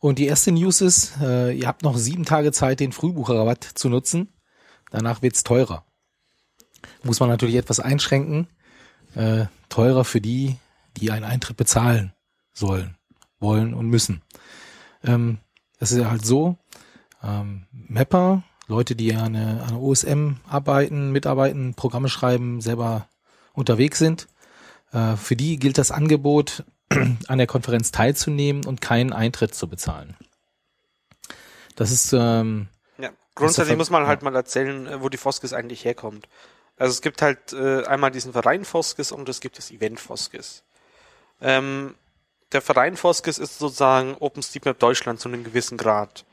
Und 0.00 0.18
die 0.18 0.26
erste 0.26 0.50
News 0.50 0.80
ist, 0.80 1.12
äh, 1.20 1.52
ihr 1.52 1.68
habt 1.68 1.82
noch 1.82 1.96
sieben 1.96 2.24
Tage 2.24 2.52
Zeit, 2.52 2.80
den 2.80 2.90
Frühbucherrabatt 2.90 3.62
zu 3.62 3.88
nutzen. 3.88 4.32
Danach 4.90 5.22
wird's 5.22 5.44
teurer. 5.44 5.84
Muss 7.02 7.20
man 7.20 7.28
natürlich 7.28 7.56
etwas 7.56 7.80
einschränken. 7.80 8.48
Äh, 9.14 9.46
teurer 9.68 10.04
für 10.04 10.20
die, 10.20 10.56
die 10.96 11.10
einen 11.10 11.24
Eintritt 11.24 11.56
bezahlen 11.56 12.12
sollen, 12.52 12.96
wollen 13.38 13.74
und 13.74 13.86
müssen. 13.88 14.22
Ähm, 15.02 15.38
es 15.78 15.92
ist 15.92 15.98
ja 15.98 16.10
halt 16.10 16.24
so, 16.24 16.56
ähm, 17.22 17.66
Mapper, 17.72 18.42
Leute, 18.66 18.94
die 18.94 19.14
an 19.14 19.32
der, 19.32 19.62
an 19.62 19.68
der 19.70 19.80
OSM 19.80 20.34
arbeiten, 20.48 21.10
mitarbeiten, 21.10 21.74
Programme 21.74 22.08
schreiben, 22.08 22.60
selber 22.60 23.08
unterwegs 23.52 23.98
sind, 23.98 24.28
äh, 24.92 25.16
für 25.16 25.36
die 25.36 25.58
gilt 25.58 25.78
das 25.78 25.90
Angebot, 25.90 26.64
an 27.28 27.38
der 27.38 27.46
Konferenz 27.46 27.92
teilzunehmen 27.92 28.64
und 28.64 28.80
keinen 28.80 29.12
Eintritt 29.12 29.54
zu 29.54 29.68
bezahlen. 29.68 30.16
Das 31.76 31.90
ist 31.90 32.12
ähm, 32.12 32.68
grundsätzlich 33.40 33.76
muss 33.76 33.90
man 33.90 34.06
halt 34.06 34.22
mal 34.22 34.34
erzählen, 34.34 34.86
äh, 34.86 35.02
wo 35.02 35.08
die 35.08 35.16
Foskis 35.16 35.52
eigentlich 35.52 35.84
herkommt. 35.84 36.28
Also 36.76 36.92
es 36.92 37.02
gibt 37.02 37.20
halt 37.20 37.52
äh, 37.52 37.84
einmal 37.84 38.10
diesen 38.10 38.32
Verein 38.32 38.64
Foskis 38.64 39.12
und 39.12 39.28
es 39.28 39.40
gibt 39.40 39.58
das 39.58 39.70
Event 39.70 40.00
Foskis. 40.00 40.62
Ähm, 41.40 41.94
der 42.52 42.62
Verein 42.62 42.96
Foskis 42.96 43.38
ist 43.38 43.58
sozusagen 43.58 44.16
OpenStreetMap 44.18 44.78
Deutschland 44.78 45.20
zu 45.20 45.28
einem 45.28 45.44
gewissen 45.44 45.76
Grad. 45.76 46.24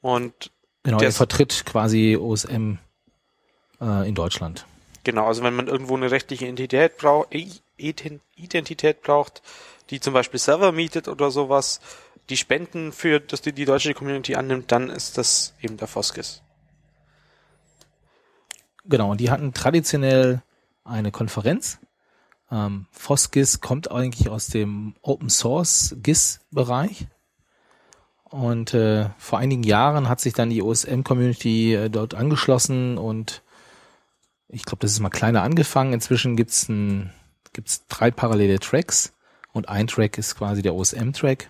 Und 0.00 0.50
genau, 0.82 0.98
der 0.98 1.08
er 1.08 1.12
vertritt 1.12 1.64
quasi 1.64 2.16
OSM 2.20 2.74
äh, 3.80 4.08
in 4.08 4.14
Deutschland. 4.14 4.66
Genau, 5.02 5.26
also 5.26 5.42
wenn 5.42 5.54
man 5.54 5.66
irgendwo 5.66 5.96
eine 5.96 6.10
rechtliche 6.10 6.44
Identität 6.44 6.98
braucht, 6.98 7.34
Identität 7.76 9.02
braucht, 9.02 9.42
die 9.90 10.00
zum 10.00 10.14
Beispiel 10.14 10.40
Server 10.40 10.72
mietet 10.72 11.08
oder 11.08 11.30
sowas, 11.30 11.80
die 12.30 12.36
Spenden 12.36 12.92
für, 12.92 13.20
dass 13.20 13.42
die, 13.42 13.52
die 13.52 13.64
deutsche 13.64 13.94
Community 13.94 14.34
annimmt, 14.34 14.72
dann 14.72 14.90
ist 14.90 15.18
das 15.18 15.54
eben 15.60 15.76
der 15.76 15.88
Foskis. 15.88 16.42
Genau, 18.86 19.10
und 19.10 19.20
die 19.20 19.30
hatten 19.30 19.52
traditionell 19.54 20.42
eine 20.84 21.10
Konferenz. 21.10 21.78
Ähm, 22.50 22.86
Foskis 22.90 23.60
kommt 23.60 23.90
eigentlich 23.90 24.28
aus 24.28 24.48
dem 24.48 24.94
Open 25.02 25.30
Source 25.30 25.96
GIS-Bereich. 26.02 27.06
Und 28.24 28.74
äh, 28.74 29.10
vor 29.16 29.38
einigen 29.38 29.62
Jahren 29.62 30.08
hat 30.08 30.20
sich 30.20 30.32
dann 30.32 30.50
die 30.50 30.62
OSM-Community 30.62 31.74
äh, 31.74 31.88
dort 31.88 32.14
angeschlossen 32.14 32.98
und 32.98 33.42
ich 34.48 34.64
glaube, 34.64 34.80
das 34.80 34.92
ist 34.92 35.00
mal 35.00 35.08
kleiner 35.08 35.42
angefangen. 35.42 35.92
Inzwischen 35.92 36.36
gibt's 36.36 36.68
ein, 36.68 37.12
gibt's 37.52 37.86
drei 37.88 38.10
parallele 38.10 38.58
Tracks 38.58 39.12
und 39.52 39.68
ein 39.68 39.86
Track 39.86 40.18
ist 40.18 40.36
quasi 40.36 40.62
der 40.62 40.74
OSM-Track. 40.74 41.48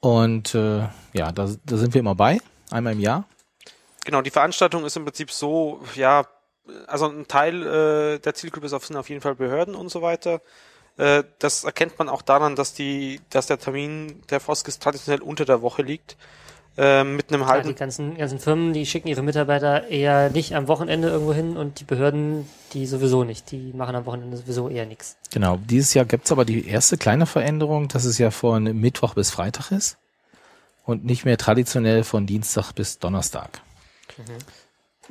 Und 0.00 0.54
äh, 0.54 0.88
ja, 1.12 1.32
da, 1.32 1.48
da 1.64 1.76
sind 1.76 1.94
wir 1.94 2.00
immer 2.00 2.14
bei, 2.14 2.40
einmal 2.70 2.94
im 2.94 3.00
Jahr. 3.00 3.24
Genau, 4.04 4.22
die 4.22 4.30
Veranstaltung 4.30 4.84
ist 4.84 4.96
im 4.96 5.04
Prinzip 5.04 5.30
so, 5.30 5.82
ja, 5.94 6.26
also 6.86 7.08
ein 7.08 7.28
Teil 7.28 7.66
äh, 7.66 8.18
der 8.18 8.34
Zielgruppe 8.34 8.68
sind 8.68 8.96
auf 8.96 9.08
jeden 9.08 9.20
Fall 9.20 9.34
Behörden 9.34 9.74
und 9.74 9.90
so 9.90 10.02
weiter. 10.02 10.40
Äh, 10.96 11.24
das 11.38 11.64
erkennt 11.64 11.98
man 11.98 12.08
auch 12.08 12.22
daran, 12.22 12.56
dass 12.56 12.72
die, 12.72 13.20
dass 13.30 13.46
der 13.46 13.58
Termin 13.58 14.22
der 14.30 14.40
Foskis 14.40 14.78
traditionell 14.78 15.22
unter 15.22 15.44
der 15.44 15.62
Woche 15.62 15.82
liegt. 15.82 16.16
Äh, 16.80 17.04
mit 17.04 17.30
einem 17.30 17.42
Ja, 17.42 17.48
halben 17.48 17.68
die 17.68 17.74
ganzen, 17.74 18.16
ganzen 18.16 18.38
Firmen, 18.38 18.72
die 18.72 18.86
schicken 18.86 19.08
ihre 19.08 19.22
Mitarbeiter 19.22 19.88
eher 19.88 20.30
nicht 20.30 20.54
am 20.54 20.66
Wochenende 20.66 21.08
irgendwo 21.08 21.34
hin 21.34 21.58
und 21.58 21.78
die 21.78 21.84
Behörden, 21.84 22.48
die 22.72 22.86
sowieso 22.86 23.22
nicht. 23.22 23.50
Die 23.50 23.74
machen 23.74 23.94
am 23.94 24.06
Wochenende 24.06 24.38
sowieso 24.38 24.70
eher 24.70 24.86
nichts. 24.86 25.18
Genau, 25.30 25.58
dieses 25.58 25.92
Jahr 25.92 26.06
gibt's 26.06 26.32
aber 26.32 26.46
die 26.46 26.66
erste 26.66 26.96
kleine 26.96 27.26
Veränderung, 27.26 27.88
dass 27.88 28.06
es 28.06 28.16
ja 28.16 28.30
von 28.30 28.64
Mittwoch 28.64 29.12
bis 29.12 29.30
Freitag 29.30 29.72
ist 29.72 29.98
und 30.86 31.04
nicht 31.04 31.26
mehr 31.26 31.36
traditionell 31.36 32.02
von 32.02 32.26
Dienstag 32.26 32.72
bis 32.72 32.98
Donnerstag. 32.98 33.60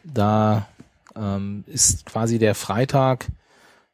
Da 0.03 0.67
ähm, 1.15 1.65
ist 1.67 2.07
quasi 2.07 2.39
der 2.39 2.55
Freitag 2.55 3.27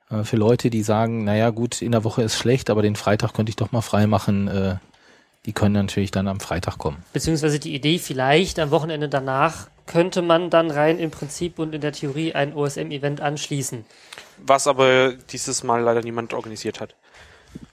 äh, 0.10 0.24
für 0.24 0.38
Leute, 0.38 0.70
die 0.70 0.82
sagen, 0.82 1.26
naja 1.26 1.50
gut, 1.50 1.82
in 1.82 1.92
der 1.92 2.06
Woche 2.06 2.24
ist 2.24 2.38
schlecht, 2.38 2.70
aber 2.70 2.82
den 2.82 2.96
Freitag 2.96 3.34
könnte 3.34 3.50
ich 3.50 3.58
doch 3.58 3.74
mal 3.74 3.82
frei 3.82 4.08
machen, 4.08 4.48
äh, 4.48 4.76
die 5.46 5.54
können 5.54 5.74
natürlich 5.74 6.12
dann 6.12 6.28
am 6.28 6.40
Freitag 6.40 6.78
kommen. 6.78 7.04
Beziehungsweise 7.14 7.60
die 7.60 7.74
Idee, 7.76 8.00
vielleicht 8.00 8.60
am 8.60 8.72
Wochenende 8.72 9.10
danach 9.10 9.68
könnte 9.86 10.22
man 10.24 10.50
dann 10.50 10.72
rein 10.72 10.98
im 10.98 11.12
Prinzip 11.12 11.60
und 11.60 11.76
in 11.76 11.82
der 11.82 11.92
Theorie 11.92 12.34
ein 12.34 12.56
OSM-Event 12.56 13.22
anschließen. 13.22 13.86
was 14.46 14.68
aber 14.68 15.14
dieses 15.14 15.64
Mal 15.64 15.82
leider 15.82 16.02
niemand 16.02 16.34
organisiert 16.34 16.82
hat. 16.82 16.96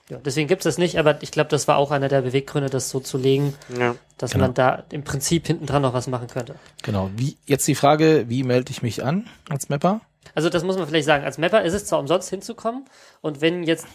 Ja, 0.09 0.19
deswegen 0.25 0.47
gibt's 0.47 0.63
das 0.65 0.79
nicht, 0.79 0.97
aber 0.99 1.21
ich 1.23 1.33
glaube, 1.33 1.49
das 1.51 1.67
war 1.67 1.77
auch 1.77 1.91
einer 1.91 2.09
der 2.09 2.21
Beweggründe, 2.23 2.71
das 2.71 2.89
so 2.91 3.01
zu 3.01 3.19
legen, 3.19 3.55
Ja. 3.77 3.97
dass 4.19 4.31
Genau. 4.33 4.45
man 4.45 4.55
da 4.55 4.85
im 4.93 5.03
Prinzip 5.03 5.47
hinten 5.49 5.67
dran 5.67 5.83
noch 5.83 5.93
was 5.95 6.07
machen 6.07 6.29
könnte. 6.29 6.55
Genau, 6.83 7.11
wie 7.17 7.37
jetzt 7.47 7.67
die 7.67 7.75
Frage, 7.75 8.27
wie 8.29 8.45
melde 8.45 8.71
ich 8.71 8.83
mich 8.83 9.03
an 9.03 9.29
als 9.49 9.71
Mapper? 9.71 10.01
Also 10.37 10.51
das 10.51 10.63
muss 10.63 10.77
man 10.77 10.87
vielleicht 10.87 11.07
sagen. 11.07 11.25
Als 11.25 11.39
Mapper 11.39 11.63
ist 11.63 11.73
es 11.75 11.87
zwar 11.87 11.99
umsonst 11.99 12.31
hinzukommen 12.31 12.85
und 13.23 13.41
wenn 13.41 13.65
jetzt 13.65 13.87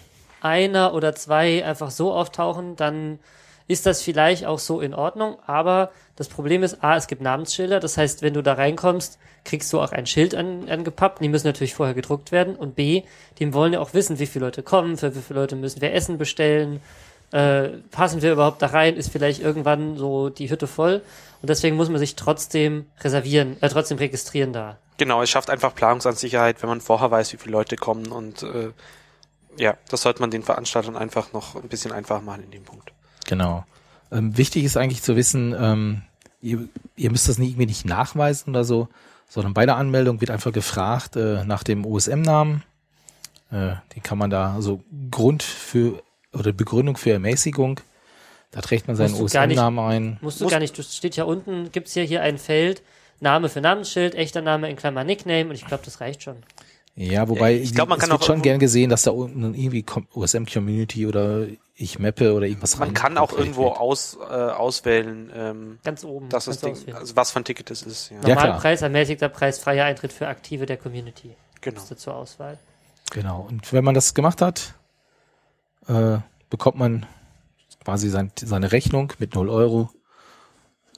einer 0.42 0.94
oder 0.94 1.16
zwei 1.16 1.64
einfach 1.64 1.90
so 1.92 2.14
auftauchen, 2.14 2.76
dann 2.76 3.20
ist 3.68 3.86
das 3.86 4.02
vielleicht 4.02 4.46
auch 4.46 4.60
so 4.60 4.82
in 4.82 4.94
Ordnung. 4.94 5.38
Aber 5.46 5.92
das 6.16 6.28
Problem 6.28 6.64
ist, 6.64 6.84
A, 6.84 6.96
es 6.96 7.08
gibt 7.08 7.22
Namensschilder. 7.22 7.80
Das 7.80 7.98
heißt, 7.98 8.22
wenn 8.22 8.34
du 8.34 8.42
da 8.42 8.54
reinkommst, 8.54 9.20
kriegst 9.44 9.72
du 9.74 9.80
auch 9.80 9.92
ein 9.92 10.06
Schild 10.06 10.36
an, 10.36 10.70
angepappt. 10.70 11.22
Die 11.22 11.30
müssen 11.30 11.48
natürlich 11.48 11.74
vorher 11.74 11.96
gedruckt 11.96 12.32
werden. 12.32 12.56
Und 12.56 12.76
B, 12.76 13.04
die 13.40 13.54
wollen 13.54 13.74
ja 13.74 13.80
auch 13.80 13.94
wissen, 13.94 14.20
wie 14.20 14.26
viele 14.26 14.46
Leute 14.46 14.64
kommen, 14.64 14.98
für 14.98 15.16
wie 15.16 15.22
viele 15.22 15.40
Leute 15.40 15.56
müssen 15.56 15.82
wir 15.82 15.94
Essen 15.94 16.18
bestellen. 16.18 16.82
Äh, 17.32 17.70
passen 17.92 18.22
wir 18.22 18.32
überhaupt 18.32 18.62
da 18.62 18.68
rein? 18.68 18.96
Ist 18.96 19.12
vielleicht 19.12 19.42
irgendwann 19.42 19.98
so 19.98 20.30
die 20.30 20.50
Hütte 20.50 20.68
voll? 20.68 21.02
Und 21.42 21.50
deswegen 21.50 21.76
muss 21.76 21.90
man 21.90 22.00
sich 22.00 22.16
trotzdem 22.16 22.86
reservieren, 23.02 23.58
äh, 23.62 23.70
trotzdem 23.70 23.98
registrieren 23.98 24.54
da. 24.54 24.78
Genau, 24.98 25.22
es 25.22 25.30
schafft 25.30 25.50
einfach 25.50 25.76
Planungsansicherheit, 25.76 26.62
wenn 26.62 26.70
man 26.70 26.82
vorher 26.82 27.12
weiß, 27.12 27.34
wie 27.34 27.38
viele 27.38 27.52
Leute 27.52 27.76
kommen 27.76 28.08
und 28.08 28.42
äh, 28.44 28.72
ja, 29.58 29.76
das 29.90 30.04
sollte 30.04 30.22
man 30.22 30.32
den 30.32 30.44
Veranstaltern 30.44 30.96
einfach 30.96 31.34
noch 31.34 31.56
ein 31.56 31.68
bisschen 31.68 31.92
einfacher 31.92 32.22
machen 32.22 32.44
in 32.44 32.52
dem 32.52 32.64
Punkt. 32.64 32.92
Genau. 33.28 33.66
Ähm, 34.12 34.36
wichtig 34.38 34.64
ist 34.64 34.78
eigentlich 34.78 35.04
zu 35.04 35.16
wissen, 35.16 35.56
ähm, 35.60 36.02
ihr, 36.42 36.68
ihr 36.96 37.12
müsst 37.12 37.30
das 37.30 37.38
nicht, 37.38 37.52
irgendwie 37.52 37.68
nicht 37.68 37.86
nachweisen 37.86 38.50
oder 38.50 38.64
so, 38.64 38.88
sondern 39.30 39.54
bei 39.54 39.66
der 39.66 39.76
Anmeldung 39.76 40.22
wird 40.22 40.32
einfach 40.32 40.52
gefragt 40.52 41.16
äh, 41.16 41.44
nach 41.44 41.64
dem 41.64 41.86
OSM-Namen. 41.86 42.64
Äh, 43.52 43.76
den 43.96 44.04
kann 44.04 44.18
man 44.18 44.30
da, 44.30 44.54
also 44.56 44.82
Grund 45.12 45.44
für 45.44 46.02
oder 46.34 46.52
Begründung 46.54 46.98
für 46.98 47.12
Ermäßigung. 47.12 47.80
Da 48.52 48.62
trägt 48.62 48.88
man 48.88 48.96
seinen 48.96 49.12
Musst 49.12 49.36
OSM-Namen 49.36 49.80
ein. 49.80 50.18
Musst 50.22 50.40
du 50.40 50.46
Muss- 50.46 50.52
gar 50.52 50.60
nicht, 50.60 50.78
das 50.78 50.96
steht 50.96 51.16
ja 51.16 51.26
unten, 51.26 51.72
gibt's 51.72 51.94
hier, 51.94 52.04
hier 52.04 52.22
ein 52.22 52.38
Feld, 52.38 52.82
Name 53.20 53.50
für 53.50 53.62
Namensschild, 53.62 54.16
echter 54.16 54.42
Name 54.42 54.70
in 54.70 54.76
Klammer 54.76 55.04
Nickname 55.04 55.50
und 55.50 55.56
ich 55.56 55.66
glaube, 55.66 55.84
das 55.84 56.02
reicht 56.02 56.24
schon. 56.24 56.38
Ja, 57.00 57.30
wobei 57.30 57.54
Ich 57.54 57.76
glaub, 57.76 57.90
man 57.90 58.00
es 58.00 58.04
kann 58.08 58.12
auch 58.18 58.24
schon 58.24 58.42
gern 58.42 58.58
gesehen, 58.58 58.90
dass 58.90 59.04
da 59.04 59.12
unten 59.12 59.54
irgendwie 59.54 59.84
Com- 59.84 60.08
OSM-Community 60.16 61.06
oder 61.06 61.46
ich 61.76 62.00
mappe 62.00 62.34
oder 62.34 62.48
irgendwas 62.48 62.80
Man 62.80 62.88
rein- 62.90 62.94
kann 62.96 63.18
auch 63.20 63.34
irgendwo 63.38 63.68
aus, 63.68 64.18
äh, 64.20 64.34
auswählen, 64.34 65.32
ähm, 65.36 65.80
Ganz 65.84 66.04
oben. 66.04 66.28
dass 66.30 66.46
das 66.46 66.60
Ding, 66.60 66.76
also 66.96 67.16
was 67.16 67.30
für 67.30 67.40
ein 67.40 67.46
Ticket 67.46 67.70
das 67.70 67.84
ist. 67.84 68.10
Ja, 68.10 68.16
Ja, 68.18 68.22
klar. 68.24 68.36
Normalpreis, 68.36 68.82
ermäßigter 68.82 69.30
Preis, 69.30 69.60
freier 69.60 69.86
Eintritt 69.86 70.12
für 70.12 70.28
Aktive 70.28 70.66
der 70.66 70.78
Community. 70.78 71.36
genau. 71.62 71.80
Ist 71.84 72.00
zur 72.00 72.16
Auswahl. 72.16 72.58
Genau. 73.12 73.46
Und 73.48 73.72
wenn 73.74 73.84
man 73.84 73.94
das 73.94 74.16
gemacht 74.16 74.42
hat, 74.42 74.74
äh, 75.88 76.18
bekommt 76.50 76.78
man 76.80 77.06
quasi 77.86 78.10
sein, 78.10 78.32
seine 78.36 78.72
Rechnung 78.72 79.14
mit 79.20 79.36
0 79.36 79.50
Euro 79.50 79.92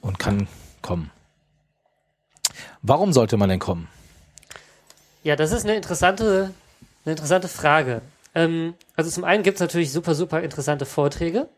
und 0.00 0.18
kann 0.18 0.48
kommen. 0.80 1.10
Warum 2.80 3.12
sollte 3.12 3.36
man 3.36 3.50
denn 3.50 3.58
kommen? 3.58 3.86
Ja, 5.22 5.36
das 5.36 5.52
ist 5.52 5.64
eine 5.64 5.76
interessante, 5.76 6.52
eine 7.04 7.12
interessante 7.12 7.48
Frage. 7.48 8.00
Ähm, 8.34 8.74
also 8.96 9.10
zum 9.10 9.24
einen 9.24 9.42
gibt's 9.42 9.60
natürlich 9.60 9.92
super, 9.92 10.14
super 10.14 10.40
interessante 10.42 10.86
Vorträge. 10.86 11.48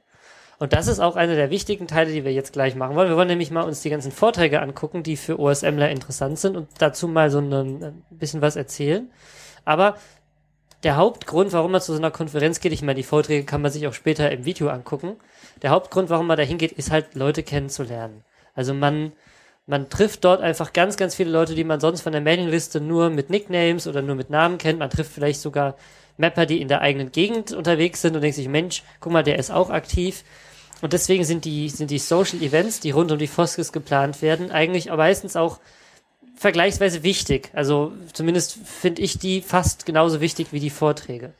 Und 0.58 0.72
das 0.72 0.86
ist 0.86 1.00
auch 1.00 1.16
einer 1.16 1.34
der 1.34 1.50
wichtigen 1.50 1.88
Teile, 1.88 2.12
die 2.12 2.24
wir 2.24 2.32
jetzt 2.32 2.52
gleich 2.52 2.74
machen 2.76 2.94
wollen. 2.94 3.08
Wir 3.08 3.16
wollen 3.16 3.28
nämlich 3.28 3.50
mal 3.50 3.62
uns 3.62 3.82
die 3.82 3.90
ganzen 3.90 4.12
Vorträge 4.12 4.60
angucken, 4.60 5.02
die 5.02 5.16
für 5.16 5.38
OSMler 5.38 5.90
interessant 5.90 6.38
sind 6.38 6.56
und 6.56 6.68
dazu 6.78 7.08
mal 7.08 7.30
so 7.30 7.38
ein, 7.38 7.52
ein 7.52 8.04
bisschen 8.10 8.42
was 8.42 8.56
erzählen. 8.56 9.10
Aber 9.64 9.96
der 10.82 10.96
Hauptgrund, 10.96 11.52
warum 11.52 11.72
man 11.72 11.80
zu 11.80 11.92
so 11.92 11.98
einer 11.98 12.10
Konferenz 12.10 12.60
geht, 12.60 12.72
ich 12.72 12.82
meine, 12.82 12.96
die 12.96 13.02
Vorträge 13.02 13.44
kann 13.44 13.62
man 13.62 13.70
sich 13.70 13.86
auch 13.86 13.94
später 13.94 14.30
im 14.30 14.44
Video 14.44 14.68
angucken. 14.68 15.16
Der 15.62 15.70
Hauptgrund, 15.70 16.10
warum 16.10 16.26
man 16.26 16.36
da 16.36 16.42
hingeht, 16.42 16.72
ist 16.72 16.90
halt 16.90 17.14
Leute 17.14 17.42
kennenzulernen. 17.42 18.24
Also 18.54 18.74
man, 18.74 19.12
man 19.66 19.88
trifft 19.88 20.24
dort 20.24 20.40
einfach 20.40 20.72
ganz, 20.72 20.96
ganz 20.96 21.14
viele 21.14 21.30
Leute, 21.30 21.54
die 21.54 21.64
man 21.64 21.80
sonst 21.80 22.00
von 22.00 22.12
der 22.12 22.20
Mailingliste 22.20 22.80
nur 22.80 23.10
mit 23.10 23.30
Nicknames 23.30 23.86
oder 23.86 24.02
nur 24.02 24.16
mit 24.16 24.30
Namen 24.30 24.58
kennt. 24.58 24.78
Man 24.78 24.90
trifft 24.90 25.12
vielleicht 25.12 25.40
sogar 25.40 25.76
Mapper, 26.16 26.46
die 26.46 26.60
in 26.60 26.68
der 26.68 26.80
eigenen 26.80 27.12
Gegend 27.12 27.52
unterwegs 27.52 28.02
sind 28.02 28.14
und 28.14 28.22
denkt 28.22 28.36
sich, 28.36 28.48
Mensch, 28.48 28.82
guck 29.00 29.12
mal, 29.12 29.22
der 29.22 29.38
ist 29.38 29.50
auch 29.50 29.70
aktiv. 29.70 30.24
Und 30.80 30.92
deswegen 30.92 31.24
sind 31.24 31.44
die, 31.44 31.68
sind 31.68 31.90
die 31.90 32.00
Social 32.00 32.42
Events, 32.42 32.80
die 32.80 32.90
rund 32.90 33.12
um 33.12 33.18
die 33.18 33.28
Foskis 33.28 33.72
geplant 33.72 34.20
werden, 34.20 34.50
eigentlich 34.50 34.90
meistens 34.90 35.36
auch 35.36 35.60
vergleichsweise 36.34 37.04
wichtig. 37.04 37.50
Also 37.52 37.92
zumindest 38.12 38.58
finde 38.64 39.00
ich 39.00 39.18
die 39.18 39.42
fast 39.42 39.86
genauso 39.86 40.20
wichtig 40.20 40.48
wie 40.50 40.58
die 40.58 40.70
Vorträge. 40.70 41.32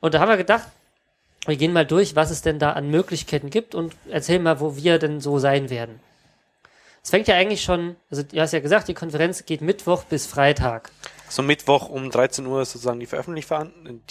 Und 0.00 0.14
da 0.14 0.20
haben 0.20 0.28
wir 0.28 0.36
gedacht, 0.36 0.68
wir 1.46 1.56
gehen 1.56 1.72
mal 1.72 1.86
durch, 1.86 2.14
was 2.14 2.30
es 2.30 2.42
denn 2.42 2.60
da 2.60 2.72
an 2.72 2.90
Möglichkeiten 2.90 3.50
gibt 3.50 3.74
und 3.74 3.96
erzählen 4.08 4.42
mal, 4.42 4.60
wo 4.60 4.76
wir 4.76 5.00
denn 5.00 5.20
so 5.20 5.40
sein 5.40 5.68
werden. 5.68 5.98
Es 7.08 7.10
fängt 7.10 7.26
ja 7.26 7.36
eigentlich 7.36 7.62
schon, 7.62 7.96
also 8.10 8.22
du 8.22 8.38
hast 8.38 8.52
ja 8.52 8.60
gesagt, 8.60 8.86
die 8.86 8.92
Konferenz 8.92 9.46
geht 9.46 9.62
Mittwoch 9.62 10.04
bis 10.04 10.26
Freitag. 10.26 10.90
So 11.30 11.40
Mittwoch 11.40 11.88
um 11.88 12.10
13 12.10 12.44
Uhr 12.44 12.60
ist 12.60 12.72
sozusagen 12.72 13.00
die, 13.00 13.08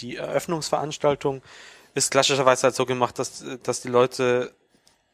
die 0.00 0.16
Eröffnungsveranstaltung. 0.16 1.40
Ist 1.94 2.10
klassischerweise 2.10 2.64
halt 2.64 2.74
so 2.74 2.86
gemacht, 2.86 3.20
dass, 3.20 3.44
dass 3.62 3.82
die 3.82 3.88
Leute 3.88 4.52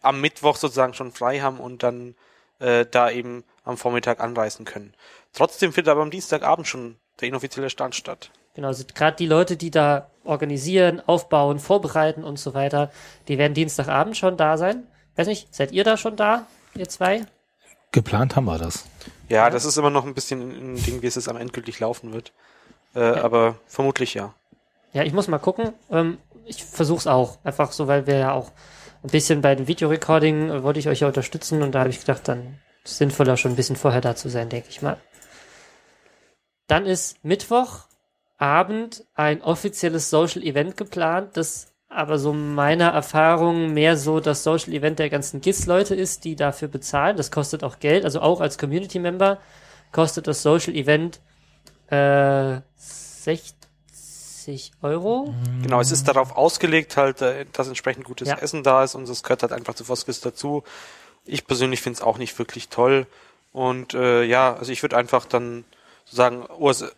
am 0.00 0.22
Mittwoch 0.22 0.56
sozusagen 0.56 0.94
schon 0.94 1.12
frei 1.12 1.40
haben 1.40 1.60
und 1.60 1.82
dann 1.82 2.14
äh, 2.58 2.86
da 2.90 3.10
eben 3.10 3.44
am 3.64 3.76
Vormittag 3.76 4.18
anreisen 4.18 4.64
können. 4.64 4.94
Trotzdem 5.34 5.74
findet 5.74 5.90
aber 5.90 6.00
am 6.00 6.10
Dienstagabend 6.10 6.66
schon 6.66 6.96
der 7.20 7.28
inoffizielle 7.28 7.68
Stand 7.68 7.94
statt. 7.94 8.30
Genau, 8.54 8.68
also 8.68 8.84
gerade 8.94 9.18
die 9.18 9.26
Leute, 9.26 9.58
die 9.58 9.70
da 9.70 10.10
organisieren, 10.24 11.02
aufbauen, 11.06 11.58
vorbereiten 11.58 12.24
und 12.24 12.38
so 12.38 12.54
weiter, 12.54 12.90
die 13.28 13.36
werden 13.36 13.52
Dienstagabend 13.52 14.16
schon 14.16 14.38
da 14.38 14.56
sein. 14.56 14.86
Weiß 15.16 15.26
nicht, 15.26 15.54
seid 15.54 15.72
ihr 15.72 15.84
da 15.84 15.98
schon 15.98 16.16
da, 16.16 16.46
ihr 16.74 16.88
zwei? 16.88 17.26
Geplant 17.94 18.34
haben 18.34 18.46
wir 18.46 18.58
das. 18.58 18.84
Ja, 19.28 19.50
das 19.50 19.64
ist 19.64 19.76
immer 19.76 19.88
noch 19.88 20.04
ein 20.04 20.14
bisschen 20.14 20.74
ein 20.74 20.82
Ding, 20.82 21.00
wie 21.00 21.06
es 21.06 21.14
jetzt 21.14 21.28
am 21.28 21.36
endgültig 21.36 21.78
laufen 21.78 22.12
wird. 22.12 22.32
Äh, 22.94 23.00
Aber 23.00 23.54
vermutlich 23.68 24.14
ja. 24.14 24.34
Ja, 24.92 25.04
ich 25.04 25.12
muss 25.12 25.28
mal 25.28 25.38
gucken. 25.38 25.72
Ähm, 25.90 26.18
ich 26.44 26.64
versuch's 26.64 27.06
auch. 27.06 27.38
Einfach 27.44 27.70
so, 27.70 27.86
weil 27.86 28.08
wir 28.08 28.18
ja 28.18 28.32
auch 28.32 28.50
ein 29.04 29.10
bisschen 29.10 29.42
bei 29.42 29.54
dem 29.54 29.68
Videorecording 29.68 30.50
äh, 30.50 30.62
wollte 30.64 30.80
ich 30.80 30.88
euch 30.88 31.00
ja 31.00 31.06
unterstützen 31.06 31.62
und 31.62 31.72
da 31.72 31.80
habe 31.80 31.90
ich 31.90 32.00
gedacht, 32.00 32.26
dann 32.26 32.58
ist 32.82 32.92
es 32.92 32.98
sinnvoller 32.98 33.36
schon 33.36 33.52
ein 33.52 33.56
bisschen 33.56 33.76
vorher 33.76 34.00
da 34.00 34.16
zu 34.16 34.28
sein, 34.28 34.48
denke 34.48 34.68
ich 34.70 34.82
mal. 34.82 34.98
Dann 36.66 36.84
ist 36.84 37.24
Mittwochabend 37.24 39.04
ein 39.14 39.40
offizielles 39.40 40.10
Social 40.10 40.42
Event 40.42 40.76
geplant, 40.76 41.36
das 41.36 41.73
aber 41.94 42.18
so 42.18 42.32
meiner 42.32 42.88
Erfahrung 42.88 43.72
mehr 43.72 43.96
so 43.96 44.20
das 44.20 44.42
Social 44.42 44.72
Event 44.72 44.98
der 44.98 45.10
ganzen 45.10 45.40
GIS-Leute 45.40 45.94
ist, 45.94 46.24
die 46.24 46.36
dafür 46.36 46.68
bezahlen. 46.68 47.16
Das 47.16 47.30
kostet 47.30 47.62
auch 47.64 47.78
Geld, 47.78 48.04
also 48.04 48.20
auch 48.20 48.40
als 48.40 48.58
Community-Member 48.58 49.38
kostet 49.92 50.26
das 50.26 50.42
Social 50.42 50.74
Event 50.74 51.20
äh, 51.88 52.60
60 52.76 54.72
Euro. 54.82 55.32
Genau, 55.62 55.80
es 55.80 55.92
ist 55.92 56.08
darauf 56.08 56.36
ausgelegt, 56.36 56.96
halt, 56.96 57.22
äh, 57.22 57.46
dass 57.52 57.68
entsprechend 57.68 58.04
gutes 58.04 58.28
Ja. 58.28 58.38
Essen 58.38 58.62
da 58.62 58.82
ist 58.84 58.94
und 58.94 59.08
das 59.08 59.22
gehört 59.22 59.42
halt 59.42 59.52
einfach 59.52 59.74
zu 59.74 59.84
Foskis 59.84 60.20
dazu. 60.20 60.64
Ich 61.24 61.46
persönlich 61.46 61.80
finde 61.80 61.98
es 61.98 62.02
auch 62.02 62.18
nicht 62.18 62.38
wirklich 62.38 62.68
toll. 62.68 63.06
Und 63.52 63.94
äh, 63.94 64.24
ja, 64.24 64.54
also 64.54 64.72
ich 64.72 64.82
würde 64.82 64.96
einfach 64.96 65.26
dann 65.26 65.64
sozusagen, 66.04 66.44
OS, 66.58 66.82
äh, 66.82 66.88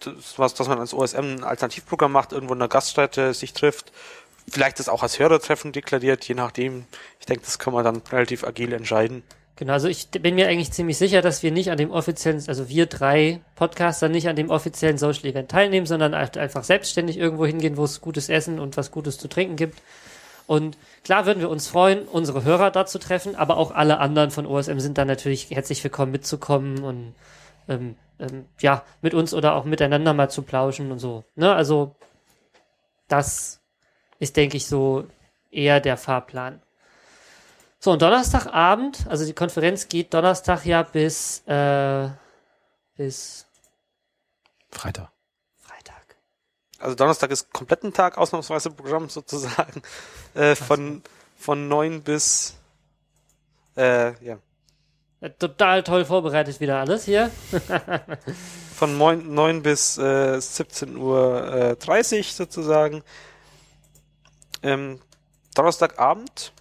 das, 0.00 0.38
was, 0.38 0.54
dass 0.54 0.68
man 0.68 0.78
als 0.78 0.92
OSM 0.92 1.18
ein 1.18 1.44
Alternativprogramm 1.44 2.12
macht, 2.12 2.32
irgendwo 2.32 2.54
in 2.54 2.60
einer 2.60 2.68
Gaststätte 2.68 3.32
sich 3.34 3.52
trifft, 3.52 3.92
vielleicht 4.52 4.78
das 4.78 4.88
auch 4.88 5.02
als 5.02 5.18
Hörertreffen 5.18 5.72
deklariert, 5.72 6.24
je 6.28 6.34
nachdem. 6.34 6.84
Ich 7.18 7.26
denke, 7.26 7.44
das 7.44 7.58
kann 7.58 7.72
man 7.72 7.84
dann 7.84 8.02
relativ 8.10 8.44
agil 8.44 8.72
entscheiden. 8.72 9.22
Genau, 9.56 9.74
also 9.74 9.88
ich 9.88 10.08
bin 10.08 10.34
mir 10.34 10.48
eigentlich 10.48 10.72
ziemlich 10.72 10.98
sicher, 10.98 11.22
dass 11.22 11.42
wir 11.42 11.52
nicht 11.52 11.70
an 11.70 11.78
dem 11.78 11.90
offiziellen, 11.90 12.42
also 12.48 12.68
wir 12.68 12.86
drei 12.86 13.40
Podcaster 13.54 14.08
nicht 14.08 14.28
an 14.28 14.36
dem 14.36 14.50
offiziellen 14.50 14.98
Social 14.98 15.26
Event 15.26 15.50
teilnehmen, 15.50 15.86
sondern 15.86 16.14
halt 16.14 16.38
einfach 16.38 16.64
selbstständig 16.64 17.18
irgendwo 17.18 17.46
hingehen, 17.46 17.76
wo 17.76 17.84
es 17.84 18.00
gutes 18.00 18.28
Essen 18.28 18.58
und 18.58 18.76
was 18.76 18.90
Gutes 18.90 19.18
zu 19.18 19.28
trinken 19.28 19.56
gibt. 19.56 19.80
Und 20.46 20.76
klar 21.04 21.26
würden 21.26 21.40
wir 21.40 21.50
uns 21.50 21.68
freuen, 21.68 22.02
unsere 22.08 22.44
Hörer 22.44 22.70
da 22.70 22.86
zu 22.86 22.98
treffen, 22.98 23.36
aber 23.36 23.56
auch 23.56 23.70
alle 23.70 23.98
anderen 23.98 24.30
von 24.30 24.46
OSM 24.46 24.78
sind 24.78 24.98
dann 24.98 25.06
natürlich 25.06 25.50
herzlich 25.50 25.82
willkommen 25.84 26.12
mitzukommen 26.12 26.82
und 26.82 27.14
ähm, 27.68 27.96
ähm, 28.18 28.46
ja, 28.60 28.84
mit 29.00 29.14
uns 29.14 29.34
oder 29.34 29.54
auch 29.54 29.64
miteinander 29.64 30.14
mal 30.14 30.30
zu 30.30 30.42
plauschen 30.42 30.90
und 30.90 30.98
so. 30.98 31.24
Ne? 31.36 31.54
Also 31.54 31.94
das 33.08 33.61
ist, 34.22 34.36
denke 34.36 34.56
ich, 34.56 34.66
so 34.66 35.04
eher 35.50 35.80
der 35.80 35.96
Fahrplan. 35.96 36.62
So, 37.80 37.90
und 37.90 38.00
Donnerstagabend, 38.00 39.04
also 39.08 39.26
die 39.26 39.32
Konferenz 39.32 39.88
geht 39.88 40.14
Donnerstag 40.14 40.64
ja 40.64 40.84
bis, 40.84 41.42
äh, 41.48 42.08
bis 42.96 43.46
Freitag. 44.70 45.10
Freitag. 45.58 46.16
Also 46.78 46.94
Donnerstag 46.94 47.32
ist 47.32 47.52
kompletten 47.52 47.92
Tag 47.92 48.16
ausnahmsweise 48.16 48.70
Programm 48.70 49.08
sozusagen. 49.08 49.82
Äh, 50.34 50.54
von, 50.54 51.02
von 51.36 51.68
neun 51.68 52.02
bis 52.02 52.56
äh, 53.76 54.14
ja. 54.24 54.38
Total 55.38 55.82
toll 55.82 56.06
vorbereitet 56.06 56.58
wieder 56.58 56.78
alles 56.78 57.04
hier. 57.04 57.30
von 58.74 58.96
9, 58.96 59.34
9 59.34 59.62
bis 59.62 59.98
äh, 59.98 60.40
17 60.40 60.96
Uhr 60.96 61.52
äh, 61.52 61.76
30 61.76 62.32
sozusagen. 62.32 63.02
Ähm, 64.62 65.00
Donnerstagabend. 65.54 66.52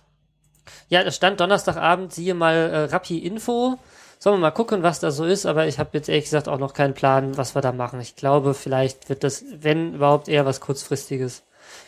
Ja, 0.89 1.03
das 1.03 1.15
stand 1.15 1.39
Donnerstagabend, 1.39 2.13
siehe 2.13 2.33
mal 2.33 2.55
äh, 2.55 2.83
Rappi 2.85 3.19
Info. 3.19 3.77
Sollen 4.19 4.35
wir 4.35 4.41
mal 4.41 4.51
gucken, 4.51 4.83
was 4.83 4.99
da 4.99 5.09
so 5.09 5.25
ist, 5.25 5.45
aber 5.47 5.65
ich 5.65 5.79
habe 5.79 5.89
jetzt 5.93 6.07
ehrlich 6.07 6.25
gesagt 6.25 6.47
auch 6.47 6.59
noch 6.59 6.73
keinen 6.73 6.93
Plan, 6.93 7.37
was 7.37 7.55
wir 7.55 7.61
da 7.61 7.71
machen. 7.71 7.99
Ich 8.01 8.15
glaube, 8.15 8.53
vielleicht 8.53 9.09
wird 9.09 9.23
das, 9.23 9.43
wenn 9.51 9.95
überhaupt, 9.95 10.27
eher 10.27 10.45
was 10.45 10.61
kurzfristiges. 10.61 11.43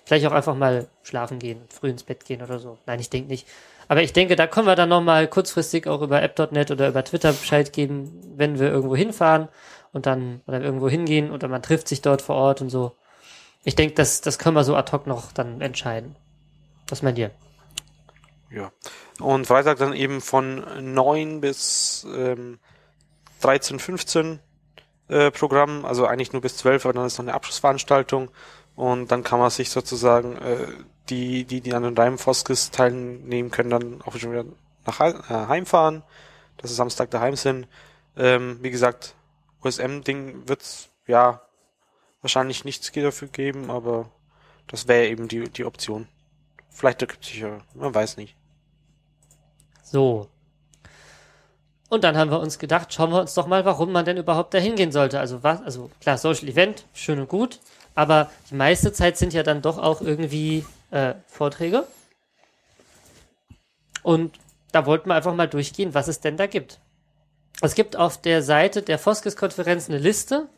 Vielleicht 0.05 0.25
auch 0.25 0.31
einfach 0.31 0.55
mal 0.55 0.87
schlafen 1.03 1.37
gehen, 1.37 1.61
früh 1.69 1.89
ins 1.89 2.03
Bett 2.03 2.25
gehen 2.25 2.41
oder 2.41 2.57
so. 2.57 2.77
Nein, 2.87 2.99
ich 2.99 3.09
denke 3.09 3.29
nicht. 3.29 3.47
Aber 3.87 4.01
ich 4.01 4.13
denke, 4.13 4.35
da 4.35 4.47
können 4.47 4.65
wir 4.65 4.75
dann 4.75 4.89
nochmal 4.89 5.27
kurzfristig 5.27 5.87
auch 5.87 6.01
über 6.01 6.21
app.net 6.21 6.71
oder 6.71 6.87
über 6.87 7.03
Twitter 7.03 7.33
Bescheid 7.33 7.71
geben, 7.73 8.33
wenn 8.35 8.59
wir 8.59 8.71
irgendwo 8.71 8.95
hinfahren 8.95 9.49
und 9.91 10.05
dann 10.05 10.41
oder 10.47 10.61
irgendwo 10.61 10.89
hingehen 10.89 11.31
oder 11.31 11.47
man 11.47 11.61
trifft 11.61 11.87
sich 11.87 12.01
dort 12.01 12.21
vor 12.21 12.35
Ort 12.35 12.61
und 12.61 12.69
so. 12.69 12.93
Ich 13.63 13.75
denke, 13.75 13.95
das, 13.95 14.21
das 14.21 14.39
können 14.39 14.55
wir 14.55 14.63
so 14.63 14.75
ad 14.75 14.91
hoc 14.91 15.07
noch 15.07 15.31
dann 15.31 15.61
entscheiden. 15.61 16.15
Was 16.87 17.01
meint 17.01 17.17
ihr? 17.17 17.31
Ja. 18.49 18.71
Und 19.19 19.47
Freitag 19.47 19.77
dann 19.77 19.93
eben 19.93 20.21
von 20.21 20.93
9 20.93 21.41
bis 21.41 22.05
ähm, 22.13 22.59
13, 23.41 23.79
15 23.79 24.39
äh, 25.07 25.31
Programm, 25.31 25.85
also 25.85 26.05
eigentlich 26.05 26.33
nur 26.33 26.41
bis 26.41 26.57
12, 26.57 26.85
aber 26.85 26.93
dann 26.93 27.05
ist 27.05 27.17
noch 27.17 27.25
eine 27.25 27.33
Abschlussveranstaltung 27.33 28.29
und 28.75 29.11
dann 29.11 29.23
kann 29.23 29.39
man 29.39 29.49
sich 29.49 29.69
sozusagen 29.69 30.37
äh, 30.37 30.67
die, 31.09 31.45
die, 31.45 31.61
die 31.61 31.73
an 31.73 31.83
den 31.83 31.97
Reimfoskis 31.97 32.71
teilnehmen 32.71 33.51
können, 33.51 33.69
dann 33.69 34.01
auch 34.01 34.15
schon 34.17 34.31
wieder 34.31 34.45
nach 34.85 34.99
äh, 34.99 35.13
heimfahren, 35.29 36.03
dass 36.57 36.69
sie 36.69 36.75
Samstag 36.75 37.11
daheim 37.11 37.35
sind. 37.35 37.67
Ähm, 38.17 38.59
wie 38.61 38.71
gesagt, 38.71 39.15
USM-Ding 39.63 40.47
wird's 40.47 40.89
ja 41.07 41.41
wahrscheinlich 42.23 42.65
nichts 42.65 42.91
dafür 42.91 43.27
geben, 43.27 43.69
aber 43.69 44.09
das 44.67 44.87
wäre 44.87 45.07
eben 45.07 45.27
die, 45.27 45.49
die 45.49 45.65
Option. 45.65 46.07
Vielleicht 46.69 47.01
ergibt 47.01 47.25
sich 47.25 47.39
ja, 47.39 47.59
man 47.75 47.93
weiß 47.93 48.17
nicht. 48.17 48.35
So. 49.83 50.29
Und 51.89 52.03
dann 52.03 52.17
haben 52.17 52.31
wir 52.31 52.39
uns 52.39 52.57
gedacht, 52.57 52.91
schauen 52.91 53.11
wir 53.11 53.19
uns 53.19 53.35
doch 53.35 53.45
mal, 53.45 53.65
warum 53.65 53.91
man 53.91 54.05
denn 54.05 54.17
überhaupt 54.17 54.55
da 54.55 54.57
hingehen 54.57 54.91
sollte. 54.91 55.19
Also 55.19 55.43
was, 55.43 55.61
also 55.61 55.91
klar, 56.01 56.17
Social 56.17 56.47
Event, 56.47 56.85
schön 56.93 57.19
und 57.19 57.29
gut, 57.29 57.59
aber 57.93 58.31
die 58.49 58.55
meiste 58.55 58.91
Zeit 58.93 59.17
sind 59.17 59.33
ja 59.33 59.43
dann 59.43 59.61
doch 59.61 59.77
auch 59.77 60.01
irgendwie 60.01 60.65
äh, 60.89 61.13
Vorträge. 61.27 61.85
Und 64.01 64.39
da 64.71 64.87
wollten 64.87 65.09
wir 65.09 65.15
einfach 65.15 65.35
mal 65.35 65.47
durchgehen, 65.47 65.93
was 65.93 66.07
es 66.07 66.19
denn 66.19 66.37
da 66.37 66.47
gibt. 66.47 66.79
Es 67.61 67.75
gibt 67.75 67.95
auf 67.95 68.19
der 68.19 68.41
Seite 68.41 68.81
der 68.81 68.97
Foskes-Konferenz 68.97 69.87
eine 69.87 69.99
Liste 69.99 70.49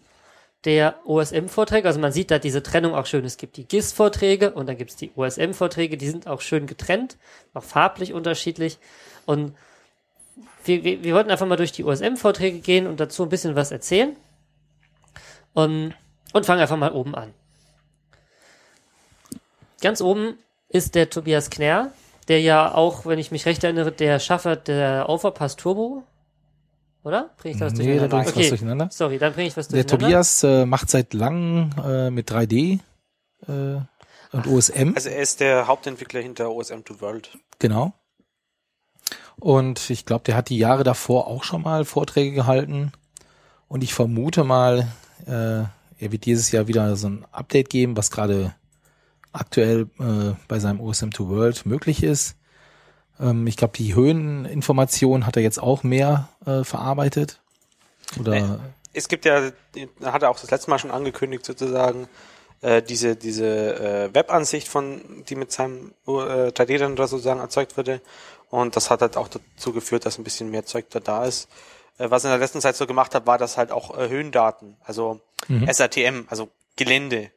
der 0.66 1.00
OSM-Vorträge. 1.06 1.88
Also 1.88 2.00
man 2.00 2.12
sieht 2.12 2.32
da 2.32 2.40
diese 2.40 2.64
Trennung 2.64 2.96
auch 2.96 3.06
schön. 3.06 3.24
Es 3.24 3.38
gibt 3.38 3.58
die 3.58 3.68
GIS-Vorträge 3.68 4.52
und 4.52 4.68
dann 4.68 4.78
gibt 4.78 4.92
es 4.92 4.98
die 4.98 5.12
OSM-Vorträge. 5.16 5.98
Die 5.98 6.10
sind 6.10 6.28
auch 6.28 6.42
schön 6.42 6.68
getrennt, 6.68 7.18
auch 7.54 7.64
farblich 7.64 8.14
unterschiedlich. 8.14 8.80
Und 9.26 9.56
wir, 10.64 10.84
wir, 10.84 11.04
wir 11.04 11.14
wollten 11.14 11.30
einfach 11.30 11.46
mal 11.48 11.56
durch 11.56 11.72
die 11.72 11.84
OSM-Vorträge 11.84 12.60
gehen 12.60 12.88
und 12.88 13.00
dazu 13.00 13.24
ein 13.24 13.30
bisschen 13.30 13.56
was 13.56 13.72
erzählen. 13.72 14.16
Und, 15.54 15.94
und 16.34 16.46
fangen 16.46 16.62
einfach 16.62 16.78
mal 16.78 16.92
oben 16.92 17.16
an. 17.16 17.34
Ganz 19.82 20.02
oben 20.02 20.38
ist 20.68 20.96
der 20.96 21.10
Tobias 21.10 21.50
Knär, 21.50 21.94
der 22.28 22.42
ja 22.42 22.74
auch, 22.74 23.06
wenn 23.06 23.20
ich 23.20 23.32
mich 23.32 23.46
recht 23.46 23.64
erinnere, 23.64 23.92
der 23.92 24.20
Schaffer 24.20 24.56
der 24.56 25.08
Overpass 25.08 25.56
Turbo. 25.56 26.04
Oder? 27.06 27.30
Bring 27.38 27.54
ich 27.54 27.60
das 27.60 27.74
Nee, 27.74 27.98
da 28.00 28.08
durcheinander? 28.08 28.18
bringe 28.18 28.24
ich 28.30 28.36
was 28.42 28.50
durcheinander. 28.50 28.90
Sorry, 28.92 29.18
dann 29.20 29.34
bringe 29.34 29.48
ich 29.48 29.56
was 29.58 29.68
Der 29.68 29.84
durcheinander. 29.84 30.06
Tobias 30.08 30.44
äh, 30.44 30.66
macht 30.66 30.90
seit 30.90 31.14
langem 31.14 31.70
äh, 31.86 32.10
mit 32.10 32.32
3D 32.32 32.80
äh, 33.48 33.52
und 34.32 34.48
OSM. 34.48 34.94
Also 34.96 35.10
er 35.10 35.22
ist 35.22 35.40
der 35.40 35.68
Hauptentwickler 35.68 36.20
hinter 36.22 36.52
OSM 36.52 36.82
to 36.84 37.00
World. 37.02 37.30
Genau. 37.60 37.94
Und 39.40 39.90
ich 39.90 40.06
glaube, 40.06 40.24
der 40.24 40.36
hat 40.36 40.50
die 40.50 40.58
Jahre 40.58 40.84
davor 40.84 41.28
auch 41.28 41.44
schon 41.44 41.62
mal 41.62 41.86
Vorträge 41.86 42.32
gehalten. 42.34 42.92
Und 43.68 43.84
ich 43.84 43.94
vermute 43.94 44.44
mal, 44.44 44.88
äh, 45.28 45.30
er 45.32 46.12
wird 46.12 46.26
dieses 46.26 46.52
Jahr 46.52 46.68
wieder 46.68 46.96
so 46.96 47.08
ein 47.08 47.26
Update 47.32 47.70
geben, 47.70 47.96
was 47.98 48.10
gerade 48.12 48.56
aktuell 49.32 49.90
äh, 50.00 50.34
bei 50.48 50.60
seinem 50.60 50.80
OSM 50.80 51.10
to 51.12 51.30
World 51.30 51.66
möglich 51.66 52.02
ist. 52.04 52.36
Ähm, 53.20 53.48
ich 53.48 53.58
glaube, 53.58 53.78
die 53.78 53.96
Höheninformation 53.96 55.26
hat 55.26 55.38
er 55.38 55.44
jetzt 55.44 55.62
auch 55.62 55.84
mehr 55.84 56.30
äh, 56.46 56.64
verarbeitet. 56.64 57.40
Oder. 58.20 58.60
Es 58.94 59.08
gibt 59.08 59.26
ja, 59.26 59.52
hat 60.04 60.24
er 60.24 60.30
auch 60.30 60.40
das 60.40 60.52
letzte 60.52 60.70
Mal 60.70 60.80
schon 60.80 60.92
angekündigt 60.92 61.46
sozusagen, 61.46 62.08
äh, 62.62 62.82
diese, 62.82 63.16
diese 63.18 64.06
äh, 64.06 64.16
Webansicht 64.16 64.68
von, 64.68 65.02
die 65.28 65.36
mit 65.36 65.52
seinem 65.52 65.94
äh, 66.08 66.12
3D-Render 66.12 67.08
sozusagen 67.08 67.42
erzeugt 67.42 67.78
wurde. 67.78 68.00
Und 68.50 68.76
das 68.76 68.90
hat 68.90 69.02
halt 69.02 69.18
auch 69.18 69.28
dazu 69.28 69.74
geführt, 69.74 70.06
dass 70.06 70.18
ein 70.18 70.24
bisschen 70.24 70.50
mehr 70.50 70.66
Zeug 70.66 70.86
da 70.92 71.02
da 71.02 71.26
ist. 71.26 71.50
Äh, 71.98 72.10
was 72.10 72.24
ich 72.24 72.26
in 72.26 72.32
der 72.32 72.40
letzten 72.40 72.62
Zeit 72.62 72.76
so 72.78 72.88
gemacht 72.88 73.14
habe, 73.16 73.28
war 73.28 73.38
das 73.38 73.58
halt 73.58 73.72
auch 73.72 73.98
äh, 73.98 74.08
Höhendaten, 74.08 74.78
also 74.84 75.20
Mhm. 75.48 75.68
SRTM, 75.68 76.26
also 76.30 76.50
Gelände, 76.76 77.32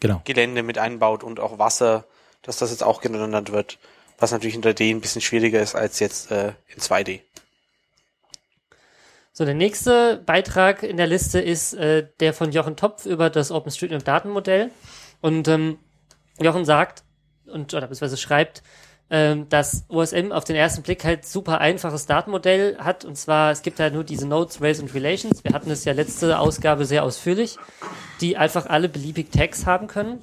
Genau. 0.00 0.20
Gelände 0.24 0.62
mit 0.62 0.76
einbaut 0.76 1.24
und 1.24 1.40
auch 1.40 1.58
Wasser, 1.58 2.04
dass 2.42 2.58
das 2.58 2.70
jetzt 2.70 2.82
auch 2.82 3.00
gerendert 3.00 3.52
wird. 3.52 3.78
Was 4.18 4.32
natürlich 4.32 4.54
in 4.54 4.62
3D 4.62 4.90
ein 4.90 5.00
bisschen 5.00 5.20
schwieriger 5.20 5.60
ist 5.60 5.74
als 5.74 6.00
jetzt 6.00 6.30
äh, 6.30 6.52
in 6.68 6.80
2D. 6.80 7.20
So, 9.32 9.44
der 9.44 9.54
nächste 9.54 10.22
Beitrag 10.24 10.84
in 10.84 10.96
der 10.96 11.08
Liste 11.08 11.40
ist 11.40 11.74
äh, 11.74 12.06
der 12.20 12.32
von 12.32 12.52
Jochen 12.52 12.76
Topf 12.76 13.04
über 13.04 13.30
das 13.30 13.50
OpenStreetMap-Datenmodell. 13.50 14.70
Und 15.20 15.48
ähm, 15.48 15.78
Jochen 16.38 16.64
sagt, 16.64 17.02
und 17.46 17.74
oder 17.74 17.88
beziehungsweise 17.88 18.16
schreibt, 18.16 18.62
ähm, 19.10 19.48
dass 19.48 19.84
OSM 19.88 20.32
auf 20.32 20.44
den 20.44 20.56
ersten 20.56 20.82
Blick 20.82 21.04
halt 21.04 21.26
super 21.26 21.60
einfaches 21.60 22.06
Datenmodell 22.06 22.78
hat. 22.78 23.04
Und 23.04 23.16
zwar, 23.16 23.50
es 23.50 23.62
gibt 23.62 23.80
halt 23.80 23.92
nur 23.92 24.04
diese 24.04 24.26
Nodes, 24.26 24.62
Rails 24.62 24.80
und 24.80 24.94
Relations. 24.94 25.44
Wir 25.44 25.52
hatten 25.52 25.70
es 25.70 25.84
ja 25.84 25.92
letzte 25.92 26.38
Ausgabe 26.38 26.84
sehr 26.84 27.02
ausführlich, 27.02 27.56
die 28.20 28.36
einfach 28.36 28.66
alle 28.66 28.88
beliebig 28.88 29.30
Tags 29.30 29.66
haben 29.66 29.88
können. 29.88 30.20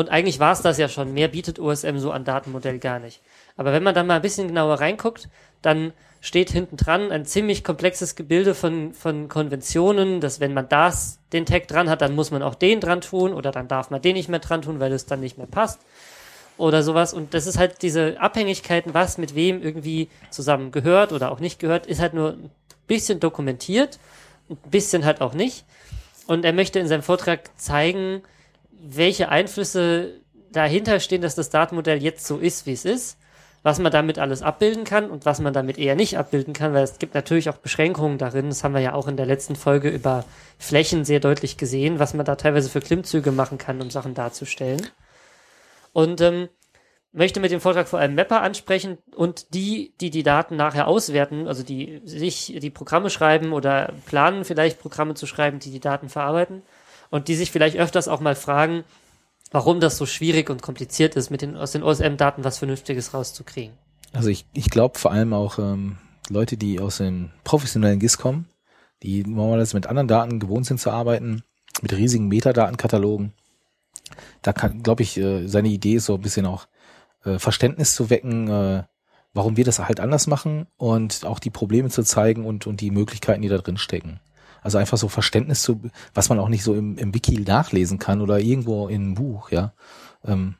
Und 0.00 0.08
eigentlich 0.08 0.40
war 0.40 0.52
es 0.52 0.62
das 0.62 0.78
ja 0.78 0.88
schon. 0.88 1.12
Mehr 1.12 1.28
bietet 1.28 1.58
OSM 1.58 1.98
so 1.98 2.10
an 2.10 2.24
Datenmodell 2.24 2.78
gar 2.78 3.00
nicht. 3.00 3.20
Aber 3.58 3.70
wenn 3.70 3.82
man 3.82 3.94
dann 3.94 4.06
mal 4.06 4.14
ein 4.14 4.22
bisschen 4.22 4.48
genauer 4.48 4.80
reinguckt, 4.80 5.28
dann 5.60 5.92
steht 6.22 6.48
hinten 6.48 6.78
dran 6.78 7.12
ein 7.12 7.26
ziemlich 7.26 7.64
komplexes 7.64 8.14
Gebilde 8.14 8.54
von, 8.54 8.94
von 8.94 9.28
Konventionen, 9.28 10.22
dass 10.22 10.40
wenn 10.40 10.54
man 10.54 10.70
das, 10.70 11.18
den 11.34 11.44
Tag 11.44 11.68
dran 11.68 11.90
hat, 11.90 12.00
dann 12.00 12.14
muss 12.14 12.30
man 12.30 12.42
auch 12.42 12.54
den 12.54 12.80
dran 12.80 13.02
tun 13.02 13.34
oder 13.34 13.50
dann 13.50 13.68
darf 13.68 13.90
man 13.90 14.00
den 14.00 14.14
nicht 14.14 14.30
mehr 14.30 14.38
dran 14.38 14.62
tun, 14.62 14.80
weil 14.80 14.90
es 14.90 15.04
dann 15.04 15.20
nicht 15.20 15.36
mehr 15.36 15.46
passt 15.46 15.80
oder 16.56 16.82
sowas. 16.82 17.12
Und 17.12 17.34
das 17.34 17.46
ist 17.46 17.58
halt 17.58 17.82
diese 17.82 18.18
Abhängigkeiten, 18.18 18.94
was 18.94 19.18
mit 19.18 19.34
wem 19.34 19.62
irgendwie 19.62 20.08
zusammen 20.30 20.72
gehört 20.72 21.12
oder 21.12 21.30
auch 21.30 21.40
nicht 21.40 21.58
gehört, 21.58 21.84
ist 21.84 22.00
halt 22.00 22.14
nur 22.14 22.30
ein 22.30 22.50
bisschen 22.86 23.20
dokumentiert, 23.20 23.98
ein 24.48 24.56
bisschen 24.70 25.04
halt 25.04 25.20
auch 25.20 25.34
nicht. 25.34 25.66
Und 26.26 26.46
er 26.46 26.54
möchte 26.54 26.78
in 26.78 26.88
seinem 26.88 27.02
Vortrag 27.02 27.50
zeigen, 27.58 28.22
welche 28.82 29.28
Einflüsse 29.28 30.20
dahinter 30.52 31.00
stehen, 31.00 31.22
dass 31.22 31.34
das 31.34 31.50
Datenmodell 31.50 32.02
jetzt 32.02 32.26
so 32.26 32.38
ist, 32.38 32.66
wie 32.66 32.72
es 32.72 32.84
ist, 32.84 33.18
was 33.62 33.78
man 33.78 33.92
damit 33.92 34.18
alles 34.18 34.42
abbilden 34.42 34.84
kann 34.84 35.10
und 35.10 35.26
was 35.26 35.40
man 35.40 35.52
damit 35.52 35.78
eher 35.78 35.94
nicht 35.94 36.16
abbilden 36.16 36.54
kann, 36.54 36.72
weil 36.72 36.82
es 36.82 36.98
gibt 36.98 37.14
natürlich 37.14 37.50
auch 37.50 37.58
Beschränkungen 37.58 38.18
darin. 38.18 38.48
Das 38.48 38.64
haben 38.64 38.74
wir 38.74 38.80
ja 38.80 38.94
auch 38.94 39.06
in 39.06 39.16
der 39.16 39.26
letzten 39.26 39.54
Folge 39.54 39.90
über 39.90 40.24
Flächen 40.58 41.04
sehr 41.04 41.20
deutlich 41.20 41.56
gesehen, 41.56 41.98
was 41.98 42.14
man 42.14 42.24
da 42.24 42.36
teilweise 42.36 42.70
für 42.70 42.80
Klimmzüge 42.80 43.32
machen 43.32 43.58
kann, 43.58 43.82
um 43.82 43.90
Sachen 43.90 44.14
darzustellen. 44.14 44.88
Und 45.92 46.20
ähm, 46.20 46.48
möchte 47.12 47.40
mit 47.40 47.50
dem 47.50 47.60
Vortrag 47.60 47.88
vor 47.88 47.98
allem 47.98 48.14
Mapper 48.14 48.40
ansprechen 48.40 48.98
und 49.14 49.52
die, 49.52 49.92
die 50.00 50.10
die 50.10 50.22
Daten 50.22 50.56
nachher 50.56 50.86
auswerten, 50.86 51.48
also 51.48 51.62
die 51.62 52.00
sich 52.04 52.56
die 52.60 52.70
Programme 52.70 53.10
schreiben 53.10 53.52
oder 53.52 53.92
planen 54.06 54.44
vielleicht 54.44 54.80
Programme 54.80 55.14
zu 55.14 55.26
schreiben, 55.26 55.58
die 55.58 55.70
die 55.70 55.80
Daten 55.80 56.08
verarbeiten 56.08 56.62
und 57.10 57.28
die 57.28 57.34
sich 57.34 57.50
vielleicht 57.50 57.76
öfters 57.76 58.08
auch 58.08 58.20
mal 58.20 58.34
fragen, 58.34 58.84
warum 59.50 59.80
das 59.80 59.96
so 59.96 60.06
schwierig 60.06 60.48
und 60.50 60.62
kompliziert 60.62 61.16
ist, 61.16 61.30
mit 61.30 61.42
den, 61.42 61.56
aus 61.56 61.72
den 61.72 61.82
OSM-Daten 61.82 62.44
was 62.44 62.58
Vernünftiges 62.58 63.14
rauszukriegen. 63.14 63.74
Also 64.12 64.28
ich, 64.28 64.46
ich 64.52 64.70
glaube 64.70 64.98
vor 64.98 65.12
allem 65.12 65.32
auch 65.32 65.58
ähm, 65.58 65.98
Leute, 66.28 66.56
die 66.56 66.80
aus 66.80 66.98
dem 66.98 67.30
professionellen 67.44 67.98
GIS 67.98 68.18
kommen, 68.18 68.46
die 69.02 69.24
normalerweise 69.24 69.76
mit 69.76 69.86
anderen 69.86 70.08
Daten 70.08 70.40
gewohnt 70.40 70.66
sind 70.66 70.80
zu 70.80 70.90
arbeiten, 70.90 71.42
mit 71.82 71.92
riesigen 71.92 72.28
Metadatenkatalogen. 72.28 73.32
Da 74.42 74.52
kann, 74.52 74.82
glaube 74.82 75.02
ich, 75.02 75.16
äh, 75.16 75.46
seine 75.46 75.68
Idee 75.68 75.94
ist 75.94 76.06
so 76.06 76.14
ein 76.14 76.20
bisschen 76.20 76.46
auch 76.46 76.66
äh, 77.24 77.38
Verständnis 77.38 77.94
zu 77.94 78.10
wecken, 78.10 78.48
äh, 78.48 78.84
warum 79.32 79.56
wir 79.56 79.64
das 79.64 79.78
halt 79.78 80.00
anders 80.00 80.26
machen 80.26 80.66
und 80.76 81.24
auch 81.24 81.38
die 81.38 81.50
Probleme 81.50 81.88
zu 81.88 82.02
zeigen 82.02 82.44
und, 82.44 82.66
und 82.66 82.80
die 82.80 82.90
Möglichkeiten, 82.90 83.42
die 83.42 83.48
da 83.48 83.58
drin 83.58 83.76
stecken. 83.76 84.20
Also 84.62 84.78
einfach 84.78 84.98
so 84.98 85.08
Verständnis 85.08 85.62
zu, 85.62 85.80
was 86.14 86.28
man 86.28 86.38
auch 86.38 86.48
nicht 86.48 86.62
so 86.62 86.74
im, 86.74 86.98
im 86.98 87.14
Wiki 87.14 87.40
nachlesen 87.40 87.98
kann 87.98 88.20
oder 88.20 88.38
irgendwo 88.38 88.88
in 88.88 89.02
einem 89.02 89.14
Buch, 89.14 89.50
ja. 89.50 89.72
Ähm, 90.24 90.56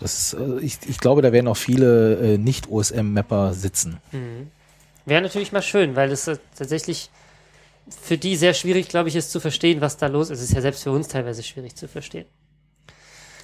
das 0.00 0.34
äh, 0.34 0.60
ich, 0.60 0.78
ich 0.86 0.98
glaube, 0.98 1.22
da 1.22 1.32
werden 1.32 1.48
auch 1.48 1.56
viele 1.56 2.34
äh, 2.34 2.38
Nicht-OSM-Mapper 2.38 3.54
sitzen. 3.54 3.98
Wäre 5.06 5.22
natürlich 5.22 5.52
mal 5.52 5.62
schön, 5.62 5.96
weil 5.96 6.10
es 6.12 6.28
äh, 6.28 6.36
tatsächlich 6.56 7.10
für 7.88 8.18
die 8.18 8.36
sehr 8.36 8.54
schwierig, 8.54 8.88
glaube 8.88 9.08
ich, 9.08 9.16
ist 9.16 9.30
zu 9.30 9.40
verstehen, 9.40 9.80
was 9.80 9.96
da 9.96 10.08
los 10.08 10.30
ist. 10.30 10.40
Es 10.40 10.50
ist 10.50 10.54
ja 10.54 10.60
selbst 10.60 10.82
für 10.82 10.90
uns 10.90 11.08
teilweise 11.08 11.42
schwierig 11.42 11.76
zu 11.76 11.88
verstehen. 11.88 12.26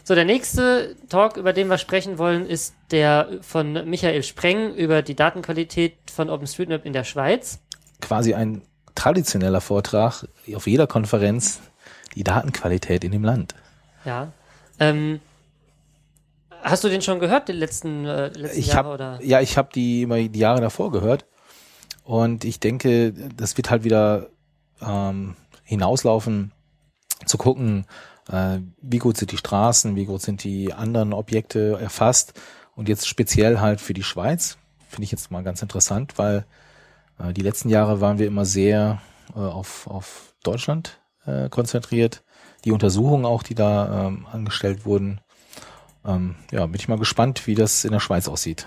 So, 0.05 0.17
der 0.17 0.25
nächste 0.25 0.97
Talk, 1.09 1.37
über 1.37 1.53
den 1.53 1.69
wir 1.69 1.79
sprechen 1.79 2.19
wollen, 2.19 2.47
ist 2.47 2.75
der 2.91 3.39
von 3.41 3.89
Michael 3.89 4.25
Spreng 4.25 4.75
über 4.75 5.01
die 5.01 5.15
Datenqualität 5.15 5.95
von 6.13 6.29
OpenStreetMap 6.29 6.85
in 6.85 6.93
der 6.93 7.05
Schweiz. 7.05 7.61
Quasi 8.01 8.35
ein 8.35 8.63
traditioneller 8.95 9.61
Vortrag 9.61 10.27
auf 10.55 10.67
jeder 10.67 10.87
Konferenz, 10.87 11.61
die 12.15 12.25
Datenqualität 12.25 13.05
in 13.05 13.13
dem 13.13 13.25
Land. 13.25 13.55
Ja. 14.05 14.33
Ähm, 14.79 15.21
hast 16.63 16.85
du 16.85 16.89
den 16.89 17.03
schon 17.03 17.21
gehört, 17.21 17.49
den 17.49 17.57
letzten, 17.57 18.05
äh, 18.05 18.29
letzten 18.29 18.59
Ich 18.59 18.69
Jahre? 18.69 18.79
hab, 18.79 18.95
oder? 18.95 19.21
ja, 19.23 19.41
ich 19.41 19.57
habe 19.57 19.71
die 19.75 20.03
immer 20.03 20.17
die 20.17 20.39
Jahre 20.39 20.61
davor 20.61 20.91
gehört 20.91 21.25
und 22.05 22.45
ich 22.45 22.61
denke, 22.61 23.13
das 23.37 23.57
wird 23.57 23.71
halt 23.71 23.85
wieder 23.85 24.29
ähm, 24.81 25.37
hinauslaufen, 25.65 26.53
zu 27.25 27.39
gucken, 27.39 27.87
äh, 28.29 28.59
wie 28.81 28.99
gut 28.99 29.17
sind 29.17 29.31
die 29.33 29.37
Straßen, 29.37 29.95
wie 29.97 30.07
gut 30.07 30.23
sind 30.23 30.43
die 30.45 30.73
anderen 30.73 31.13
Objekte 31.13 31.79
erfasst 31.81 32.35
und 32.75 32.89
jetzt 32.89 33.07
speziell 33.07 33.61
halt 33.61 33.81
für 33.81 33.95
die 33.95 34.03
Schweiz 34.03 34.59
finde 34.93 35.05
ich 35.05 35.13
jetzt 35.13 35.31
mal 35.31 35.43
ganz 35.43 35.63
interessant, 35.63 36.19
weil 36.19 36.45
die 37.19 37.43
letzten 37.43 37.69
Jahre 37.69 38.01
waren 38.01 38.19
wir 38.19 38.27
immer 38.27 38.45
sehr 38.45 39.01
äh, 39.35 39.39
auf, 39.39 39.87
auf 39.87 40.35
Deutschland 40.43 41.01
äh, 41.27 41.49
konzentriert. 41.49 42.23
Die 42.65 42.73
Untersuchungen 42.73 43.25
auch, 43.25 43.43
die 43.43 43.55
da 43.55 44.07
ähm, 44.07 44.27
angestellt 44.31 44.85
wurden, 44.85 45.21
ähm, 46.05 46.37
ja, 46.51 46.67
bin 46.67 46.77
ich 46.77 46.89
mal 46.89 46.99
gespannt, 46.99 47.47
wie 47.47 47.55
das 47.55 47.85
in 47.85 47.93
der 47.93 48.01
Schweiz 48.01 48.29
aussieht. 48.29 48.67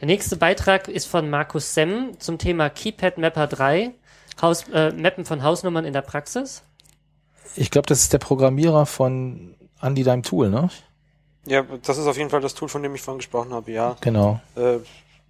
Der 0.00 0.06
nächste 0.06 0.36
Beitrag 0.36 0.88
ist 0.88 1.06
von 1.06 1.30
Markus 1.30 1.74
Semm 1.74 2.18
zum 2.18 2.38
Thema 2.38 2.68
Keypad 2.68 3.18
Mapper 3.18 3.46
3, 3.46 3.92
Haus, 4.42 4.68
äh, 4.72 4.92
Mappen 4.92 5.24
von 5.24 5.42
Hausnummern 5.42 5.84
in 5.84 5.92
der 5.92 6.02
Praxis. 6.02 6.62
Ich 7.56 7.70
glaube, 7.70 7.86
das 7.86 8.00
ist 8.00 8.12
der 8.12 8.18
Programmierer 8.18 8.86
von 8.86 9.54
Andy 9.80 10.02
deinem 10.02 10.22
Tool, 10.22 10.50
ne? 10.50 10.68
Ja, 11.46 11.62
das 11.62 11.98
ist 11.98 12.06
auf 12.06 12.16
jeden 12.16 12.30
Fall 12.30 12.40
das 12.40 12.54
Tool, 12.54 12.68
von 12.68 12.82
dem 12.82 12.94
ich 12.94 13.02
vorhin 13.02 13.18
gesprochen 13.18 13.52
habe, 13.52 13.70
ja. 13.70 13.96
Genau. 14.00 14.40
Äh, 14.56 14.78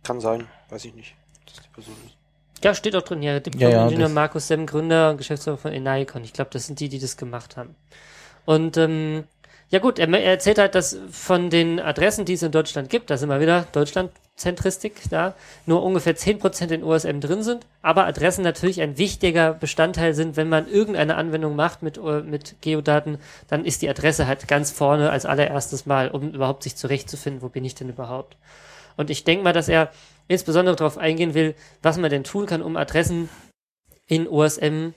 kann 0.03 0.20
sein, 0.20 0.47
weiß 0.70 0.85
ich 0.85 0.95
nicht, 0.95 1.14
die 1.62 1.68
Person 1.68 1.94
ist. 2.07 2.16
Ja, 2.64 2.74
steht 2.74 2.96
auch 2.96 3.02
drin 3.02 3.20
hier. 3.20 3.32
Ja, 3.32 3.36
ja, 3.36 3.40
Diplom-Ingenieur 3.40 4.09
das- 4.09 4.12
Markus 4.12 4.48
Semm, 4.48 4.66
Gründer 4.66 5.11
und 5.11 5.18
Geschäftsführer 5.18 5.59
von 5.59 5.72
Enaicon. 5.72 6.24
Ich 6.24 6.32
glaube, 6.32 6.50
das 6.52 6.66
sind 6.66 6.80
die, 6.80 6.88
die 6.88 6.98
das 6.98 7.16
gemacht 7.16 7.57
haben. 7.57 7.74
Und 8.46 8.76
ähm, 8.76 9.24
ja 9.70 9.78
gut, 9.80 9.98
er, 9.98 10.09
er 10.09 10.22
erzählt 10.30 10.59
halt, 10.59 10.74
dass 10.74 10.96
von 11.11 11.50
den 11.50 11.80
Adressen, 11.80 12.24
die 12.24 12.34
es 12.34 12.42
in 12.42 12.52
Deutschland 12.52 12.90
gibt, 12.90 13.11
da 13.11 13.16
sind 13.16 13.28
wir 13.28 13.40
wieder 13.40 13.66
Deutschland-Zentristik 13.72 14.94
da, 15.11 15.34
nur 15.66 15.82
ungefähr 15.82 16.16
10% 16.16 16.70
in 16.70 16.84
OSM 16.84 17.20
drin 17.20 17.42
sind, 17.42 17.66
aber 17.82 18.07
Adressen 18.07 18.44
natürlich 18.44 18.80
ein 18.80 18.98
wichtiger 18.98 19.52
Bestandteil 19.55 20.14
sind, 20.14 20.36
wenn 20.36 20.48
man 20.48 20.68
irgendeine 20.68 21.16
Anwendung 21.16 21.57
macht 21.57 21.82
mit, 21.82 21.98
äh, 21.98 22.20
mit 22.20 22.57
Geodaten, 22.61 23.18
dann 23.48 23.64
ist 23.64 23.82
die 23.82 23.88
Adresse 23.88 24.26
halt 24.26 24.46
ganz 24.48 24.70
vorne 24.70 25.11
als 25.11 25.26
allererstes 25.26 25.86
Mal, 25.86 26.11
um 26.11 26.30
überhaupt 26.30 26.62
sich 26.62 26.76
zurechtzufinden, 26.76 27.42
wo 27.42 27.48
bin 27.48 27.64
ich 27.64 27.74
denn 27.74 27.88
überhaupt. 27.88 28.36
Und 28.96 29.11
ich 29.11 29.24
denke 29.24 29.42
mal, 29.44 29.52
dass 29.52 29.68
er 29.68 29.90
insbesondere 30.29 30.77
darauf 30.77 30.99
eingehen 30.99 31.35
will, 31.35 31.55
was 31.83 31.99
man 31.99 32.11
denn 32.11 32.25
tun 32.25 32.47
kann, 32.47 32.62
um 32.62 32.77
Adressen 32.77 33.29
in 34.07 34.29
OSM 34.29 34.91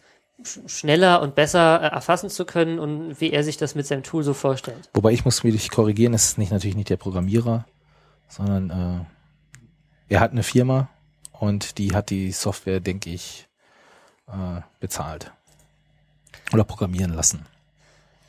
sch 0.43 0.59
schneller 0.67 1.21
und 1.21 1.35
besser 1.35 1.81
äh, 1.81 1.87
erfassen 1.87 2.29
zu 2.29 2.45
können 2.45 2.79
und 2.79 3.19
wie 3.19 3.31
er 3.31 3.43
sich 3.43 3.57
das 3.57 3.75
mit 3.75 3.87
seinem 3.87 4.03
Tool 4.03 4.23
so 4.23 4.33
vorstellt. 4.33 4.89
Wobei 4.93 5.11
ich 5.11 5.25
muss 5.25 5.43
mich 5.43 5.71
korrigieren, 5.71 6.13
es 6.13 6.25
ist 6.25 6.37
nicht 6.37 6.51
natürlich 6.51 6.75
nicht 6.75 6.89
der 6.89 6.97
Programmierer, 6.97 7.65
sondern 8.27 8.69
äh, 8.69 10.13
er 10.13 10.19
hat 10.19 10.31
eine 10.31 10.43
Firma 10.43 10.89
und 11.31 11.77
die 11.77 11.95
hat 11.95 12.09
die 12.09 12.31
Software, 12.31 12.79
denke 12.79 13.09
ich, 13.09 13.47
äh, 14.27 14.61
bezahlt. 14.79 15.31
Oder 16.53 16.63
programmieren 16.63 17.13
lassen. 17.13 17.45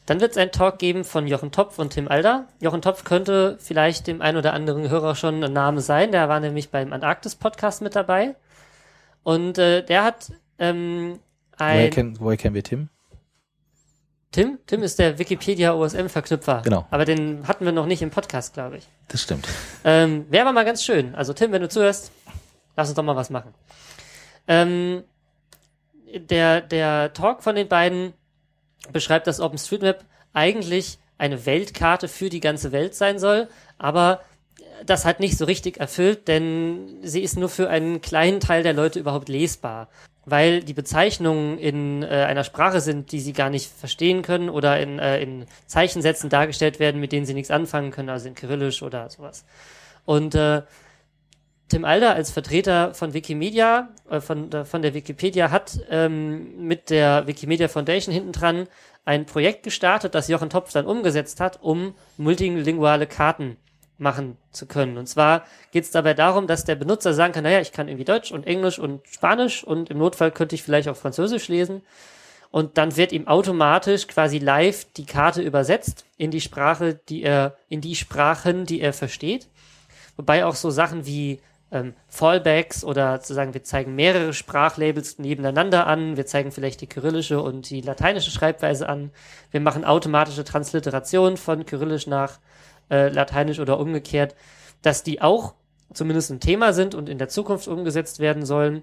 Dann 0.09 0.23
wird 0.23 0.31
es 0.31 0.39
einen 0.39 0.53
Talk 0.53 0.79
geben 0.79 1.05
von 1.05 1.27
Jochen 1.27 1.53
Topf 1.53 1.79
und 1.79 1.91
Tim 1.93 2.09
Alder. 2.09 2.49
Jochen 2.61 2.81
Topf 2.81 3.05
könnte 3.05 3.59
vielleicht 3.61 4.07
dem 4.07 4.23
einen 4.23 4.39
oder 4.39 4.55
anderen 4.55 4.89
Hörer 4.89 5.15
schon 5.15 5.45
ein 5.45 5.53
Name 5.53 5.83
sein. 5.83 6.13
Der 6.13 6.31
war 6.31 6.41
nämlich 6.41 6.71
beim 6.71 6.95
Antarktis-Podcast 6.95 7.83
mit 7.83 7.95
dabei. 7.95 8.35
Und 9.23 9.59
äh, 9.59 9.85
der 9.85 10.05
hat 10.05 10.33
ähm, 10.59 11.19
Woher 11.59 11.85
ein... 11.85 11.91
kennen, 11.91 12.17
woher 12.21 12.39
kennen 12.39 12.55
wir 12.55 12.63
Tim? 12.65 12.89
Tim? 14.33 14.59
Tim 14.67 14.83
ist 14.83 14.99
der 14.99 15.19
Wikipedia 15.19 15.75
OSM-Verknüpfer. 15.75 16.63
Genau. 16.65 16.87
Aber 16.91 17.05
den 17.05 17.47
hatten 17.47 17.67
wir 17.67 17.73
noch 17.73 17.85
nicht 17.85 18.01
im 18.01 18.09
Podcast, 18.09 18.55
glaube 18.55 18.79
ich. 18.79 18.89
Das 19.09 19.21
stimmt. 19.21 19.47
Ähm, 19.85 20.25
Wäre 20.31 20.47
aber 20.47 20.55
mal 20.55 20.65
ganz 20.65 20.83
schön. 20.83 21.15
Also 21.17 21.35
Tim, 21.35 21.53
wenn 21.53 21.61
du 21.61 21.69
zuhörst, 21.69 22.13
lass 22.77 22.89
uns 22.89 22.97
doch 22.97 23.03
mal 23.03 23.17
was 23.17 23.29
machen. 23.29 23.53
Ähm, 24.47 25.05
der, 26.15 26.63
der 26.63 27.13
Talk 27.13 27.43
von 27.43 27.57
den 27.57 27.69
beiden 27.69 28.15
beschreibt, 28.93 29.27
dass 29.27 29.41
OpenStreetMap 29.41 30.05
eigentlich 30.33 30.99
eine 31.19 31.47
Weltkarte 31.47 32.09
für 32.09 32.29
die 32.29 32.41
ganze 32.41 32.73
Welt 32.73 32.95
sein 32.95 33.19
soll, 33.19 33.49
aber 33.77 34.21
das 34.87 35.05
hat 35.05 35.21
nicht 35.21 35.37
so 35.37 35.45
richtig 35.45 35.79
erfüllt, 35.79 36.29
denn 36.29 36.99
sie 37.03 37.23
ist 37.23 37.37
nur 37.37 37.49
für 37.49 37.69
einen 37.69 38.01
kleinen 38.01 38.41
Teil 38.41 38.63
der 38.63 38.73
Leute 38.73 39.01
überhaupt 39.01 39.29
lesbar, 39.29 39.89
weil 40.25 40.63
die 40.63 40.75
Bezeichnungen 40.75 41.59
in 41.59 42.03
äh, 42.03 42.07
einer 42.07 42.45
Sprache 42.45 42.81
sind, 42.81 43.13
die 43.13 43.21
sie 43.21 43.33
gar 43.33 43.51
nicht 43.51 43.71
verstehen 43.71 44.23
können 44.23 44.51
oder 44.51 44.79
in, 44.81 44.99
äh, 44.99 45.21
in 45.21 45.47
Zeichensätzen 45.67 46.31
dargestellt 46.31 46.79
werden, 46.79 47.01
mit 47.01 47.13
denen 47.13 47.27
sie 47.27 47.35
nichts 47.35 47.51
anfangen 47.51 47.91
können, 47.91 48.11
also 48.11 48.29
in 48.29 48.35
Kyrillisch 48.35 48.83
oder 48.83 49.09
sowas. 49.11 49.45
Und 50.05 50.35
äh, 50.35 50.63
Tim 51.69 51.85
Alder 51.85 52.15
als 52.15 52.31
Vertreter 52.31 52.95
von 52.95 53.13
Wikimedia, 53.13 53.89
äh, 54.11 54.21
von, 54.21 54.51
von 54.65 54.83
der 54.83 54.95
Wikipedia, 54.95 55.51
hat 55.51 55.81
ähm, 55.91 56.67
mit 56.67 56.91
der 56.91 57.27
Wikimedia 57.27 57.69
Foundation 57.69 58.13
hinten 58.13 58.33
dran 58.33 58.69
ein 59.05 59.27
Projekt 59.27 59.63
gestartet, 59.63 60.15
das 60.15 60.29
Jochen 60.29 60.51
Topf 60.51 60.73
dann 60.73 60.87
umgesetzt 60.87 61.41
hat, 61.41 61.63
um 61.63 61.95
multilinguale 62.17 63.07
Karten 63.07 63.57
machen 63.99 64.37
zu 64.53 64.67
können. 64.67 64.97
Und 64.97 65.09
zwar 65.09 65.45
geht 65.73 65.85
es 65.85 65.91
dabei 65.91 66.15
darum, 66.15 66.47
dass 66.47 66.65
der 66.65 66.77
Benutzer 66.77 67.13
sagen 67.13 67.33
kann, 67.33 67.45
naja, 67.45 67.61
ich 67.61 67.73
kann 67.73 67.89
irgendwie 67.89 68.05
Deutsch 68.05 68.33
und 68.33 68.47
Englisch 68.47 68.79
und 68.79 69.07
Spanisch 69.09 69.65
und 69.65 69.91
im 69.91 69.99
Notfall 69.99 70.31
könnte 70.31 70.55
ich 70.55 70.63
vielleicht 70.63 70.89
auch 70.89 70.97
Französisch 70.97 71.49
lesen. 71.49 71.83
Und 72.51 72.79
dann 72.79 72.97
wird 72.97 73.13
ihm 73.13 73.29
automatisch 73.29 74.07
quasi 74.07 74.39
live 74.39 74.87
die 74.97 75.05
Karte 75.05 75.43
übersetzt 75.43 76.07
in 76.17 76.31
die 76.31 76.41
Sprache, 76.41 76.99
die 77.09 77.23
er, 77.23 77.57
in 77.69 77.83
die 77.83 77.95
Sprachen, 77.95 78.65
die 78.65 78.81
er 78.81 78.95
versteht. 78.95 79.49
Wobei 80.17 80.47
auch 80.47 80.55
so 80.55 80.71
Sachen 80.71 81.05
wie 81.05 81.41
ähm, 81.71 81.95
Fallbacks 82.07 82.85
oder 82.85 83.21
zu 83.21 83.35
sagen, 83.35 83.55
wir 83.55 83.63
zeigen 83.63 83.95
mehrere 83.95 84.33
Sprachlabels 84.33 85.19
nebeneinander 85.19 85.87
an, 85.87 86.17
wir 86.17 86.27
zeigen 86.27 86.53
vielleicht 86.53 86.81
die 86.81 86.87
kyrillische 86.87 87.41
und 87.43 87.69
die 87.71 87.81
lateinische 87.81 88.31
Schreibweise 88.31 88.89
an, 88.89 89.11
wir 89.51 89.61
machen 89.61 89.85
automatische 89.85 90.45
Transliteration 90.45 91.37
von 91.37 91.67
kyrillisch 91.67 92.07
nach 92.07 92.39
äh, 92.91 93.09
lateinisch 93.09 93.61
oder 93.61 93.79
umgekehrt, 93.79 94.35
dass 94.83 95.03
die 95.03 95.21
auch 95.21 95.55
zumindest 95.93 96.31
ein 96.31 96.41
Thema 96.41 96.73
sind 96.73 96.95
und 96.95 97.09
in 97.09 97.19
der 97.19 97.29
Zukunft 97.29 97.69
umgesetzt 97.69 98.19
werden 98.19 98.45
sollen. 98.45 98.83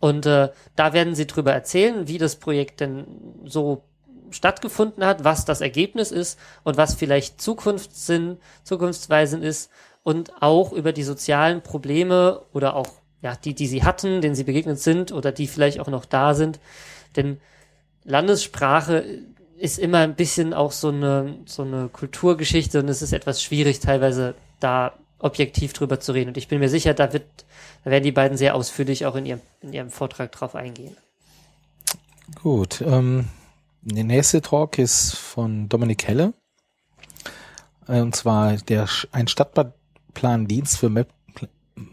Und 0.00 0.26
äh, 0.26 0.50
da 0.76 0.92
werden 0.92 1.14
sie 1.14 1.26
drüber 1.26 1.52
erzählen, 1.52 2.08
wie 2.08 2.18
das 2.18 2.36
Projekt 2.36 2.80
denn 2.80 3.06
so 3.44 3.84
stattgefunden 4.30 5.04
hat, 5.04 5.24
was 5.24 5.44
das 5.44 5.60
Ergebnis 5.60 6.10
ist 6.10 6.38
und 6.64 6.76
was 6.76 6.94
vielleicht 6.94 7.40
Zukunftssinn, 7.40 8.38
Zukunftsweisen 8.64 9.42
ist 9.42 9.70
und 10.04 10.40
auch 10.40 10.72
über 10.72 10.92
die 10.92 11.02
sozialen 11.02 11.62
Probleme 11.62 12.42
oder 12.52 12.76
auch 12.76 12.88
ja, 13.22 13.34
die, 13.34 13.54
die 13.54 13.66
sie 13.66 13.82
hatten, 13.82 14.20
denen 14.20 14.34
sie 14.34 14.44
begegnet 14.44 14.78
sind 14.78 15.10
oder 15.10 15.32
die 15.32 15.48
vielleicht 15.48 15.80
auch 15.80 15.88
noch 15.88 16.04
da 16.04 16.34
sind. 16.34 16.60
Denn 17.16 17.40
Landessprache 18.04 19.02
ist 19.56 19.78
immer 19.78 19.98
ein 19.98 20.14
bisschen 20.14 20.52
auch 20.52 20.72
so 20.72 20.88
eine, 20.88 21.38
so 21.46 21.62
eine 21.62 21.88
Kulturgeschichte 21.88 22.80
und 22.80 22.88
es 22.88 23.00
ist 23.00 23.12
etwas 23.12 23.42
schwierig, 23.42 23.80
teilweise 23.80 24.34
da 24.60 24.92
objektiv 25.18 25.72
drüber 25.72 26.00
zu 26.00 26.12
reden. 26.12 26.28
Und 26.28 26.36
ich 26.36 26.48
bin 26.48 26.58
mir 26.60 26.68
sicher, 26.68 26.92
da 26.92 27.14
wird, 27.14 27.24
da 27.82 27.90
werden 27.90 28.04
die 28.04 28.12
beiden 28.12 28.36
sehr 28.36 28.54
ausführlich 28.54 29.06
auch 29.06 29.16
in 29.16 29.24
ihrem, 29.24 29.40
in 29.62 29.72
ihrem 29.72 29.90
Vortrag 29.90 30.30
drauf 30.32 30.54
eingehen. 30.54 30.94
Gut, 32.42 32.82
ähm, 32.86 33.28
der 33.80 34.04
nächste 34.04 34.42
Talk 34.42 34.78
ist 34.78 35.14
von 35.14 35.70
Dominik 35.70 36.06
Helle. 36.06 36.34
Äh, 37.88 38.00
und 38.00 38.14
zwar 38.14 38.56
der, 38.56 38.86
ein 39.12 39.28
Stadtbad, 39.28 39.72
Stadtplandienst 40.14 40.78
für 40.78 40.88
Me 40.88 41.06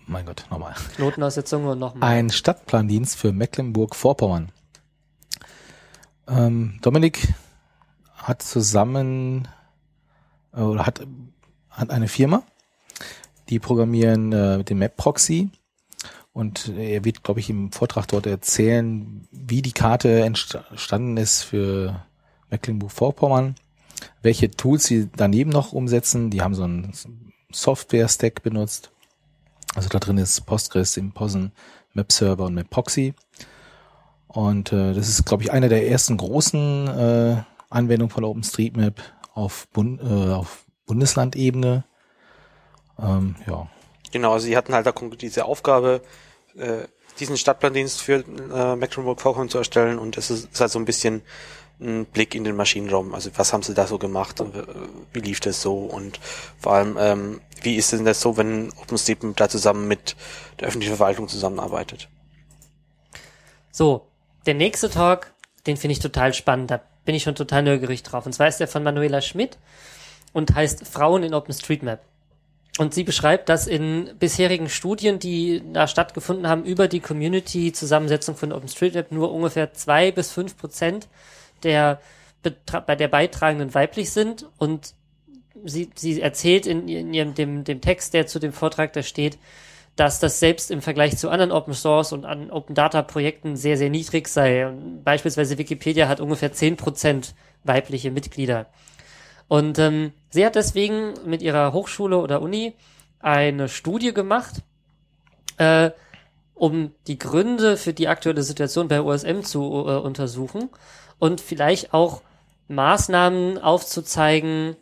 mein 0.05 0.28
Gott, 0.28 0.45
nochmal. 0.51 0.76
Notenaussetzung 0.99 1.65
und 1.65 1.80
nochmal. 1.80 2.07
Ein 2.07 2.30
Stadtplandienst 2.30 3.17
für 3.17 3.32
Mecklenburg-Vorpommern. 3.32 4.51
Ähm, 6.28 6.78
Dominik 6.84 7.34
hat 8.13 8.43
zusammen 8.43 9.47
äh, 10.53 10.61
oder 10.61 10.86
hat, 10.86 11.01
hat 11.72 11.89
eine 11.89 12.07
Firma, 12.07 12.43
die 13.49 13.57
programmieren 13.57 14.32
äh, 14.32 14.57
mit 14.59 14.69
dem 14.69 14.78
Map-Proxy 14.78 15.49
und 16.32 16.67
er 16.78 17.03
wird, 17.03 17.24
glaube 17.24 17.39
ich, 17.39 17.49
im 17.49 17.72
Vortrag 17.72 18.07
dort 18.07 18.28
erzählen, 18.28 19.28
wie 19.32 19.63
die 19.63 19.74
Karte 19.74 20.22
entstanden 20.22 21.17
ist 21.17 21.41
für 21.41 22.05
Mecklenburg-Vorpommern, 22.51 23.55
welche 24.22 24.51
Tools 24.51 24.84
sie 24.84 25.09
daneben 25.15 25.49
noch 25.49 25.74
umsetzen. 25.74 26.30
Die 26.30 26.41
haben 26.41 26.53
so 26.53 26.65
ein 26.65 26.93
Software-Stack 27.54 28.43
benutzt. 28.43 28.91
Also 29.76 29.89
da 29.89 29.99
drin 29.99 30.18
ist 30.18 30.45
Postgres, 30.45 30.97
Imposen, 30.97 31.52
Map-Server 31.93 32.45
und 32.45 32.56
Map-Proxy. 32.56 33.14
Und 34.28 34.72
äh, 34.72 34.93
das 34.93 35.10
ist, 35.10 35.26
glaube 35.26 35.43
ich, 35.43 35.52
eine 35.52 35.70
der 35.70 35.88
ersten 35.89 36.18
großen 36.18 36.88
äh, 36.88 37.43
Anwendungen 37.70 38.12
von 38.12 38.24
OpenStreetMap 38.24 39.02
auf, 39.34 39.68
Bund, 39.70 40.02
äh, 40.02 40.34
auf 40.34 40.66
Bundeslandebene. 40.86 41.84
Ähm, 42.99 43.36
ja. 43.47 43.70
Genau, 44.12 44.34
also 44.34 44.45
sie 44.45 44.58
hatten 44.58 44.74
halt 44.74 44.93
diese 45.22 45.45
Aufgabe, 45.45 46.02
äh, 46.56 46.88
diesen 47.20 47.38
Stadtplandienst 47.38 48.02
für 48.02 48.24
äh, 48.54 48.76
Mecklenburg-Vorpommern 48.76 49.49
zu 49.49 49.58
erstellen 49.58 49.99
und 49.99 50.18
es 50.18 50.30
ist, 50.30 50.52
ist 50.52 50.62
halt 50.62 50.72
so 50.72 50.80
ein 50.80 50.86
bisschen 50.86 51.22
einen 51.82 52.06
Blick 52.06 52.36
in 52.36 52.44
den 52.44 52.56
Maschinenraum. 52.56 53.14
Also 53.14 53.32
was 53.36 53.54
haben 53.54 53.64
sie 53.64 53.74
da 53.74 53.88
so 53.88 53.98
gemacht 53.98 54.40
und 54.40 54.56
äh, 54.56 54.64
wie 55.14 55.20
lief 55.20 55.40
das 55.40 55.62
so 55.62 55.78
und 55.78 56.20
vor 56.60 56.74
allem, 56.74 56.98
ähm, 57.00 57.42
wie 57.62 57.76
ist 57.76 57.92
denn 57.92 58.06
das 58.06 58.22
so, 58.22 58.38
wenn 58.38 58.72
OpenStreetMap 58.82 59.36
da 59.38 59.50
zusammen 59.50 59.88
mit 59.88 60.16
der 60.60 60.68
öffentlichen 60.68 60.96
Verwaltung 60.96 61.28
zusammenarbeitet? 61.28 62.08
So, 63.72 64.08
der 64.46 64.54
nächste 64.54 64.90
Talk, 64.90 65.34
den 65.68 65.78
finde 65.78 65.94
ich 65.94 66.00
total 66.00 66.34
spannend. 66.34 66.72
Da 66.72 66.82
bin 67.06 67.16
ich 67.16 67.24
schon 67.24 67.36
total 67.36 67.64
neugierig 67.64 68.04
drauf. 68.04 68.26
Und 68.26 68.34
zwar 68.34 68.48
ist 68.48 68.60
der 68.60 68.68
von 68.68 68.84
Manuela 68.84 69.22
Schmidt 69.22 69.58
und 70.34 70.54
heißt 70.54 70.88
Frauen 70.88 71.24
in 71.24 71.34
OpenStreetMap. 71.34 72.02
Und 72.78 72.94
sie 72.94 73.04
beschreibt, 73.04 73.50
dass 73.50 73.68
in 73.68 74.12
bisherigen 74.18 74.70
Studien, 74.70 75.20
die 75.20 75.62
da 75.74 75.88
stattgefunden 75.88 76.48
haben, 76.48 76.64
über 76.64 76.88
die 76.88 77.02
Community-Zusammensetzung 77.02 78.36
von 78.36 78.52
OpenStreetMap 78.52 79.12
nur 79.12 79.32
ungefähr 79.32 79.74
zwei 79.74 80.12
bis 80.12 80.32
fünf 80.32 80.58
Prozent 80.58 81.08
der 81.64 81.99
bei 82.86 82.95
der 82.95 83.07
Beitragenden 83.07 83.74
weiblich 83.76 84.12
sind 84.12 84.49
und 84.57 84.95
sie, 85.64 85.89
sie 85.95 86.22
erzählt 86.22 86.66
in, 86.66 86.88
in 86.88 87.14
ihrem, 87.14 87.34
dem, 87.34 87.64
dem 87.64 87.82
Text, 87.82 88.14
der 88.14 88.28
zu 88.28 88.39
dem 88.39 88.53
Vortrag 88.53 88.93
da 88.93 89.03
steht, 89.03 89.38
dass 89.95 90.20
das 90.20 90.39
selbst 90.39 90.72
im 90.72 90.82
Vergleich 90.82 91.18
zu 91.18 91.30
anderen 91.30 91.51
Open 91.51 91.74
Source 91.74 92.14
und 92.14 92.26
an 92.26 92.49
Open 92.49 92.74
Data 92.74 93.01
Projekten 93.01 93.55
sehr, 93.55 93.78
sehr 93.78 93.89
niedrig 93.89 94.28
sei. 94.28 94.72
Beispielsweise 95.03 95.57
Wikipedia 95.57 96.07
hat 96.07 96.22
ungefähr 96.22 96.53
zehn 96.53 96.78
Prozent 96.78 97.36
weibliche 97.64 98.09
Mitglieder. 98.09 98.68
Und 99.47 99.80
ähm, 99.80 100.14
sie 100.30 100.45
hat 100.45 100.55
deswegen 100.55 101.14
mit 101.26 101.41
ihrer 101.41 101.74
Hochschule 101.74 102.18
oder 102.18 102.41
Uni 102.41 102.74
eine 103.20 103.68
Studie 103.68 104.14
gemacht, 104.14 104.64
äh, 105.57 105.91
um 106.53 106.93
die 107.07 107.20
Gründe 107.20 107.76
für 107.76 107.93
die 107.93 108.07
aktuelle 108.07 108.43
Situation 108.43 108.88
bei 108.88 109.01
OSM 109.01 109.41
zu 109.41 109.62
äh, 109.62 109.97
untersuchen 109.97 110.70
und 111.22 111.39
vielleicht 111.39 111.93
auch 111.93 112.24
Maßnahmen 112.67 113.59
aufzuzeigen, 113.59 114.76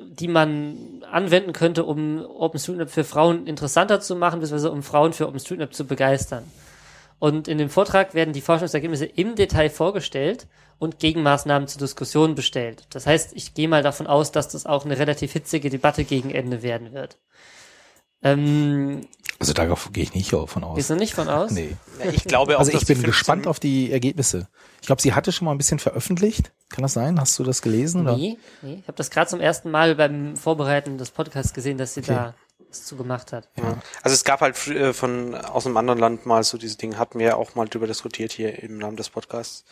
die 0.00 0.26
man 0.26 1.04
anwenden 1.08 1.52
könnte, 1.52 1.84
um 1.84 2.26
OpenStreetMap 2.26 2.90
für 2.90 3.04
Frauen 3.04 3.46
interessanter 3.46 4.00
zu 4.00 4.16
machen, 4.16 4.40
beziehungsweise 4.40 4.72
um 4.72 4.82
Frauen 4.82 5.12
für 5.12 5.28
OpenStreetMap 5.28 5.72
zu 5.72 5.86
begeistern. 5.86 6.42
Und 7.20 7.46
in 7.46 7.58
dem 7.58 7.70
Vortrag 7.70 8.14
werden 8.14 8.34
die 8.34 8.40
Forschungsergebnisse 8.40 9.06
im 9.06 9.36
Detail 9.36 9.70
vorgestellt 9.70 10.48
und 10.80 10.98
Gegenmaßnahmen 10.98 11.68
zur 11.68 11.78
Diskussion 11.78 12.34
bestellt. 12.34 12.88
Das 12.90 13.06
heißt, 13.06 13.34
ich 13.36 13.54
gehe 13.54 13.68
mal 13.68 13.84
davon 13.84 14.08
aus, 14.08 14.32
dass 14.32 14.48
das 14.48 14.66
auch 14.66 14.84
eine 14.84 14.98
relativ 14.98 15.34
hitzige 15.34 15.70
Debatte 15.70 16.02
gegen 16.02 16.30
Ende 16.30 16.64
werden 16.64 16.94
wird. 16.94 17.16
Ähm, 18.24 19.02
also 19.38 19.52
darauf 19.52 19.90
gehe 19.92 20.02
ich 20.02 20.14
nicht 20.14 20.30
von 20.30 20.64
aus. 20.64 20.76
Gehst 20.76 20.90
du 20.90 20.96
nicht 20.96 21.14
von 21.14 21.28
aus? 21.28 21.50
Nee. 21.56 21.76
Ich 22.12 22.24
glaube 22.24 22.56
auch, 22.56 22.60
Also 22.60 22.72
ich 22.72 22.86
bin 22.86 23.02
gespannt 23.02 23.46
auf 23.46 23.58
die 23.60 23.90
Ergebnisse. 23.90 24.48
Ich 24.80 24.86
glaube, 24.86 25.02
sie 25.02 25.14
hatte 25.14 25.32
schon 25.32 25.46
mal 25.46 25.52
ein 25.52 25.58
bisschen 25.58 25.78
veröffentlicht. 25.78 26.52
Kann 26.68 26.82
das 26.82 26.92
sein? 26.92 27.20
Hast 27.20 27.38
du 27.38 27.44
das 27.44 27.62
gelesen? 27.62 28.04
Nee, 28.04 28.10
oder? 28.10 28.16
nee. 28.62 28.78
Ich 28.80 28.88
habe 28.88 28.96
das 28.96 29.10
gerade 29.10 29.28
zum 29.28 29.40
ersten 29.40 29.70
Mal 29.70 29.94
beim 29.94 30.36
Vorbereiten 30.36 30.98
des 30.98 31.10
Podcasts 31.10 31.54
gesehen, 31.54 31.78
dass 31.78 31.94
sie 31.94 32.00
okay. 32.00 32.14
da 32.14 32.34
was 32.68 32.84
zu 32.84 32.96
gemacht 32.96 33.32
hat. 33.32 33.48
Ja. 33.56 33.78
Also 34.02 34.14
es 34.14 34.24
gab 34.24 34.40
halt 34.40 34.66
äh, 34.68 34.92
von 34.92 35.34
aus 35.34 35.66
einem 35.66 35.76
anderen 35.76 35.98
Land 35.98 36.26
mal 36.26 36.42
so 36.42 36.58
diese 36.58 36.76
Dinge, 36.76 36.98
hatten 36.98 37.18
wir 37.18 37.36
auch 37.36 37.54
mal 37.54 37.68
drüber 37.68 37.86
diskutiert 37.86 38.32
hier 38.32 38.62
im 38.62 38.78
Namen 38.78 38.96
des 38.96 39.10
Podcasts. 39.10 39.64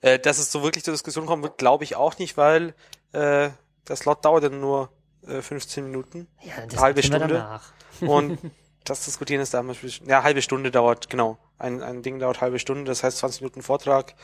Äh, 0.00 0.18
dass 0.18 0.38
es 0.38 0.50
so 0.50 0.62
wirklich 0.62 0.84
zur 0.84 0.92
Diskussion 0.92 1.26
kommen 1.26 1.42
wird, 1.42 1.58
glaube 1.58 1.84
ich 1.84 1.96
auch 1.96 2.18
nicht, 2.18 2.36
weil 2.36 2.74
äh, 3.12 3.50
der 3.88 3.96
Slot 3.96 4.24
dauert 4.24 4.44
dann 4.44 4.60
nur 4.60 4.90
äh, 5.26 5.40
15 5.40 5.84
Minuten, 5.84 6.26
ja, 6.42 6.54
eine 6.56 6.80
halbe 6.80 7.02
Stunde. 7.02 7.60
Und 8.00 8.38
das 8.84 9.04
Diskutieren 9.04 9.40
ist 9.40 9.54
damals, 9.54 9.78
ja, 10.06 10.22
halbe 10.22 10.42
Stunde 10.42 10.70
dauert, 10.70 11.10
genau. 11.10 11.38
Ein, 11.58 11.82
ein 11.82 12.02
Ding 12.02 12.18
dauert 12.18 12.40
halbe 12.40 12.58
Stunde, 12.58 12.84
das 12.84 13.02
heißt 13.02 13.18
20 13.18 13.42
Minuten 13.42 13.62
Vortrag 13.62 14.14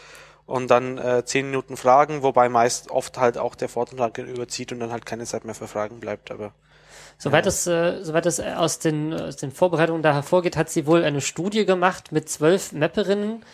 und 0.46 0.70
dann 0.70 0.98
äh, 0.98 1.24
10 1.24 1.46
Minuten 1.46 1.76
Fragen, 1.76 2.22
wobei 2.22 2.48
meist 2.48 2.90
oft 2.90 3.18
halt 3.18 3.38
auch 3.38 3.54
der 3.54 3.68
Vortrag 3.68 4.16
überzieht 4.18 4.72
und 4.72 4.80
dann 4.80 4.90
halt 4.90 5.06
keine 5.06 5.24
Zeit 5.24 5.44
mehr 5.44 5.54
für 5.54 5.68
Fragen 5.68 6.00
bleibt, 6.00 6.30
aber. 6.30 6.52
Soweit 7.18 7.46
es, 7.46 7.66
äh, 7.66 8.02
soweit 8.02 8.26
es 8.26 8.40
aus 8.40 8.78
den, 8.78 9.12
aus 9.12 9.36
den 9.36 9.50
Vorbereitungen 9.50 10.02
da 10.02 10.14
hervorgeht, 10.14 10.56
hat 10.56 10.70
sie 10.70 10.86
wohl 10.86 11.04
eine 11.04 11.20
Studie 11.20 11.66
gemacht 11.66 12.12
mit 12.12 12.28
zwölf 12.28 12.72
Mapperinnen, 12.72 13.44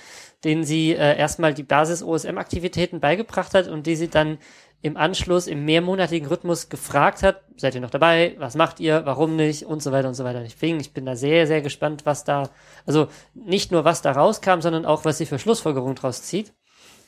denen 0.45 0.65
sie 0.65 0.93
äh, 0.93 1.17
erstmal 1.19 1.55
die 1.55 1.63
Basis-OSM-Aktivitäten 1.63 3.01
beigebracht 3.01 3.55
hat 3.55 3.69
und 3.69 3.87
die 3.87 3.97
sie 3.97 4.09
dann 4.09 4.39
im 4.85 4.99
Anschluss 4.99 5.47
im 5.47 5.65
mehrmonatigen 5.65 6.29
Rhythmus 6.29 6.69
gefragt 6.69 7.23
hat, 7.23 7.41
seid 7.57 7.75
ihr 7.75 7.81
noch 7.81 7.89
dabei, 7.89 8.37
was 8.39 8.55
macht 8.55 8.81
ihr, 8.81 9.07
warum 9.07 9.35
nicht 9.35 9.65
und 9.65 9.83
so 9.83 9.93
weiter 9.93 10.09
und 10.09 10.15
so 10.15 10.25
weiter. 10.25 10.43
Deswegen, 10.43 10.79
ich 10.79 10.93
bin 10.93 11.07
da 11.07 11.17
sehr, 11.17 11.47
sehr 11.47 11.63
gespannt, 11.63 12.05
was 12.05 12.25
da, 12.25 12.51
also 12.85 13.09
nicht 13.33 13.73
nur 13.73 13.87
was 13.87 14.03
da 14.03 14.13
rauskam, 14.13 14.61
sondern 14.61 14.85
auch, 14.85 15.07
was 15.07 15.17
sie 15.17 15.25
für 15.25 15.39
Schlussfolgerungen 15.39 15.97
draus 15.97 16.23
zieht 16.25 16.53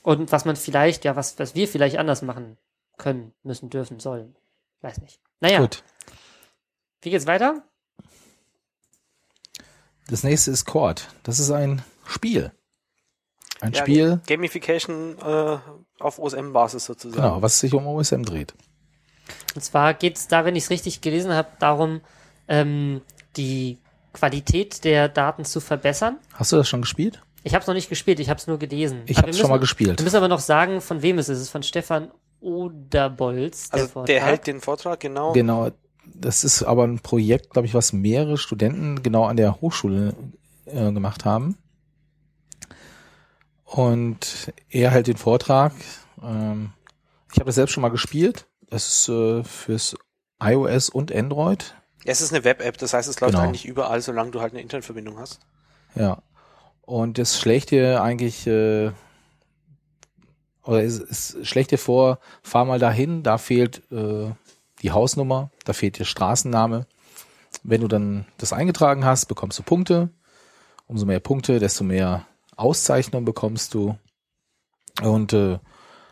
und 0.02 0.32
was 0.32 0.46
man 0.46 0.56
vielleicht, 0.56 1.04
ja, 1.04 1.16
was, 1.16 1.38
was 1.38 1.54
wir 1.54 1.68
vielleicht 1.68 1.98
anders 1.98 2.22
machen 2.22 2.56
können, 2.96 3.34
müssen, 3.42 3.68
dürfen, 3.68 4.00
sollen. 4.00 4.34
Weiß 4.80 5.02
nicht. 5.02 5.20
Naja, 5.40 5.60
Gut. 5.60 5.84
wie 7.02 7.10
geht's 7.10 7.26
weiter? 7.26 7.62
Das 10.08 10.22
nächste 10.22 10.50
ist 10.50 10.64
Chord. 10.64 11.08
Das 11.24 11.38
ist 11.38 11.50
ein 11.50 11.82
Spiel. 12.06 12.52
Ein 13.60 13.72
Ja, 13.72 13.80
Spiel, 13.80 14.20
Gamification 14.26 15.16
äh, 15.18 15.56
auf 15.98 16.18
OSM-Basis 16.18 16.84
sozusagen. 16.84 17.22
genau, 17.22 17.42
was 17.42 17.58
sich 17.60 17.72
um 17.74 17.86
OSM 17.86 18.22
dreht. 18.22 18.54
Und 19.54 19.62
zwar 19.62 19.94
geht's 19.94 20.28
da, 20.28 20.44
wenn 20.44 20.56
ich 20.56 20.64
es 20.64 20.70
richtig 20.70 21.00
gelesen 21.00 21.32
habe, 21.32 21.48
darum, 21.58 22.00
ähm, 22.48 23.00
die 23.36 23.78
Qualität 24.12 24.84
der 24.84 25.08
Daten 25.08 25.44
zu 25.44 25.60
verbessern. 25.60 26.18
Hast 26.34 26.52
du 26.52 26.56
das 26.56 26.68
schon 26.68 26.82
gespielt? 26.82 27.22
Ich 27.42 27.54
habe 27.54 27.62
es 27.62 27.66
noch 27.66 27.74
nicht 27.74 27.88
gespielt, 27.88 28.18
ich 28.20 28.28
habe 28.28 28.38
es 28.38 28.46
nur 28.46 28.58
gelesen. 28.58 29.02
Ich 29.06 29.18
habe 29.18 29.28
wir 29.28 29.34
schon 29.34 29.50
mal 29.50 29.58
gespielt. 29.58 29.98
Wir 29.98 30.04
müssen 30.04 30.16
aber 30.16 30.28
noch 30.28 30.40
sagen, 30.40 30.80
von 30.80 31.02
wem 31.02 31.18
es 31.18 31.28
ist. 31.28 31.36
Es 31.38 31.42
ist 31.44 31.50
von 31.50 31.62
Stefan 31.62 32.10
Oderbolz. 32.40 33.70
Der 33.70 33.80
also 33.80 33.92
Vortrag. 33.92 34.06
der 34.06 34.24
hält 34.24 34.46
den 34.46 34.60
Vortrag, 34.60 35.00
genau. 35.00 35.32
Genau. 35.32 35.70
Das 36.04 36.44
ist 36.44 36.62
aber 36.62 36.84
ein 36.84 37.00
Projekt, 37.00 37.50
glaube 37.50 37.66
ich, 37.66 37.74
was 37.74 37.92
mehrere 37.92 38.36
Studenten 38.36 39.02
genau 39.02 39.24
an 39.24 39.36
der 39.36 39.60
Hochschule 39.60 40.14
äh, 40.66 40.92
gemacht 40.92 41.24
haben. 41.24 41.56
Und 43.76 44.52
er 44.70 44.90
hält 44.90 45.06
den 45.06 45.18
Vortrag. 45.18 45.72
Ähm, 46.22 46.72
ich 47.30 47.36
habe 47.38 47.46
das 47.46 47.56
selbst 47.56 47.72
schon 47.72 47.82
mal 47.82 47.90
gespielt. 47.90 48.46
Das 48.70 48.86
ist 48.86 49.08
äh, 49.10 49.44
fürs 49.44 49.96
iOS 50.42 50.88
und 50.88 51.14
Android. 51.14 51.74
Es 52.06 52.22
ist 52.22 52.32
eine 52.32 52.42
Web-App, 52.44 52.78
das 52.78 52.94
heißt, 52.94 53.06
es 53.06 53.20
läuft 53.20 53.34
Genau. 53.34 53.44
eigentlich 53.44 53.66
überall, 53.66 54.00
solange 54.00 54.30
du 54.30 54.40
halt 54.40 54.52
eine 54.54 54.62
Internetverbindung 54.62 55.18
hast. 55.18 55.40
Ja. 55.94 56.22
Und 56.82 57.18
das 57.18 57.38
schlägt 57.38 57.70
dir 57.70 58.00
eigentlich, 58.02 58.46
äh, 58.46 58.92
oder 60.62 60.82
es, 60.82 60.98
es 60.98 61.36
schlägt 61.42 61.70
dir 61.70 61.78
vor, 61.78 62.18
fahr 62.42 62.64
mal 62.64 62.78
dahin, 62.78 63.22
da 63.22 63.36
fehlt 63.36 63.82
äh, 63.92 64.30
die 64.82 64.90
Hausnummer, 64.90 65.50
da 65.64 65.74
fehlt 65.74 65.98
der 65.98 66.04
Straßenname. 66.04 66.86
Wenn 67.62 67.82
du 67.82 67.88
dann 67.88 68.24
das 68.38 68.54
eingetragen 68.54 69.04
hast, 69.04 69.26
bekommst 69.26 69.58
du 69.58 69.62
Punkte. 69.62 70.08
Umso 70.86 71.04
mehr 71.04 71.20
Punkte, 71.20 71.58
desto 71.58 71.84
mehr 71.84 72.24
Auszeichnung 72.56 73.24
bekommst 73.24 73.74
du. 73.74 73.96
Und 75.02 75.32
äh, 75.32 75.58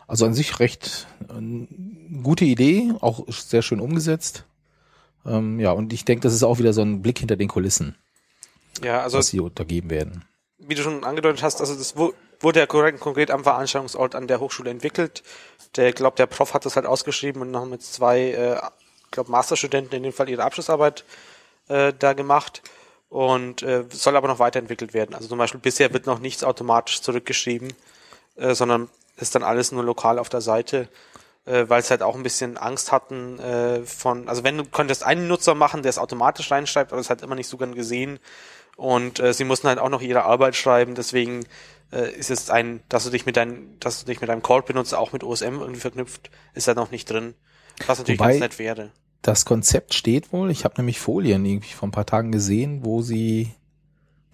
also 0.07 0.25
an 0.25 0.33
sich 0.33 0.59
recht 0.59 1.07
äh, 1.29 2.21
gute 2.21 2.45
Idee, 2.45 2.93
auch 3.01 3.25
sehr 3.29 3.61
schön 3.63 3.79
umgesetzt. 3.79 4.45
Ähm, 5.25 5.59
ja, 5.59 5.71
und 5.71 5.91
ich 5.91 6.05
denke, 6.05 6.21
das 6.21 6.33
ist 6.33 6.43
auch 6.43 6.59
wieder 6.59 6.71
so 6.73 6.81
ein 6.81 7.01
Blick 7.01 7.17
hinter 7.19 7.35
den 7.35 7.47
Kulissen, 7.47 7.95
Ja, 8.83 9.01
also 9.01 9.17
was 9.17 9.27
sie 9.27 9.39
untergeben 9.39 9.89
werden. 9.89 10.23
wie 10.59 10.75
du 10.75 10.83
schon 10.83 11.03
angedeutet 11.03 11.41
hast, 11.41 11.61
also 11.61 11.73
das 11.75 11.97
wu- 11.97 12.13
wurde 12.39 12.59
ja 12.59 12.67
konkret 12.67 13.31
am 13.31 13.43
Veranstaltungsort 13.43 14.13
an 14.13 14.27
der 14.27 14.39
Hochschule 14.39 14.69
entwickelt. 14.69 15.23
Der, 15.77 15.93
glaub, 15.93 16.15
der 16.15 16.27
Prof 16.27 16.53
hat 16.53 16.65
das 16.67 16.75
halt 16.75 16.85
ausgeschrieben 16.85 17.41
und 17.41 17.49
noch 17.49 17.65
mit 17.65 17.81
zwei, 17.81 18.19
äh, 18.33 18.61
glaub, 19.09 19.29
Masterstudenten 19.29 19.97
in 19.97 20.03
dem 20.03 20.13
Fall 20.13 20.29
ihre 20.29 20.43
Abschlussarbeit 20.43 21.05
äh, 21.69 21.91
da 21.97 22.13
gemacht 22.13 22.61
und 23.09 23.61
äh, 23.63 23.85
soll 23.89 24.15
aber 24.15 24.27
noch 24.27 24.39
weiterentwickelt 24.39 24.93
werden. 24.93 25.15
Also 25.15 25.27
zum 25.27 25.37
Beispiel 25.37 25.59
bisher 25.61 25.93
wird 25.93 26.05
noch 26.05 26.19
nichts 26.19 26.43
automatisch 26.43 27.01
zurückgeschrieben, 27.01 27.73
äh, 28.35 28.53
sondern 28.53 28.89
ist 29.17 29.35
dann 29.35 29.43
alles 29.43 29.71
nur 29.71 29.83
lokal 29.83 30.19
auf 30.19 30.29
der 30.29 30.41
Seite, 30.41 30.89
äh, 31.45 31.65
weil 31.67 31.79
es 31.79 31.91
halt 31.91 32.01
auch 32.03 32.15
ein 32.15 32.23
bisschen 32.23 32.57
Angst 32.57 32.91
hatten 32.91 33.39
äh, 33.39 33.83
von, 33.83 34.27
also 34.27 34.43
wenn 34.43 34.57
du 34.57 34.65
könntest 34.65 35.03
einen 35.03 35.27
Nutzer 35.27 35.55
machen, 35.55 35.83
der 35.83 35.89
es 35.89 35.97
automatisch 35.97 36.51
reinschreibt, 36.51 36.91
aber 36.91 36.99
das 36.99 37.09
hat 37.09 37.21
immer 37.21 37.35
nicht 37.35 37.47
so 37.47 37.57
gern 37.57 37.75
gesehen 37.75 38.19
und 38.75 39.19
äh, 39.19 39.33
sie 39.33 39.45
mussten 39.45 39.67
halt 39.67 39.79
auch 39.79 39.89
noch 39.89 40.01
ihre 40.01 40.23
Arbeit 40.23 40.55
schreiben, 40.55 40.95
deswegen 40.95 41.45
äh, 41.93 42.11
ist 42.11 42.31
es 42.31 42.49
ein, 42.49 42.83
dass 42.89 43.05
du 43.05 43.09
dich 43.11 43.25
mit 43.25 43.37
deinem, 43.37 43.79
dass 43.79 44.01
du 44.01 44.05
dich 44.07 44.19
mit 44.19 44.29
deinem 44.29 44.41
Call-Benutzer 44.43 44.99
auch 44.99 45.13
mit 45.13 45.23
OSM 45.23 45.59
irgendwie 45.61 45.79
verknüpft, 45.79 46.29
ist 46.55 46.67
da 46.67 46.73
noch 46.73 46.91
nicht 46.91 47.09
drin. 47.09 47.35
Was 47.87 47.99
natürlich 47.99 48.19
Wobei- 48.19 48.31
ganz 48.31 48.39
nett 48.41 48.59
wäre. 48.59 48.91
Das 49.21 49.45
Konzept 49.45 49.93
steht 49.93 50.31
wohl. 50.31 50.51
Ich 50.51 50.65
habe 50.65 50.75
nämlich 50.77 50.99
Folien 50.99 51.45
irgendwie 51.45 51.73
vor 51.73 51.87
ein 51.87 51.91
paar 51.91 52.05
Tagen 52.05 52.31
gesehen, 52.31 52.85
wo 52.85 53.01
sie 53.01 53.51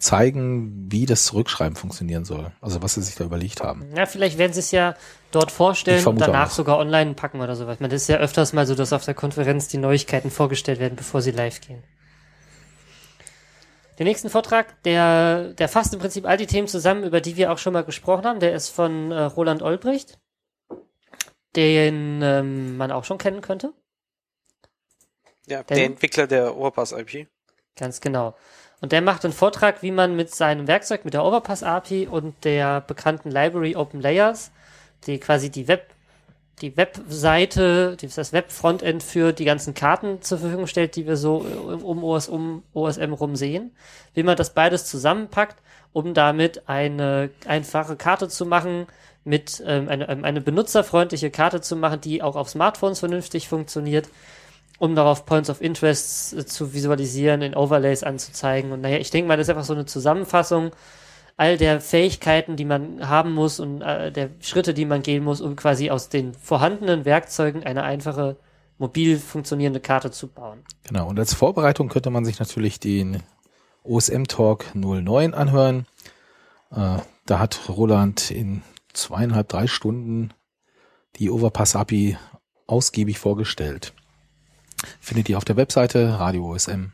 zeigen, 0.02 0.92
wie 0.92 1.06
das 1.06 1.26
Zurückschreiben 1.26 1.76
funktionieren 1.76 2.26
soll. 2.26 2.52
Also 2.60 2.82
was 2.82 2.96
sie 2.96 3.02
sich 3.02 3.16
da 3.16 3.24
überlegt 3.24 3.62
haben. 3.62 3.86
Ja, 3.96 4.06
vielleicht 4.06 4.38
werden 4.38 4.52
sie 4.52 4.60
es 4.60 4.72
ja 4.72 4.96
dort 5.32 5.52
vorstellen 5.52 6.06
und 6.06 6.20
danach 6.20 6.50
auch. 6.50 6.54
sogar 6.54 6.78
online 6.80 7.14
packen 7.14 7.40
oder 7.40 7.56
sowas. 7.56 7.78
Das 7.80 7.94
ist 7.94 8.10
ja 8.10 8.18
öfters 8.18 8.52
mal 8.52 8.66
so, 8.66 8.76
dass 8.76 8.94
auf 8.94 9.06
der 9.06 9.14
Konferenz 9.14 9.68
die 9.68 9.78
Neuigkeiten 9.78 10.32
vorgestellt 10.32 10.80
werden, 10.80 10.96
bevor 10.96 11.22
sie 11.22 11.32
live 11.32 11.62
gehen. 11.62 11.84
Den 14.00 14.08
nächsten 14.08 14.30
Vortrag, 14.30 14.82
der, 14.84 15.54
der 15.54 15.70
fasst 15.70 15.94
im 15.94 16.00
Prinzip 16.00 16.26
all 16.26 16.38
die 16.38 16.48
Themen 16.48 16.68
zusammen, 16.68 17.04
über 17.04 17.22
die 17.22 17.38
wir 17.38 17.52
auch 17.52 17.60
schon 17.60 17.74
mal 17.74 17.84
gesprochen 17.84 18.26
haben. 18.26 18.40
Der 18.40 18.54
ist 18.56 18.70
von 18.70 19.12
äh, 19.12 19.22
Roland 19.24 19.62
Olbricht, 19.62 20.18
den 21.56 22.22
ähm, 22.24 22.78
man 22.78 22.92
auch 22.92 23.04
schon 23.04 23.20
kennen 23.20 23.42
könnte. 23.42 23.74
Ja, 25.48 25.64
Denn- 25.64 25.78
der 25.78 25.86
Entwickler 25.86 26.28
der 26.28 26.56
Overpass 26.56 26.92
IP. 26.92 27.28
Ganz 27.78 28.02
genau. 28.02 28.36
Und 28.82 28.92
der 28.92 29.02
macht 29.02 29.24
einen 29.26 29.34
Vortrag, 29.34 29.82
wie 29.84 29.92
man 29.92 30.16
mit 30.16 30.34
seinem 30.34 30.68
Werkzeug, 30.68 31.06
mit 31.06 31.14
der 31.14 31.24
Overpass 31.24 31.64
API 31.64 32.08
und 32.08 32.34
der 32.44 32.82
bekannten 32.82 33.30
Library 33.30 33.76
Open 33.76 34.02
Layers, 34.02 34.52
die 35.06 35.20
quasi 35.20 35.50
die 35.52 35.68
Web, 35.68 35.88
die 36.62 36.76
Webseite, 36.78 37.96
die- 37.98 38.08
das 38.08 38.34
Web-Frontend 38.34 39.04
für 39.04 39.34
die 39.34 39.46
ganzen 39.46 39.74
Karten 39.74 40.22
zur 40.22 40.40
Verfügung 40.40 40.68
stellt, 40.68 40.96
die 40.96 41.06
wir 41.08 41.16
so 41.18 41.46
äh, 41.46 41.74
um, 41.84 42.04
OS, 42.04 42.28
um 42.28 42.64
OSM 42.74 43.14
rum 43.14 43.36
sehen, 43.36 43.76
wie 44.14 44.24
man 44.24 44.36
das 44.36 44.54
beides 44.54 44.86
zusammenpackt, 44.86 45.58
um 45.94 46.14
damit 46.14 46.68
eine 46.70 47.30
einfache 47.46 47.96
Karte 47.96 48.30
zu 48.30 48.46
machen, 48.46 48.88
mit 49.24 49.62
ähm, 49.66 49.88
eine, 49.90 50.10
ähm, 50.10 50.24
eine 50.26 50.42
benutzerfreundliche 50.42 51.30
Karte 51.30 51.62
zu 51.62 51.76
machen, 51.76 52.02
die 52.02 52.24
auch 52.24 52.36
auf 52.36 52.50
Smartphones 52.50 53.00
vernünftig 53.00 53.48
funktioniert 53.48 54.10
um 54.82 54.96
darauf 54.96 55.28
Points 55.28 55.52
of 55.52 55.62
Interest 55.62 56.34
äh, 56.34 56.44
zu 56.44 56.74
visualisieren, 56.74 57.44
in 57.44 57.56
Overlays 57.56 58.02
anzuzeigen. 58.02 58.72
Und 58.72 58.82
naja, 58.82 58.98
ich 58.98 59.12
denke 59.12 59.28
mal, 59.28 59.38
das 59.38 59.46
ist 59.46 59.52
einfach 59.52 59.64
so 59.64 59.74
eine 59.74 59.86
Zusammenfassung 59.86 60.72
all 61.38 61.58
der 61.58 61.82
Fähigkeiten, 61.82 62.56
die 62.56 62.66
man 62.66 63.08
haben 63.08 63.32
muss 63.32 63.60
und 63.60 63.82
äh, 63.82 64.12
der 64.12 64.32
Schritte, 64.42 64.74
die 64.74 64.86
man 64.86 65.04
gehen 65.04 65.24
muss, 65.24 65.40
um 65.40 65.56
quasi 65.56 65.92
aus 65.92 66.10
den 66.10 66.34
vorhandenen 66.34 67.06
Werkzeugen 67.06 67.64
eine 67.64 67.84
einfache, 67.84 68.38
mobil 68.80 69.20
funktionierende 69.20 69.80
Karte 69.80 70.10
zu 70.10 70.28
bauen. 70.28 70.64
Genau. 70.88 71.08
Und 71.08 71.20
als 71.20 71.36
Vorbereitung 71.36 71.88
könnte 71.88 72.10
man 72.10 72.26
sich 72.26 72.40
natürlich 72.40 72.80
den 72.80 73.22
OSM 73.84 74.24
Talk 74.24 74.66
09 74.74 75.36
anhören. 75.36 75.86
Äh, 76.72 76.98
da 77.28 77.40
hat 77.40 77.70
Roland 77.70 78.32
in 78.32 78.64
zweieinhalb, 78.94 79.48
drei 79.48 79.68
Stunden 79.68 80.32
die 81.18 81.30
Overpass 81.30 81.76
API 81.76 82.18
ausgiebig 82.66 83.20
vorgestellt. 83.20 83.94
Findet 85.00 85.30
ihr 85.30 85.38
auf 85.38 85.46
der 85.46 85.58
Webseite 85.58 86.20
Radio 86.20 86.52
OSM. 86.52 86.88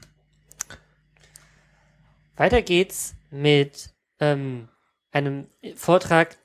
Weiter 2.35 2.61
geht's 2.61 3.15
mit 3.31 3.93
ähm, 4.19 4.69
einem 5.11 5.47
Vortrag. 5.75 6.38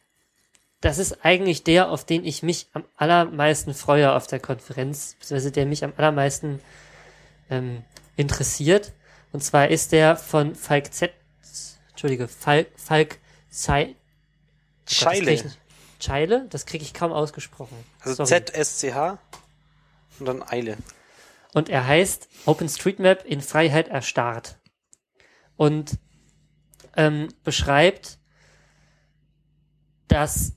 Das 0.80 0.99
ist 0.99 1.24
eigentlich 1.24 1.64
der, 1.64 1.90
auf 1.90 2.05
den 2.05 2.24
ich 2.24 2.43
mich 2.43 2.68
am 2.72 2.84
allermeisten 2.97 3.74
freue 3.74 4.12
auf 4.12 4.26
der 4.26 4.40
Konferenz, 4.40 5.16
beziehungsweise 5.18 5.53
der 5.53 5.66
mich 5.66 5.84
am 5.84 5.93
allermeisten 5.97 6.61
ähm, 7.51 7.84
interessiert. 8.16 8.93
Und 9.32 9.43
zwar 9.45 9.68
ist 9.68 9.93
der 9.93 10.16
von 10.16 10.55
Falk 10.55 10.93
Z, 10.93 11.12
Entschuldige, 11.90 12.26
Falk, 12.26 12.68
Falk 12.76 13.18
Zei, 13.49 13.95
Oh 14.93 15.05
Gott, 15.05 15.12
das 15.12 15.14
krieg 15.14 15.28
ich 15.28 15.40
Scheile. 15.40 15.53
Scheile? 16.01 16.47
Das 16.51 16.66
kriege 16.66 16.84
ich 16.84 16.95
kaum 16.95 17.12
ausgesprochen. 17.12 17.76
Also. 18.01 18.24
ZSCH 18.24 19.18
und 20.18 20.26
dann 20.26 20.43
Eile. 20.43 20.76
Und 21.55 21.69
er 21.69 21.87
heißt 21.87 22.29
OpenStreetMap 22.47 23.25
in 23.25 23.41
Freiheit 23.41 23.89
erstarrt. 23.89 24.59
Und 25.57 25.99
ähm, 26.97 27.29
beschreibt, 27.45 28.19
dass 30.09 30.57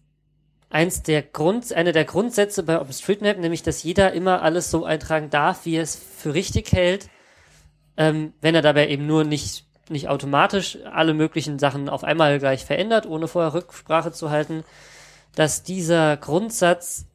eins 0.69 1.03
der 1.03 1.21
Grund, 1.21 1.71
eine 1.73 1.91
der 1.91 2.05
Grundsätze 2.05 2.63
bei 2.63 2.79
OpenStreetMap, 2.79 3.37
nämlich, 3.37 3.63
dass 3.63 3.83
jeder 3.83 4.13
immer 4.13 4.41
alles 4.41 4.71
so 4.71 4.85
eintragen 4.85 5.29
darf, 5.29 5.65
wie 5.65 5.75
er 5.75 5.83
es 5.83 5.95
für 5.95 6.33
richtig 6.33 6.71
hält, 6.71 7.09
ähm, 7.97 8.33
wenn 8.41 8.55
er 8.55 8.61
dabei 8.61 8.89
eben 8.89 9.05
nur 9.05 9.23
nicht 9.23 9.65
nicht 9.89 10.07
automatisch 10.07 10.77
alle 10.85 11.13
möglichen 11.13 11.59
Sachen 11.59 11.89
auf 11.89 12.03
einmal 12.03 12.39
gleich 12.39 12.65
verändert, 12.65 13.05
ohne 13.05 13.27
vorher 13.27 13.53
Rücksprache 13.53 14.11
zu 14.11 14.29
halten, 14.29 14.63
dass 15.35 15.63
dieser 15.63 16.17
Grundsatz 16.17 17.05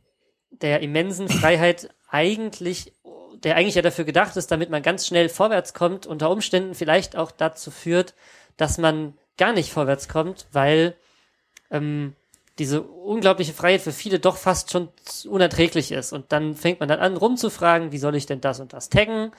der 0.51 0.81
immensen 0.81 1.29
Freiheit 1.29 1.91
eigentlich, 2.09 2.93
der 3.43 3.57
eigentlich 3.57 3.75
ja 3.75 3.83
dafür 3.83 4.05
gedacht 4.05 4.37
ist, 4.37 4.51
damit 4.51 4.71
man 4.71 4.83
ganz 4.83 5.07
schnell 5.07 5.29
vorwärts 5.29 5.75
kommt, 5.75 6.07
unter 6.07 6.31
Umständen 6.31 6.75
vielleicht 6.75 7.17
auch 7.17 7.31
dazu 7.31 7.71
führt, 7.71 8.15
dass 8.57 8.79
man 8.79 9.15
gar 9.39 9.53
nicht 9.53 9.73
vorwärts 9.73 10.09
kommt, 10.09 10.47
weil 10.53 10.95
ähm, 11.71 12.15
diese 12.59 12.83
unglaubliche 12.83 13.55
Freiheit 13.55 13.81
für 13.81 13.93
viele 13.93 14.19
doch 14.19 14.37
fast 14.37 14.71
schon 14.71 14.89
unerträglich 15.27 15.93
ist. 15.93 16.13
Und 16.13 16.31
dann 16.31 16.55
fängt 16.55 16.81
man 16.81 16.89
dann 16.89 17.01
an, 17.01 17.17
rumzufragen, 17.17 17.91
wie 17.91 17.99
soll 17.99 18.15
ich 18.15 18.27
denn 18.27 18.43
das 18.43 18.61
und 18.61 18.75
das 18.75 18.91
taggen? 18.91 19.33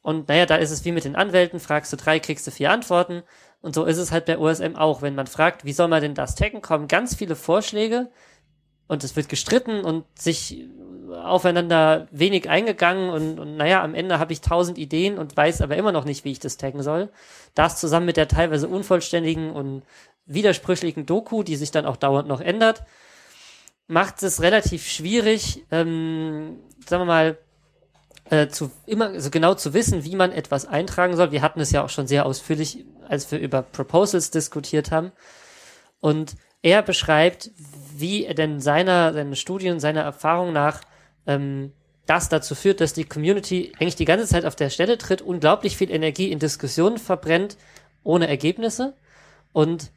Und 0.00 0.28
naja, 0.28 0.46
da 0.46 0.56
ist 0.56 0.70
es 0.70 0.84
wie 0.84 0.92
mit 0.92 1.04
den 1.04 1.14
Anwälten, 1.14 1.60
fragst 1.60 1.92
du 1.92 1.96
drei, 1.96 2.18
kriegst 2.20 2.46
du 2.46 2.50
vier 2.50 2.70
Antworten. 2.70 3.22
Und 3.60 3.74
so 3.74 3.84
ist 3.84 3.98
es 3.98 4.10
halt 4.10 4.24
bei 4.24 4.38
OSM 4.38 4.76
auch. 4.76 5.02
Wenn 5.02 5.14
man 5.14 5.26
fragt, 5.26 5.64
wie 5.64 5.72
soll 5.72 5.88
man 5.88 6.00
denn 6.00 6.14
das 6.14 6.34
taggen, 6.34 6.62
kommen 6.62 6.88
ganz 6.88 7.14
viele 7.14 7.36
Vorschläge 7.36 8.08
und 8.88 9.04
es 9.04 9.16
wird 9.16 9.28
gestritten 9.28 9.84
und 9.84 10.04
sich 10.18 10.66
aufeinander 11.12 12.08
wenig 12.10 12.48
eingegangen 12.48 13.10
und, 13.10 13.38
und 13.38 13.56
naja, 13.56 13.82
am 13.82 13.94
Ende 13.94 14.18
habe 14.18 14.32
ich 14.32 14.40
tausend 14.40 14.78
Ideen 14.78 15.18
und 15.18 15.36
weiß 15.36 15.60
aber 15.60 15.76
immer 15.76 15.92
noch 15.92 16.04
nicht, 16.04 16.24
wie 16.24 16.32
ich 16.32 16.40
das 16.40 16.56
taggen 16.56 16.82
soll. 16.82 17.10
Das 17.54 17.78
zusammen 17.78 18.06
mit 18.06 18.16
der 18.16 18.28
teilweise 18.28 18.68
unvollständigen 18.68 19.50
und 19.50 19.82
widersprüchlichen 20.26 21.06
Doku, 21.06 21.42
die 21.42 21.56
sich 21.56 21.70
dann 21.70 21.86
auch 21.86 21.96
dauernd 21.96 22.28
noch 22.28 22.40
ändert, 22.40 22.82
macht 23.86 24.22
es 24.22 24.40
relativ 24.40 24.86
schwierig, 24.88 25.64
ähm, 25.70 26.58
sagen 26.86 27.02
wir 27.02 27.06
mal, 27.06 27.38
äh, 28.30 28.48
zu 28.48 28.70
immer 28.86 29.08
also 29.08 29.30
genau 29.30 29.54
zu 29.54 29.74
wissen, 29.74 30.04
wie 30.04 30.16
man 30.16 30.32
etwas 30.32 30.66
eintragen 30.66 31.16
soll. 31.16 31.32
Wir 31.32 31.42
hatten 31.42 31.60
es 31.60 31.72
ja 31.72 31.84
auch 31.84 31.90
schon 31.90 32.06
sehr 32.06 32.24
ausführlich, 32.24 32.84
als 33.08 33.30
wir 33.30 33.38
über 33.38 33.62
Proposals 33.62 34.30
diskutiert 34.30 34.90
haben. 34.90 35.12
Und 36.00 36.36
er 36.62 36.82
beschreibt, 36.82 37.50
wie 37.94 38.24
er 38.24 38.34
denn 38.34 38.60
seiner, 38.60 39.12
seine 39.12 39.36
Studien, 39.36 39.80
seiner 39.80 40.02
Erfahrung 40.02 40.52
nach 40.52 40.80
ähm, 41.26 41.72
das 42.06 42.28
dazu 42.28 42.54
führt, 42.54 42.80
dass 42.80 42.94
die 42.94 43.04
Community 43.04 43.72
eigentlich 43.78 43.96
die 43.96 44.04
ganze 44.04 44.26
Zeit 44.26 44.44
auf 44.44 44.56
der 44.56 44.70
Stelle 44.70 44.98
tritt, 44.98 45.22
unglaublich 45.22 45.76
viel 45.76 45.90
Energie 45.90 46.32
in 46.32 46.38
Diskussionen 46.38 46.98
verbrennt, 46.98 47.56
ohne 48.02 48.26
Ergebnisse 48.26 48.94
und 49.52 49.92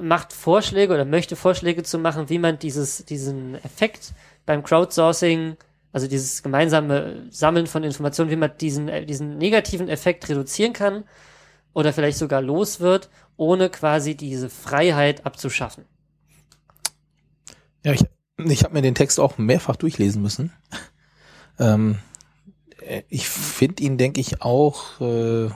macht 0.00 0.32
Vorschläge 0.32 0.94
oder 0.94 1.04
möchte 1.04 1.36
Vorschläge 1.36 1.82
zu 1.82 1.98
machen, 1.98 2.30
wie 2.30 2.38
man 2.38 2.58
dieses, 2.58 3.04
diesen 3.04 3.56
Effekt 3.56 4.12
beim 4.46 4.62
Crowdsourcing, 4.62 5.56
also 5.92 6.06
dieses 6.06 6.42
gemeinsame 6.42 7.26
Sammeln 7.30 7.66
von 7.66 7.84
Informationen, 7.84 8.30
wie 8.30 8.36
man 8.36 8.56
diesen, 8.58 8.88
äh, 8.88 9.04
diesen 9.04 9.36
negativen 9.36 9.90
Effekt 9.90 10.28
reduzieren 10.28 10.72
kann 10.72 11.04
oder 11.72 11.92
vielleicht 11.92 12.18
sogar 12.18 12.42
los 12.42 12.80
wird, 12.80 13.10
ohne 13.36 13.70
quasi 13.70 14.14
diese 14.14 14.50
Freiheit 14.50 15.26
abzuschaffen. 15.26 15.84
Ja, 17.84 17.92
ich, 17.92 18.04
ich 18.36 18.64
habe 18.64 18.74
mir 18.74 18.82
den 18.82 18.94
Text 18.94 19.20
auch 19.20 19.38
mehrfach 19.38 19.76
durchlesen 19.76 20.22
müssen. 20.22 20.52
Ähm, 21.58 21.98
äh, 22.80 23.02
ich 23.08 23.28
finde 23.28 23.82
ihn, 23.82 23.98
denke 23.98 24.20
ich, 24.20 24.42
auch 24.42 25.00
äh, 25.00 25.50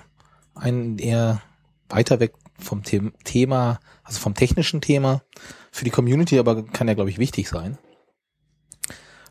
einen 0.54 0.98
eher 0.98 1.42
weiter 1.88 2.20
weg 2.20 2.34
vom 2.58 2.82
The 2.84 3.12
Thema, 3.24 3.80
also 4.04 4.20
vom 4.20 4.34
technischen 4.34 4.80
Thema. 4.80 5.22
Für 5.70 5.84
die 5.84 5.90
Community 5.90 6.38
aber 6.38 6.64
kann 6.64 6.88
er, 6.88 6.94
glaube 6.94 7.10
ich, 7.10 7.18
wichtig 7.18 7.48
sein. 7.48 7.78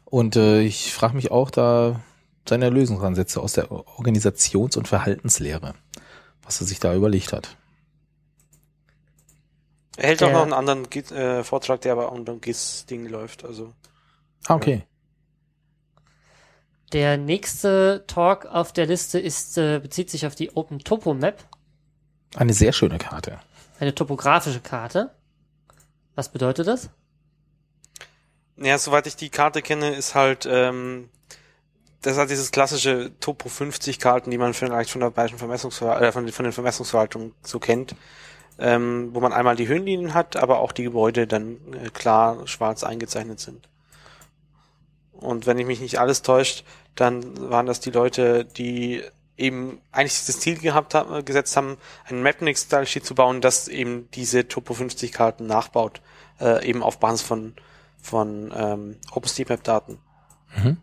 Und 0.06 0.36
äh, 0.36 0.62
ich 0.62 0.92
frage 0.94 1.16
mich 1.16 1.32
auch 1.32 1.52
da 1.52 2.02
seine 2.48 2.70
Lösungsansätze 2.70 3.40
aus 3.40 3.54
der 3.54 3.72
Organisations- 3.72 4.78
und 4.78 4.88
Verhaltenslehre, 4.88 5.76
was 6.44 6.62
er 6.62 6.68
sich 6.68 6.80
da 6.80 6.94
überlegt 6.96 7.34
hat. 7.34 7.58
Er 9.98 10.08
hält 10.08 10.22
der, 10.22 10.30
auch 10.30 10.34
noch 10.34 10.42
einen 10.44 10.54
anderen 10.54 10.90
äh, 11.12 11.44
Vortrag, 11.44 11.82
der 11.82 11.94
aber 11.94 12.12
unter 12.12 12.34
dem 12.34 12.42
GIS-Ding 12.42 13.08
läuft. 13.08 13.44
Also. 13.44 13.74
Ah, 14.48 14.56
okay. 14.56 14.84
Ja. 14.84 16.02
Der 16.94 17.18
nächste 17.18 18.04
Talk 18.08 18.46
auf 18.46 18.74
der 18.74 18.86
Liste 18.86 19.20
ist, 19.20 19.58
äh, 19.58 19.80
bezieht 19.80 20.10
sich 20.10 20.26
auf 20.26 20.36
die 20.36 20.56
Open 20.56 20.80
Topo 20.80 21.14
Map. 21.14 21.44
Eine 22.36 22.54
sehr 22.54 22.74
schöne 22.74 22.98
Karte. 22.98 23.40
Eine 23.80 23.96
topografische 23.96 24.60
Karte. 24.60 25.12
Was 26.16 26.30
bedeutet 26.30 26.68
das? 26.68 26.90
Ja, 28.58 28.78
soweit 28.78 29.08
ich 29.08 29.16
die 29.16 29.30
Karte 29.30 29.62
kenne, 29.62 29.96
ist 29.96 30.16
halt, 30.16 30.46
ähm, 30.50 31.10
das 32.02 32.18
hat 32.18 32.30
dieses 32.30 32.52
klassische 32.52 33.12
Topo 33.20 33.48
50 33.48 34.00
Karten, 34.00 34.32
die 34.32 34.38
man 34.38 34.54
vielleicht 34.54 34.90
von 34.90 35.02
der 35.02 35.12
bayerischen 35.12 35.38
Vermessungsver 35.38 36.02
äh, 36.02 36.12
von, 36.12 36.28
von 36.30 36.44
den 36.44 36.54
Vermessungsverwaltungen 36.54 37.34
so 37.44 37.60
kennt, 37.60 37.96
ähm, 38.58 39.10
wo 39.14 39.20
man 39.20 39.34
einmal 39.34 39.56
die 39.56 39.68
Höhenlinien 39.68 40.14
hat, 40.14 40.36
aber 40.36 40.60
auch 40.60 40.72
die 40.72 40.84
Gebäude 40.84 41.28
dann 41.28 41.58
äh, 41.74 41.90
klar 41.90 42.48
schwarz 42.48 42.84
eingezeichnet 42.84 43.40
sind. 43.40 43.70
Und 45.14 45.46
wenn 45.46 45.60
ich 45.60 45.68
mich 45.68 45.80
nicht 45.80 46.00
alles 46.00 46.24
täuscht, 46.24 46.66
dann 46.96 47.50
waren 47.52 47.68
das 47.68 47.80
die 47.80 47.92
Leute, 47.92 48.46
die 48.46 49.04
eben 49.38 49.80
eigentlich 49.92 50.26
das 50.26 50.40
Ziel 50.40 50.58
gehabt 50.58 50.96
haben, 50.96 51.24
gesetzt 51.24 51.56
haben, 51.56 51.78
ein 52.06 52.24
Mapnik-Style-Sheet 52.24 53.06
zu 53.06 53.16
bauen, 53.16 53.42
das 53.42 53.68
eben 53.68 54.10
diese 54.12 54.48
Topo 54.48 54.74
50 54.74 55.12
Karten 55.12 55.46
nachbaut, 55.46 56.02
äh, 56.40 56.68
eben 56.68 56.82
auf 56.82 57.00
Basis 57.00 57.22
von, 57.22 57.54
von 58.02 58.52
ähm, 58.56 58.98
OpenStreetMap-Daten. 59.12 60.00
Mhm. 60.58 60.78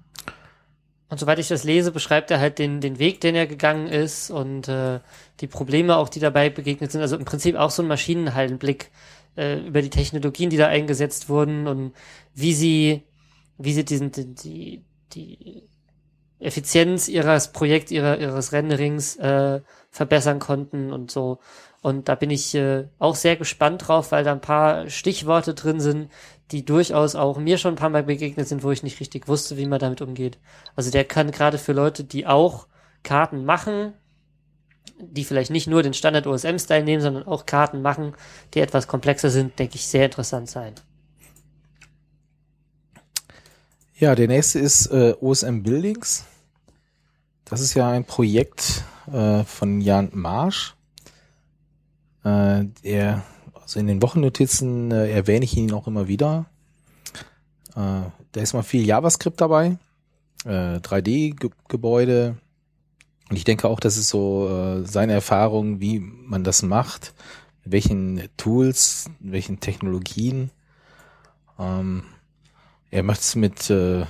Und 1.11 1.19
soweit 1.19 1.39
ich 1.39 1.49
das 1.49 1.65
lese, 1.65 1.91
beschreibt 1.91 2.31
er 2.31 2.39
halt 2.39 2.59
den, 2.59 2.81
den 2.81 2.99
Weg, 2.99 3.21
den 3.21 3.35
er 3.35 3.47
gegangen 3.47 3.87
ist 3.87 4.31
und 4.31 4.69
äh, 4.69 5.01
die 5.41 5.47
Probleme 5.47 5.97
auch, 5.97 6.09
die 6.09 6.21
dabei 6.21 6.51
begegnet 6.51 6.93
sind. 6.93 7.01
Also 7.01 7.17
im 7.17 7.25
Prinzip 7.25 7.57
auch 7.57 7.71
so 7.71 7.83
ein 7.83 7.89
Maschinenhallenblick 7.89 8.91
äh, 9.37 9.59
über 9.61 9.81
die 9.81 9.91
Technologien, 9.91 10.51
die 10.51 10.59
da 10.59 10.67
eingesetzt 10.67 11.31
wurden 11.31 11.67
und 11.67 11.95
wie 12.35 12.53
sie, 12.53 13.03
wie 13.57 13.73
sie 13.73 13.85
diesen, 13.85 14.13
die, 14.13 14.85
die, 15.13 15.69
Effizienz 16.41 17.09
ihres 17.09 17.53
Projekt, 17.53 17.91
ihrer, 17.91 18.19
ihres 18.19 18.53
Renderings 18.53 19.17
äh, 19.17 19.61
verbessern 19.91 20.39
konnten 20.39 20.93
und 20.93 21.11
so. 21.11 21.41
Und 21.81 22.09
da 22.09 22.15
bin 22.17 22.31
ich 22.31 22.55
äh, 22.55 22.89
auch 22.99 23.15
sehr 23.15 23.37
gespannt 23.37 23.87
drauf, 23.87 24.11
weil 24.11 24.25
da 24.25 24.33
ein 24.33 24.41
paar 24.41 24.89
Stichworte 24.91 25.55
drin 25.55 25.81
sind, 25.81 26.11
die 26.51 26.65
durchaus 26.65 27.15
auch 27.15 27.39
mir 27.39 27.59
schon 27.59 27.75
ein 27.75 27.79
paar 27.79 27.91
Mal 27.91 28.03
begegnet 28.03 28.49
sind, 28.49 28.63
wo 28.63 28.71
ich 28.71 28.83
nicht 28.83 29.01
richtig 29.01 29.29
wusste, 29.29 29.57
wie 29.57 29.67
man 29.67 29.79
damit 29.79 30.01
umgeht. 30.01 30.39
Also 30.75 30.91
der 30.91 31.05
kann 31.05 31.31
gerade 31.31 31.59
für 31.59 31.73
Leute, 31.73 32.05
die 32.05 32.27
auch 32.27 32.67
Karten 33.03 33.45
machen, 33.45 33.93
die 34.99 35.25
vielleicht 35.25 35.51
nicht 35.51 35.69
nur 35.69 35.83
den 35.83 35.95
Standard 35.95 36.27
OSM-Style 36.27 36.85
nehmen, 36.85 37.03
sondern 37.03 37.27
auch 37.27 37.47
Karten 37.47 37.83
machen, 37.83 38.15
die 38.55 38.61
etwas 38.61 38.89
komplexer 38.89 39.31
sind, 39.31 39.59
denke 39.59 39.77
ich, 39.77 39.87
sehr 39.87 40.07
interessant 40.07 40.51
sein. 40.51 40.75
Ja, 43.95 44.15
der 44.15 44.29
nächste 44.29 44.59
ist 44.59 44.87
äh, 44.87 45.15
OSM 45.21 45.63
Buildings. 45.63 46.25
Das 47.45 47.61
ist 47.61 47.75
ja 47.75 47.91
ein 47.91 48.05
Projekt 48.05 48.85
äh, 49.13 49.45
von 49.45 49.81
Jan 49.81 50.11
Marsch. 50.13 50.75
Äh, 52.29 52.65
der, 52.85 53.23
also 53.55 53.81
in 53.81 53.87
den 53.87 54.03
Wochennotizen 54.03 54.91
äh, 54.91 55.11
erwähne 55.11 55.45
ich 55.45 55.57
ihn 55.57 55.73
auch 55.73 55.87
immer 55.87 56.09
wieder. 56.09 56.47
Äh, 57.75 58.11
da 58.33 58.41
ist 58.41 58.55
mal 58.55 58.63
viel 58.63 58.85
JavaScript 58.85 59.41
dabei, 59.41 59.79
äh, 60.45 60.77
3D-Gebäude. 60.79 62.37
Und 63.31 63.37
ich 63.37 63.45
denke 63.45 63.69
auch, 63.69 63.81
das 63.81 63.97
ist 63.97 64.09
so 64.09 64.49
äh, 64.49 64.87
seine 64.87 65.13
Erfahrung, 65.13 65.81
wie 65.81 66.01
man 66.01 66.45
das 66.45 66.63
macht, 66.63 67.15
mit 67.65 67.73
welchen 67.73 68.29
Tools, 68.37 69.11
mit 69.21 69.33
welchen 69.33 69.61
Technologien. 69.61 70.51
Ähm, 71.59 72.05
er 72.91 73.03
möchte 73.03 73.23
es 73.23 73.37
mit, 73.37 73.71
äh, 73.71 74.07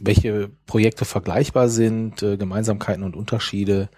welche 0.00 0.50
Projekte 0.66 1.04
vergleichbar 1.04 1.68
sind, 1.68 2.22
äh, 2.22 2.36
Gemeinsamkeiten 2.36 3.04
und 3.04 3.16
Unterschiede 3.16 3.88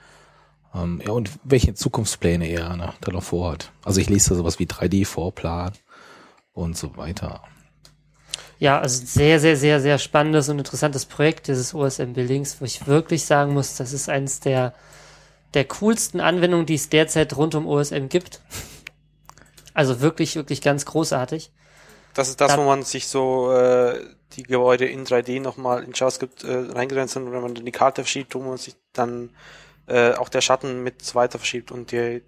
ähm, 0.75 1.03
ja, 1.05 1.13
und 1.13 1.31
welche 1.45 1.75
Zukunftspläne 1.75 2.49
er 2.49 2.77
ne, 2.77 2.93
da 3.01 3.13
noch 3.13 3.23
vorhat. 3.23 3.73
Also 3.85 4.01
ich 4.01 4.09
lese 4.09 4.31
da 4.31 4.37
sowas 4.37 4.59
wie 4.59 4.67
3D-Vorplan 4.67 5.73
und 6.53 6.77
so 6.77 6.97
weiter. 6.97 7.43
Ja, 8.59 8.79
also 8.79 9.05
sehr, 9.05 9.41
sehr, 9.41 9.57
sehr, 9.57 9.81
sehr 9.81 9.99
spannendes 9.99 10.49
und 10.49 10.59
interessantes 10.59 11.07
Projekt 11.07 11.49
dieses 11.49 11.75
OSM 11.75 12.13
Buildings, 12.13 12.61
wo 12.61 12.67
ich 12.67 12.87
wirklich 12.87 13.25
sagen 13.25 13.55
muss, 13.55 13.77
das 13.77 13.93
ist 13.93 14.09
eines 14.09 14.41
der, 14.41 14.75
der 15.55 15.65
coolsten 15.65 16.21
Anwendungen, 16.21 16.67
die 16.67 16.75
es 16.75 16.91
derzeit 16.91 17.37
rund 17.37 17.55
um 17.55 17.67
OSM 17.67 18.09
gibt. 18.09 18.43
Also 19.73 20.01
wirklich, 20.01 20.37
wirklich 20.37 20.61
ganz 20.61 20.85
großartig. 20.85 21.53
Das 22.15 22.29
ist 22.29 22.41
das, 22.41 22.53
da, 22.53 22.59
wo 22.59 22.65
man 22.65 22.83
sich 22.83 23.07
so 23.07 23.53
äh, 23.53 23.99
die 24.33 24.43
Gebäude 24.43 24.85
in 24.85 25.07
3D 25.07 25.41
nochmal 25.41 25.83
in 25.83 25.93
JavaScript 25.95 26.45
äh, 26.45 26.53
reingrenzt 26.53 27.17
und 27.17 27.33
wenn 27.33 27.41
man 27.41 27.55
dann 27.55 27.65
die 27.65 27.73
Karte 27.73 28.03
verschiebt, 28.03 28.35
wo 28.35 28.41
man 28.41 28.59
sich 28.59 28.75
dann 28.93 29.31
äh, 29.91 30.15
auch 30.15 30.29
der 30.29 30.41
Schatten 30.41 30.83
mit 30.83 31.15
weiter 31.15 31.39
verschiebt 31.39 31.73
und 31.73 31.93
die, 31.93 32.23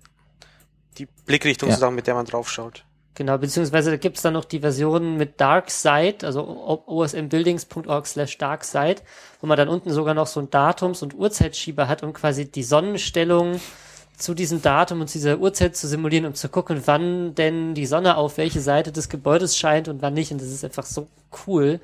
die 0.98 1.06
Blickrichtung 1.26 1.68
ja. 1.68 1.74
sozusagen, 1.74 1.94
mit 1.94 2.06
der 2.06 2.14
man 2.14 2.26
draufschaut. 2.26 2.84
Genau, 3.14 3.36
beziehungsweise 3.36 3.90
da 3.90 3.98
gibt's 3.98 4.22
dann 4.22 4.32
noch 4.32 4.46
die 4.46 4.60
Version 4.60 5.16
mit 5.18 5.38
Dark 5.40 5.70
Side, 5.70 6.18
also 6.26 6.82
osmbuildings.org 6.86 8.06
slash 8.06 8.38
Dark 8.38 8.64
Side, 8.64 9.02
wo 9.40 9.46
man 9.46 9.58
dann 9.58 9.68
unten 9.68 9.92
sogar 9.92 10.14
noch 10.14 10.26
so 10.26 10.40
ein 10.40 10.50
Datums- 10.50 11.02
und 11.02 11.14
Uhrzeitschieber 11.14 11.88
hat, 11.88 12.02
um 12.02 12.14
quasi 12.14 12.50
die 12.50 12.62
Sonnenstellung 12.62 13.60
zu 14.16 14.34
diesem 14.34 14.62
Datum 14.62 15.02
und 15.02 15.08
zu 15.08 15.18
dieser 15.18 15.38
Uhrzeit 15.38 15.76
zu 15.76 15.88
simulieren 15.88 16.24
und 16.24 16.36
zu 16.36 16.48
gucken, 16.48 16.82
wann 16.86 17.34
denn 17.34 17.74
die 17.74 17.86
Sonne 17.86 18.16
auf 18.16 18.38
welche 18.38 18.60
Seite 18.60 18.92
des 18.92 19.08
Gebäudes 19.08 19.58
scheint 19.58 19.88
und 19.88 20.00
wann 20.00 20.14
nicht. 20.14 20.32
Und 20.32 20.40
das 20.40 20.48
ist 20.48 20.64
einfach 20.64 20.86
so 20.86 21.08
cool. 21.46 21.80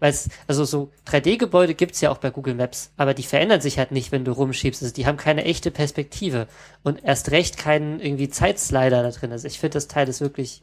Weil 0.00 0.10
es, 0.10 0.28
also 0.46 0.64
so 0.64 0.90
3D-Gebäude 1.06 1.74
gibt's 1.74 2.00
ja 2.00 2.10
auch 2.10 2.18
bei 2.18 2.30
Google 2.30 2.54
Maps, 2.54 2.92
aber 2.96 3.14
die 3.14 3.24
verändern 3.24 3.60
sich 3.60 3.78
halt 3.78 3.90
nicht, 3.90 4.12
wenn 4.12 4.24
du 4.24 4.32
rumschiebst. 4.32 4.82
Also 4.82 4.94
die 4.94 5.06
haben 5.06 5.16
keine 5.16 5.44
echte 5.44 5.70
Perspektive 5.70 6.46
und 6.84 7.02
erst 7.04 7.30
recht 7.32 7.56
keinen 7.56 8.00
irgendwie 8.00 8.28
Zeitslider 8.28 9.02
da 9.02 9.10
drin. 9.10 9.32
Also 9.32 9.46
ich 9.48 9.58
finde, 9.58 9.74
das 9.74 9.88
Teil 9.88 10.08
ist 10.08 10.20
wirklich, 10.20 10.62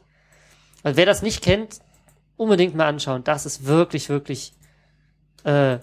Weil 0.82 0.96
wer 0.96 1.06
das 1.06 1.22
nicht 1.22 1.42
kennt, 1.42 1.80
unbedingt 2.36 2.74
mal 2.74 2.86
anschauen. 2.86 3.24
Das 3.24 3.46
ist 3.46 3.66
wirklich, 3.66 4.08
wirklich, 4.08 4.52
äh, 5.44 5.78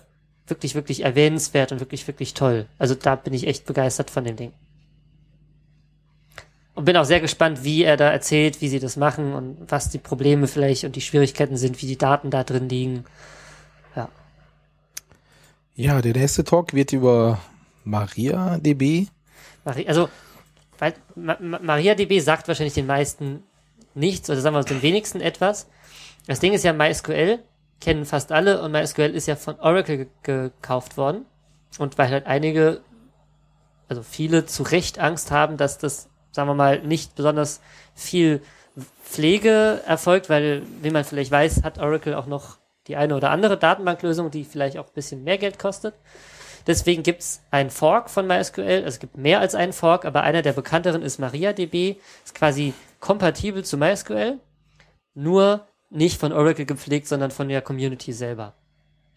wirklich, 0.47 0.75
wirklich 0.75 1.03
erwähnenswert 1.03 1.71
und 1.71 1.79
wirklich, 1.79 2.07
wirklich 2.07 2.33
toll. 2.33 2.67
Also 2.79 2.95
da 2.95 3.15
bin 3.15 3.33
ich 3.33 3.47
echt 3.47 3.65
begeistert 3.65 4.09
von 4.09 4.23
dem 4.23 4.35
Ding. 4.35 4.53
Und 6.75 6.85
bin 6.85 6.97
auch 6.97 7.05
sehr 7.05 7.19
gespannt, 7.19 7.63
wie 7.63 7.83
er 7.83 7.97
da 7.97 8.09
erzählt, 8.09 8.61
wie 8.61 8.67
sie 8.67 8.79
das 8.79 8.97
machen 8.97 9.33
und 9.33 9.57
was 9.67 9.89
die 9.89 9.99
Probleme 9.99 10.47
vielleicht 10.47 10.85
und 10.85 10.95
die 10.95 11.01
Schwierigkeiten 11.01 11.55
sind, 11.55 11.81
wie 11.81 11.87
die 11.87 11.99
Daten 11.99 12.31
da 12.31 12.43
drin 12.43 12.67
liegen. 12.67 13.05
Ja. 15.75 16.01
Der 16.01 16.13
nächste 16.13 16.43
Talk 16.43 16.73
wird 16.73 16.93
über 16.93 17.39
MariaDB. 17.83 19.07
Mari 19.65 19.87
also, 19.87 20.09
weil 20.79 20.93
Ma 21.15 21.37
Ma 21.39 21.59
MariaDB 21.59 22.19
sagt 22.19 22.47
wahrscheinlich 22.47 22.73
den 22.73 22.87
meisten 22.87 23.43
nichts 23.95 24.29
oder 24.29 24.41
sagen 24.41 24.55
wir 24.55 24.63
den 24.63 24.81
wenigsten 24.81 25.21
etwas. 25.21 25.67
Das 26.27 26.39
Ding 26.39 26.53
ist 26.53 26.63
ja 26.63 26.73
MySQL, 26.73 27.39
kennen 27.81 28.05
fast 28.05 28.31
alle 28.31 28.61
und 28.61 28.71
MySQL 28.71 29.13
ist 29.13 29.27
ja 29.27 29.35
von 29.35 29.59
Oracle 29.59 30.07
gekauft 30.23 30.97
worden. 30.97 31.25
Und 31.79 31.97
weil 31.97 32.09
halt 32.09 32.27
einige, 32.27 32.81
also 33.89 34.03
viele 34.03 34.45
zu 34.45 34.63
Recht 34.63 34.99
Angst 34.99 35.31
haben, 35.31 35.57
dass 35.57 35.77
das 35.79 36.09
sagen 36.33 36.49
wir 36.49 36.55
mal, 36.55 36.81
nicht 36.81 37.15
besonders 37.15 37.61
viel 37.95 38.41
Pflege 39.05 39.81
erfolgt, 39.85 40.29
weil, 40.29 40.63
wie 40.81 40.89
man 40.89 41.03
vielleicht 41.03 41.31
weiß, 41.31 41.63
hat 41.63 41.77
Oracle 41.77 42.15
auch 42.15 42.25
noch 42.25 42.57
die 42.87 42.95
eine 42.95 43.15
oder 43.15 43.31
andere 43.31 43.57
Datenbanklösung, 43.57 44.31
die 44.31 44.43
vielleicht 44.43 44.77
auch 44.77 44.87
ein 44.87 44.93
bisschen 44.93 45.23
mehr 45.23 45.37
Geld 45.37 45.59
kostet. 45.59 45.95
Deswegen 46.65 47.03
gibt's 47.03 47.41
einen 47.51 47.69
Fork 47.69 48.09
von 48.09 48.25
MySQL. 48.27 48.83
Also 48.83 48.87
es 48.87 48.99
gibt 48.99 49.17
mehr 49.17 49.39
als 49.39 49.55
einen 49.55 49.73
Fork, 49.73 50.05
aber 50.05 50.23
einer 50.23 50.41
der 50.41 50.53
bekannteren 50.53 51.01
ist 51.01 51.19
MariaDB. 51.19 51.97
Ist 52.23 52.35
quasi 52.35 52.73
kompatibel 52.99 53.65
zu 53.65 53.77
MySQL, 53.77 54.39
nur 55.13 55.67
nicht 55.89 56.19
von 56.19 56.31
Oracle 56.31 56.65
gepflegt, 56.65 57.07
sondern 57.07 57.31
von 57.31 57.49
der 57.49 57.61
Community 57.61 58.13
selber. 58.13 58.53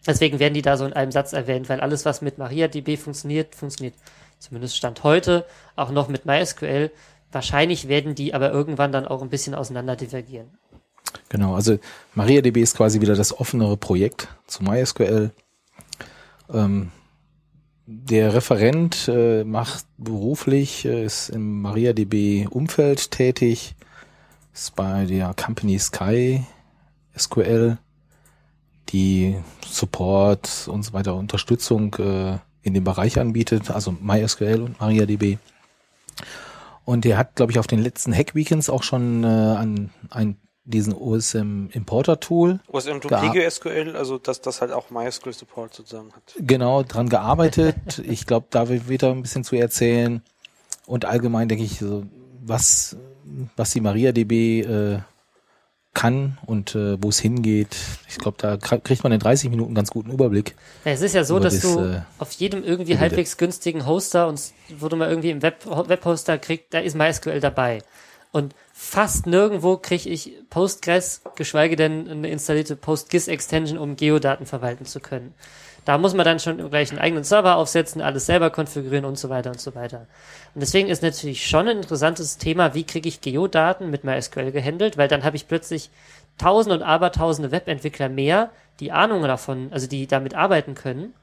Deswegen 0.05 0.39
werden 0.39 0.53
die 0.53 0.61
da 0.61 0.77
so 0.77 0.85
in 0.85 0.93
einem 0.93 1.11
Satz 1.11 1.33
erwähnt, 1.33 1.69
weil 1.69 1.79
alles, 1.79 2.05
was 2.05 2.21
mit 2.21 2.37
MariaDB 2.37 2.97
funktioniert, 2.97 3.55
funktioniert 3.55 3.95
zumindest 4.39 4.77
Stand 4.77 5.03
heute, 5.03 5.45
auch 5.75 5.89
noch 5.89 6.07
mit 6.07 6.25
MySQL. 6.25 6.91
Wahrscheinlich 7.31 7.87
werden 7.87 8.15
die 8.15 8.33
aber 8.33 8.51
irgendwann 8.51 8.91
dann 8.91 9.07
auch 9.07 9.21
ein 9.21 9.29
bisschen 9.29 9.55
auseinander 9.55 9.95
divergieren. 9.95 10.57
Genau, 11.29 11.55
also 11.55 11.77
MariaDB 12.15 12.57
ist 12.57 12.77
quasi 12.77 13.01
wieder 13.01 13.15
das 13.15 13.37
offenere 13.37 13.77
Projekt 13.77 14.29
zu 14.47 14.63
MySQL. 14.63 15.31
Ähm, 16.53 16.91
der 17.85 18.33
Referent 18.33 19.07
äh, 19.07 19.43
macht 19.43 19.85
beruflich, 19.97 20.85
äh, 20.85 21.05
ist 21.05 21.29
im 21.29 21.61
MariaDB-Umfeld 21.61 23.11
tätig, 23.11 23.75
ist 24.53 24.75
bei 24.75 25.05
der 25.05 25.33
Company 25.33 25.79
Sky 25.79 26.43
SQL, 27.17 27.77
die 28.89 29.35
Support 29.65 30.67
und 30.67 30.83
so 30.83 30.93
weiter 30.93 31.15
Unterstützung 31.15 31.95
äh, 31.95 32.37
in 32.61 32.73
dem 32.73 32.83
Bereich 32.83 33.19
anbietet, 33.19 33.71
also 33.71 33.91
MySQL 33.91 34.61
und 34.61 34.79
MariaDB. 34.79 35.37
Und 36.83 37.05
der 37.05 37.17
hat, 37.17 37.35
glaube 37.35 37.51
ich, 37.51 37.59
auf 37.59 37.67
den 37.67 37.79
letzten 37.79 38.13
Hack-Weekends 38.13 38.69
auch 38.69 38.83
schon 38.83 39.23
äh, 39.23 39.27
an, 39.27 39.89
an 40.09 40.37
diesen 40.67 40.93
OSM 40.93 41.67
Importer 41.71 42.19
Tool. 42.19 42.59
OSM 42.67 42.99
to 42.99 43.07
PGSQL, 43.07 43.95
also 43.95 44.17
dass 44.17 44.41
das 44.41 44.61
halt 44.61 44.71
auch 44.71 44.89
MySQL 44.89 45.33
Support 45.33 45.73
sozusagen 45.73 46.11
hat. 46.13 46.35
Genau, 46.37 46.83
dran 46.83 47.09
gearbeitet. 47.09 47.75
ich 48.07 48.27
glaube, 48.27 48.47
da 48.49 48.67
wird 48.69 49.03
er 49.03 49.11
ein 49.11 49.21
bisschen 49.21 49.43
zu 49.43 49.55
erzählen. 49.55 50.21
Und 50.85 51.05
allgemein 51.05 51.47
denke 51.47 51.63
ich, 51.63 51.79
so, 51.79 52.03
was, 52.43 52.97
was 53.55 53.71
die 53.71 53.81
MariaDB 53.81 54.61
äh, 54.61 54.99
kann 55.93 56.37
und 56.45 56.75
äh, 56.75 57.01
wo 57.01 57.09
es 57.09 57.19
hingeht. 57.19 57.75
Ich 58.07 58.17
glaube, 58.17 58.37
da 58.39 58.57
kriegt 58.57 59.03
man 59.03 59.11
in 59.11 59.19
30 59.19 59.49
Minuten 59.49 59.73
ganz 59.73 59.89
guten 59.89 60.11
Überblick. 60.11 60.55
Ja, 60.85 60.91
es 60.91 61.01
ist 61.01 61.15
ja 61.15 61.23
so, 61.23 61.39
dass 61.39 61.59
das, 61.59 61.73
du 61.73 61.79
äh, 61.79 62.01
auf 62.19 62.31
jedem 62.33 62.63
irgendwie 62.63 62.91
Bilder. 62.91 63.01
halbwegs 63.01 63.37
günstigen 63.37 63.85
Hoster 63.87 64.27
und 64.27 64.39
wo 64.77 64.89
du 64.89 64.95
mal 64.97 65.09
irgendwie 65.09 65.31
im 65.31 65.41
Web 65.41 65.65
Webhoster 65.65 66.37
kriegt, 66.37 66.73
da 66.73 66.79
ist 66.79 66.95
MySQL 66.95 67.39
dabei. 67.39 67.81
Und 68.31 68.53
fast 68.79 69.25
nirgendwo 69.25 69.77
kriege 69.77 70.07
ich 70.07 70.33
Postgres, 70.51 71.21
geschweige 71.35 71.75
denn 71.75 72.07
eine 72.07 72.29
installierte 72.29 72.75
PostGIS-Extension, 72.75 73.79
um 73.79 73.95
Geodaten 73.95 74.45
verwalten 74.45 74.85
zu 74.85 74.99
können. 74.99 75.33
Da 75.83 75.97
muss 75.97 76.13
man 76.13 76.25
dann 76.25 76.39
schon 76.39 76.69
gleich 76.69 76.91
einen 76.91 76.99
eigenen 76.99 77.23
Server 77.23 77.55
aufsetzen, 77.55 78.01
alles 78.01 78.27
selber 78.27 78.51
konfigurieren 78.51 79.05
und 79.05 79.17
so 79.17 79.29
weiter 79.29 79.49
und 79.49 79.59
so 79.59 79.73
weiter. 79.73 80.05
Und 80.53 80.61
deswegen 80.61 80.89
ist 80.89 81.01
natürlich 81.01 81.47
schon 81.47 81.67
ein 81.67 81.77
interessantes 81.77 82.37
Thema, 82.37 82.75
wie 82.75 82.83
kriege 82.83 83.09
ich 83.09 83.21
Geodaten 83.21 83.89
mit 83.89 84.03
MySQL 84.03 84.51
gehandelt, 84.51 84.95
weil 84.95 85.07
dann 85.07 85.23
habe 85.23 85.37
ich 85.37 85.47
plötzlich 85.47 85.89
tausende 86.37 86.77
und 86.77 86.83
abertausende 86.83 87.51
Webentwickler 87.51 88.09
mehr, 88.09 88.51
die 88.79 88.91
Ahnung 88.91 89.23
davon, 89.23 89.69
also 89.71 89.87
die 89.87 90.05
damit 90.05 90.35
arbeiten 90.35 90.75
können 90.75 91.15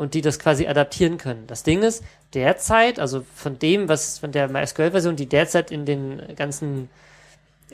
und 0.00 0.14
die 0.14 0.22
das 0.22 0.38
quasi 0.38 0.66
adaptieren 0.66 1.18
können. 1.18 1.46
Das 1.46 1.62
Ding 1.62 1.82
ist, 1.82 2.02
derzeit, 2.32 2.98
also 2.98 3.22
von 3.34 3.58
dem, 3.58 3.90
was 3.90 4.18
von 4.18 4.32
der 4.32 4.48
MySQL-Version, 4.48 5.14
die 5.14 5.26
derzeit 5.26 5.70
in 5.70 5.84
den 5.84 6.22
ganzen 6.36 6.88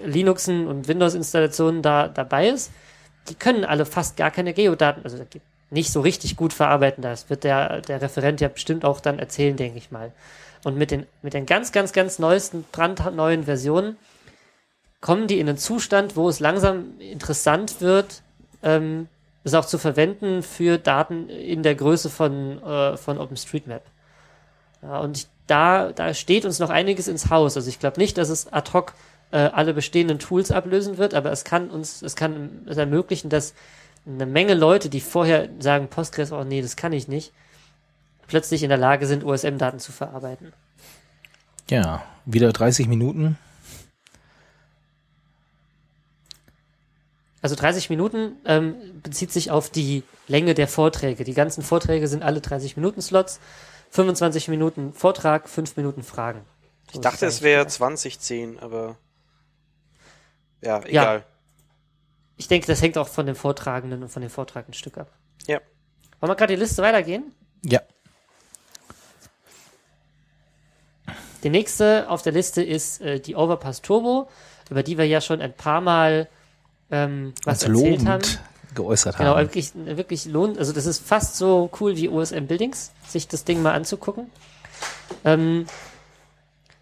Linuxen 0.05 0.67
und 0.67 0.89
Windows-Installationen 0.89 1.83
da 1.83 2.09
dabei 2.09 2.49
ist, 2.49 2.73
die 3.29 3.37
können 3.37 3.65
alle 3.65 3.87
fast 3.87 4.17
gar 4.17 4.33
keine 4.33 4.55
Geodaten, 4.55 5.03
also 5.05 5.25
nicht 5.71 5.93
so 5.93 6.01
richtig 6.01 6.37
gut 6.37 6.53
verarbeiten. 6.53 7.01
Das 7.01 7.31
wird 7.31 7.45
der, 7.45 7.81
der 7.83 8.03
Referent 8.03 8.41
ja 8.41 8.49
bestimmt 8.49 8.85
auch 8.85 8.99
dann 8.99 9.21
erzählen, 9.21 9.57
denke 9.57 9.79
ich 9.79 9.93
mal. 9.93 10.11
Und 10.65 10.77
mit 10.77 10.91
den, 10.91 11.07
mit 11.23 11.33
den 11.33 11.47
ganz, 11.47 11.71
ganz, 11.71 11.93
ganz 11.93 12.19
neuesten, 12.19 12.65
brandneuen 12.73 13.45
Versionen 13.45 13.97
kommen 15.01 15.29
die 15.29 15.39
in 15.39 15.49
einen 15.49 15.59
Zustand, 15.59 16.17
wo 16.17 16.29
es 16.29 16.41
langsam 16.41 16.99
interessant 16.99 17.81
wird, 17.81 18.23
ähm, 18.65 19.07
es 19.47 19.55
auch 19.55 19.65
zu 19.65 19.79
verwenden 19.79 20.43
für 20.43 20.77
Daten 20.77 21.29
in 21.29 21.63
der 21.63 21.77
Größe 21.77 22.11
von, 22.11 22.63
äh, 22.63 22.97
von 22.97 23.19
OpenStreetMap. 23.19 23.83
Ja, 24.83 24.99
und 24.99 25.19
ich, 25.19 25.27
da, 25.47 25.93
da 25.93 26.15
steht 26.15 26.45
uns 26.45 26.59
noch 26.59 26.71
einiges 26.71 27.07
ins 27.07 27.31
Haus. 27.31 27.57
Also 27.57 27.69
ich 27.69 27.79
glaube 27.79 28.01
nicht, 28.01 28.19
dass 28.19 28.29
es 28.29 28.53
ad 28.53 28.73
hoc 28.73 28.95
äh, 29.31 29.39
alle 29.39 29.73
bestehenden 29.73 30.19
Tools 30.19 30.51
ablösen 30.51 30.99
wird, 30.99 31.15
aber 31.15 31.31
es 31.31 31.45
kann 31.45 31.71
uns, 31.71 32.03
es 32.03 32.17
kann 32.17 32.67
es 32.67 32.77
ermöglichen, 32.77 33.31
dass 33.31 33.55
eine 34.05 34.27
Menge 34.27 34.55
Leute, 34.55 34.89
die 34.89 35.01
vorher 35.01 35.49
sagen, 35.61 35.89
Postgres, 35.89 36.33
oh 36.33 36.43
nee, 36.43 36.61
das 36.61 36.77
kann 36.77 36.93
ich 36.93 37.07
nicht, 37.07 37.33
plötzlich 38.27 38.65
in 38.65 38.69
der 38.69 38.79
Lage 38.79 39.07
sind, 39.07 39.25
OSM-Daten 39.25 39.79
zu 39.79 39.93
verarbeiten. 39.93 40.53
Ja, 41.71 42.03
wieder 42.25 42.53
30 42.53 42.89
Minuten. 42.89 43.39
Also 47.47 47.55
30 47.55 47.91
Minuten 47.91 48.41
ähm, 48.45 48.75
bezieht 49.05 49.31
sich 49.31 49.53
auf 49.53 49.71
die 49.71 50.03
Länge 50.27 50.55
der 50.55 50.67
Vorträge. 50.67 51.23
Die 51.23 51.33
ganzen 51.33 51.63
Vorträge 51.63 52.09
sind 52.09 52.25
alle 52.25 52.41
30 52.41 52.77
Minuten 52.77 53.01
Slots. 53.01 53.39
25 53.91 54.49
Minuten 54.49 54.93
Vortrag, 54.93 55.49
5 55.49 55.77
Minuten 55.77 56.03
Fragen. 56.03 56.41
So 56.91 56.95
ich 56.95 57.01
dachte, 57.03 57.25
es 57.25 57.43
wäre 57.43 57.65
2010, 57.65 58.59
aber 58.59 58.97
ja, 60.61 60.81
egal. 60.81 61.19
Ja, 61.19 61.25
ich 62.37 62.49
denke, 62.49 62.67
das 62.67 62.83
hängt 62.83 62.99
auch 62.99 63.07
von 63.07 63.27
dem 63.27 63.37
Vortragenden 63.37 64.03
und 64.03 64.09
von 64.09 64.23
dem 64.23 64.31
Vortrag 64.33 64.69
ein 64.69 64.75
Stück 64.75 64.99
ab. 64.99 65.13
Ja. 65.47 65.61
Wollen 66.19 66.33
wir 66.33 66.35
gerade 66.35 66.57
die 66.57 66.61
Liste 66.61 66.83
weitergehen? 66.83 67.33
Ja. 67.63 67.81
Die 71.45 71.51
nächste 71.51 72.11
auf 72.11 72.23
der 72.23 72.33
Liste 72.33 72.65
ist 72.65 73.01
äh, 73.03 73.21
die 73.21 73.37
Overpass 73.37 73.83
Turbo, 73.83 74.29
über 74.69 74.83
die 74.83 74.99
wir 74.99 75.07
ja 75.07 75.21
schon 75.21 75.41
ein 75.41 75.53
paar 75.53 75.81
Mal 75.81 76.29
ähm, 76.91 77.33
was 77.45 77.65
Als 77.65 77.75
erzählt 77.75 78.07
haben. 78.07 78.23
geäußert 78.75 79.17
genau, 79.17 79.31
haben. 79.31 79.37
Genau, 79.37 79.49
wirklich, 79.49 79.73
wirklich 79.97 80.25
lohnt. 80.27 80.59
Also 80.59 80.73
das 80.73 80.87
ist 80.87 81.07
fast 81.07 81.37
so 81.37 81.71
cool 81.81 81.97
wie 81.97 82.09
OSM 82.09 82.47
Buildings, 82.47 82.93
sich 83.07 83.29
das 83.29 83.45
Ding 83.45 83.63
mal 83.63 83.73
anzugucken. 83.73 84.31
Ähm, 85.25 85.67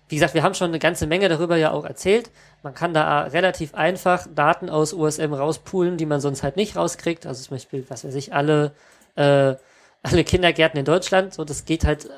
wie 0.08 0.16
gesagt, 0.16 0.34
wir 0.34 0.42
haben 0.42 0.54
schon 0.54 0.68
eine 0.68 0.78
ganze 0.78 1.06
Menge 1.06 1.28
darüber 1.28 1.56
ja 1.56 1.70
auch 1.70 1.84
erzählt. 1.84 2.30
Man 2.62 2.74
kann 2.74 2.94
da 2.94 3.22
relativ 3.22 3.74
einfach 3.74 4.26
Daten 4.32 4.68
aus 4.68 4.92
USM 4.92 5.32
rauspulen, 5.32 5.96
die 5.96 6.06
man 6.06 6.20
sonst 6.20 6.42
halt 6.42 6.56
nicht 6.56 6.76
rauskriegt. 6.76 7.26
Also 7.26 7.42
zum 7.42 7.56
Beispiel, 7.56 7.84
was 7.88 8.04
weiß 8.04 8.14
ich, 8.14 8.34
alle, 8.34 8.72
äh, 9.16 9.54
alle 10.02 10.24
Kindergärten 10.24 10.78
in 10.78 10.84
Deutschland. 10.84 11.34
So, 11.34 11.44
das 11.44 11.64
geht 11.64 11.84
halt 11.84 12.08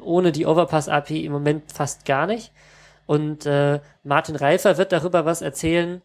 ohne 0.00 0.32
die 0.32 0.46
Overpass-API 0.46 1.24
im 1.24 1.32
Moment 1.32 1.72
fast 1.72 2.04
gar 2.04 2.26
nicht. 2.26 2.52
Und 3.06 3.46
äh, 3.46 3.80
Martin 4.04 4.36
Reifer 4.36 4.76
wird 4.76 4.92
darüber 4.92 5.24
was 5.24 5.42
erzählen, 5.42 6.02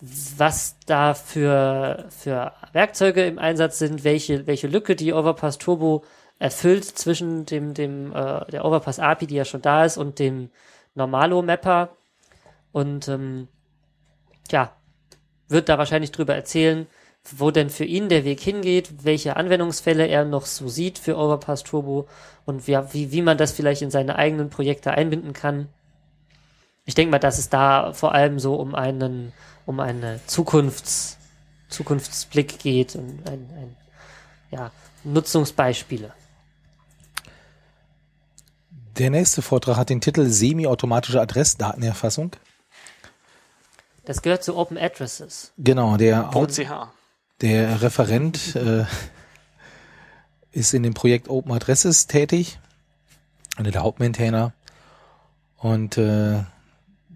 was 0.00 0.76
da 0.86 1.14
für, 1.14 2.06
für 2.08 2.52
Werkzeuge 2.72 3.24
im 3.26 3.38
Einsatz 3.38 3.78
sind, 3.78 4.04
welche, 4.04 4.46
welche 4.46 4.66
Lücke 4.66 4.96
die 4.96 5.12
Overpass 5.12 5.58
Turbo 5.58 6.04
erfüllt 6.38 6.84
zwischen 6.84 7.44
dem, 7.44 7.74
dem 7.74 8.14
äh, 8.14 8.46
der 8.46 8.64
Overpass 8.64 8.98
API, 8.98 9.26
die 9.26 9.34
ja 9.34 9.44
schon 9.44 9.62
da 9.62 9.84
ist, 9.84 9.98
und 9.98 10.18
dem 10.18 10.50
Normalo 10.94 11.42
Mapper. 11.42 11.90
Und 12.72 13.08
ähm, 13.08 13.48
ja, 14.50 14.72
wird 15.48 15.68
da 15.68 15.76
wahrscheinlich 15.76 16.12
drüber 16.12 16.34
erzählen, 16.34 16.86
wo 17.36 17.50
denn 17.50 17.68
für 17.68 17.84
ihn 17.84 18.08
der 18.08 18.24
Weg 18.24 18.40
hingeht, 18.40 19.04
welche 19.04 19.36
Anwendungsfälle 19.36 20.06
er 20.06 20.24
noch 20.24 20.46
so 20.46 20.68
sieht 20.68 20.98
für 20.98 21.18
Overpass 21.18 21.62
Turbo 21.62 22.08
und 22.46 22.66
wie, 22.66 22.78
wie, 22.92 23.12
wie 23.12 23.22
man 23.22 23.36
das 23.36 23.52
vielleicht 23.52 23.82
in 23.82 23.90
seine 23.90 24.16
eigenen 24.16 24.48
Projekte 24.48 24.92
einbinden 24.92 25.34
kann. 25.34 25.68
Ich 26.86 26.94
denke 26.94 27.10
mal, 27.10 27.18
dass 27.18 27.38
es 27.38 27.50
da 27.50 27.92
vor 27.92 28.14
allem 28.14 28.38
so 28.38 28.54
um 28.54 28.74
einen 28.74 29.34
um 29.66 29.80
einen 29.80 30.20
Zukunfts, 30.26 31.16
Zukunftsblick 31.68 32.58
geht 32.58 32.96
und 32.96 33.28
ein, 33.28 33.48
ein 33.56 33.76
ja, 34.50 34.70
Nutzungsbeispiele. 35.04 36.12
Der 38.98 39.10
nächste 39.10 39.40
Vortrag 39.40 39.76
hat 39.76 39.88
den 39.88 40.00
Titel 40.00 40.26
Semi-automatische 40.26 41.20
Adressdatenerfassung. 41.20 42.32
Das 44.04 44.22
gehört 44.22 44.42
zu 44.42 44.56
Open 44.56 44.76
Addresses. 44.76 45.52
Genau, 45.56 45.96
der, 45.96 46.30
.ch. 46.30 46.70
der 47.40 47.80
Referent 47.80 48.56
äh, 48.56 48.84
ist 50.52 50.74
in 50.74 50.82
dem 50.82 50.94
Projekt 50.94 51.28
Open 51.28 51.52
Addresses 51.52 52.06
tätig, 52.08 52.58
einer 53.56 53.70
der 53.70 53.82
Hauptmaintainer. 53.82 54.52
Und 55.56 55.96
äh, 55.96 56.42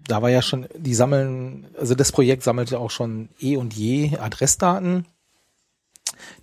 da 0.07 0.21
war 0.21 0.29
ja 0.29 0.41
schon, 0.41 0.67
die 0.75 0.93
sammeln, 0.93 1.67
also 1.79 1.95
das 1.95 2.11
Projekt 2.11 2.43
sammelte 2.43 2.79
auch 2.79 2.91
schon 2.91 3.29
eh 3.39 3.57
und 3.57 3.73
je 3.73 4.17
Adressdaten, 4.17 5.05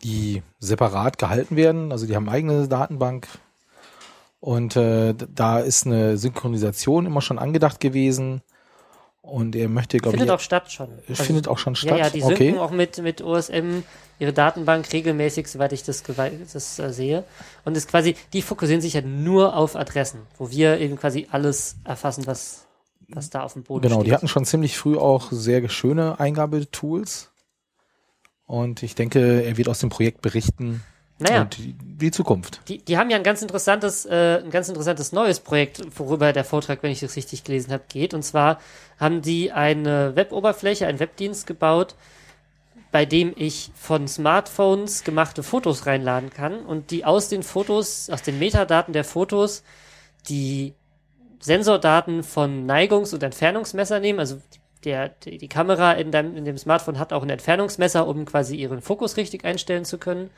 die 0.03 0.43
separat 0.59 1.19
gehalten 1.19 1.57
werden. 1.57 1.93
Also 1.93 2.07
die 2.07 2.17
haben 2.17 2.29
eigene 2.29 2.69
Datenbank. 2.69 3.29
Und 4.41 4.75
äh, 4.75 5.15
da 5.15 5.61
ist 5.61 5.87
eine 5.87 6.19
Synchronisation 6.19 7.07
immer 7.07 7.21
schon 7.21 7.39
angedacht 7.39 7.79
gewesen. 7.79 8.43
Und 9.21 9.55
er 9.55 9.69
möchte, 9.69 9.99
glaube 9.99 10.17
ich, 10.17 10.21
Findet 10.21 10.35
auch 10.35 10.41
statt 10.41 10.73
schon. 10.73 10.89
Also, 11.09 11.23
findet 11.23 11.47
auch 11.47 11.59
schon 11.59 11.77
statt. 11.77 11.97
Ja, 11.97 12.07
ja, 12.07 12.11
die 12.11 12.25
okay. 12.25 12.37
synken 12.37 12.59
auch 12.59 12.73
mit, 12.73 12.99
mit 12.99 13.23
OSM 13.23 13.85
ihre 14.19 14.33
Datenbank 14.33 14.93
regelmäßig, 14.93 15.47
soweit 15.47 15.73
ich 15.73 15.85
das, 15.85 16.03
das 16.03 16.79
äh, 16.81 16.93
sehe. 16.93 17.25
Und 17.65 17.77
ist 17.77 17.89
quasi, 17.89 18.17
die 18.33 18.43
fokussieren 18.43 18.81
sich 18.81 18.95
ja 18.95 19.01
nur 19.01 19.55
auf 19.55 19.77
Adressen, 19.77 20.23
wo 20.39 20.51
wir 20.51 20.81
eben 20.81 20.97
quasi 20.97 21.29
alles 21.31 21.77
erfassen, 21.85 22.27
was, 22.27 22.62
was 23.15 23.31
da 23.31 23.43
auf 23.43 23.53
dem 23.55 23.63
Boden 23.63 23.83
Genau, 23.83 23.97
steht. 23.97 24.07
die 24.07 24.15
hatten 24.15 24.29
schon 24.29 24.45
ziemlich 24.45 24.77
früh 24.79 24.97
auch 24.97 25.31
sehr 25.31 25.69
schöne 25.69 26.19
Eingabetools. 26.21 27.31
Und 28.47 28.83
ich 28.83 28.95
denke, 28.95 29.43
er 29.45 29.57
wird 29.57 29.69
aus 29.69 29.79
dem 29.79 29.89
Projekt 29.89 30.21
berichten 30.21 30.83
naja, 31.19 31.43
und 31.43 31.57
die, 31.57 31.75
die 31.79 32.11
Zukunft. 32.11 32.61
die, 32.69 32.79
die 32.79 32.99
haben 32.99 33.09
ja 33.09 33.17
ein 33.17 33.23
ganz 33.23 33.41
interessantes, 33.43 34.05
äh, 34.07 34.41
ein 34.45 34.51
ganz 34.51 34.69
interessantes 34.69 35.13
neues 35.13 35.41
Projekt, 35.41 35.81
worüber 35.99 36.33
der 36.33 36.45
Vortrag, 36.45 36.83
wenn 36.83 36.91
ich 36.91 37.01
das 37.01 37.17
richtig 37.17 37.45
gelesen 37.45 37.73
habe, 37.73 37.85
geht. 37.89 38.13
Und 38.15 38.23
zwar 38.25 38.59
haben 38.99 39.23
die 39.23 39.53
eine 39.53 40.17
Weboberfläche, 40.17 40.87
einen 40.87 40.99
Webdienst 41.01 41.47
gebaut, 41.47 41.95
bei 42.91 43.07
dem 43.07 43.33
ich 43.37 43.71
von 43.75 44.07
Smartphones 44.09 45.05
gemachte 45.05 45.43
Fotos 45.43 45.87
reinladen 45.87 46.29
kann 46.31 46.61
und 46.67 46.91
die 46.91 47.05
aus 47.05 47.29
den 47.29 47.43
Fotos, 47.43 48.11
aus 48.11 48.23
den 48.23 48.39
Metadaten 48.39 48.93
der 48.93 49.05
Fotos, 49.05 49.63
die 50.29 50.75
Sensordaten 51.43 52.23
von 52.23 52.67
Neigungs- 52.67 53.13
und 53.13 53.23
Entfernungsmesser 53.23 54.01
nehmen. 54.01 54.21
Also 54.21 54.41
der, 54.85 55.11
die, 55.11 55.39
die 55.39 55.49
Kamera 55.49 55.93
in, 55.93 56.11
deinem, 56.11 56.37
in 56.37 56.45
dem 56.45 56.57
Smartphone 56.57 56.99
hat 56.99 57.13
auch 57.13 57.23
ein 57.23 57.31
Entfernungsmesser, 57.31 58.07
um 58.07 58.25
quasi 58.25 58.57
ihren 58.57 58.81
Fokus 58.81 59.17
richtig 59.17 59.45
einstellen 59.45 59.85
zu 59.85 59.99
können. 59.99 60.31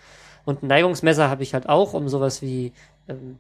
Und 0.45 0.63
ein 0.63 0.67
Neigungsmesser 0.67 1.29
habe 1.31 1.43
ich 1.43 1.55
halt 1.55 1.69
auch, 1.69 1.95
um 1.95 2.09
sowas 2.09 2.43
wie, 2.43 2.73
ähm, 3.09 3.39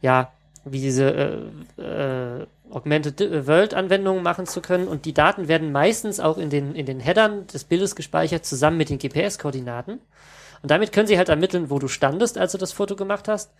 ja, 0.00 0.32
wie 0.64 0.80
diese 0.80 1.50
äh, 1.78 1.82
äh, 1.82 2.46
Augmented 2.70 3.46
World 3.46 3.74
Anwendungen 3.74 4.22
machen 4.22 4.46
zu 4.46 4.62
können. 4.62 4.88
Und 4.88 5.04
die 5.04 5.14
Daten 5.14 5.48
werden 5.48 5.72
meistens 5.72 6.18
auch 6.18 6.38
in 6.38 6.48
den, 6.48 6.74
in 6.74 6.86
den 6.86 7.00
Headern 7.00 7.46
des 7.46 7.64
Bildes 7.64 7.94
gespeichert, 7.94 8.46
zusammen 8.46 8.78
mit 8.78 8.88
den 8.88 8.98
GPS-Koordinaten. 8.98 10.00
Und 10.62 10.70
damit 10.70 10.92
können 10.92 11.08
sie 11.08 11.18
halt 11.18 11.28
ermitteln, 11.28 11.70
wo 11.70 11.78
du 11.78 11.88
standest, 11.88 12.38
als 12.38 12.52
du 12.52 12.58
das 12.58 12.72
Foto 12.72 12.96
gemacht 12.96 13.28
hast 13.28 13.50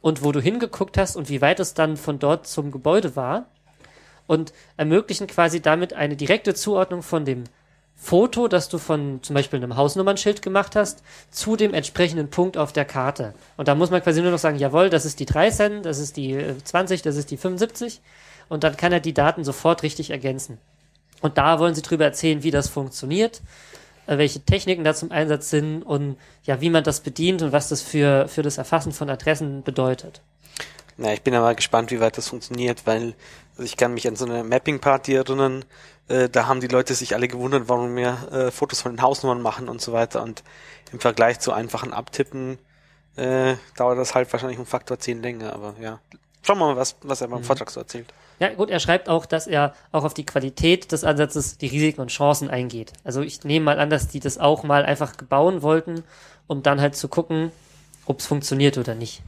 und 0.00 0.22
wo 0.22 0.30
du 0.30 0.40
hingeguckt 0.40 0.98
hast 0.98 1.16
und 1.16 1.28
wie 1.28 1.40
weit 1.40 1.60
es 1.60 1.74
dann 1.74 1.96
von 1.96 2.18
dort 2.18 2.46
zum 2.46 2.70
Gebäude 2.70 3.16
war. 3.16 3.46
Und 4.26 4.52
ermöglichen 4.76 5.26
quasi 5.26 5.60
damit 5.60 5.92
eine 5.92 6.16
direkte 6.16 6.54
Zuordnung 6.54 7.02
von 7.02 7.24
dem 7.24 7.44
Foto, 7.96 8.48
das 8.48 8.68
du 8.68 8.78
von 8.78 9.22
zum 9.22 9.34
Beispiel 9.34 9.58
einem 9.58 9.76
Hausnummernschild 9.76 10.40
gemacht 10.40 10.74
hast, 10.76 11.02
zu 11.30 11.56
dem 11.56 11.74
entsprechenden 11.74 12.30
Punkt 12.30 12.56
auf 12.56 12.72
der 12.72 12.84
Karte. 12.86 13.34
Und 13.56 13.68
da 13.68 13.74
muss 13.74 13.90
man 13.90 14.02
quasi 14.02 14.22
nur 14.22 14.30
noch 14.30 14.38
sagen, 14.38 14.58
jawohl, 14.58 14.88
das 14.88 15.04
ist 15.04 15.20
die 15.20 15.26
13, 15.26 15.82
das 15.82 15.98
ist 15.98 16.16
die 16.16 16.32
äh, 16.32 16.56
20, 16.62 17.02
das 17.02 17.16
ist 17.16 17.30
die 17.30 17.36
75. 17.36 18.00
Und 18.48 18.64
dann 18.64 18.76
kann 18.76 18.92
er 18.92 19.00
die 19.00 19.12
Daten 19.12 19.44
sofort 19.44 19.82
richtig 19.82 20.10
ergänzen. 20.10 20.58
Und 21.20 21.36
da 21.36 21.58
wollen 21.58 21.74
sie 21.74 21.82
drüber 21.82 22.04
erzählen, 22.04 22.42
wie 22.42 22.50
das 22.50 22.68
funktioniert, 22.68 23.38
äh, 23.38 23.42
welche 24.18 24.40
Techniken 24.40 24.84
da 24.84 24.94
zum 24.94 25.10
Einsatz 25.10 25.50
sind 25.50 25.82
und 25.82 26.16
ja, 26.42 26.60
wie 26.60 26.70
man 26.70 26.84
das 26.84 27.00
bedient 27.00 27.42
und 27.42 27.52
was 27.52 27.68
das 27.68 27.82
für, 27.82 28.28
für 28.28 28.42
das 28.42 28.58
Erfassen 28.58 28.92
von 28.92 29.10
Adressen 29.10 29.62
bedeutet. 29.62 30.22
Na, 30.96 31.12
ich 31.12 31.22
bin 31.22 31.34
aber 31.34 31.54
gespannt, 31.54 31.90
wie 31.90 32.00
weit 32.00 32.18
das 32.18 32.28
funktioniert, 32.28 32.86
weil 32.86 33.14
also 33.52 33.62
ich 33.64 33.76
kann 33.76 33.94
mich 33.94 34.08
an 34.08 34.16
so 34.16 34.24
eine 34.24 34.44
Mapping-Party 34.44 35.14
erinnern. 35.14 35.64
Äh, 36.08 36.28
da 36.28 36.46
haben 36.46 36.60
die 36.60 36.66
Leute 36.66 36.94
sich 36.94 37.14
alle 37.14 37.28
gewundert, 37.28 37.68
warum 37.68 37.94
wir 37.94 38.28
äh, 38.32 38.50
Fotos 38.50 38.80
von 38.80 38.92
den 38.92 39.02
Hausnummern 39.02 39.42
machen 39.42 39.68
und 39.68 39.80
so 39.80 39.92
weiter. 39.92 40.22
Und 40.22 40.42
im 40.92 41.00
Vergleich 41.00 41.40
zu 41.40 41.52
einfachen 41.52 41.92
Abtippen 41.92 42.58
äh, 43.16 43.56
dauert 43.76 43.98
das 43.98 44.14
halt 44.14 44.32
wahrscheinlich 44.32 44.58
um 44.58 44.66
Faktor 44.66 44.98
10 44.98 45.22
länger. 45.22 45.52
Aber 45.52 45.74
ja, 45.80 46.00
schauen 46.42 46.58
wir 46.58 46.66
mal, 46.66 46.76
was, 46.76 46.96
was 47.02 47.20
er 47.20 47.28
beim 47.28 47.44
Vortrag 47.44 47.70
so 47.70 47.80
erzählt. 47.80 48.12
Ja, 48.40 48.48
gut, 48.54 48.70
er 48.70 48.80
schreibt 48.80 49.10
auch, 49.10 49.26
dass 49.26 49.46
er 49.46 49.74
auch 49.92 50.02
auf 50.02 50.14
die 50.14 50.24
Qualität 50.24 50.92
des 50.92 51.04
Ansatzes, 51.04 51.58
die 51.58 51.66
Risiken 51.66 52.00
und 52.00 52.08
Chancen 52.08 52.48
eingeht. 52.48 52.94
Also 53.04 53.20
ich 53.20 53.44
nehme 53.44 53.66
mal 53.66 53.78
an, 53.78 53.90
dass 53.90 54.08
die 54.08 54.18
das 54.18 54.38
auch 54.38 54.64
mal 54.64 54.86
einfach 54.86 55.14
bauen 55.16 55.60
wollten, 55.60 56.04
um 56.46 56.62
dann 56.62 56.80
halt 56.80 56.96
zu 56.96 57.08
gucken, 57.08 57.52
ob 58.06 58.20
es 58.20 58.26
funktioniert 58.26 58.78
oder 58.78 58.94
nicht. 58.94 59.22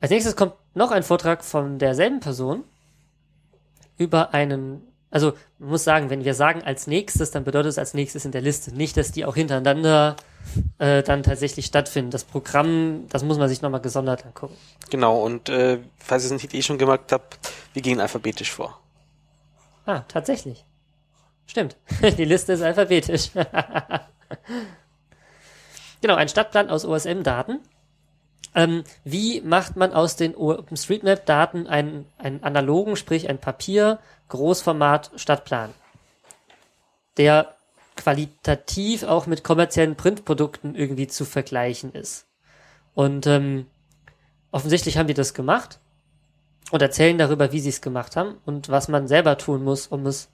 Als 0.00 0.10
nächstes 0.10 0.34
kommt 0.34 0.54
noch 0.74 0.92
ein 0.92 1.02
Vortrag 1.02 1.44
von 1.44 1.78
derselben 1.78 2.20
Person 2.20 2.64
über 3.98 4.32
einen, 4.32 4.80
also 5.10 5.32
man 5.58 5.70
muss 5.70 5.84
sagen, 5.84 6.10
wenn 6.10 6.24
wir 6.24 6.34
sagen 6.34 6.62
als 6.62 6.86
nächstes, 6.86 7.30
dann 7.30 7.44
bedeutet 7.44 7.70
es 7.70 7.78
als 7.78 7.94
nächstes 7.94 8.24
in 8.24 8.32
der 8.32 8.42
Liste. 8.42 8.74
Nicht, 8.74 8.96
dass 8.96 9.10
die 9.10 9.24
auch 9.24 9.34
hintereinander 9.34 10.16
äh, 10.78 11.02
dann 11.02 11.22
tatsächlich 11.22 11.66
stattfinden. 11.66 12.10
Das 12.10 12.24
Programm, 12.24 13.06
das 13.08 13.24
muss 13.24 13.38
man 13.38 13.48
sich 13.48 13.60
nochmal 13.60 13.80
gesondert 13.80 14.24
angucken. 14.24 14.56
Genau, 14.88 15.22
und 15.22 15.48
äh, 15.48 15.78
falls 15.98 16.24
ihr 16.24 16.34
es 16.34 16.42
nicht 16.42 16.54
eh 16.54 16.62
schon 16.62 16.78
gemerkt 16.78 17.12
habt, 17.12 17.38
wir 17.72 17.82
gehen 17.82 18.00
alphabetisch 18.00 18.52
vor. 18.52 18.78
Ah, 19.86 20.00
tatsächlich. 20.06 20.64
Stimmt. 21.46 21.76
Die 22.18 22.24
Liste 22.24 22.52
ist 22.52 22.62
alphabetisch. 22.62 23.30
genau, 26.00 26.14
ein 26.14 26.28
Stadtplan 26.28 26.70
aus 26.70 26.84
OSM-Daten. 26.84 27.60
Ähm, 28.54 28.84
wie 29.04 29.40
macht 29.40 29.76
man 29.76 29.92
aus 29.92 30.16
den 30.16 30.34
OpenStreetMap-Daten 30.34 31.66
einen, 31.66 32.06
einen 32.18 32.42
analogen, 32.42 32.96
sprich 32.96 33.28
ein 33.28 33.38
Papier, 33.38 33.98
Großformat 34.30 35.10
Stadtplan, 35.16 35.74
der 37.18 37.54
qualitativ 37.96 39.02
auch 39.02 39.26
mit 39.26 39.44
kommerziellen 39.44 39.96
Printprodukten 39.96 40.74
irgendwie 40.74 41.06
zu 41.06 41.24
vergleichen 41.24 41.92
ist? 41.92 42.26
Und 42.94 43.26
ähm, 43.26 43.66
offensichtlich 44.50 44.96
haben 44.96 45.06
die 45.06 45.14
das 45.14 45.34
gemacht 45.34 45.78
und 46.70 46.82
erzählen 46.82 47.18
darüber, 47.18 47.52
wie 47.52 47.60
sie 47.60 47.68
es 47.68 47.82
gemacht 47.82 48.16
haben 48.16 48.38
und 48.46 48.68
was 48.68 48.88
man 48.88 49.06
selber 49.06 49.36
tun 49.38 49.62
muss, 49.62 49.86
um 49.86 50.06
es 50.06 50.30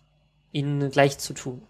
ihnen 0.52 0.90
gleich 0.90 1.18
zu 1.18 1.34
tun. 1.34 1.62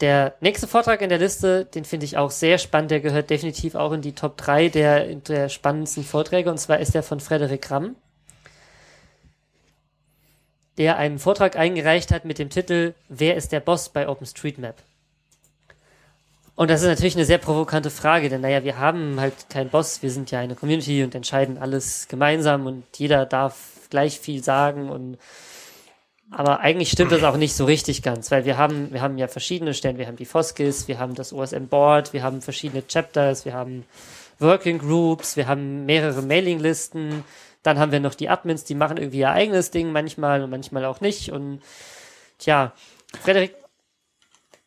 Der 0.00 0.36
nächste 0.40 0.68
Vortrag 0.68 1.02
in 1.02 1.08
der 1.08 1.18
Liste, 1.18 1.64
den 1.64 1.84
finde 1.84 2.06
ich 2.06 2.16
auch 2.16 2.30
sehr 2.30 2.58
spannend, 2.58 2.92
der 2.92 3.00
gehört 3.00 3.30
definitiv 3.30 3.74
auch 3.74 3.92
in 3.92 4.00
die 4.00 4.14
Top 4.14 4.36
3 4.36 4.68
der, 4.68 5.14
der 5.16 5.48
spannendsten 5.48 6.04
Vorträge, 6.04 6.50
und 6.50 6.58
zwar 6.58 6.78
ist 6.78 6.94
der 6.94 7.02
von 7.02 7.18
Frederik 7.18 7.68
Ramm, 7.70 7.96
der 10.78 10.96
einen 10.96 11.18
Vortrag 11.18 11.56
eingereicht 11.56 12.10
hat 12.10 12.24
mit 12.24 12.38
dem 12.38 12.50
Titel 12.50 12.94
Wer 13.08 13.36
ist 13.36 13.52
der 13.52 13.60
Boss 13.60 13.88
bei 13.88 14.08
OpenStreetMap? 14.08 14.76
Und 16.54 16.70
das 16.70 16.82
ist 16.82 16.88
natürlich 16.88 17.14
eine 17.14 17.24
sehr 17.24 17.38
provokante 17.38 17.90
Frage, 17.90 18.28
denn 18.28 18.40
naja, 18.40 18.64
wir 18.64 18.78
haben 18.78 19.20
halt 19.20 19.48
keinen 19.48 19.70
Boss, 19.70 20.02
wir 20.02 20.10
sind 20.10 20.30
ja 20.32 20.40
eine 20.40 20.56
Community 20.56 21.04
und 21.04 21.14
entscheiden 21.14 21.58
alles 21.58 22.08
gemeinsam 22.08 22.66
und 22.66 22.84
jeder 22.96 23.26
darf 23.26 23.88
gleich 23.90 24.18
viel 24.18 24.42
sagen 24.42 24.90
und 24.90 25.18
aber 26.30 26.60
eigentlich 26.60 26.90
stimmt 26.90 27.12
das 27.12 27.22
auch 27.22 27.36
nicht 27.36 27.54
so 27.54 27.64
richtig 27.64 28.02
ganz, 28.02 28.30
weil 28.30 28.44
wir 28.44 28.58
haben, 28.58 28.92
wir 28.92 29.00
haben 29.00 29.16
ja 29.16 29.28
verschiedene 29.28 29.72
Stellen, 29.72 29.98
wir 29.98 30.06
haben 30.06 30.16
die 30.16 30.26
Foskis, 30.26 30.88
wir 30.88 30.98
haben 30.98 31.14
das 31.14 31.32
OSM 31.32 31.68
Board, 31.68 32.12
wir 32.12 32.22
haben 32.22 32.42
verschiedene 32.42 32.82
Chapters, 32.86 33.44
wir 33.44 33.54
haben 33.54 33.84
Working 34.38 34.78
Groups, 34.78 35.36
wir 35.36 35.46
haben 35.46 35.86
mehrere 35.86 36.22
Mailinglisten, 36.22 37.24
dann 37.68 37.78
haben 37.78 37.92
wir 37.92 38.00
noch 38.00 38.14
die 38.14 38.28
Admins, 38.28 38.64
die 38.64 38.74
machen 38.74 38.96
irgendwie 38.96 39.18
ihr 39.18 39.30
eigenes 39.30 39.70
Ding 39.70 39.92
manchmal 39.92 40.42
und 40.42 40.50
manchmal 40.50 40.84
auch 40.84 41.00
nicht 41.00 41.30
und 41.32 41.60
tja, 42.38 42.72
Frederik 43.22 43.54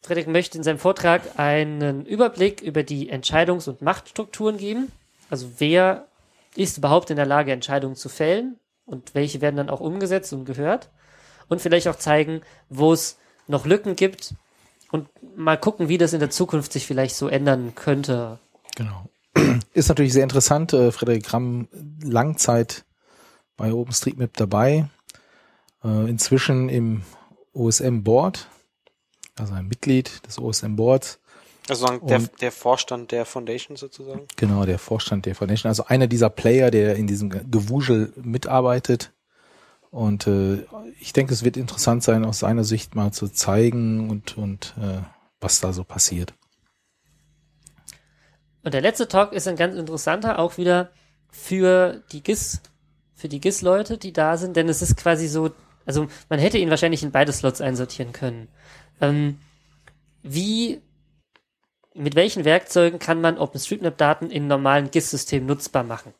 Frederik 0.03 0.27
möchte 0.27 0.57
in 0.57 0.63
seinem 0.63 0.79
Vortrag 0.79 1.21
einen 1.37 2.05
Überblick 2.05 2.61
über 2.61 2.81
die 2.81 3.11
Entscheidungs- 3.11 3.69
und 3.69 3.83
Machtstrukturen 3.83 4.57
geben. 4.57 4.91
Also 5.29 5.51
wer 5.59 6.07
ist 6.55 6.77
überhaupt 6.79 7.11
in 7.11 7.17
der 7.17 7.27
Lage, 7.27 7.51
Entscheidungen 7.51 7.95
zu 7.95 8.09
fällen 8.09 8.59
und 8.85 9.13
welche 9.13 9.41
werden 9.41 9.57
dann 9.57 9.69
auch 9.69 9.79
umgesetzt 9.79 10.33
und 10.33 10.45
gehört. 10.45 10.89
Und 11.49 11.61
vielleicht 11.61 11.87
auch 11.87 11.97
zeigen, 11.97 12.41
wo 12.69 12.93
es 12.93 13.17
noch 13.47 13.65
Lücken 13.65 13.95
gibt 13.95 14.33
und 14.91 15.07
mal 15.37 15.57
gucken, 15.57 15.87
wie 15.87 15.97
das 15.97 16.13
in 16.13 16.19
der 16.19 16.29
Zukunft 16.29 16.73
sich 16.73 16.87
vielleicht 16.87 17.15
so 17.15 17.27
ändern 17.27 17.73
könnte. 17.75 18.39
Genau. 18.75 19.09
Ist 19.73 19.89
natürlich 19.89 20.13
sehr 20.13 20.23
interessant. 20.23 20.73
Äh, 20.73 20.91
Frederik 20.91 21.31
Ramm 21.33 21.67
Langzeit 22.03 22.85
bei 23.57 23.71
OpenStreetMap 23.73 24.35
dabei. 24.37 24.89
äh, 25.83 26.09
inzwischen 26.09 26.69
im 26.69 27.03
OSM 27.53 28.03
Board, 28.03 28.47
also 29.37 29.53
ein 29.53 29.67
Mitglied 29.67 30.25
des 30.27 30.39
OSM 30.39 30.75
Boards. 30.75 31.19
Also 31.69 31.87
der, 31.99 32.19
der 32.19 32.51
Vorstand 32.51 33.11
der 33.11 33.25
Foundation 33.25 33.77
sozusagen? 33.77 34.27
Genau, 34.35 34.65
der 34.65 34.79
Vorstand 34.79 35.25
der 35.25 35.35
Foundation. 35.35 35.69
Also 35.69 35.85
einer 35.85 36.07
dieser 36.07 36.29
Player, 36.29 36.71
der 36.71 36.95
in 36.95 37.07
diesem 37.07 37.29
Gewusel 37.29 38.13
mitarbeitet. 38.15 39.13
Und 39.89 40.25
äh, 40.27 40.65
ich 40.99 41.13
denke, 41.13 41.33
es 41.33 41.43
wird 41.43 41.57
interessant 41.57 42.03
sein, 42.03 42.25
aus 42.25 42.39
seiner 42.39 42.63
Sicht 42.63 42.95
mal 42.95 43.11
zu 43.11 43.27
zeigen 43.27 44.09
und, 44.09 44.37
und 44.37 44.73
äh, 44.81 45.01
was 45.39 45.59
da 45.59 45.73
so 45.73 45.83
passiert. 45.83 46.33
Und 48.63 48.73
der 48.73 48.81
letzte 48.81 49.07
Talk 49.07 49.33
ist 49.33 49.47
ein 49.47 49.55
ganz 49.55 49.75
interessanter, 49.75 50.39
auch 50.39 50.57
wieder 50.57 50.91
für 51.29 52.03
die 52.11 52.21
GIS, 52.21 52.61
für 53.21 53.29
die 53.29 53.39
GIS-Leute, 53.39 53.99
die 53.99 54.13
da 54.13 54.35
sind, 54.35 54.55
denn 54.55 54.67
es 54.67 54.81
ist 54.81 54.97
quasi 54.97 55.27
so, 55.27 55.51
also 55.85 56.07
man 56.27 56.39
hätte 56.39 56.57
ihn 56.57 56.71
wahrscheinlich 56.71 57.03
in 57.03 57.11
beide 57.11 57.31
Slots 57.31 57.61
einsortieren 57.61 58.13
können. 58.13 58.47
Ähm, 58.99 59.37
wie, 60.23 60.81
mit 61.93 62.15
welchen 62.15 62.45
Werkzeugen 62.45 62.97
kann 62.97 63.21
man 63.21 63.37
OpenStreetMap-Daten 63.37 64.31
in 64.31 64.47
normalen 64.47 64.89
GIS-Systemen 64.89 65.45
nutzbar 65.45 65.83
machen? 65.83 66.15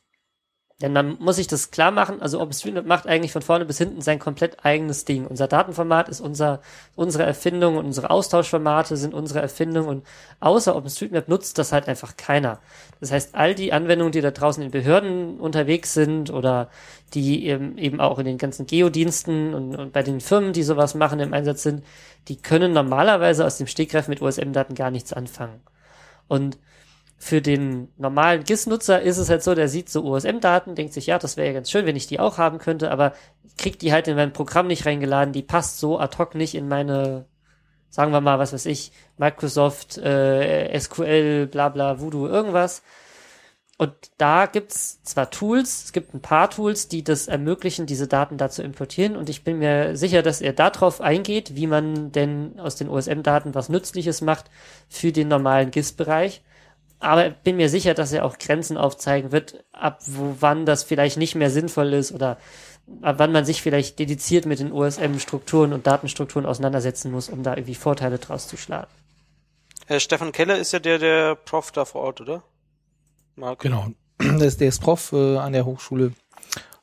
Denn 0.82 0.94
man 0.94 1.18
muss 1.20 1.36
sich 1.36 1.48
das 1.48 1.70
klar 1.70 1.92
machen, 1.92 2.22
also 2.22 2.42
OpenStreetMap 2.42 2.86
macht 2.86 3.08
eigentlich 3.08 3.32
von 3.32 3.42
vorne 3.42 3.66
bis 3.66 3.78
hinten 3.78 4.02
sein 4.02 4.18
komplett 4.18 4.66
eigenes 4.66 5.06
Ding. 5.06 5.28
Unser 5.28 5.48
Datenformat 5.48 6.10
ist 6.10 6.22
unser, 6.22 6.62
unsere 6.96 7.24
Erfindung 7.24 7.78
und 7.78 7.86
unsere 7.86 8.10
Austauschformate 8.10 8.98
sind 8.98 9.14
unsere 9.14 9.42
Erfindung 9.42 9.88
und 9.88 10.06
außer 10.40 10.76
OpenStreetMap 10.76 11.28
nutzt 11.28 11.58
das 11.58 11.72
halt 11.72 11.88
einfach 11.88 12.18
keiner. 12.18 12.60
Das 13.00 13.12
heißt, 13.12 13.36
all 13.36 13.54
die 13.54 13.74
Anwendungen, 13.74 14.12
die 14.12 14.22
da 14.22 14.32
draußen 14.32 14.64
in 14.64 14.72
Behörden 14.72 15.40
unterwegs 15.40 15.94
sind 15.94 16.32
oder 16.32 16.70
die 17.14 17.46
eben, 17.46 17.78
eben 17.78 18.00
auch 18.00 18.18
in 18.18 18.26
den 18.26 18.38
ganzen 18.38 18.66
Geodiensten 18.66 19.54
und, 19.54 19.76
und 19.76 19.94
bei 19.94 20.02
den 20.02 20.20
Firmen, 20.20 20.54
die 20.54 20.64
sowas 20.64 20.96
machen, 20.96 21.20
im 21.20 21.34
Einsatz 21.34 21.64
sind, 21.64 21.84
die 22.28 22.38
können 22.42 22.74
normalerweise 22.74 23.46
aus 23.46 23.58
dem 23.58 23.68
Stegreif 23.68 24.08
mit 24.08 24.22
OSM-Daten 24.22 24.76
gar 24.76 24.90
nichts 24.92 25.14
anfangen. 25.14 25.62
Und 26.28 26.58
für 27.24 27.40
den 27.40 27.90
normalen 27.98 28.44
GIS-Nutzer 28.44 29.00
ist 29.00 29.20
es 29.20 29.30
halt 29.30 29.44
so, 29.44 29.54
der 29.54 29.68
sieht 29.68 29.90
so 29.90 30.04
OSM-Daten, 30.06 30.74
denkt 30.74 30.92
sich, 30.94 31.06
ja, 31.06 31.20
das 31.20 31.38
wäre 31.38 31.50
ja 31.50 31.54
ganz 31.54 31.70
schön, 31.70 31.86
wenn 31.86 31.96
ich 31.96 32.08
die 32.08 32.20
auch 32.20 32.40
haben 32.40 32.58
könnte, 32.58 32.90
aber 32.90 33.14
kriegt 33.60 33.84
die 33.84 33.94
halt 33.94 34.08
in 34.08 34.16
mein 34.16 34.34
Programm 34.34 34.66
nicht 34.66 34.88
reingeladen, 34.88 35.32
die 35.32 35.44
passt 35.44 35.78
so 35.78 36.00
ad 36.00 36.18
hoc 36.18 36.34
nicht 36.34 36.56
in 36.56 36.68
meine, 36.68 37.26
sagen 37.92 38.12
wir 38.12 38.22
mal, 38.22 38.40
was 38.40 38.54
weiß 38.54 38.66
ich, 38.66 38.92
Microsoft, 39.18 40.00
äh, 40.00 40.76
SQL, 40.80 41.46
bla 41.46 41.70
bla, 41.70 42.00
Voodoo, 42.00 42.26
irgendwas. 42.26 42.82
Und 43.78 43.94
da 44.18 44.48
gibt's 44.48 45.04
zwar 45.04 45.30
Tools, 45.30 45.86
es 45.86 45.94
gibt 45.94 46.16
ein 46.16 46.24
paar 46.24 46.50
Tools, 46.50 46.88
die 46.88 47.04
das 47.04 47.28
ermöglichen, 47.28 47.86
diese 47.86 48.08
Daten 48.08 48.38
da 48.38 48.50
zu 48.50 48.64
importieren. 48.64 49.16
Und 49.16 49.30
ich 49.30 49.44
bin 49.44 49.60
mir 49.60 49.96
sicher, 49.96 50.24
dass 50.24 50.42
er 50.42 50.54
darauf 50.54 51.02
eingeht, 51.02 51.56
wie 51.56 51.68
man 51.68 52.12
denn 52.12 52.60
aus 52.60 52.78
den 52.78 52.90
OSM-Daten 52.90 53.54
was 53.54 53.70
Nützliches 53.70 54.22
macht 54.22 54.46
für 54.90 55.12
den 55.12 55.28
normalen 55.28 55.70
GIS-Bereich 55.70 56.42
aber 57.02 57.32
bin 57.32 57.58
mir 57.58 57.70
sicher, 57.70 57.94
dass 57.94 58.14
er 58.14 58.26
auch 58.26 58.38
Grenzen 58.38 58.78
aufzeigen 58.78 59.32
wird, 59.32 59.64
ab 59.72 60.00
wo 60.06 60.36
wann 60.40 60.66
das 60.66 60.84
vielleicht 60.84 61.18
nicht 61.18 61.36
mehr 61.36 61.50
sinnvoll 61.50 61.94
ist 61.94 62.12
oder 62.12 62.38
ab 63.02 63.16
wann 63.18 63.32
man 63.32 63.44
sich 63.44 63.62
vielleicht 63.62 64.00
dediziert 64.00 64.46
mit 64.46 64.60
den 64.60 64.72
OSM-Strukturen 64.72 65.74
und 65.74 65.88
Datenstrukturen 65.88 66.46
auseinandersetzen 66.46 67.12
muss, 67.12 67.30
um 67.30 67.44
da 67.44 67.56
irgendwie 67.56 67.76
Vorteile 67.76 68.20
draus 68.20 68.48
zu 68.48 68.56
schlagen. 68.56 68.88
Herr 69.88 70.00
Stefan 70.00 70.32
Keller 70.32 70.58
ist 70.58 70.72
ja 70.74 70.80
der, 70.80 71.00
der 71.00 71.36
Prof 71.36 71.72
da 71.72 71.86
vor 71.86 72.02
Ort, 72.02 72.22
oder? 72.22 72.44
Marco. 73.36 73.64
Genau. 73.64 73.88
Der 74.22 74.48
ist, 74.48 74.62
der 74.62 74.68
ist 74.68 74.80
Prof 74.80 75.14
äh, 75.14 75.38
an 75.38 75.52
der 75.52 75.66
Hochschule 75.66 76.12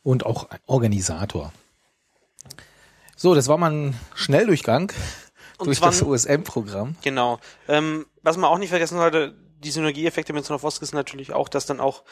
und 0.03 0.27
auch 0.27 0.49
Organisator. 0.67 1.53
So, 3.15 3.33
das 3.33 3.47
war 3.47 3.59
mal 3.59 3.71
ein 3.71 4.01
Schnelldurchgang 4.17 4.93
und 5.59 5.67
durch 5.67 5.79
das 5.79 6.03
OSM-Programm. 6.03 6.97
Genau. 7.03 7.39
Ähm, 7.69 8.07
was 8.23 8.37
man 8.37 8.51
auch 8.51 8.59
nicht 8.59 8.71
vergessen 8.71 8.99
sollte, 8.99 9.37
die 9.61 9.71
Synergieeffekte 9.71 10.33
mit 10.33 10.45
Sonofoskis 10.45 10.93
natürlich 10.93 11.33
auch, 11.33 11.49
dass 11.49 11.67
dann 11.67 11.81
auch 11.81 12.05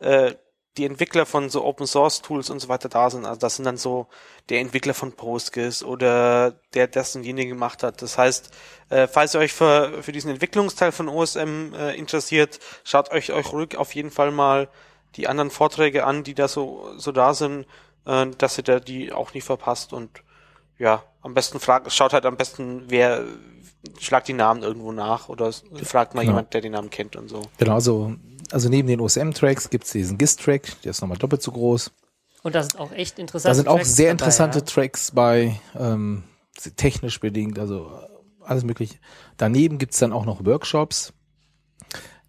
äh, 0.00 0.34
die 0.78 0.84
Entwickler 0.84 1.26
von 1.26 1.50
so 1.50 1.64
Open 1.64 1.86
Source 1.86 2.22
Tools 2.22 2.50
und 2.50 2.60
so 2.60 2.68
weiter 2.68 2.88
da 2.88 3.10
sind. 3.10 3.26
Also 3.26 3.40
das 3.40 3.56
sind 3.56 3.64
dann 3.64 3.76
so 3.76 4.06
der 4.48 4.60
Entwickler 4.60 4.94
von 4.94 5.12
Postgres 5.12 5.82
oder 5.82 6.52
der 6.74 6.86
das 6.86 7.16
und 7.16 7.24
jene 7.24 7.46
gemacht 7.46 7.82
hat. 7.82 8.00
Das 8.00 8.16
heißt, 8.16 8.50
äh, 8.90 9.06
falls 9.08 9.34
ihr 9.34 9.40
euch 9.40 9.52
für, 9.52 10.02
für 10.02 10.12
diesen 10.12 10.30
Entwicklungsteil 10.30 10.92
von 10.92 11.08
OSM 11.08 11.74
äh, 11.74 11.94
interessiert, 11.96 12.60
schaut 12.84 13.10
euch 13.10 13.32
euch 13.32 13.52
ruhig 13.52 13.76
auf 13.76 13.94
jeden 13.94 14.10
Fall 14.10 14.30
mal 14.30 14.68
die 15.16 15.26
anderen 15.26 15.50
Vorträge 15.50 16.04
an, 16.04 16.22
die 16.22 16.34
da 16.34 16.48
so, 16.48 16.92
so 16.96 17.12
da 17.12 17.34
sind, 17.34 17.66
äh, 18.06 18.26
dass 18.38 18.58
ihr 18.58 18.64
da 18.64 18.78
die 18.78 19.12
auch 19.12 19.34
nicht 19.34 19.44
verpasst 19.44 19.92
und 19.92 20.22
ja, 20.78 21.02
am 21.22 21.34
besten 21.34 21.60
fragt, 21.60 21.92
schaut 21.92 22.12
halt 22.12 22.26
am 22.26 22.36
besten, 22.36 22.84
wer, 22.88 23.24
schlagt 23.98 24.28
die 24.28 24.32
Namen 24.32 24.62
irgendwo 24.62 24.92
nach 24.92 25.28
oder 25.28 25.52
fragt 25.82 26.14
mal 26.14 26.22
genau. 26.22 26.32
jemand, 26.32 26.54
der 26.54 26.60
den 26.60 26.72
Namen 26.72 26.90
kennt 26.90 27.16
und 27.16 27.28
so. 27.28 27.42
Genau, 27.58 27.74
also, 27.74 28.14
also 28.50 28.68
neben 28.68 28.88
den 28.88 29.00
OSM-Tracks 29.00 29.70
gibt 29.70 29.84
es 29.84 29.92
diesen 29.92 30.18
GIS-Track, 30.18 30.82
der 30.82 30.90
ist 30.90 31.00
nochmal 31.00 31.18
doppelt 31.18 31.42
so 31.42 31.52
groß. 31.52 31.90
Und 32.42 32.54
da 32.54 32.62
sind 32.62 32.78
auch 32.78 32.92
echt 32.92 33.18
interessante 33.18 33.50
Da 33.50 33.54
sind 33.54 33.68
auch 33.68 33.84
sehr 33.84 34.10
interessante 34.12 34.58
dabei, 34.60 34.70
ja? 34.70 34.74
Tracks 34.74 35.10
bei, 35.10 35.60
ähm, 35.76 36.24
technisch 36.76 37.20
bedingt, 37.20 37.58
also 37.58 37.90
alles 38.40 38.64
mögliche. 38.64 38.96
Daneben 39.36 39.78
gibt's 39.78 39.98
dann 39.98 40.12
auch 40.12 40.24
noch 40.24 40.44
Workshops, 40.44 41.12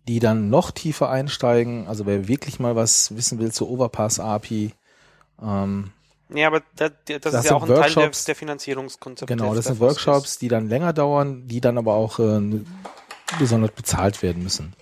die 0.07 0.19
dann 0.19 0.49
noch 0.49 0.71
tiefer 0.71 1.09
einsteigen. 1.09 1.87
Also 1.87 2.05
wer 2.05 2.27
wirklich 2.27 2.59
mal 2.59 2.75
was 2.75 3.15
wissen 3.15 3.39
will 3.39 3.51
zur 3.51 3.69
Overpass 3.69 4.19
API, 4.19 4.73
ähm, 5.41 5.91
ja, 6.33 6.47
aber 6.47 6.61
das, 6.75 6.91
das, 7.05 7.19
das 7.21 7.33
ist 7.33 7.49
ja 7.49 7.55
auch 7.55 7.63
ein 7.63 7.69
Workshops, 7.69 7.95
Teil 7.95 8.11
der, 8.11 8.25
der 8.25 8.35
Finanzierungskonzepte. 8.35 9.35
Genau, 9.35 9.55
das 9.55 9.65
sind 9.65 9.79
Workshops, 9.79 10.37
die 10.37 10.47
dann 10.47 10.69
länger 10.69 10.93
dauern, 10.93 11.47
die 11.47 11.61
dann 11.61 11.77
aber 11.77 11.95
auch 11.95 12.19
äh, 12.19 12.41
besonders 13.37 13.71
bezahlt 13.71 14.21
werden 14.21 14.43
müssen. 14.43 14.73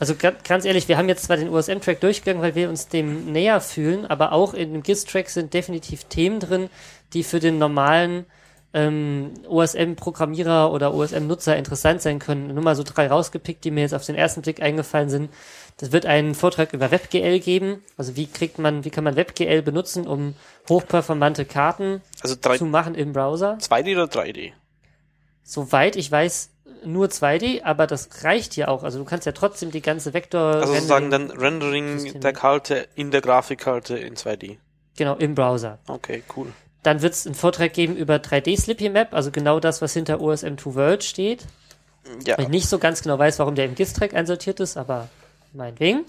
Also 0.00 0.14
ganz 0.16 0.64
ehrlich, 0.64 0.88
wir 0.88 0.98
haben 0.98 1.08
jetzt 1.08 1.24
zwar 1.24 1.36
den 1.36 1.48
USM-Track 1.48 2.00
durchgegangen, 2.00 2.42
weil 2.42 2.56
wir 2.56 2.68
uns 2.68 2.88
dem 2.88 3.30
näher 3.30 3.60
fühlen, 3.60 4.04
aber 4.06 4.32
auch 4.32 4.52
in 4.52 4.72
dem 4.72 4.82
GIS-Track 4.82 5.30
sind 5.30 5.54
definitiv 5.54 6.04
Themen 6.04 6.40
drin, 6.40 6.70
die 7.12 7.22
für 7.22 7.38
den 7.38 7.58
normalen 7.58 8.26
ähm, 8.74 9.32
OSM-Programmierer 9.48 10.72
oder 10.72 10.94
OSM-Nutzer 10.94 11.56
interessant 11.56 12.02
sein 12.02 12.18
können. 12.18 12.54
Nur 12.54 12.64
mal 12.64 12.74
so 12.74 12.82
drei 12.82 13.06
rausgepickt, 13.06 13.64
die 13.64 13.70
mir 13.70 13.82
jetzt 13.82 13.94
auf 13.94 14.04
den 14.04 14.16
ersten 14.16 14.42
Blick 14.42 14.62
eingefallen 14.62 15.10
sind. 15.10 15.30
Das 15.76 15.92
wird 15.92 16.06
einen 16.06 16.34
Vortrag 16.34 16.72
über 16.72 16.90
WebGL 16.90 17.40
geben. 17.40 17.82
Also 17.96 18.16
wie 18.16 18.26
kriegt 18.26 18.58
man, 18.58 18.84
wie 18.84 18.90
kann 18.90 19.04
man 19.04 19.16
WebGL 19.16 19.62
benutzen, 19.62 20.06
um 20.06 20.34
hochperformante 20.68 21.44
Karten 21.44 22.02
also 22.20 22.36
drei, 22.40 22.58
zu 22.58 22.66
machen 22.66 22.94
im 22.94 23.12
Browser? 23.12 23.58
2D 23.60 23.92
oder 23.92 24.04
3D? 24.04 24.52
Soweit 25.42 25.96
ich 25.96 26.10
weiß, 26.10 26.50
nur 26.84 27.06
2D, 27.06 27.62
aber 27.64 27.86
das 27.86 28.24
reicht 28.24 28.56
ja 28.56 28.68
auch. 28.68 28.82
Also 28.82 28.98
du 28.98 29.04
kannst 29.04 29.26
ja 29.26 29.32
trotzdem 29.32 29.70
die 29.70 29.82
ganze 29.82 30.14
Vektor. 30.14 30.56
Also 30.56 30.74
sozusagen 30.74 31.10
dann 31.10 31.30
Rendering 31.30 32.20
der 32.20 32.32
Karte 32.32 32.88
in 32.94 33.10
der 33.10 33.20
Grafikkarte 33.20 33.98
in 33.98 34.14
2D. 34.14 34.58
Genau, 34.96 35.16
im 35.16 35.34
Browser. 35.34 35.78
Okay, 35.86 36.22
cool. 36.36 36.52
Dann 36.82 37.00
wird 37.02 37.14
es 37.14 37.26
einen 37.26 37.34
Vortrag 37.34 37.72
geben 37.72 37.96
über 37.96 38.16
3D 38.16 38.60
Slippy 38.60 38.88
Map, 38.88 39.14
also 39.14 39.30
genau 39.30 39.60
das, 39.60 39.80
was 39.80 39.92
hinter 39.92 40.16
OSM2 40.16 40.74
World 40.74 41.04
steht. 41.04 41.44
Ja. 42.24 42.38
Ich 42.38 42.48
nicht 42.48 42.68
so 42.68 42.78
ganz 42.78 43.02
genau 43.02 43.18
weiß, 43.18 43.38
warum 43.38 43.54
der 43.54 43.66
im 43.66 43.76
GIS-Track 43.76 44.14
einsortiert 44.14 44.58
ist, 44.58 44.76
aber 44.76 45.08
meinetwegen. 45.54 46.04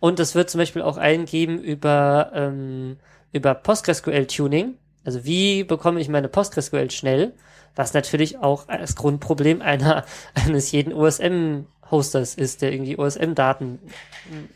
Und 0.00 0.18
es 0.18 0.34
wird 0.34 0.50
zum 0.50 0.58
Beispiel 0.58 0.82
auch 0.82 0.96
einen 0.96 1.26
geben 1.26 1.62
über, 1.62 2.32
ähm, 2.34 2.96
über 3.32 3.54
PostgreSQL-Tuning. 3.54 4.74
Also 5.04 5.24
wie 5.24 5.64
bekomme 5.64 6.00
ich 6.00 6.08
meine 6.08 6.28
PostgreSQL 6.28 6.90
schnell? 6.90 7.34
Was 7.74 7.94
natürlich 7.94 8.38
auch 8.38 8.66
das 8.66 8.96
Grundproblem 8.96 9.62
einer, 9.62 10.04
eines 10.34 10.72
jeden 10.72 10.92
OSM-Hosters 10.92 12.34
ist, 12.34 12.62
der 12.62 12.72
irgendwie 12.72 12.98
OSM-Daten 12.98 13.78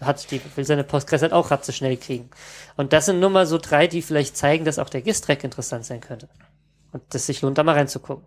hat. 0.01 0.31
Die 0.31 0.41
will 0.57 0.65
seine 0.65 0.85
Postgres 0.85 1.23
halt 1.23 1.33
auch 1.33 1.51
ratze 1.51 1.73
schnell 1.73 1.97
kriegen. 1.97 2.29
Und 2.77 2.93
das 2.93 3.07
sind 3.07 3.21
nur 3.21 3.31
mal 3.31 3.47
so 3.47 3.59
drei, 3.59 3.87
die 3.87 4.03
vielleicht 4.03 4.37
zeigen, 4.37 4.65
dass 4.65 4.79
auch 4.79 4.89
der 4.89 5.03
GIS-Track 5.03 5.45
interessant 5.45 5.85
sein 5.85 6.01
könnte. 6.01 6.29
Und 6.93 7.03
dass 7.11 7.27
sich 7.27 7.43
lohnt, 7.43 7.59
da 7.59 7.63
mal 7.63 7.75
reinzugucken. 7.75 8.25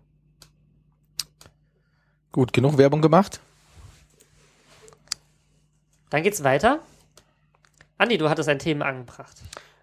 Gut, 2.32 2.52
genug 2.52 2.78
Werbung 2.78 3.02
gemacht. 3.02 3.40
Dann 6.10 6.22
geht's 6.22 6.44
weiter. 6.44 6.80
Andi, 7.98 8.18
du 8.18 8.28
hattest 8.28 8.48
ein 8.48 8.58
Thema 8.58 8.86
angebracht. 8.86 9.36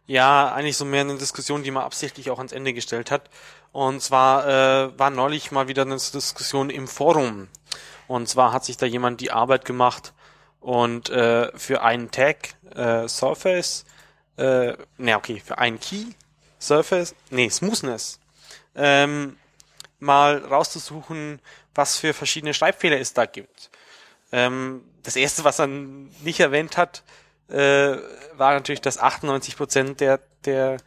Ja, 0.05 0.53
eigentlich 0.53 0.77
so 0.77 0.85
mehr 0.85 1.01
eine 1.01 1.17
Diskussion, 1.17 1.63
die 1.63 1.71
man 1.71 1.83
absichtlich 1.83 2.29
auch 2.29 2.37
ans 2.37 2.53
Ende 2.53 2.73
gestellt 2.73 3.11
hat. 3.11 3.29
Und 3.71 4.01
zwar 4.01 4.47
äh, 4.47 4.99
war 4.99 5.09
neulich 5.09 5.51
mal 5.51 5.67
wieder 5.67 5.81
eine 5.81 5.97
Diskussion 5.97 6.69
im 6.69 6.87
Forum. 6.87 7.47
Und 8.07 8.29
zwar 8.29 8.53
hat 8.53 8.63
sich 8.63 8.77
da 8.77 8.85
jemand 8.85 9.19
die 9.19 9.31
Arbeit 9.31 9.65
gemacht 9.65 10.13
und 10.61 11.09
äh, 11.09 11.51
für 11.57 11.81
einen 11.81 12.09
Tag 12.09 12.55
äh, 12.73 13.07
Surface, 13.07 13.85
äh, 14.37 14.73
ne 14.97 15.17
okay, 15.17 15.41
für 15.45 15.57
einen 15.57 15.79
Key 15.79 16.05
Surface, 16.59 17.13
nee, 17.29 17.49
Smoothness, 17.49 18.19
ähm, 18.75 19.37
mal 19.99 20.37
rauszusuchen, 20.37 21.39
was 21.75 21.97
für 21.97 22.13
verschiedene 22.13 22.53
Schreibfehler 22.53 22.99
es 22.99 23.13
da 23.13 23.25
gibt. 23.25 23.69
Ähm, 24.31 24.81
das 25.03 25.15
erste, 25.15 25.43
was 25.43 25.59
er 25.59 25.67
nicht 25.67 26.39
erwähnt 26.39 26.77
hat, 26.77 27.03
äh, 27.49 27.97
war 28.35 28.53
natürlich, 28.53 28.81
dass 28.81 28.97
98 28.97 29.55
Prozent 29.55 30.01
der, 30.01 30.19
der 30.45 30.77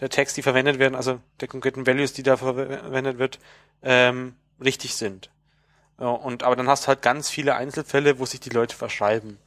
der 0.00 0.10
Text, 0.10 0.36
die 0.36 0.42
verwendet 0.42 0.78
werden, 0.78 0.94
also 0.94 1.20
der 1.40 1.48
konkreten 1.48 1.86
Values, 1.86 2.12
die 2.12 2.22
da 2.22 2.36
verwendet 2.36 3.18
wird, 3.18 3.38
ähm, 3.82 4.34
richtig 4.62 4.94
sind. 4.94 5.30
Ja, 6.00 6.10
und 6.10 6.42
aber 6.44 6.56
dann 6.56 6.68
hast 6.68 6.84
du 6.84 6.88
halt 6.88 7.02
ganz 7.02 7.28
viele 7.28 7.56
Einzelfälle, 7.56 8.18
wo 8.18 8.26
sich 8.26 8.40
die 8.40 8.50
Leute 8.50 8.76
verschreiben. 8.76 9.38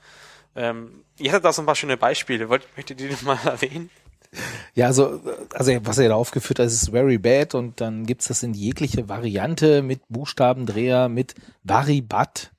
Ähm, 0.56 1.06
ihr 1.18 1.32
hattet 1.32 1.46
da 1.46 1.54
so 1.54 1.62
ein 1.62 1.66
paar 1.66 1.76
schöne 1.76 1.96
Beispiele. 1.96 2.50
Wollt, 2.50 2.68
möchtet 2.76 3.00
ihr 3.00 3.10
die 3.10 3.26
mal 3.26 3.40
erwähnen? 3.46 3.90
Ja, 4.76 4.88
also, 4.88 5.22
also 5.54 5.72
was 5.86 5.98
er 5.98 6.10
da 6.10 6.16
aufgeführt 6.16 6.60
hat, 6.60 6.68
ist 6.68 6.90
very 6.90 7.18
bad 7.18 7.56
und 7.56 7.80
dann 7.80 8.06
gibt's 8.06 8.28
das 8.28 8.44
in 8.44 8.54
jegliche 8.54 9.08
Variante 9.08 9.82
mit 9.82 10.02
Buchstabendreher, 10.10 11.10
mit 11.10 11.36
Varibat. 11.64 12.52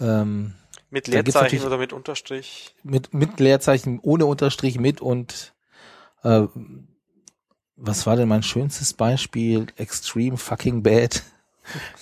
Ähm, 0.00 0.54
mit 0.90 1.06
Leerzeichen 1.08 1.62
oder 1.64 1.78
mit 1.78 1.92
Unterstrich. 1.92 2.74
mit, 2.82 3.14
mit 3.14 3.40
Leerzeichen, 3.40 3.98
ohne 4.02 4.26
Unterstrich, 4.26 4.78
mit 4.78 5.00
und 5.00 5.54
äh, 6.22 6.42
was 7.76 8.06
war 8.06 8.16
denn 8.16 8.28
mein 8.28 8.42
schönstes 8.42 8.92
Beispiel? 8.94 9.66
Extreme 9.76 10.36
fucking 10.36 10.82
bad. 10.82 11.22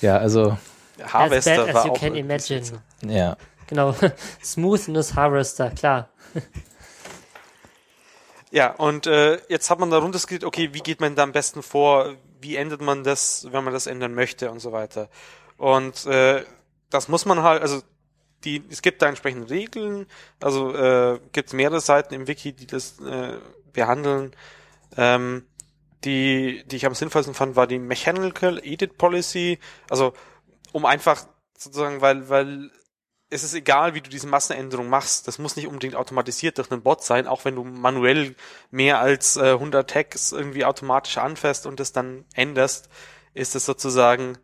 Ja, 0.00 0.16
also, 0.16 0.56
As 0.98 1.12
Harvester 1.12 1.56
bad 1.56 1.68
as 1.68 1.74
war 1.74 1.86
you 1.86 1.92
auch 1.92 2.00
can 2.00 2.14
imagine. 2.14 2.62
ja. 3.06 3.36
Genau. 3.66 3.94
Smoothness 4.42 5.14
Harvester, 5.14 5.70
klar. 5.70 6.08
Ja, 8.50 8.72
und 8.72 9.06
äh, 9.06 9.38
jetzt 9.48 9.70
hat 9.70 9.78
man 9.78 9.90
da 9.90 9.98
runtergeskriegt, 9.98 10.42
okay, 10.42 10.70
wie 10.72 10.80
geht 10.80 11.00
man 11.00 11.14
da 11.14 11.22
am 11.22 11.30
besten 11.30 11.62
vor, 11.62 12.16
wie 12.40 12.56
ändert 12.56 12.80
man 12.80 13.04
das, 13.04 13.46
wenn 13.52 13.62
man 13.62 13.72
das 13.72 13.86
ändern 13.86 14.12
möchte 14.14 14.50
und 14.50 14.58
so 14.58 14.72
weiter. 14.72 15.08
Und 15.56 16.04
äh, 16.06 16.42
das 16.90 17.08
muss 17.08 17.24
man 17.24 17.42
halt, 17.42 17.62
also 17.62 17.82
die, 18.44 18.62
es 18.70 18.82
gibt 18.82 19.02
da 19.02 19.06
entsprechende 19.06 19.50
Regeln, 19.50 20.06
also 20.40 20.74
äh, 20.74 21.20
gibt 21.32 21.48
es 21.48 21.52
mehrere 21.52 21.80
Seiten 21.80 22.14
im 22.14 22.26
Wiki, 22.26 22.52
die 22.52 22.66
das 22.66 22.98
äh, 23.00 23.38
behandeln. 23.72 24.34
Ähm, 24.96 25.44
die, 26.04 26.64
die 26.66 26.76
ich 26.76 26.86
am 26.86 26.94
sinnvollsten 26.94 27.34
fand, 27.34 27.56
war 27.56 27.66
die 27.66 27.78
Mechanical 27.78 28.58
Edit 28.64 28.96
Policy, 28.96 29.58
also 29.90 30.14
um 30.72 30.86
einfach 30.86 31.26
sozusagen, 31.56 32.00
weil, 32.00 32.28
weil 32.30 32.70
es 33.28 33.44
ist 33.44 33.54
egal, 33.54 33.94
wie 33.94 34.00
du 34.00 34.10
diese 34.10 34.26
Massenänderung 34.26 34.88
machst. 34.88 35.28
Das 35.28 35.38
muss 35.38 35.56
nicht 35.56 35.68
unbedingt 35.68 35.94
automatisiert 35.94 36.58
durch 36.58 36.70
einen 36.70 36.82
Bot 36.82 37.04
sein, 37.04 37.26
auch 37.26 37.44
wenn 37.44 37.54
du 37.54 37.64
manuell 37.64 38.34
mehr 38.70 38.98
als 38.98 39.36
äh, 39.36 39.52
100 39.52 39.88
Tags 39.88 40.32
irgendwie 40.32 40.64
automatisch 40.64 41.18
anfasst 41.18 41.66
und 41.66 41.78
das 41.78 41.92
dann 41.92 42.24
änderst, 42.34 42.88
ist 43.34 43.54
es 43.54 43.66
sozusagen, 43.66 44.38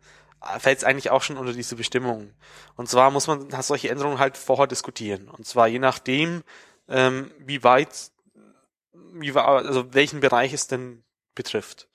fällt 0.59 0.79
es 0.79 0.83
eigentlich 0.83 1.09
auch 1.09 1.21
schon 1.21 1.37
unter 1.37 1.53
diese 1.53 1.75
Bestimmung. 1.75 2.33
Und 2.75 2.89
zwar 2.89 3.11
muss 3.11 3.27
man 3.27 3.49
solche 3.61 3.89
Änderungen 3.89 4.19
halt 4.19 4.37
vorher 4.37 4.67
diskutieren. 4.67 5.29
Und 5.29 5.45
zwar 5.45 5.67
je 5.67 5.79
nachdem, 5.79 6.43
ähm, 6.87 7.31
wie 7.39 7.63
weit, 7.63 8.11
wie, 9.13 9.31
also 9.33 9.93
welchen 9.93 10.19
Bereich 10.19 10.53
es 10.53 10.67
denn 10.67 11.03
betrifft. 11.35 11.87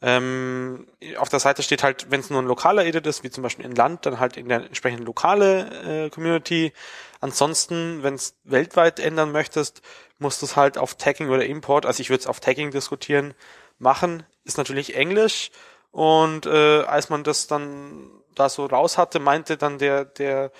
Ähm, 0.00 0.86
auf 1.16 1.28
der 1.28 1.40
Seite 1.40 1.64
steht 1.64 1.82
halt, 1.82 2.08
wenn 2.10 2.20
es 2.20 2.30
nur 2.30 2.40
ein 2.40 2.46
lokaler 2.46 2.86
Edit 2.86 3.06
ist, 3.06 3.24
wie 3.24 3.30
zum 3.30 3.42
Beispiel 3.42 3.64
in 3.64 3.74
Land, 3.74 4.06
dann 4.06 4.20
halt 4.20 4.36
in 4.36 4.48
der 4.48 4.66
entsprechenden 4.66 5.04
lokale 5.04 6.04
äh, 6.06 6.10
Community. 6.10 6.72
Ansonsten, 7.20 8.04
wenn 8.04 8.14
es 8.14 8.36
weltweit 8.44 9.00
ändern 9.00 9.32
möchtest, 9.32 9.82
musst 10.18 10.40
du 10.40 10.46
es 10.46 10.54
halt 10.54 10.78
auf 10.78 10.94
Tagging 10.94 11.30
oder 11.30 11.44
Import, 11.44 11.84
also 11.84 12.00
ich 12.00 12.10
würde 12.10 12.20
es 12.20 12.26
auf 12.28 12.38
Tagging 12.38 12.70
diskutieren, 12.70 13.34
machen. 13.78 14.24
Ist 14.44 14.58
natürlich 14.58 14.94
Englisch 14.94 15.50
und 15.98 16.46
äh, 16.46 16.82
als 16.84 17.08
man 17.10 17.24
das 17.24 17.48
dann 17.48 18.08
da 18.36 18.48
so 18.48 18.66
raus 18.66 18.98
hatte, 18.98 19.18
meinte 19.18 19.56
dann 19.56 19.78
der, 19.78 20.04
der, 20.04 20.52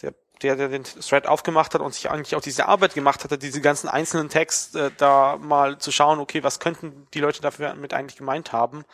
der, 0.00 0.14
der, 0.42 0.54
der 0.54 0.68
den 0.68 0.84
Thread 0.84 1.26
aufgemacht 1.26 1.74
hat 1.74 1.80
und 1.80 1.92
sich 1.92 2.08
eigentlich 2.08 2.36
auch 2.36 2.40
diese 2.40 2.68
Arbeit 2.68 2.94
gemacht 2.94 3.24
hatte, 3.24 3.36
diese 3.36 3.60
ganzen 3.60 3.88
einzelnen 3.88 4.28
Tags 4.28 4.76
äh, 4.76 4.92
da 4.96 5.38
mal 5.38 5.78
zu 5.78 5.90
schauen, 5.90 6.20
okay, 6.20 6.44
was 6.44 6.60
könnten 6.60 7.08
die 7.14 7.18
Leute 7.18 7.42
dafür 7.42 7.74
mit 7.74 7.94
eigentlich 7.94 8.16
gemeint 8.16 8.52
haben. 8.52 8.84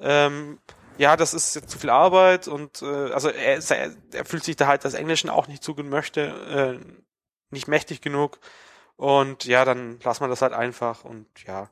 Ähm, 0.00 0.58
ja, 0.98 1.14
das 1.14 1.32
ist 1.32 1.54
jetzt 1.54 1.70
zu 1.70 1.78
viel 1.78 1.90
Arbeit 1.90 2.48
und 2.48 2.82
äh, 2.82 3.12
also 3.12 3.28
er, 3.28 3.60
er, 3.70 3.92
er 4.12 4.24
fühlt 4.24 4.42
sich 4.42 4.56
da 4.56 4.66
halt 4.66 4.84
das 4.84 4.94
Englischen 4.94 5.30
auch 5.30 5.46
nicht 5.46 5.62
zugehen 5.62 5.90
möchte, 5.90 6.80
äh, 6.82 6.84
nicht 7.50 7.68
mächtig 7.68 8.00
genug 8.00 8.40
und 8.96 9.44
ja, 9.44 9.64
dann 9.64 10.00
lassen 10.00 10.24
wir 10.24 10.28
das 10.28 10.42
halt 10.42 10.54
einfach 10.54 11.04
und 11.04 11.28
ja. 11.46 11.70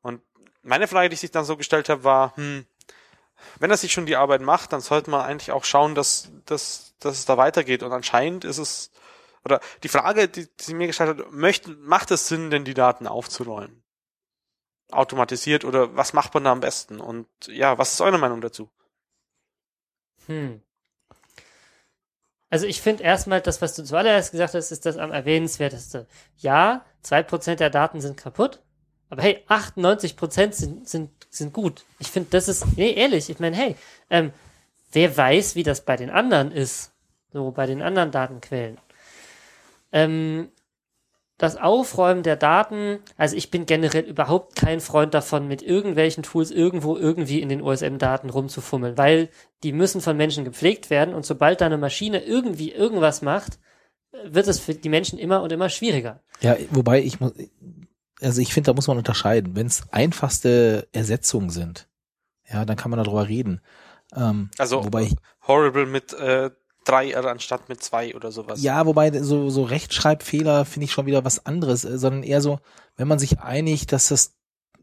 Und 0.00 0.22
meine 0.62 0.88
Frage, 0.88 1.10
die 1.10 1.14
ich 1.14 1.20
sich 1.20 1.30
dann 1.30 1.44
so 1.44 1.58
gestellt 1.58 1.90
habe, 1.90 2.02
war, 2.02 2.34
hm, 2.36 2.64
wenn 3.58 3.70
er 3.70 3.76
sich 3.76 3.92
schon 3.92 4.06
die 4.06 4.16
Arbeit 4.16 4.40
macht, 4.40 4.72
dann 4.72 4.80
sollte 4.80 5.10
man 5.10 5.22
eigentlich 5.22 5.52
auch 5.52 5.64
schauen, 5.64 5.94
dass, 5.94 6.30
dass, 6.44 6.94
dass 7.00 7.18
es 7.18 7.24
da 7.24 7.36
weitergeht. 7.36 7.82
Und 7.82 7.92
anscheinend 7.92 8.44
ist 8.44 8.58
es, 8.58 8.90
oder 9.44 9.60
die 9.82 9.88
Frage, 9.88 10.28
die, 10.28 10.44
die 10.46 10.62
sie 10.62 10.74
mir 10.74 10.86
gestellt 10.86 11.18
hat, 11.18 11.32
möchte, 11.32 11.70
macht 11.70 12.10
es 12.10 12.28
Sinn, 12.28 12.50
denn 12.50 12.64
die 12.64 12.74
Daten 12.74 13.06
aufzurollen? 13.06 13.82
Automatisiert 14.90 15.64
oder 15.64 15.96
was 15.96 16.12
macht 16.12 16.34
man 16.34 16.44
da 16.44 16.52
am 16.52 16.60
besten? 16.60 17.00
Und 17.00 17.28
ja, 17.46 17.76
was 17.78 17.92
ist 17.92 18.00
eure 18.00 18.18
Meinung 18.18 18.40
dazu? 18.40 18.70
Hm. 20.26 20.62
Also 22.48 22.66
ich 22.66 22.80
finde 22.80 23.02
erstmal, 23.02 23.40
das, 23.40 23.60
was 23.60 23.74
du 23.74 23.84
zuallererst 23.84 24.30
gesagt 24.30 24.54
hast, 24.54 24.70
ist 24.70 24.86
das 24.86 24.96
am 24.96 25.10
erwähnenswerteste. 25.12 26.06
Ja, 26.36 26.84
2% 27.04 27.56
der 27.56 27.70
Daten 27.70 28.00
sind 28.00 28.16
kaputt, 28.16 28.62
aber 29.08 29.22
hey, 29.22 29.44
98% 29.48 30.52
sind, 30.52 30.88
sind, 30.88 31.10
sind 31.30 31.52
gut. 31.52 31.84
Ich 31.98 32.08
finde, 32.08 32.30
das 32.30 32.48
ist, 32.48 32.76
nee, 32.76 32.92
ehrlich, 32.92 33.30
ich 33.30 33.38
meine, 33.38 33.56
hey, 33.56 33.76
ähm, 34.10 34.32
wer 34.92 35.16
weiß, 35.16 35.54
wie 35.54 35.62
das 35.62 35.84
bei 35.84 35.96
den 35.96 36.10
anderen 36.10 36.50
ist, 36.50 36.92
so 37.32 37.50
bei 37.50 37.66
den 37.66 37.82
anderen 37.82 38.10
Datenquellen. 38.10 38.78
Ähm, 39.92 40.48
das 41.38 41.56
Aufräumen 41.56 42.22
der 42.22 42.36
Daten, 42.36 42.98
also 43.18 43.36
ich 43.36 43.50
bin 43.50 43.66
generell 43.66 44.04
überhaupt 44.04 44.56
kein 44.56 44.80
Freund 44.80 45.12
davon, 45.12 45.46
mit 45.46 45.62
irgendwelchen 45.62 46.22
Tools 46.22 46.50
irgendwo 46.50 46.96
irgendwie 46.96 47.42
in 47.42 47.50
den 47.50 47.60
OSM-Daten 47.60 48.30
rumzufummeln, 48.30 48.96
weil 48.96 49.28
die 49.62 49.72
müssen 49.72 50.00
von 50.00 50.16
Menschen 50.16 50.44
gepflegt 50.44 50.88
werden 50.88 51.14
und 51.14 51.26
sobald 51.26 51.60
da 51.60 51.66
eine 51.66 51.76
Maschine 51.76 52.24
irgendwie 52.24 52.72
irgendwas 52.72 53.20
macht, 53.20 53.58
wird 54.24 54.48
es 54.48 54.60
für 54.60 54.74
die 54.74 54.88
Menschen 54.88 55.18
immer 55.18 55.42
und 55.42 55.52
immer 55.52 55.68
schwieriger. 55.68 56.22
Ja, 56.40 56.56
wobei 56.70 57.02
ich 57.02 57.20
muss, 57.20 57.32
also 58.20 58.40
ich 58.40 58.52
finde, 58.54 58.70
da 58.70 58.74
muss 58.74 58.86
man 58.88 58.98
unterscheiden. 58.98 59.56
Wenn 59.56 59.66
es 59.66 59.82
einfachste 59.92 60.88
Ersetzungen 60.92 61.50
sind, 61.50 61.88
ja, 62.50 62.64
dann 62.64 62.76
kann 62.76 62.90
man 62.90 63.02
darüber 63.02 63.28
reden. 63.28 63.60
Ähm, 64.14 64.50
Also 64.58 64.84
wobei 64.84 65.10
horrible 65.46 65.86
mit 65.86 66.12
äh, 66.14 66.50
drei 66.84 67.10
R 67.10 67.24
anstatt 67.26 67.68
mit 67.68 67.82
zwei 67.82 68.14
oder 68.14 68.30
sowas. 68.30 68.62
ja, 68.62 68.86
wobei 68.86 69.10
so, 69.22 69.50
so 69.50 69.64
Rechtschreibfehler 69.64 70.64
finde 70.64 70.84
ich 70.84 70.92
schon 70.92 71.06
wieder 71.06 71.24
was 71.24 71.44
anderes, 71.44 71.84
äh, 71.84 71.98
sondern 71.98 72.22
eher 72.22 72.40
so, 72.40 72.60
wenn 72.96 73.08
man 73.08 73.18
sich 73.18 73.40
einigt, 73.40 73.92
dass 73.92 74.08
das 74.08 74.34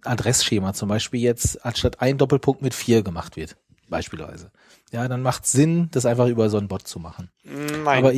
Adressschema 0.04 0.74
zum 0.74 0.90
Beispiel 0.90 1.22
jetzt 1.22 1.66
anstatt 1.66 2.02
ein 2.02 2.18
Doppelpunkt 2.18 2.62
mit 2.62 2.74
vier 2.74 3.04
gemacht 3.04 3.38
wird, 3.38 3.56
beispielsweise. 3.88 4.52
Ja, 4.92 5.08
dann 5.08 5.22
macht 5.22 5.48
Sinn, 5.48 5.88
das 5.92 6.06
einfach 6.06 6.28
über 6.28 6.50
so 6.50 6.58
einen 6.58 6.68
Bot 6.68 6.86
zu 6.88 7.00
machen. 7.00 7.32
Nein. 7.44 7.88
Aber 7.88 8.14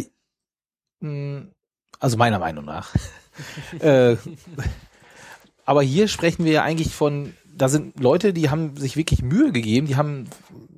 mh, 1.01 1.45
also 1.99 2.17
meiner 2.17 2.39
Meinung 2.39 2.65
nach. 2.65 2.93
äh, 3.79 4.17
aber 5.65 5.81
hier 5.81 6.07
sprechen 6.07 6.45
wir 6.45 6.51
ja 6.51 6.63
eigentlich 6.63 6.93
von, 6.93 7.33
da 7.53 7.69
sind 7.69 7.99
Leute, 7.99 8.33
die 8.33 8.49
haben 8.49 8.77
sich 8.77 8.95
wirklich 8.95 9.21
Mühe 9.21 9.51
gegeben, 9.51 9.87
die 9.87 9.95
haben 9.95 10.25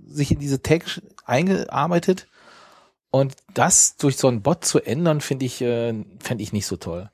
sich 0.08 0.32
in 0.32 0.40
diese 0.40 0.62
Tags 0.62 1.02
eingearbeitet 1.26 2.28
und 3.12 3.36
das 3.54 3.98
durch 3.98 4.18
so 4.18 4.28
einen 4.28 4.42
Bot 4.42 4.66
zu 4.66 4.80
ändern, 4.80 5.22
finde 5.22 5.46
ich, 5.46 5.62
äh, 5.62 5.94
fände 6.20 6.44
ich 6.44 6.54
nicht 6.54 6.66
so 6.66 6.78
toll. 6.78 7.10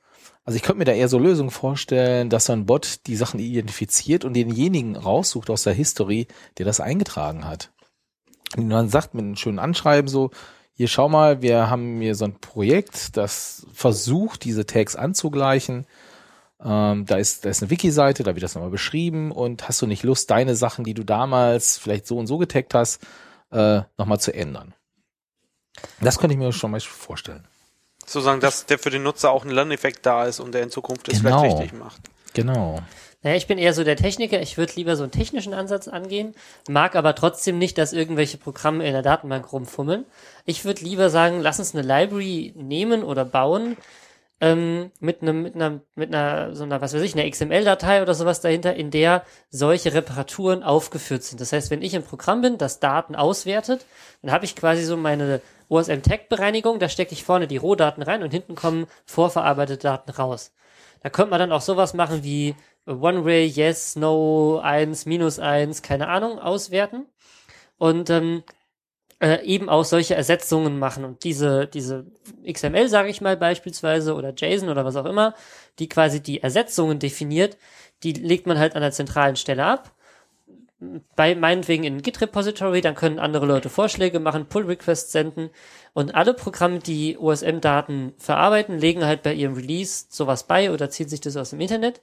Also 0.45 0.58
ich 0.58 0.64
könnte 0.64 0.80
mir 0.80 0.86
da 0.86 0.91
eher 0.91 1.08
so 1.08 1.18
Lösungen 1.18 1.52
vorstellen, 1.52 2.30
dass 2.30 2.45
so 2.45 2.54
ein 2.54 2.66
Bot 2.66 3.08
die 3.08 3.16
Sachen 3.16 3.40
identifiziert 3.40 4.26
und 4.26 4.34
denjenigen 4.34 4.95
raussucht 4.95 5.50
aus 5.50 5.64
der 5.64 5.74
History, 5.74 6.28
der 6.58 6.66
das 6.66 6.80
eingetragen 6.80 7.48
hat. 7.48 7.72
Und 8.58 8.70
dann 8.70 8.90
sagt 8.90 9.14
mit 9.14 9.24
einem 9.24 9.36
schönen 9.36 9.60
Anschreiben 9.60 10.10
so, 10.10 10.32
hier 10.76 10.88
schau 10.88 11.08
mal, 11.08 11.41
wir 11.41 11.70
haben 11.70 12.02
hier 12.02 12.16
so 12.16 12.26
ein 12.26 12.40
Projekt, 12.40 13.16
das 13.16 13.66
versucht, 13.74 14.44
diese 14.44 14.66
Tags 14.66 14.95
anzugleichen. 14.95 15.86
Ähm, 16.64 17.06
da 17.06 17.18
ist, 17.18 17.44
da 17.45 17.49
ist 17.49 17.61
eine 17.61 17.69
Wiki-Seite, 17.72 18.23
da 18.23 18.35
wird 18.35 18.44
das 18.44 18.56
nochmal 18.56 18.72
beschrieben 18.72 19.31
und 19.31 19.68
hast 19.68 19.81
du 19.81 19.88
nicht 19.88 20.03
Lust, 20.03 20.30
deine 20.31 20.56
Sachen, 20.56 20.85
die 20.85 20.94
du 20.94 21.03
damals 21.03 21.77
vielleicht 21.77 22.07
so 22.07 22.18
und 22.18 22.27
so 22.27 22.38
getaggt 22.38 22.73
hast, 22.73 23.02
äh, 23.52 23.81
nochmal 23.98 24.19
zu 24.19 24.34
ändern. 24.34 24.73
Das 25.99 26.19
könnte 26.19 26.34
ich 26.35 26.40
mir 26.40 26.52
schon 26.53 26.72
mal 26.72 26.80
vorstellen. 26.80 27.45
Sozusagen, 28.06 28.40
dass 28.40 28.65
der 28.65 28.80
für 28.80 28.90
den 28.90 29.03
Nutzer 29.03 29.31
auch 29.31 29.44
ein 29.44 29.49
Lerneffekt 29.52 30.06
da 30.06 30.26
ist 30.26 30.40
und 30.40 30.53
der 30.53 30.64
in 30.64 30.69
Zukunft 30.69 31.07
das 31.07 31.22
Genau. 31.22 31.40
vielleicht 31.41 31.61
richtig 31.61 31.80
macht. 31.80 32.02
Genau. 32.34 32.80
Naja, 33.22 33.38
ich 33.38 33.48
bin 33.48 33.57
eher 33.57 33.73
so 33.73 33.85
der 33.85 33.95
Techniker, 33.95 34.41
ich 34.41 34.57
würde 34.57 34.73
lieber 34.76 34.98
so 34.98 35.03
einen 35.03 35.11
technischen 35.14 35.53
Ansatz 35.53 35.88
angehen, 35.88 36.35
mag 36.68 36.95
aber 36.95 37.15
trotzdem 37.15 37.57
nicht, 37.57 37.77
dass 37.77 37.94
irgendwelche 37.94 38.38
Programme 38.38 38.85
in 38.85 38.91
der 38.91 39.02
Datenbank 39.02 39.52
rumfummeln. 39.53 40.06
Ich 40.45 40.65
würde 40.65 40.84
lieber 40.84 41.10
sagen, 41.10 41.40
lass 41.40 41.60
uns 41.60 41.73
eine 41.73 41.88
Library 41.88 42.53
nehmen 42.57 43.02
oder 43.03 43.23
bauen, 43.23 43.77
ähm, 44.44 44.91
mit 44.99 45.22
einem, 45.22 45.41
mit 45.41 45.56
einer, 45.56 45.80
mit 45.95 46.14
einer, 46.14 46.53
so 46.53 46.65
einer, 46.65 46.82
was 46.82 46.94
weiß 46.94 47.02
ich, 47.02 47.15
einer 47.15 47.30
XML-Datei 47.30 48.02
oder 48.02 48.14
sowas 48.14 48.41
dahinter, 48.41 48.76
in 48.76 48.91
der 48.91 49.24
solche 49.49 49.94
Reparaturen 49.94 50.64
aufgeführt 50.64 51.24
sind. 51.24 51.40
Das 51.40 51.53
heißt, 51.53 51.72
wenn 51.72 51.82
ich 51.82 51.94
im 51.94 52.03
Programm 52.03 52.41
bin, 52.41 52.57
das 52.57 52.82
Daten 52.82 53.15
auswertet, 53.15 53.86
dann 54.22 54.34
habe 54.34 54.44
ich 54.44 54.57
quasi 54.57 54.84
so 54.84 54.98
meine 54.98 55.40
OSM-Tag-Bereinigung, 55.70 56.80
da 56.80 56.90
stecke 56.90 57.14
ich 57.14 57.24
vorne 57.24 57.48
die 57.48 57.56
Rohdaten 57.56 58.03
rein 58.03 58.22
und 58.22 58.32
hinten 58.32 58.56
kommen 58.56 58.88
vorverarbeitete 59.06 59.80
Daten 59.80 60.11
raus. 60.11 60.52
Da 61.02 61.10
könnte 61.10 61.32
man 61.32 61.40
dann 61.40 61.53
auch 61.53 61.61
sowas 61.61 61.94
machen 61.94 62.26
wie 62.26 62.53
One-Way, 62.86 63.45
Yes, 63.45 63.95
No, 63.95 64.60
1, 64.61 65.06
Minus 65.06 65.40
1, 65.40 65.84
keine 65.84 66.10
Ahnung, 66.10 66.38
auswerten. 66.38 67.06
Und 67.78 68.10
ähm, 68.10 68.44
äh, 69.24 69.41
eben 69.45 69.70
auch 69.70 69.86
solche 69.86 70.16
Ersetzungen 70.16 70.78
machen 70.78 71.06
und 71.06 71.24
diese, 71.24 71.66
diese 71.68 72.06
XML, 72.45 72.90
sage 72.90 73.08
ich 73.08 73.22
mal 73.22 73.38
beispielsweise, 73.38 74.16
oder 74.16 74.34
JSON 74.36 74.68
oder 74.68 74.84
was 74.84 74.98
auch 74.98 75.06
immer, 75.06 75.34
die 75.80 75.88
quasi 75.88 76.22
die 76.22 76.44
Ersetzungen 76.44 77.00
definiert, 77.00 77.58
die 78.04 78.12
legt 78.12 78.48
man 78.48 78.60
halt 78.60 78.76
an 78.76 78.82
der 78.82 78.91
zentralen 78.91 79.38
Stelle 79.38 79.64
ab. 79.64 79.94
Bei 81.16 81.36
meinetwegen 81.36 81.86
in 81.86 82.02
Git-Repository, 82.02 82.82
dann 82.82 82.95
können 82.95 83.18
andere 83.18 83.45
Leute 83.45 83.70
Vorschläge 83.70 84.20
machen, 84.20 84.48
Pull-Requests 84.48 85.14
senden 85.14 85.52
und 85.94 86.14
alle 86.16 86.34
Programme, 86.34 86.80
die 86.80 87.18
OSM-Daten 87.18 88.12
verarbeiten, 88.18 88.78
legen 88.78 89.06
halt 89.06 89.24
bei 89.24 89.34
ihrem 89.34 89.54
Release 89.54 90.08
sowas 90.10 90.44
bei 90.48 90.70
oder 90.70 90.90
ziehen 90.90 91.08
sich 91.08 91.22
das 91.22 91.38
aus 91.38 91.52
dem 91.52 91.62
Internet 91.62 92.02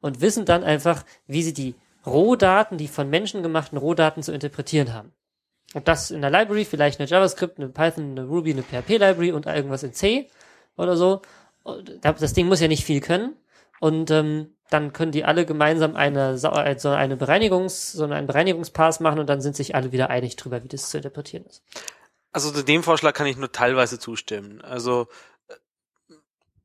und 0.00 0.20
wissen 0.20 0.44
dann 0.44 0.62
einfach, 0.62 1.04
wie 1.26 1.42
sie 1.42 1.52
die 1.52 1.74
Rohdaten, 2.06 2.78
die 2.78 2.86
von 2.86 3.10
Menschen 3.10 3.42
gemachten 3.42 3.76
Rohdaten 3.76 4.22
zu 4.22 4.30
interpretieren 4.30 4.94
haben. 4.94 5.12
Und 5.74 5.86
das 5.86 6.10
in 6.10 6.20
der 6.20 6.30
Library, 6.30 6.64
vielleicht 6.64 6.98
eine 6.98 7.08
JavaScript, 7.08 7.58
eine 7.58 7.68
Python, 7.68 8.12
eine 8.12 8.24
Ruby, 8.24 8.52
eine 8.52 8.62
PHP-Library 8.62 9.32
und 9.32 9.46
irgendwas 9.46 9.82
in 9.82 9.92
C 9.92 10.28
oder 10.76 10.96
so. 10.96 11.22
Das 12.00 12.32
Ding 12.32 12.48
muss 12.48 12.60
ja 12.60 12.68
nicht 12.68 12.84
viel 12.84 13.00
können. 13.00 13.36
Und 13.78 14.10
ähm, 14.10 14.54
dann 14.68 14.92
können 14.92 15.12
die 15.12 15.24
alle 15.24 15.46
gemeinsam 15.46 15.96
eine, 15.96 16.38
so 16.38 16.50
eine 16.50 17.16
Bereinigungs, 17.16 17.92
so 17.92 18.04
einen 18.04 18.26
Bereinigungspass 18.26 19.00
machen 19.00 19.18
und 19.18 19.28
dann 19.28 19.40
sind 19.40 19.56
sich 19.56 19.74
alle 19.74 19.92
wieder 19.92 20.10
einig 20.10 20.36
drüber, 20.36 20.62
wie 20.62 20.68
das 20.68 20.90
zu 20.90 20.96
interpretieren 20.96 21.44
ist. 21.44 21.62
Also 22.32 22.52
zu 22.52 22.62
dem 22.62 22.82
Vorschlag 22.82 23.12
kann 23.14 23.26
ich 23.26 23.36
nur 23.36 23.50
teilweise 23.50 23.98
zustimmen. 23.98 24.60
Also 24.62 25.08
äh, 25.48 25.54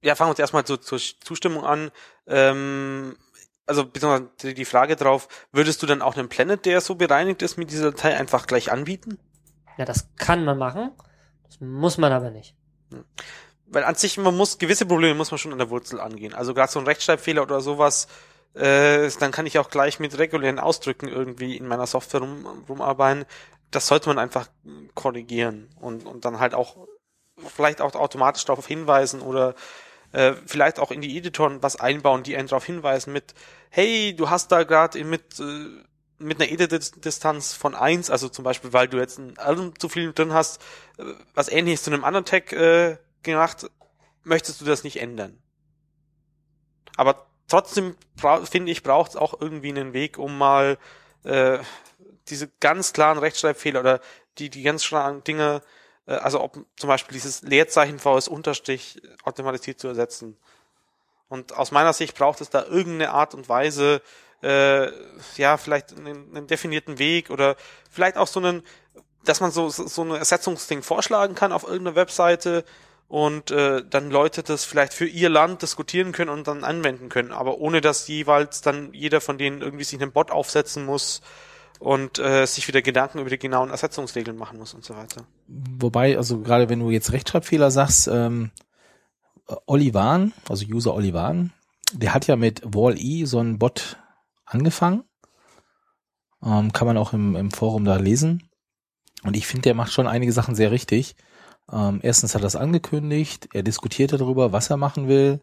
ja, 0.01 0.15
fangen 0.15 0.27
wir 0.27 0.31
uns 0.31 0.39
erstmal 0.39 0.65
zur, 0.65 0.81
zur 0.81 0.99
Zustimmung 0.99 1.65
an. 1.65 1.91
Ähm, 2.27 3.17
also 3.65 3.85
beziehungsweise 3.85 4.53
die 4.53 4.65
Frage 4.65 4.95
drauf, 4.95 5.27
würdest 5.51 5.81
du 5.81 5.87
dann 5.87 6.01
auch 6.01 6.15
einen 6.15 6.29
Planet, 6.29 6.65
der 6.65 6.81
so 6.81 6.95
bereinigt 6.95 7.41
ist 7.41 7.57
mit 7.57 7.71
dieser 7.71 7.91
Datei, 7.91 8.15
einfach 8.15 8.47
gleich 8.47 8.71
anbieten? 8.71 9.17
Ja, 9.77 9.85
das 9.85 10.07
kann 10.17 10.45
man 10.45 10.57
machen. 10.57 10.91
Das 11.43 11.59
muss 11.59 11.97
man 11.97 12.11
aber 12.11 12.31
nicht. 12.31 12.55
Hm. 12.91 13.05
Weil 13.67 13.83
an 13.83 13.95
sich, 13.95 14.17
man 14.17 14.37
muss, 14.37 14.57
gewisse 14.57 14.85
Probleme 14.85 15.15
muss 15.15 15.31
man 15.31 15.37
schon 15.37 15.51
an 15.51 15.57
der 15.57 15.69
Wurzel 15.69 15.99
angehen. 15.99 16.33
Also 16.33 16.53
gerade 16.53 16.71
so 16.71 16.79
ein 16.79 16.85
Rechtschreibfehler 16.85 17.41
oder 17.41 17.61
sowas, 17.61 18.07
äh, 18.53 19.09
dann 19.19 19.31
kann 19.31 19.45
ich 19.45 19.57
auch 19.59 19.69
gleich 19.69 19.99
mit 19.99 20.17
regulären 20.17 20.59
Ausdrücken 20.59 21.07
irgendwie 21.07 21.57
in 21.57 21.67
meiner 21.67 21.87
Software 21.87 22.21
rum, 22.21 22.63
rumarbeiten. 22.69 23.25
Das 23.71 23.87
sollte 23.87 24.07
man 24.07 24.19
einfach 24.19 24.47
korrigieren 24.93 25.69
und, 25.81 26.05
und 26.05 26.23
dann 26.23 26.39
halt 26.39 26.53
auch 26.53 26.77
vielleicht 27.37 27.81
auch 27.81 27.95
automatisch 27.95 28.45
darauf 28.45 28.65
hinweisen 28.65 29.21
oder 29.21 29.55
äh, 30.15 30.33
vielleicht 30.45 30.79
auch 30.79 30.91
in 30.91 31.01
die 31.01 31.17
Editoren 31.17 31.61
was 31.61 31.75
einbauen, 31.75 32.23
die 32.23 32.37
einen 32.37 32.47
darauf 32.47 32.65
hinweisen 32.65 33.11
mit, 33.11 33.33
hey, 33.69 34.15
du 34.15 34.29
hast 34.29 34.51
da 34.51 34.63
gerade 34.63 35.03
mit 35.03 35.39
äh, 35.39 35.83
mit 36.17 36.41
einer 36.41 36.49
Edit-Distanz 36.49 37.53
von 37.53 37.75
eins, 37.75 38.09
also 38.09 38.29
zum 38.29 38.45
Beispiel, 38.45 38.71
weil 38.71 38.87
du 38.87 38.97
jetzt 38.97 39.19
ein 39.19 39.73
zu 39.77 39.89
viel 39.89 40.13
drin 40.13 40.31
hast, 40.31 40.61
äh, 40.97 41.03
was 41.33 41.49
ähnliches 41.49 41.83
zu 41.83 41.91
einem 41.91 42.05
anderen 42.05 42.23
Tag 42.23 42.53
äh, 42.53 42.97
gemacht, 43.23 43.69
möchtest 44.23 44.61
du 44.61 44.65
das 44.65 44.85
nicht 44.85 45.01
ändern. 45.01 45.37
Aber 46.95 47.27
trotzdem 47.49 47.97
finde 48.49 48.71
ich, 48.71 48.81
braucht 48.81 49.11
es 49.11 49.15
auch 49.17 49.39
irgendwie 49.41 49.69
einen 49.69 49.91
Weg, 49.91 50.17
um 50.17 50.37
mal 50.37 50.77
äh, 51.25 51.59
diese 52.29 52.49
ganz 52.61 52.93
klaren 52.93 53.17
Rechtschreibfehler 53.17 53.81
oder 53.81 53.99
die, 54.37 54.49
die 54.49 54.63
ganz 54.63 54.87
klaren 54.87 55.25
Dinge 55.25 55.61
also 56.13 56.41
ob 56.41 56.65
zum 56.77 56.87
Beispiel 56.87 57.13
dieses 57.13 57.41
Leerzeichen 57.41 57.99
VS 57.99 58.27
Unterstrich 58.27 59.01
automatisiert 59.23 59.79
zu 59.79 59.87
ersetzen. 59.87 60.37
Und 61.29 61.53
aus 61.53 61.71
meiner 61.71 61.93
Sicht 61.93 62.15
braucht 62.15 62.41
es 62.41 62.49
da 62.49 62.63
irgendeine 62.63 63.11
Art 63.11 63.33
und 63.33 63.49
Weise, 63.49 64.01
äh, 64.43 64.91
ja, 65.37 65.57
vielleicht 65.57 65.97
einen, 65.97 66.35
einen 66.35 66.47
definierten 66.47 66.99
Weg 66.99 67.29
oder 67.29 67.55
vielleicht 67.89 68.17
auch 68.17 68.27
so 68.27 68.39
einen, 68.39 68.63
dass 69.23 69.41
man 69.41 69.49
so, 69.49 69.69
so 69.69 70.01
eine 70.03 70.17
Ersetzungsding 70.17 70.83
vorschlagen 70.83 71.33
kann 71.33 71.51
auf 71.51 71.63
irgendeiner 71.63 71.95
Webseite 71.95 72.63
und 73.07 73.49
äh, 73.49 73.83
dann 73.87 74.11
Leute 74.11 74.43
das 74.43 74.65
vielleicht 74.65 74.93
für 74.93 75.07
ihr 75.07 75.29
Land 75.29 75.63
diskutieren 75.63 76.11
können 76.11 76.29
und 76.29 76.47
dann 76.47 76.63
anwenden 76.63 77.09
können, 77.09 77.31
aber 77.31 77.57
ohne 77.57 77.81
dass 77.81 78.07
jeweils 78.07 78.61
dann 78.61 78.93
jeder 78.93 79.21
von 79.21 79.37
denen 79.37 79.61
irgendwie 79.61 79.83
sich 79.83 79.99
einen 79.99 80.11
Bot 80.11 80.29
aufsetzen 80.31 80.85
muss 80.85 81.21
und 81.79 82.19
äh, 82.19 82.45
sich 82.45 82.67
wieder 82.67 82.81
Gedanken 82.81 83.19
über 83.19 83.29
die 83.29 83.39
genauen 83.39 83.69
Ersetzungsregeln 83.69 84.37
machen 84.37 84.59
muss 84.59 84.73
und 84.73 84.83
so 84.83 84.95
weiter. 84.95 85.25
Wobei, 85.47 86.17
also 86.17 86.39
gerade 86.39 86.69
wenn 86.69 86.79
du 86.79 86.89
jetzt 86.89 87.11
Rechtschreibfehler 87.11 87.71
sagst, 87.71 88.07
ähm, 88.07 88.51
Olivan, 89.65 90.33
also 90.49 90.65
User 90.65 90.93
Olivan, 90.93 91.53
der 91.93 92.13
hat 92.13 92.27
ja 92.27 92.35
mit 92.35 92.61
Wall-E 92.63 93.25
so 93.25 93.39
einen 93.39 93.59
Bot 93.59 93.97
angefangen. 94.45 95.03
Ähm, 96.43 96.73
kann 96.73 96.87
man 96.87 96.97
auch 96.97 97.13
im, 97.13 97.35
im 97.35 97.51
Forum 97.51 97.85
da 97.85 97.97
lesen. 97.97 98.49
Und 99.23 99.35
ich 99.35 99.47
finde, 99.47 99.63
der 99.63 99.75
macht 99.75 99.91
schon 99.91 100.07
einige 100.07 100.31
Sachen 100.31 100.55
sehr 100.55 100.71
richtig. 100.71 101.15
Ähm, 101.71 101.99
erstens 102.03 102.35
hat 102.35 102.41
er 102.41 102.45
das 102.45 102.55
angekündigt, 102.55 103.49
er 103.53 103.63
diskutiert 103.63 104.13
darüber, 104.13 104.51
was 104.51 104.69
er 104.69 104.77
machen 104.77 105.07
will 105.07 105.41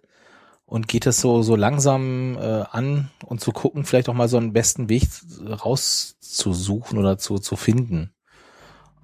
und 0.72 0.88
geht 0.88 1.04
es 1.04 1.20
so, 1.20 1.42
so 1.42 1.54
langsam 1.54 2.38
äh, 2.38 2.64
an 2.70 3.10
und 3.26 3.42
zu 3.42 3.52
gucken, 3.52 3.84
vielleicht 3.84 4.08
auch 4.08 4.14
mal 4.14 4.28
so 4.28 4.38
einen 4.38 4.54
besten 4.54 4.88
Weg 4.88 5.02
rauszusuchen 5.46 6.98
oder 6.98 7.18
zu, 7.18 7.38
zu 7.38 7.56
finden. 7.56 8.14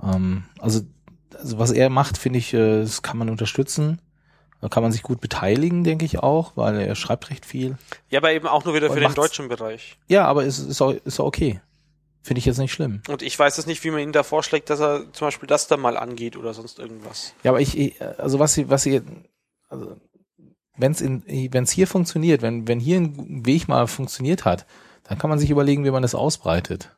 Ähm, 0.02 0.44
also, 0.58 0.80
also 1.36 1.58
was 1.58 1.70
er 1.70 1.90
macht, 1.90 2.16
finde 2.16 2.38
ich, 2.38 2.54
äh, 2.54 2.80
das 2.80 3.02
kann 3.02 3.18
man 3.18 3.28
unterstützen. 3.28 4.00
Da 4.62 4.70
kann 4.70 4.82
man 4.82 4.92
sich 4.92 5.02
gut 5.02 5.20
beteiligen, 5.20 5.84
denke 5.84 6.06
ich 6.06 6.20
auch, 6.20 6.52
weil 6.56 6.80
er 6.80 6.94
schreibt 6.94 7.28
recht 7.28 7.44
viel. 7.44 7.76
Ja, 8.08 8.20
aber 8.20 8.32
eben 8.32 8.46
auch 8.46 8.64
nur 8.64 8.72
wieder 8.72 8.90
für 8.90 9.00
den 9.00 9.12
deutschen 9.12 9.48
Bereich. 9.48 9.98
Ja, 10.08 10.24
aber 10.24 10.46
es 10.46 10.58
ist, 10.58 10.80
auch, 10.80 10.92
ist 10.92 11.20
auch 11.20 11.26
okay. 11.26 11.60
Finde 12.22 12.38
ich 12.38 12.46
jetzt 12.46 12.56
nicht 12.56 12.72
schlimm. 12.72 13.02
Und 13.08 13.20
ich 13.20 13.38
weiß 13.38 13.58
jetzt 13.58 13.66
nicht, 13.66 13.84
wie 13.84 13.90
man 13.90 14.00
ihn 14.00 14.12
da 14.12 14.22
vorschlägt, 14.22 14.70
dass 14.70 14.80
er 14.80 15.12
zum 15.12 15.26
Beispiel 15.26 15.46
das 15.46 15.66
da 15.66 15.76
mal 15.76 15.98
angeht 15.98 16.38
oder 16.38 16.54
sonst 16.54 16.78
irgendwas. 16.78 17.34
Ja, 17.42 17.50
aber 17.50 17.60
ich, 17.60 18.00
also 18.16 18.38
was 18.38 18.54
sie, 18.54 18.70
was 18.70 18.84
sie, 18.84 19.02
also 19.68 19.98
wenn 20.78 21.62
es 21.64 21.70
hier 21.70 21.86
funktioniert, 21.86 22.42
wenn 22.42 22.66
wenn 22.68 22.80
hier 22.80 22.98
ein 22.98 23.44
Weg 23.44 23.68
mal 23.68 23.86
funktioniert 23.86 24.44
hat, 24.44 24.66
dann 25.04 25.18
kann 25.18 25.30
man 25.30 25.38
sich 25.38 25.50
überlegen, 25.50 25.84
wie 25.84 25.90
man 25.90 26.02
das 26.02 26.14
ausbreitet. 26.14 26.96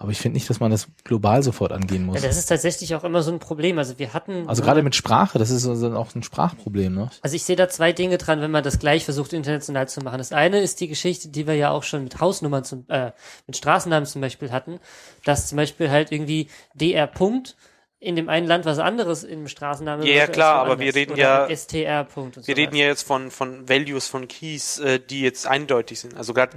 Aber 0.00 0.12
ich 0.12 0.18
finde 0.18 0.34
nicht, 0.34 0.48
dass 0.48 0.60
man 0.60 0.70
das 0.70 0.86
global 1.02 1.42
sofort 1.42 1.72
angehen 1.72 2.06
muss. 2.06 2.22
Ja, 2.22 2.28
das 2.28 2.38
ist 2.38 2.46
tatsächlich 2.46 2.94
auch 2.94 3.02
immer 3.02 3.20
so 3.24 3.32
ein 3.32 3.40
Problem. 3.40 3.78
Also 3.78 3.98
wir 3.98 4.14
hatten. 4.14 4.48
Also 4.48 4.62
gerade 4.62 4.84
mit 4.84 4.94
Sprache, 4.94 5.40
das 5.40 5.50
ist 5.50 5.66
also 5.66 5.92
auch 5.96 6.14
ein 6.14 6.22
Sprachproblem, 6.22 6.94
ne? 6.94 7.10
Also 7.20 7.34
ich 7.34 7.42
sehe 7.42 7.56
da 7.56 7.68
zwei 7.68 7.92
Dinge 7.92 8.16
dran, 8.16 8.40
wenn 8.40 8.52
man 8.52 8.62
das 8.62 8.78
gleich 8.78 9.04
versucht, 9.04 9.32
international 9.32 9.88
zu 9.88 10.00
machen. 10.00 10.18
Das 10.18 10.30
eine 10.30 10.60
ist 10.60 10.80
die 10.80 10.86
Geschichte, 10.86 11.30
die 11.30 11.48
wir 11.48 11.54
ja 11.54 11.70
auch 11.70 11.82
schon 11.82 12.04
mit 12.04 12.20
Hausnummern 12.20 12.62
zum, 12.62 12.84
äh, 12.86 13.10
mit 13.48 13.56
Straßennamen 13.56 14.06
zum 14.06 14.20
Beispiel 14.20 14.52
hatten, 14.52 14.78
dass 15.24 15.48
zum 15.48 15.56
Beispiel 15.56 15.90
halt 15.90 16.12
irgendwie 16.12 16.48
DR 16.74 17.08
Punkt 17.08 17.56
in 18.00 18.14
dem 18.14 18.28
einen 18.28 18.46
Land 18.46 18.64
was 18.64 18.78
anderes 18.78 19.24
im 19.24 19.48
Straßennamen. 19.48 20.06
Ja, 20.06 20.14
ja 20.14 20.26
klar, 20.26 20.60
aber 20.60 20.78
wir 20.78 20.94
reden 20.94 21.16
ja 21.16 21.48
STR. 21.48 22.06
-Punkt 22.06 22.36
wir 22.36 22.42
so 22.42 22.52
reden 22.52 22.76
ja 22.76 22.86
jetzt 22.86 23.02
von 23.02 23.30
von 23.30 23.68
Values 23.68 24.06
von 24.06 24.28
Keys, 24.28 24.78
äh, 24.78 25.00
die 25.00 25.22
jetzt 25.22 25.46
eindeutig 25.46 26.00
sind. 26.00 26.16
Also 26.16 26.32
gerade 26.32 26.56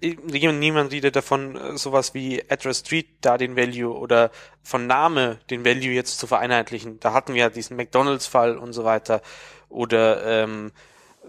niemand 0.00 0.92
redet 0.92 1.16
davon, 1.16 1.56
äh, 1.56 1.76
sowas 1.78 2.14
wie 2.14 2.42
Address 2.50 2.80
Street 2.80 3.06
da 3.20 3.38
den 3.38 3.56
Value 3.56 3.96
oder 3.96 4.30
von 4.62 4.86
Name 4.86 5.38
den 5.50 5.64
Value 5.64 5.92
jetzt 5.92 6.18
zu 6.18 6.26
vereinheitlichen. 6.26 7.00
Da 7.00 7.12
hatten 7.12 7.34
wir 7.34 7.42
ja 7.42 7.50
diesen 7.50 7.76
McDonalds-Fall 7.76 8.56
und 8.58 8.72
so 8.72 8.84
weiter. 8.84 9.22
Oder 9.68 10.24
ähm, 10.24 10.72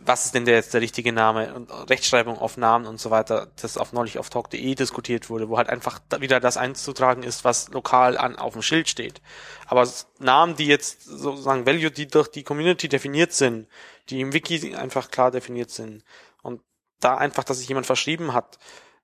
was 0.06 0.26
ist 0.26 0.36
denn 0.36 0.46
der 0.46 0.56
jetzt 0.56 0.74
der 0.74 0.82
richtige 0.82 1.12
Name 1.12 1.54
und 1.54 1.72
Rechtschreibung 1.90 2.38
auf 2.38 2.58
Namen 2.58 2.86
und 2.86 3.00
so 3.00 3.12
weiter, 3.12 3.52
das 3.62 3.78
auf 3.78 3.94
neulich 3.94 4.20
auf 4.20 4.30
talk.de 4.30 4.76
diskutiert 4.76 5.30
wurde, 5.30 5.50
wo 5.50 5.58
halt 5.58 5.70
einfach 5.70 6.00
wieder 6.20 6.40
das 6.40 6.58
einzutragen 6.58 7.24
ist, 7.24 7.44
was 7.44 7.70
lokal 7.70 8.18
an 8.18 8.38
auf 8.38 8.54
dem 8.54 8.62
Schild 8.62 8.90
steht. 8.90 9.22
Aber 9.66 9.88
Namen, 10.20 10.56
die 10.56 10.68
jetzt 10.68 11.04
sozusagen 11.04 11.66
Value, 11.66 11.92
die 11.92 12.08
durch 12.08 12.30
die 12.30 12.44
Community 12.44 12.88
definiert 12.88 13.34
sind, 13.34 13.68
die 14.10 14.22
im 14.22 14.34
Wiki 14.34 14.76
einfach 14.76 15.12
klar 15.12 15.32
definiert 15.32 15.72
sind 15.72 16.04
und 16.42 16.62
da 17.00 17.18
einfach, 17.18 17.44
dass 17.44 17.60
sich 17.60 17.68
jemand 17.68 17.86
verschrieben 17.86 18.34
hat, 18.34 18.58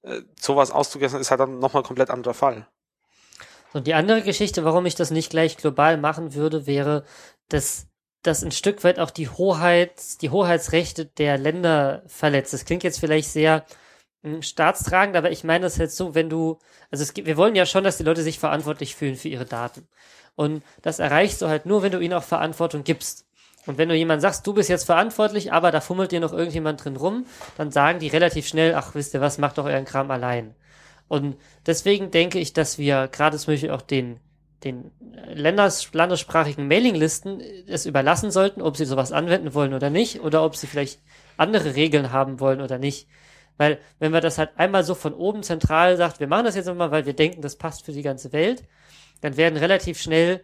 äh, 0.03 0.21
sowas 0.39 0.71
auszugehen, 0.71 1.13
ist 1.15 1.31
halt 1.31 1.39
dann 1.39 1.59
nochmal 1.59 1.83
komplett 1.83 2.09
anderer 2.09 2.33
Fall. 2.33 2.67
Und 3.73 3.87
die 3.87 3.95
andere 3.95 4.21
Geschichte, 4.21 4.63
warum 4.63 4.85
ich 4.85 4.95
das 4.95 5.11
nicht 5.11 5.31
gleich 5.31 5.57
global 5.57 5.97
machen 5.97 6.35
würde, 6.35 6.67
wäre, 6.67 7.03
dass 7.49 7.87
das 8.23 8.43
ein 8.43 8.51
Stück 8.51 8.83
weit 8.83 8.99
auch 8.99 9.11
die 9.11 9.29
Hoheit, 9.29 10.21
die 10.21 10.29
Hoheitsrechte 10.29 11.05
der 11.05 11.37
Länder 11.37 12.03
verletzt. 12.07 12.53
Das 12.53 12.65
klingt 12.65 12.83
jetzt 12.83 12.99
vielleicht 12.99 13.29
sehr 13.29 13.65
hm, 14.23 14.41
staatstragend, 14.41 15.15
aber 15.15 15.31
ich 15.31 15.43
meine 15.43 15.65
das 15.65 15.77
jetzt 15.77 15.97
so, 15.97 16.15
wenn 16.15 16.29
du, 16.29 16.57
also 16.89 17.03
es 17.03 17.13
gibt, 17.13 17.27
wir 17.27 17.37
wollen 17.37 17.55
ja 17.55 17.65
schon, 17.65 17.83
dass 17.83 17.97
die 17.97 18.03
Leute 18.03 18.23
sich 18.23 18.39
verantwortlich 18.39 18.95
fühlen 18.95 19.15
für 19.15 19.27
ihre 19.27 19.45
Daten. 19.45 19.87
Und 20.35 20.63
das 20.81 20.99
erreichst 20.99 21.41
du 21.41 21.47
halt 21.47 21.65
nur, 21.65 21.83
wenn 21.83 21.91
du 21.91 21.99
ihnen 21.99 22.13
auch 22.13 22.23
Verantwortung 22.23 22.83
gibst. 22.83 23.25
Und 23.65 23.77
wenn 23.77 23.89
du 23.89 23.95
jemand 23.95 24.21
sagst, 24.21 24.45
du 24.47 24.53
bist 24.53 24.69
jetzt 24.69 24.85
verantwortlich, 24.85 25.53
aber 25.53 25.71
da 25.71 25.79
fummelt 25.79 26.11
dir 26.11 26.19
noch 26.19 26.33
irgendjemand 26.33 26.83
drin 26.83 26.95
rum, 26.95 27.25
dann 27.57 27.71
sagen 27.71 27.99
die 27.99 28.07
relativ 28.07 28.47
schnell, 28.47 28.75
ach, 28.75 28.95
wisst 28.95 29.13
ihr 29.13 29.21
was, 29.21 29.37
macht 29.37 29.57
doch 29.57 29.65
euren 29.65 29.85
Kram 29.85 30.11
allein. 30.11 30.55
Und 31.07 31.37
deswegen 31.65 32.11
denke 32.11 32.39
ich, 32.39 32.53
dass 32.53 32.77
wir 32.77 33.07
gerade 33.07 33.37
zum 33.37 33.53
Beispiel 33.53 33.71
auch 33.71 33.81
den, 33.81 34.19
den 34.63 34.91
Länders, 35.33 35.93
landessprachigen 35.93 36.67
Mailinglisten 36.67 37.41
es 37.67 37.85
überlassen 37.85 38.31
sollten, 38.31 38.61
ob 38.61 38.77
sie 38.77 38.85
sowas 38.85 39.11
anwenden 39.11 39.53
wollen 39.53 39.73
oder 39.73 39.89
nicht, 39.89 40.21
oder 40.21 40.43
ob 40.43 40.55
sie 40.55 40.67
vielleicht 40.67 40.99
andere 41.37 41.75
Regeln 41.75 42.11
haben 42.11 42.39
wollen 42.39 42.61
oder 42.61 42.77
nicht. 42.77 43.07
Weil, 43.57 43.79
wenn 43.99 44.11
man 44.11 44.21
das 44.21 44.37
halt 44.37 44.51
einmal 44.57 44.83
so 44.83 44.95
von 44.95 45.13
oben 45.13 45.43
zentral 45.43 45.97
sagt, 45.97 46.19
wir 46.19 46.27
machen 46.27 46.45
das 46.45 46.55
jetzt 46.55 46.65
nochmal, 46.65 46.91
weil 46.91 47.05
wir 47.05 47.13
denken, 47.13 47.41
das 47.41 47.55
passt 47.55 47.85
für 47.85 47.91
die 47.91 48.01
ganze 48.01 48.33
Welt, 48.33 48.63
dann 49.21 49.37
werden 49.37 49.57
relativ 49.57 50.01
schnell 50.01 50.43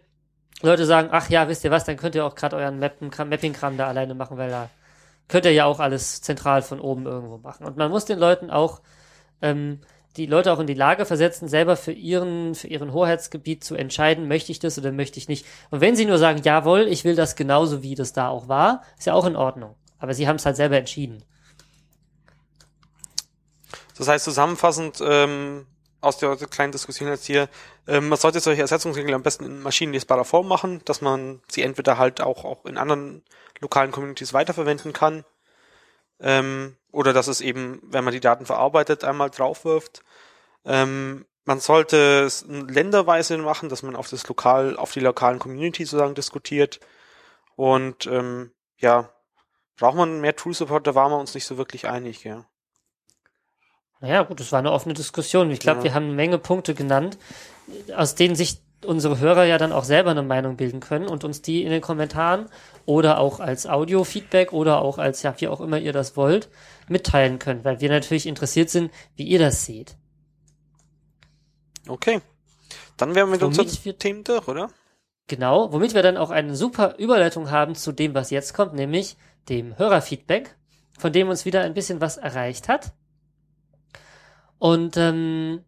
Leute 0.62 0.86
sagen, 0.86 1.08
ach 1.10 1.28
ja, 1.30 1.48
wisst 1.48 1.64
ihr 1.64 1.70
was, 1.70 1.84
dann 1.84 1.96
könnt 1.96 2.14
ihr 2.14 2.24
auch 2.24 2.34
gerade 2.34 2.56
euren 2.56 2.78
Mapping-Kram 2.78 3.76
da 3.76 3.86
alleine 3.86 4.14
machen, 4.14 4.36
weil 4.36 4.50
da 4.50 4.70
könnt 5.28 5.44
ihr 5.44 5.52
ja 5.52 5.64
auch 5.64 5.80
alles 5.80 6.20
zentral 6.20 6.62
von 6.62 6.80
oben 6.80 7.06
irgendwo 7.06 7.38
machen. 7.38 7.64
Und 7.64 7.76
man 7.76 7.90
muss 7.90 8.04
den 8.04 8.18
Leuten 8.18 8.50
auch, 8.50 8.80
ähm, 9.42 9.80
die 10.16 10.26
Leute 10.26 10.52
auch 10.52 10.58
in 10.58 10.66
die 10.66 10.74
Lage 10.74 11.06
versetzen, 11.06 11.48
selber 11.48 11.76
für 11.76 11.92
ihren, 11.92 12.54
für 12.54 12.66
ihren 12.66 12.92
Hoheitsgebiet 12.92 13.62
zu 13.62 13.76
entscheiden, 13.76 14.28
möchte 14.28 14.50
ich 14.50 14.58
das 14.58 14.78
oder 14.78 14.92
möchte 14.92 15.18
ich 15.18 15.28
nicht. 15.28 15.46
Und 15.70 15.80
wenn 15.80 15.96
sie 15.96 16.04
nur 16.04 16.18
sagen, 16.18 16.40
jawohl, 16.42 16.88
ich 16.88 17.04
will 17.04 17.14
das 17.14 17.36
genauso, 17.36 17.82
wie 17.82 17.94
das 17.94 18.12
da 18.12 18.28
auch 18.28 18.48
war, 18.48 18.82
ist 18.98 19.06
ja 19.06 19.14
auch 19.14 19.26
in 19.26 19.36
Ordnung. 19.36 19.76
Aber 19.98 20.14
sie 20.14 20.26
haben 20.26 20.36
es 20.36 20.46
halt 20.46 20.56
selber 20.56 20.76
entschieden. 20.76 21.22
Das 23.96 24.08
heißt 24.08 24.24
zusammenfassend 24.24 24.98
ähm, 25.02 25.66
aus 26.00 26.18
der 26.18 26.34
kleinen 26.36 26.72
Diskussion 26.72 27.08
jetzt 27.08 27.26
hier, 27.26 27.48
ähm, 27.86 28.08
man 28.08 28.18
sollte 28.18 28.40
solche 28.40 28.62
Ersetzungsregeln 28.62 29.14
am 29.14 29.22
besten 29.22 29.44
in 29.44 29.62
maschinenlesbarer 29.62 30.24
Form 30.24 30.48
machen, 30.48 30.80
dass 30.86 31.02
man 31.02 31.40
sie 31.48 31.62
entweder 31.62 31.98
halt 31.98 32.20
auch, 32.20 32.44
auch 32.44 32.64
in 32.64 32.78
anderen 32.78 33.22
lokalen 33.60 33.92
Communities 33.92 34.32
weiterverwenden 34.32 34.92
kann 34.92 35.24
ähm, 36.20 36.76
oder 36.92 37.12
dass 37.12 37.28
es 37.28 37.40
eben, 37.40 37.80
wenn 37.82 38.04
man 38.04 38.12
die 38.12 38.20
Daten 38.20 38.46
verarbeitet, 38.46 39.04
einmal 39.04 39.30
draufwirft. 39.30 40.02
Ähm, 40.64 41.26
man 41.44 41.60
sollte 41.60 42.24
es 42.24 42.44
länderweise 42.48 43.36
machen, 43.38 43.68
dass 43.68 43.82
man 43.82 43.96
auf 43.96 44.08
das 44.08 44.26
lokal, 44.28 44.76
auf 44.76 44.92
die 44.92 45.00
lokalen 45.00 45.38
Community 45.38 45.84
sozusagen 45.84 46.14
diskutiert. 46.14 46.80
Und 47.56 48.06
ähm, 48.06 48.52
ja, 48.78 49.10
braucht 49.76 49.96
man 49.96 50.20
mehr 50.20 50.36
Tool 50.36 50.54
Support, 50.54 50.86
da 50.86 50.94
waren 50.94 51.10
wir 51.10 51.18
uns 51.18 51.34
nicht 51.34 51.46
so 51.46 51.56
wirklich 51.56 51.88
einig, 51.88 52.24
ja. 52.24 52.46
Naja, 54.00 54.22
gut, 54.22 54.40
es 54.40 54.50
war 54.50 54.60
eine 54.60 54.72
offene 54.72 54.94
Diskussion. 54.94 55.50
Ich 55.50 55.60
glaube, 55.60 55.80
ja. 55.80 55.84
wir 55.84 55.94
haben 55.94 56.04
eine 56.04 56.14
Menge 56.14 56.38
Punkte 56.38 56.74
genannt, 56.74 57.18
aus 57.94 58.14
denen 58.14 58.34
sich 58.34 58.62
unsere 58.84 59.18
Hörer 59.18 59.44
ja 59.44 59.58
dann 59.58 59.72
auch 59.72 59.84
selber 59.84 60.10
eine 60.10 60.22
Meinung 60.22 60.56
bilden 60.56 60.80
können 60.80 61.06
und 61.06 61.24
uns 61.24 61.42
die 61.42 61.62
in 61.64 61.70
den 61.70 61.80
Kommentaren 61.80 62.46
oder 62.86 63.18
auch 63.18 63.40
als 63.40 63.66
Audio-Feedback 63.66 64.52
oder 64.52 64.80
auch 64.80 64.98
als, 64.98 65.22
ja, 65.22 65.34
wie 65.38 65.48
auch 65.48 65.60
immer 65.60 65.78
ihr 65.78 65.92
das 65.92 66.16
wollt, 66.16 66.48
mitteilen 66.88 67.38
können, 67.38 67.64
weil 67.64 67.80
wir 67.80 67.90
natürlich 67.90 68.26
interessiert 68.26 68.70
sind, 68.70 68.90
wie 69.16 69.24
ihr 69.24 69.38
das 69.38 69.64
seht. 69.64 69.96
Okay. 71.86 72.20
Dann 72.96 73.14
wären 73.14 73.28
wir 73.28 73.32
mit 73.32 73.42
unseren 73.42 73.68
wir, 73.84 73.98
Themen 73.98 74.24
durch, 74.24 74.46
oder? 74.48 74.70
Genau, 75.26 75.72
womit 75.72 75.94
wir 75.94 76.02
dann 76.02 76.16
auch 76.16 76.30
eine 76.30 76.56
super 76.56 76.96
Überleitung 76.98 77.50
haben 77.50 77.74
zu 77.74 77.92
dem, 77.92 78.14
was 78.14 78.30
jetzt 78.30 78.52
kommt, 78.52 78.74
nämlich 78.74 79.16
dem 79.48 79.78
Hörerfeedback, 79.78 80.56
von 80.98 81.12
dem 81.12 81.28
uns 81.28 81.44
wieder 81.44 81.62
ein 81.62 81.74
bisschen 81.74 82.00
was 82.00 82.16
erreicht 82.16 82.68
hat. 82.68 82.92
Und 84.58 84.96
ähm, 84.96 85.64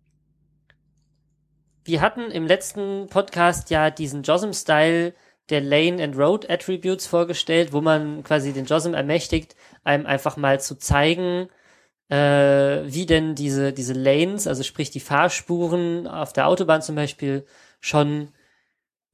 wir 1.84 2.00
hatten 2.00 2.30
im 2.30 2.46
letzten 2.46 3.08
Podcast 3.08 3.70
ja 3.70 3.90
diesen 3.90 4.22
JOSM-Style 4.22 5.14
der 5.50 5.60
Lane 5.60 6.02
and 6.02 6.16
Road 6.16 6.48
Attributes 6.48 7.06
vorgestellt, 7.06 7.72
wo 7.72 7.80
man 7.80 8.22
quasi 8.22 8.52
den 8.52 8.64
JOSM 8.64 8.94
ermächtigt, 8.94 9.56
einem 9.84 10.06
einfach 10.06 10.36
mal 10.36 10.60
zu 10.60 10.76
zeigen, 10.76 11.48
äh, 12.08 12.16
wie 12.84 13.06
denn 13.06 13.34
diese, 13.34 13.72
diese 13.72 13.94
Lanes, 13.94 14.46
also 14.46 14.62
sprich 14.62 14.90
die 14.90 15.00
Fahrspuren 15.00 16.06
auf 16.06 16.32
der 16.32 16.46
Autobahn 16.46 16.82
zum 16.82 16.94
Beispiel, 16.94 17.44
schon 17.80 18.28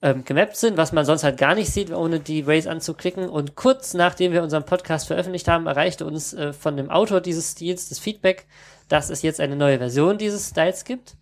ähm, 0.02 0.24
gemappt 0.24 0.56
sind, 0.56 0.76
was 0.76 0.92
man 0.92 1.04
sonst 1.04 1.24
halt 1.24 1.38
gar 1.38 1.54
nicht 1.54 1.72
sieht, 1.72 1.90
ohne 1.90 2.20
die 2.20 2.42
Race 2.42 2.66
anzuklicken. 2.66 3.28
Und 3.28 3.56
kurz 3.56 3.94
nachdem 3.94 4.32
wir 4.32 4.42
unseren 4.42 4.64
Podcast 4.64 5.06
veröffentlicht 5.06 5.48
haben, 5.48 5.66
erreichte 5.66 6.06
uns 6.06 6.34
äh, 6.34 6.52
von 6.52 6.76
dem 6.76 6.90
Autor 6.90 7.20
dieses 7.20 7.52
Stils 7.52 7.88
das 7.88 7.98
Feedback, 7.98 8.46
dass 8.88 9.10
es 9.10 9.22
jetzt 9.22 9.40
eine 9.40 9.56
neue 9.56 9.78
Version 9.78 10.18
dieses 10.18 10.50
Styles 10.50 10.84
gibt, 10.84 11.16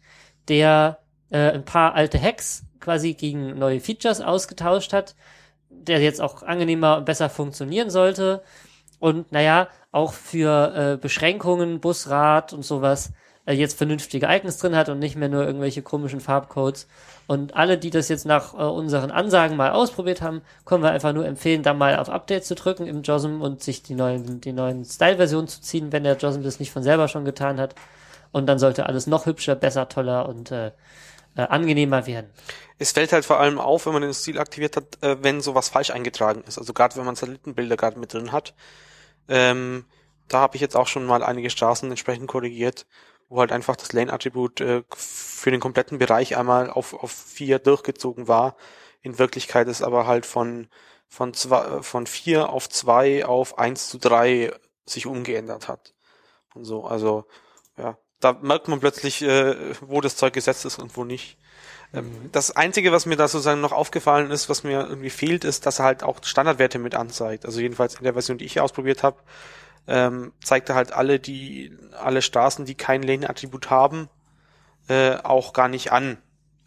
der 0.48 0.98
äh, 1.30 1.50
ein 1.50 1.64
paar 1.64 1.94
alte 1.94 2.20
Hacks 2.20 2.64
quasi 2.80 3.14
gegen 3.14 3.58
neue 3.58 3.80
Features 3.80 4.20
ausgetauscht 4.20 4.92
hat, 4.92 5.14
der 5.70 6.00
jetzt 6.00 6.20
auch 6.20 6.42
angenehmer 6.42 6.98
und 6.98 7.04
besser 7.04 7.28
funktionieren 7.28 7.90
sollte. 7.90 8.42
Und 8.98 9.32
naja, 9.32 9.68
auch 9.92 10.12
für 10.12 10.74
äh, 10.74 10.96
Beschränkungen, 10.96 11.80
Busrad 11.80 12.52
und 12.52 12.64
sowas 12.64 13.12
äh, 13.46 13.54
jetzt 13.54 13.78
vernünftige 13.78 14.26
Icons 14.28 14.58
drin 14.58 14.76
hat 14.76 14.88
und 14.88 14.98
nicht 14.98 15.16
mehr 15.16 15.28
nur 15.28 15.44
irgendwelche 15.44 15.82
komischen 15.82 16.20
Farbcodes. 16.20 16.86
Und 17.26 17.56
alle, 17.56 17.78
die 17.78 17.90
das 17.90 18.08
jetzt 18.08 18.26
nach 18.26 18.54
äh, 18.54 18.62
unseren 18.62 19.10
Ansagen 19.10 19.56
mal 19.56 19.70
ausprobiert 19.70 20.22
haben, 20.22 20.42
können 20.64 20.82
wir 20.82 20.90
einfach 20.90 21.12
nur 21.12 21.26
empfehlen, 21.26 21.62
da 21.62 21.72
mal 21.72 21.96
auf 21.96 22.10
Update 22.10 22.44
zu 22.44 22.54
drücken 22.54 22.86
im 22.86 23.02
JOSM 23.02 23.40
und 23.40 23.62
sich 23.62 23.82
die 23.82 23.94
neuen, 23.94 24.40
die 24.40 24.52
neuen 24.52 24.84
Style-Versionen 24.84 25.48
zu 25.48 25.60
ziehen, 25.60 25.92
wenn 25.92 26.04
der 26.04 26.16
JOSM 26.16 26.42
das 26.42 26.60
nicht 26.60 26.72
von 26.72 26.82
selber 26.82 27.08
schon 27.08 27.24
getan 27.24 27.58
hat. 27.58 27.74
Und 28.32 28.46
dann 28.46 28.58
sollte 28.58 28.86
alles 28.86 29.06
noch 29.06 29.26
hübscher, 29.26 29.54
besser, 29.54 29.88
toller 29.88 30.28
und 30.28 30.50
äh, 30.50 30.72
äh, 31.36 31.42
angenehmer 31.42 32.06
werden. 32.06 32.30
Es 32.78 32.92
fällt 32.92 33.12
halt 33.12 33.24
vor 33.24 33.40
allem 33.40 33.58
auf, 33.58 33.86
wenn 33.86 33.92
man 33.92 34.02
den 34.02 34.14
Stil 34.14 34.38
aktiviert 34.38 34.76
hat, 34.76 35.02
äh, 35.02 35.22
wenn 35.22 35.40
sowas 35.40 35.68
falsch 35.68 35.90
eingetragen 35.90 36.42
ist. 36.46 36.58
Also 36.58 36.72
gerade 36.72 36.96
wenn 36.96 37.04
man 37.04 37.16
Satellitenbilder 37.16 37.76
gerade 37.76 37.98
mit 37.98 38.12
drin 38.12 38.32
hat. 38.32 38.54
Ähm, 39.28 39.86
da 40.28 40.40
habe 40.40 40.56
ich 40.56 40.60
jetzt 40.60 40.76
auch 40.76 40.88
schon 40.88 41.06
mal 41.06 41.22
einige 41.22 41.50
Straßen 41.50 41.88
entsprechend 41.88 42.26
korrigiert 42.26 42.86
wo 43.28 43.40
halt 43.40 43.52
einfach 43.52 43.76
das 43.76 43.92
Lane-Attribut 43.92 44.60
äh, 44.60 44.82
für 44.94 45.50
den 45.50 45.60
kompletten 45.60 45.98
Bereich 45.98 46.36
einmal 46.36 46.70
auf, 46.70 46.94
auf 46.94 47.12
vier 47.12 47.58
durchgezogen 47.58 48.28
war. 48.28 48.56
In 49.02 49.18
Wirklichkeit 49.18 49.68
ist 49.68 49.82
aber 49.82 50.06
halt 50.06 50.26
von, 50.26 50.68
von, 51.08 51.34
zwei, 51.34 51.82
von 51.82 52.06
vier 52.06 52.50
auf 52.50 52.68
zwei 52.68 53.24
auf 53.26 53.58
eins 53.58 53.88
zu 53.88 53.98
drei 53.98 54.52
sich 54.84 55.06
umgeändert 55.06 55.68
hat. 55.68 55.94
Und 56.54 56.64
so, 56.64 56.84
also, 56.84 57.26
ja, 57.76 57.98
da 58.20 58.32
merkt 58.40 58.68
man 58.68 58.80
plötzlich, 58.80 59.22
äh, 59.22 59.54
wo 59.80 60.00
das 60.00 60.16
Zeug 60.16 60.32
gesetzt 60.32 60.64
ist 60.64 60.78
und 60.78 60.96
wo 60.96 61.04
nicht. 61.04 61.36
Ähm, 61.92 62.06
mhm. 62.06 62.32
Das 62.32 62.54
Einzige, 62.54 62.92
was 62.92 63.06
mir 63.06 63.16
da 63.16 63.28
sozusagen 63.28 63.60
noch 63.60 63.72
aufgefallen 63.72 64.30
ist, 64.30 64.48
was 64.48 64.64
mir 64.64 64.86
irgendwie 64.86 65.10
fehlt, 65.10 65.44
ist, 65.44 65.66
dass 65.66 65.78
er 65.78 65.84
halt 65.84 66.02
auch 66.02 66.22
Standardwerte 66.22 66.78
mit 66.78 66.94
anzeigt. 66.94 67.44
Also 67.46 67.60
jedenfalls 67.60 67.96
in 67.96 68.04
der 68.04 68.14
Version, 68.14 68.38
die 68.38 68.44
ich 68.44 68.60
ausprobiert 68.60 69.02
habe, 69.02 69.18
ähm, 69.86 70.32
zeigt 70.42 70.68
er 70.68 70.74
halt 70.74 70.92
alle 70.92 71.20
die 71.20 71.76
alle 71.92 72.22
Straßen, 72.22 72.64
die 72.64 72.74
kein 72.74 73.02
Lane-Attribut 73.02 73.70
haben, 73.70 74.08
äh, 74.88 75.16
auch 75.16 75.52
gar 75.52 75.68
nicht 75.68 75.92
an 75.92 76.18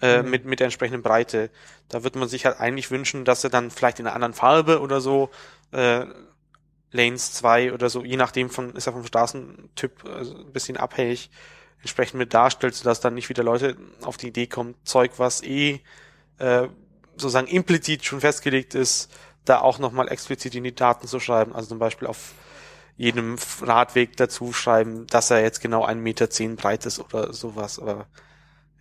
äh, 0.02 0.22
mhm. 0.22 0.30
mit 0.30 0.46
mit 0.46 0.60
der 0.60 0.66
entsprechenden 0.66 1.02
Breite. 1.02 1.50
Da 1.90 2.04
wird 2.04 2.16
man 2.16 2.30
sich 2.30 2.46
halt 2.46 2.60
eigentlich 2.60 2.92
wünschen, 2.92 3.26
dass 3.26 3.44
er 3.44 3.50
dann 3.50 3.72
vielleicht 3.72 4.00
in 4.00 4.08
einer 4.08 4.16
anderen 4.16 4.34
Farbe 4.34 4.80
oder 4.80 5.02
so 5.02 5.30
äh, 5.72 6.06
Lanes 6.92 7.34
2 7.34 7.74
oder 7.74 7.90
so, 7.90 8.04
je 8.04 8.18
nachdem 8.18 8.50
von 8.50 8.76
ist 8.76 8.88
er 8.88 8.94
vom 8.94 9.06
Straßentyp 9.06 10.06
also 10.06 10.38
ein 10.38 10.52
bisschen 10.52 10.78
abhängig, 10.78 11.30
entsprechend 11.82 12.18
mit 12.18 12.34
darstellt, 12.34 12.76
sodass 12.76 13.00
dann 13.00 13.14
nicht 13.14 13.30
wieder 13.30 13.44
Leute 13.44 13.78
auf 14.02 14.18
die 14.18 14.28
Idee 14.28 14.48
kommen, 14.48 14.76
Zeug, 14.84 15.12
was 15.18 15.44
eh 15.44 15.82
äh, 16.40 16.68
sozusagen 17.16 17.48
implizit 17.48 18.06
schon 18.06 18.22
festgelegt 18.22 18.76
ist, 18.76 19.12
da 19.46 19.60
auch 19.60 19.80
nochmal 19.80 20.10
explizit 20.10 20.56
in 20.56 20.64
die 20.64 20.76
Daten 20.76 21.08
zu 21.08 21.20
schreiben. 21.20 21.54
Also 21.54 21.70
zum 21.70 21.80
Beispiel 21.80 22.08
auf 22.08 22.34
jedem 22.98 23.38
Radweg 23.62 24.18
dazu 24.18 24.52
schreiben, 24.52 25.08
dass 25.08 25.32
er 25.32 25.42
jetzt 25.42 25.62
genau 25.62 25.86
einen 25.86 26.02
Meter 26.02 26.30
zehn 26.30 26.56
breit 26.56 26.86
ist 26.86 27.00
oder 27.00 27.34
sowas. 27.34 27.80
Aber, 27.80 28.08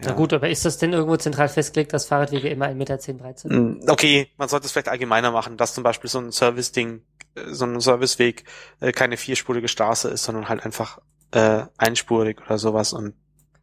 ja. 0.01 0.07
Na 0.07 0.13
gut, 0.13 0.33
aber 0.33 0.49
ist 0.49 0.65
das 0.65 0.79
denn 0.79 0.93
irgendwo 0.93 1.17
zentral 1.17 1.49
festgelegt, 1.49 1.93
dass 1.93 2.07
Fahrradwege 2.07 2.49
immer 2.49 2.67
einen 2.67 2.79
Meter 2.79 2.99
zehn 2.99 3.19
breit 3.19 3.39
sind? 3.39 3.53
Mm, 3.53 3.89
okay, 3.89 4.29
man 4.37 4.49
sollte 4.49 4.67
es 4.67 4.73
vielleicht 4.73 4.89
allgemeiner 4.89 5.31
machen, 5.31 5.57
dass 5.57 5.75
zum 5.75 5.85
Beispiel 5.85 6.11
so 6.11 6.19
ein 6.19 6.33
Service-Ding, 6.33 7.03
so 7.35 7.65
ein 7.65 7.81
Serviceweg 7.81 8.45
äh, 8.81 8.93
keine 8.93 9.17
vierspurige 9.17 9.69
Straße 9.69 10.09
ist, 10.09 10.25
sondern 10.25 10.49
halt 10.49 10.65
einfach 10.65 10.99
äh, 11.33 11.65
einspurig 11.77 12.41
oder 12.43 12.59
sowas 12.59 12.93
und 12.93 13.15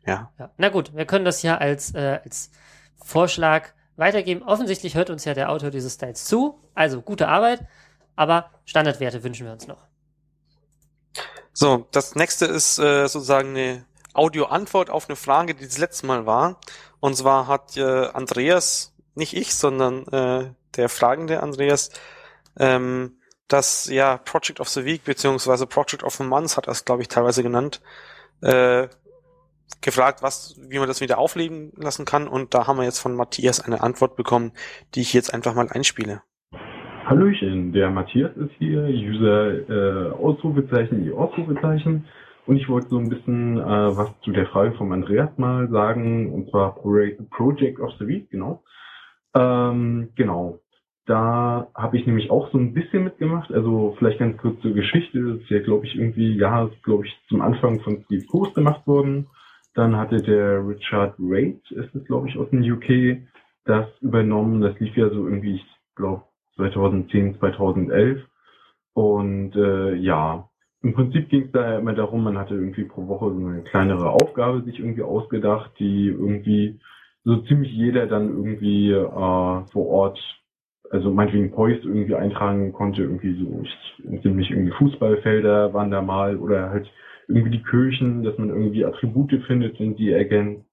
ja. 0.06 0.32
ja. 0.38 0.52
Na 0.58 0.70
gut, 0.70 0.96
wir 0.96 1.06
können 1.06 1.26
das 1.26 1.42
ja 1.42 1.58
als, 1.58 1.94
äh, 1.96 2.20
als 2.24 2.52
Vorschlag 3.04 3.70
weitergeben. 3.96 4.44
Offensichtlich 4.44 4.96
hört 4.96 5.10
uns 5.10 5.26
ja 5.26 5.34
der 5.34 5.50
Autor 5.50 5.72
dieses 5.72 5.96
Styles 5.96 6.26
zu, 6.26 6.60
also 6.76 7.02
gute 7.02 7.28
Arbeit, 7.28 7.66
aber 8.16 8.52
Standardwerte 8.66 9.24
wünschen 9.24 9.46
wir 9.46 9.54
uns 9.54 9.68
noch. 9.68 9.84
So, 11.54 11.88
das 11.92 12.16
nächste 12.16 12.46
ist 12.46 12.78
äh, 12.80 13.08
sozusagen 13.08 13.50
eine 13.50 13.86
Audio-Antwort 14.14 14.90
auf 14.90 15.10
eine 15.10 15.16
Frage, 15.16 15.56
die 15.56 15.66
das 15.66 15.78
letzte 15.78 16.06
Mal 16.06 16.26
war. 16.26 16.60
Und 17.00 17.16
zwar 17.16 17.48
hat 17.48 17.78
äh, 17.78 18.08
Andreas, 18.08 18.94
nicht 19.16 19.36
ich, 19.36 19.56
sondern 19.56 20.06
äh, 20.08 20.52
der 20.76 20.90
fragende 20.90 21.42
Andreas, 21.42 21.92
ähm, 22.58 23.18
das 23.48 23.90
ja 23.90 24.18
Project 24.18 24.60
of 24.60 24.70
the 24.70 24.86
Week 24.86 25.04
beziehungsweise 25.04 25.68
Project 25.68 26.04
of 26.04 26.14
the 26.16 26.24
Month 26.24 26.58
hat 26.58 26.68
es, 26.68 26.86
glaube 26.86 27.02
ich, 27.02 27.08
teilweise 27.08 27.44
genannt, 27.44 27.82
äh, 28.42 28.88
gefragt, 29.82 30.22
was, 30.22 30.60
wie 30.70 30.80
man 30.80 30.88
das 30.88 31.02
wieder 31.02 31.18
aufleben 31.18 31.72
lassen 31.78 32.06
kann. 32.06 32.28
Und 32.28 32.54
da 32.54 32.68
haben 32.68 32.78
wir 32.78 32.86
jetzt 32.86 33.00
von 33.00 33.16
Matthias 33.16 33.62
eine 33.62 33.82
Antwort 33.82 34.16
bekommen, 34.16 34.52
die 34.94 35.02
ich 35.02 35.14
jetzt 35.14 35.34
einfach 35.34 35.54
mal 35.54 35.70
einspiele. 35.70 36.22
Hallöchen, 37.06 37.72
der 37.72 37.92
Matthias 37.92 38.36
ist 38.36 38.52
hier, 38.58 38.84
User 38.86 39.70
äh, 39.70 40.12
Ausrufezeichen, 40.12 41.06
ihr 41.06 41.16
Ausrufezeichen. 41.16 42.06
Und 42.48 42.58
ich 42.58 42.68
wollte 42.68 42.90
so 42.90 42.98
ein 42.98 43.10
bisschen 43.10 43.60
äh, 43.60 43.98
was 43.98 44.12
zu 44.22 44.32
der 44.32 44.48
Frage 44.48 44.74
von 44.74 44.92
Andreas 44.92 45.30
mal 45.38 45.70
sagen, 45.70 46.32
und 46.34 46.50
zwar 46.50 46.76
Project 46.76 47.80
of 47.80 47.92
the 48.00 48.08
Week, 48.08 48.30
genau. 48.30 48.64
Ähm, 49.36 50.10
genau. 50.16 50.60
Da 51.06 51.68
habe 51.76 51.98
ich 51.98 52.07
nämlich 52.07 52.32
auch 52.32 52.52
so 52.52 52.57
ein 52.57 52.73
bisschen 52.73 53.03
mitgemacht. 53.03 53.52
Also 53.52 53.95
vielleicht 53.98 54.19
ganz 54.19 54.38
kurz 54.38 54.60
zur 54.61 54.73
Geschichte. 54.73 55.22
Das 55.23 55.41
ist 55.41 55.49
ja, 55.49 55.60
glaube 55.60 55.86
ich, 55.86 55.95
irgendwie, 55.95 56.36
ja, 56.36 56.65
ist, 56.65 56.84
glaube 56.84 57.06
ich, 57.06 57.15
zum 57.30 57.41
Anfang 57.41 57.80
von 57.82 58.03
Steve 58.06 58.26
Coast 58.26 58.56
gemacht 58.56 58.86
worden. 58.88 59.27
Dann 59.76 59.98
hatte 59.98 60.22
der 60.22 60.65
Richard 60.68 61.15
Raid, 61.19 61.60
ist 61.72 61.94
es, 61.94 62.06
glaube 62.06 62.30
ich, 62.30 62.38
aus 62.38 62.49
dem 62.49 62.61
UK, 62.61 63.27
das 63.65 63.88
übernommen. 64.02 64.61
Das 64.61 64.80
lief 64.80 64.95
ja 64.95 65.10
so 65.10 65.27
irgendwie, 65.27 65.56
ich 65.56 65.65
glaube, 65.95 66.23
2010, 66.56 67.38
2011. 67.40 68.22
Und 68.94 69.56
äh, 69.56 69.94
ja, 69.95 70.49
im 70.82 70.94
Prinzip 70.94 71.30
ging 71.30 71.44
es 71.44 71.52
da 71.52 71.77
immer 71.77 71.94
darum, 71.94 72.23
man 72.23 72.38
hatte 72.38 72.53
irgendwie 72.56 72.86
pro 72.86 73.07
Woche 73.07 73.32
so 73.34 73.45
eine 73.45 73.64
kleinere 73.64 74.10
Aufgabe 74.10 74.61
sich 74.61 74.80
irgendwie 74.80 75.03
ausgedacht, 75.03 75.72
die 75.80 76.07
irgendwie 76.07 76.80
so 77.23 77.38
ziemlich 77.38 77.72
jeder 77.72 78.06
dann 78.06 78.30
irgendwie 78.30 78.91
äh, 78.91 79.10
vor 79.11 79.88
Ort, 79.88 80.19
also 80.91 81.12
meinetwegen 81.12 81.52
Poist 81.52 81.84
irgendwie 81.84 82.16
eintragen 82.16 82.74
konnte, 82.74 83.03
irgendwie 83.03 83.34
so 83.40 83.64
ich, 83.64 84.22
ziemlich 84.22 84.52
irgendwie 84.52 84.72
Fußballfelder 84.72 85.74
waren 85.74 85.91
da 85.91 86.02
mal 86.02 86.38
oder 86.38 86.70
halt 86.70 86.90
irgendwie 87.28 87.52
die 87.52 87.64
Kirchen, 87.64 88.24
dass 88.24 88.38
man 88.38 88.49
irgendwie 88.49 88.86
Attribute 88.86 89.41
findet, 89.48 89.78
sind 89.78 89.98
die 89.98 90.12
ergänzt 90.12 90.66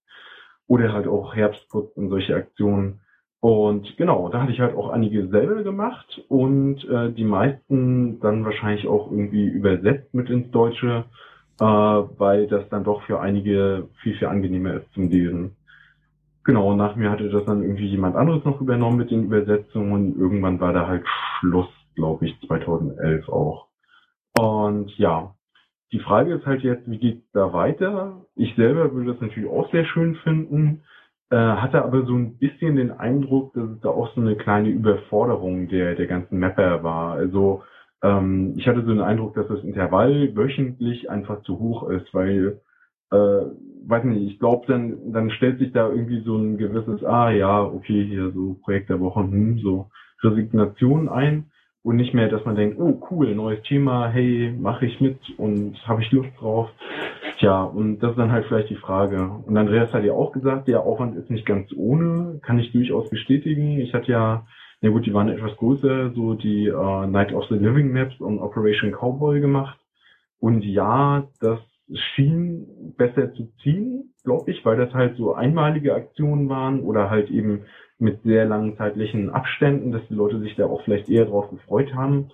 oder 0.67 0.93
halt 0.93 1.07
auch 1.07 1.35
Herbstputz 1.35 1.97
und 1.97 2.09
solche 2.09 2.35
Aktionen. 2.35 3.01
Und 3.41 3.97
genau, 3.97 4.29
da 4.29 4.43
hatte 4.43 4.53
ich 4.53 4.61
halt 4.61 4.77
auch 4.77 4.91
einige 4.91 5.27
selber 5.27 5.65
gemacht 5.65 6.23
und 6.29 6.89
äh, 6.89 7.11
die 7.11 7.25
meisten 7.25 8.21
dann 8.21 8.45
wahrscheinlich 8.45 8.87
auch 8.87 9.11
irgendwie 9.11 9.47
übersetzt 9.47 10.15
mit 10.15 10.31
ins 10.31 10.51
Deutsche, 10.53 11.07
äh, 11.59 11.65
weil 11.65 12.47
das 12.47 12.69
dann 12.69 12.85
doch 12.85 13.03
für 13.03 13.21
einige 13.21 13.89
viel, 14.01 14.15
viel 14.15 14.29
angenehmer 14.29 14.75
ist 14.75 14.93
zum 14.95 15.11
Lesen. 15.11 15.57
Genau, 16.45 16.75
nach 16.75 16.97
mir 16.97 17.11
hatte 17.11 17.29
das 17.29 17.45
dann 17.45 17.63
irgendwie 17.63 17.87
jemand 17.87 18.17
anderes 18.17 18.45
noch 18.45 18.61
übernommen 18.61 18.99
mit 18.99 19.11
den 19.11 19.25
Übersetzungen 19.25 20.19
irgendwann 20.19 20.61
war 20.61 20.73
da 20.73 20.89
halt 20.89 21.07
Schluss, 21.39 21.69
glaube 21.95 22.27
ich, 22.27 22.41
2011 22.47 23.29
auch. 23.29 23.69
Und 24.39 24.97
ja, 24.99 25.35
die 25.93 26.01
Frage 26.01 26.35
ist 26.35 26.47
halt 26.47 26.63
jetzt, 26.63 26.91
wie 26.91 26.99
geht's 26.99 27.31
da 27.33 27.53
weiter? 27.53 28.25
Ich 28.35 28.55
selber 28.57 28.93
würde 28.93 29.13
das 29.13 29.21
natürlich 29.21 29.49
auch 29.49 29.71
sehr 29.71 29.85
schön 29.85 30.17
finden, 30.17 30.83
äh, 31.31 31.37
hatte 31.37 31.85
aber 31.85 32.05
so 32.07 32.15
ein 32.15 32.39
bisschen 32.39 32.77
den 32.77 32.91
Eindruck, 32.91 33.53
dass 33.55 33.69
es 33.69 33.81
da 33.81 33.91
auch 33.91 34.13
so 34.15 34.21
eine 34.21 34.37
kleine 34.37 34.71
Überforderung 34.71 35.69
der, 35.69 35.95
der 35.95 36.07
ganzen 36.07 36.39
Mapper 36.39 36.83
war. 36.83 37.13
Also 37.13 37.63
ähm, 38.03 38.55
ich 38.57 38.67
hatte 38.67 38.83
so 38.83 38.89
den 38.89 39.01
Eindruck, 39.01 39.35
dass 39.35 39.49
das 39.49 39.63
Intervall 39.63 40.35
wöchentlich 40.35 41.11
einfach 41.11 41.43
zu 41.43 41.59
hoch 41.59 41.89
ist, 41.91 42.13
weil, 42.15 42.61
äh, 43.13 43.45
weiß 43.87 44.05
nicht, 44.05 44.33
ich 44.33 44.39
glaube, 44.39 44.65
dann, 44.67 45.13
dann 45.13 45.31
stellt 45.31 45.59
sich 45.59 45.73
da 45.73 45.89
irgendwie 45.89 46.21
so 46.21 46.37
ein 46.37 46.57
gewisses, 46.57 47.05
ah 47.05 47.31
ja, 47.31 47.63
okay, 47.63 48.05
hier 48.05 48.31
so 48.31 48.57
Projekt 48.63 48.91
der 48.91 49.01
Woche, 49.01 49.21
hm, 49.21 49.59
so 49.59 49.91
Resignation 50.23 51.09
ein 51.09 51.47
und 51.83 51.97
nicht 51.97 52.15
mehr, 52.15 52.29
dass 52.29 52.45
man 52.45 52.55
denkt, 52.55 52.79
oh 52.79 53.01
cool, 53.11 53.35
neues 53.35 53.63
Thema, 53.63 54.09
hey, 54.09 54.55
mache 54.59 54.87
ich 54.87 55.01
mit 55.01 55.19
und 55.37 55.77
habe 55.87 56.03
ich 56.03 56.13
Lust 56.13 56.31
drauf. 56.39 56.71
Tja, 57.39 57.65
und 57.65 57.99
das 58.01 58.13
ist 58.13 58.19
dann 58.19 58.31
halt 58.31 58.47
vielleicht 58.47 58.71
die 58.71 58.77
Frage. 58.77 59.29
Und 59.47 59.57
Andreas 59.57 59.93
hat 59.93 60.05
ja 60.05 60.13
auch 60.13 60.33
gesagt, 60.33 60.69
der 60.69 60.83
Aufwand 60.83 61.17
ist 61.17 61.29
nicht 61.29 61.45
ganz 61.45 61.73
ohne, 61.77 62.39
kann 62.43 62.61
ich 62.61 62.71
durchaus 62.71 63.11
bestätigen. 63.11 63.81
Ich 63.81 63.95
hatte 63.95 64.13
ja, 64.13 64.47
na 64.81 64.91
gut, 64.91 65.07
die 65.07 65.15
waren 65.15 65.29
etwas 65.29 65.57
größer, 65.57 66.13
so 66.13 66.35
die 66.35 66.71
uh, 66.71 67.05
Night 67.07 67.33
of 67.33 67.45
the 67.49 67.57
Living 67.57 67.93
Maps 67.93 68.19
und 68.21 68.39
Operation 68.39 68.93
Cowboy 68.93 69.41
gemacht. 69.41 69.77
Und 70.39 70.65
ja, 70.65 71.25
das 71.41 71.59
schien 72.15 72.95
besser 72.97 73.33
zu 73.35 73.51
ziehen, 73.63 74.15
glaube 74.25 74.51
ich, 74.51 74.65
weil 74.65 74.77
das 74.77 74.93
halt 74.95 75.17
so 75.17 75.35
einmalige 75.35 75.95
Aktionen 75.95 76.49
waren 76.49 76.81
oder 76.81 77.11
halt 77.11 77.31
eben 77.31 77.65
mit 77.99 78.23
sehr 78.23 78.45
langen 78.45 78.77
zeitlichen 78.77 79.31
Abständen, 79.31 79.93
dass 79.93 80.07
die 80.09 80.15
Leute 80.15 80.41
sich 80.41 80.57
da 80.57 80.67
auch 80.67 80.83
vielleicht 80.83 81.09
eher 81.09 81.27
drauf 81.27 81.51
gefreut 81.51 81.95
haben. 81.95 82.31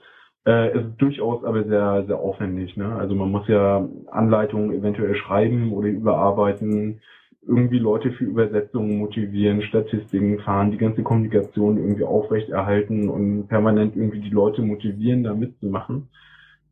Äh, 0.47 0.71
es 0.71 0.87
ist 0.87 0.97
durchaus 0.99 1.45
aber 1.45 1.65
sehr, 1.65 2.05
sehr 2.07 2.19
aufwendig. 2.19 2.77
Ne? 2.77 2.95
Also 2.95 3.15
man 3.15 3.31
muss 3.31 3.47
ja 3.49 3.87
Anleitungen 4.11 4.73
eventuell 4.73 5.15
schreiben 5.15 5.73
oder 5.73 5.89
überarbeiten, 5.89 7.01
irgendwie 7.47 7.79
Leute 7.79 8.13
für 8.13 8.25
Übersetzungen 8.25 8.99
motivieren, 8.99 9.63
Statistiken 9.63 10.39
fahren, 10.41 10.71
die 10.71 10.77
ganze 10.77 11.03
Kommunikation 11.03 11.79
irgendwie 11.79 12.05
aufrechterhalten 12.05 13.09
und 13.09 13.49
permanent 13.49 13.97
irgendwie 13.97 14.21
die 14.21 14.31
Leute 14.31 14.61
motivieren, 14.63 15.25
da 15.25 15.35
mitzumachen. 15.35 16.09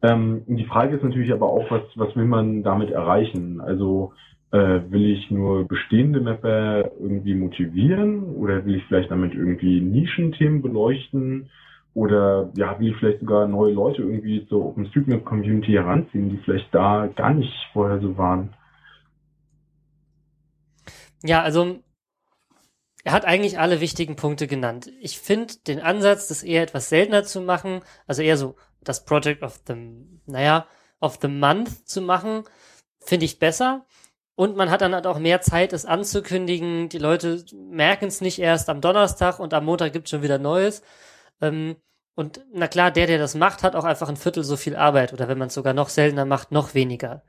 Ähm, 0.02 0.42
die 0.46 0.66
Frage 0.66 0.96
ist 0.96 1.02
natürlich 1.02 1.32
aber 1.32 1.48
auch, 1.48 1.70
was, 1.70 1.82
was 1.94 2.14
will 2.16 2.26
man 2.26 2.62
damit 2.62 2.90
erreichen? 2.90 3.60
Also 3.60 4.12
äh, 4.52 4.80
will 4.90 5.06
ich 5.10 5.30
nur 5.30 5.66
bestehende 5.66 6.20
Mapper 6.20 6.90
irgendwie 7.00 7.34
motivieren 7.34 8.22
oder 8.36 8.64
will 8.64 8.76
ich 8.76 8.84
vielleicht 8.84 9.10
damit 9.10 9.34
irgendwie 9.34 9.80
Nischenthemen 9.80 10.62
beleuchten? 10.62 11.50
Oder 11.94 12.50
ja, 12.56 12.78
wie 12.78 12.92
vielleicht 12.92 13.20
sogar 13.20 13.48
neue 13.48 13.72
Leute 13.72 14.02
irgendwie 14.02 14.46
zur 14.48 14.66
OpenStreetMap-Community 14.66 15.72
heranziehen, 15.72 16.28
die 16.28 16.36
vielleicht 16.38 16.72
da 16.74 17.06
gar 17.06 17.32
nicht 17.32 17.52
vorher 17.72 18.00
so 18.00 18.18
waren. 18.18 18.50
Ja, 21.24 21.40
also 21.40 21.78
er 23.02 23.12
hat 23.12 23.24
eigentlich 23.24 23.58
alle 23.58 23.80
wichtigen 23.80 24.16
Punkte 24.16 24.46
genannt. 24.46 24.90
Ich 25.00 25.18
finde 25.18 25.54
den 25.66 25.80
Ansatz, 25.80 26.28
das 26.28 26.42
eher 26.42 26.62
etwas 26.62 26.88
seltener 26.88 27.22
zu 27.22 27.40
machen, 27.40 27.80
also 28.06 28.20
eher 28.20 28.36
so 28.36 28.56
das 28.88 29.04
Project 29.04 29.42
of 29.42 29.60
the, 29.66 29.74
naja, 30.26 30.66
of 31.00 31.18
the 31.20 31.28
Month 31.28 31.86
zu 31.86 32.00
machen, 32.00 32.44
finde 33.00 33.26
ich 33.26 33.38
besser. 33.38 33.86
Und 34.34 34.56
man 34.56 34.70
hat 34.70 34.82
dann 34.82 34.94
halt 34.94 35.06
auch 35.06 35.18
mehr 35.18 35.40
Zeit, 35.40 35.72
es 35.72 35.86
anzukündigen. 35.86 36.88
Die 36.90 36.98
Leute 36.98 37.44
merken 37.54 38.06
es 38.06 38.20
nicht 38.20 38.38
erst 38.38 38.68
am 38.68 38.82
Donnerstag 38.82 39.38
und 39.38 39.54
am 39.54 39.64
Montag 39.64 39.92
gibt 39.92 40.06
es 40.06 40.10
schon 40.10 40.22
wieder 40.22 40.38
Neues. 40.38 40.82
Ähm, 41.40 41.76
und 42.14 42.40
na 42.52 42.68
klar, 42.68 42.90
der, 42.90 43.06
der 43.06 43.18
das 43.18 43.34
macht, 43.34 43.62
hat 43.62 43.74
auch 43.74 43.84
einfach 43.84 44.08
ein 44.08 44.16
Viertel 44.16 44.44
so 44.44 44.56
viel 44.56 44.76
Arbeit 44.76 45.12
oder 45.12 45.28
wenn 45.28 45.38
man 45.38 45.48
es 45.48 45.54
sogar 45.54 45.74
noch 45.74 45.88
seltener 45.88 46.24
macht, 46.24 46.52
noch 46.52 46.74
weniger. 46.74 47.22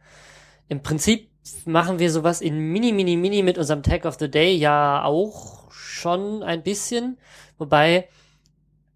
Im 0.69 0.83
Prinzip 0.83 1.31
machen 1.65 1.99
wir 1.99 2.11
sowas 2.11 2.41
in 2.41 2.57
Mini, 2.71 2.91
Mini, 2.91 3.15
Mini 3.15 3.41
mit 3.41 3.57
unserem 3.57 3.83
Tag 3.83 4.05
of 4.05 4.17
the 4.19 4.29
Day 4.29 4.55
ja 4.55 5.03
auch 5.03 5.71
schon 5.71 6.43
ein 6.43 6.63
bisschen. 6.63 7.17
Wobei 7.57 8.09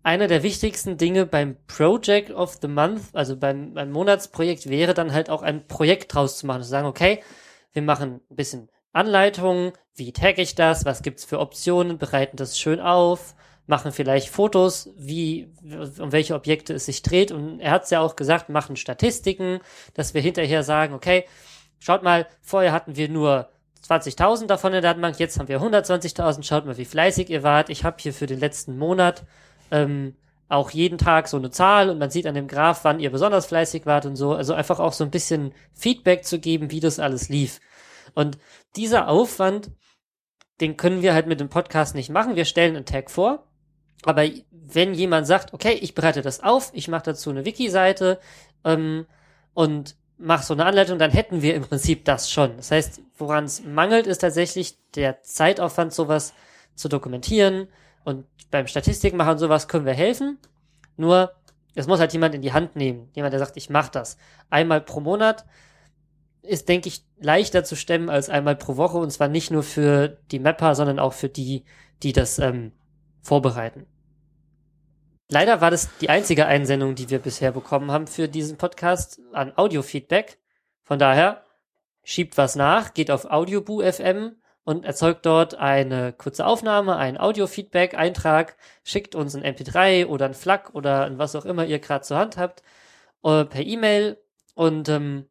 einer 0.03 0.27
der 0.27 0.43
wichtigsten 0.43 0.97
Dinge 0.97 1.25
beim 1.25 1.57
Project 1.67 2.31
of 2.31 2.57
the 2.61 2.67
Month, 2.67 3.03
also 3.13 3.37
beim, 3.37 3.73
beim 3.73 3.91
Monatsprojekt, 3.91 4.69
wäre 4.69 4.93
dann 4.93 5.13
halt 5.13 5.29
auch 5.29 5.43
ein 5.43 5.67
Projekt 5.67 6.13
draus 6.13 6.37
zu 6.37 6.47
machen. 6.47 6.63
Zu 6.63 6.69
sagen, 6.69 6.87
okay, 6.87 7.23
wir 7.73 7.81
machen 7.81 8.21
ein 8.29 8.35
bisschen 8.35 8.69
Anleitungen, 8.93 9.73
wie 9.95 10.11
tag 10.11 10.37
ich 10.39 10.55
das, 10.55 10.85
was 10.85 11.01
gibt's 11.01 11.23
für 11.23 11.39
Optionen, 11.39 11.97
bereiten 11.97 12.37
das 12.37 12.57
schön 12.57 12.79
auf, 12.79 13.35
machen 13.67 13.91
vielleicht 13.91 14.29
Fotos, 14.29 14.89
wie, 14.97 15.53
um 15.99 16.11
welche 16.11 16.35
Objekte 16.35 16.73
es 16.73 16.87
sich 16.87 17.03
dreht. 17.03 17.31
Und 17.31 17.59
er 17.59 17.71
hat 17.71 17.83
es 17.83 17.91
ja 17.91 18.01
auch 18.01 18.15
gesagt, 18.15 18.49
machen 18.49 18.75
Statistiken, 18.75 19.59
dass 19.93 20.13
wir 20.13 20.21
hinterher 20.21 20.63
sagen, 20.63 20.93
okay, 20.93 21.25
schaut 21.79 22.03
mal, 22.03 22.27
vorher 22.41 22.73
hatten 22.73 22.95
wir 22.95 23.07
nur 23.07 23.49
20.000 23.87 24.47
davon 24.47 24.73
in 24.73 24.81
der 24.81 24.81
Datenbank, 24.81 25.19
jetzt 25.19 25.39
haben 25.39 25.47
wir 25.47 25.61
120.000, 25.61 26.43
schaut 26.43 26.65
mal, 26.65 26.77
wie 26.77 26.85
fleißig 26.85 27.29
ihr 27.29 27.43
wart. 27.43 27.69
Ich 27.69 27.83
habe 27.83 27.97
hier 27.99 28.13
für 28.13 28.27
den 28.27 28.39
letzten 28.39 28.77
Monat 28.77 29.23
ähm, 29.71 30.15
auch 30.47 30.71
jeden 30.71 30.97
Tag 30.97 31.27
so 31.27 31.37
eine 31.37 31.49
Zahl 31.49 31.89
und 31.89 31.97
man 31.97 32.09
sieht 32.09 32.27
an 32.27 32.35
dem 32.35 32.47
Graph, 32.47 32.83
wann 32.83 32.99
ihr 32.99 33.11
besonders 33.11 33.45
fleißig 33.45 33.85
wart 33.85 34.05
und 34.05 34.15
so. 34.15 34.33
Also 34.33 34.53
einfach 34.53 34.79
auch 34.79 34.93
so 34.93 35.03
ein 35.03 35.11
bisschen 35.11 35.53
Feedback 35.73 36.25
zu 36.25 36.39
geben, 36.39 36.71
wie 36.71 36.81
das 36.81 36.99
alles 36.99 37.29
lief. 37.29 37.61
Und 38.13 38.37
dieser 38.75 39.07
Aufwand, 39.07 39.71
den 40.59 40.77
können 40.77 41.01
wir 41.01 41.13
halt 41.13 41.27
mit 41.27 41.39
dem 41.39 41.49
Podcast 41.49 41.95
nicht 41.95 42.09
machen. 42.09 42.35
Wir 42.35 42.45
stellen 42.45 42.75
einen 42.75 42.85
Tag 42.85 43.09
vor 43.09 43.47
aber 44.03 44.27
wenn 44.51 44.93
jemand 44.93 45.27
sagt, 45.27 45.53
okay, 45.53 45.73
ich 45.73 45.95
bereite 45.95 46.21
das 46.21 46.41
auf, 46.41 46.71
ich 46.73 46.87
mache 46.87 47.03
dazu 47.05 47.29
eine 47.29 47.45
Wiki-Seite 47.45 48.19
ähm, 48.63 49.05
und 49.53 49.95
mache 50.17 50.45
so 50.45 50.53
eine 50.53 50.65
Anleitung, 50.65 50.99
dann 50.99 51.11
hätten 51.11 51.41
wir 51.41 51.55
im 51.55 51.63
Prinzip 51.63 52.05
das 52.05 52.29
schon. 52.29 52.57
Das 52.57 52.71
heißt, 52.71 53.01
woran 53.17 53.45
es 53.45 53.63
mangelt, 53.63 54.07
ist 54.07 54.19
tatsächlich 54.19 54.77
der 54.95 55.23
Zeitaufwand, 55.23 55.93
sowas 55.93 56.33
zu 56.75 56.89
dokumentieren 56.89 57.67
und 58.03 58.25
beim 58.49 58.67
Statistik 58.67 59.13
machen 59.13 59.37
sowas 59.37 59.67
können 59.67 59.85
wir 59.85 59.93
helfen. 59.93 60.37
Nur 60.97 61.31
es 61.75 61.87
muss 61.87 61.99
halt 61.99 62.13
jemand 62.13 62.35
in 62.35 62.41
die 62.41 62.53
Hand 62.53 62.75
nehmen, 62.75 63.09
jemand, 63.13 63.33
der 63.33 63.39
sagt, 63.39 63.57
ich 63.57 63.69
mache 63.69 63.91
das 63.91 64.17
einmal 64.49 64.81
pro 64.81 64.99
Monat 64.99 65.45
ist, 66.43 66.69
denke 66.69 66.87
ich, 66.87 67.05
leichter 67.19 67.63
zu 67.63 67.75
stemmen 67.75 68.09
als 68.09 68.29
einmal 68.29 68.55
pro 68.55 68.77
Woche 68.77 68.97
und 68.97 69.11
zwar 69.11 69.27
nicht 69.27 69.51
nur 69.51 69.63
für 69.63 70.17
die 70.31 70.39
Mapper, 70.39 70.75
sondern 70.75 70.99
auch 70.99 71.13
für 71.13 71.29
die, 71.29 71.65
die 72.03 72.13
das 72.13 72.39
ähm, 72.39 72.71
vorbereiten. 73.21 73.85
Leider 75.29 75.61
war 75.61 75.71
das 75.71 75.89
die 75.99 76.09
einzige 76.09 76.45
Einsendung, 76.45 76.95
die 76.95 77.09
wir 77.09 77.19
bisher 77.19 77.51
bekommen 77.51 77.91
haben 77.91 78.07
für 78.07 78.27
diesen 78.27 78.57
Podcast 78.57 79.21
an 79.31 79.53
Audiofeedback. 79.55 80.39
Von 80.83 80.99
daher 80.99 81.45
schiebt 82.03 82.37
was 82.37 82.55
nach, 82.55 82.93
geht 82.93 83.11
auf 83.11 83.25
Audioboo 83.25 83.81
FM 83.81 84.35
und 84.63 84.85
erzeugt 84.85 85.25
dort 85.25 85.55
eine 85.55 86.13
kurze 86.13 86.45
Aufnahme, 86.45 86.95
ein 86.97 87.19
Audio-Feedback-Eintrag, 87.19 88.55
schickt 88.83 89.15
uns 89.15 89.35
ein 89.35 89.43
MP3 89.43 90.05
oder 90.07 90.25
ein 90.25 90.33
FLAC 90.33 90.73
oder 90.73 91.05
ein 91.05 91.17
was 91.17 91.35
auch 91.35 91.45
immer 91.45 91.65
ihr 91.65 91.79
gerade 91.79 92.03
zur 92.05 92.17
Hand 92.17 92.37
habt, 92.37 92.61
äh, 93.23 93.45
per 93.45 93.61
E-Mail 93.61 94.17
und 94.55 94.89
ähm, 94.89 95.29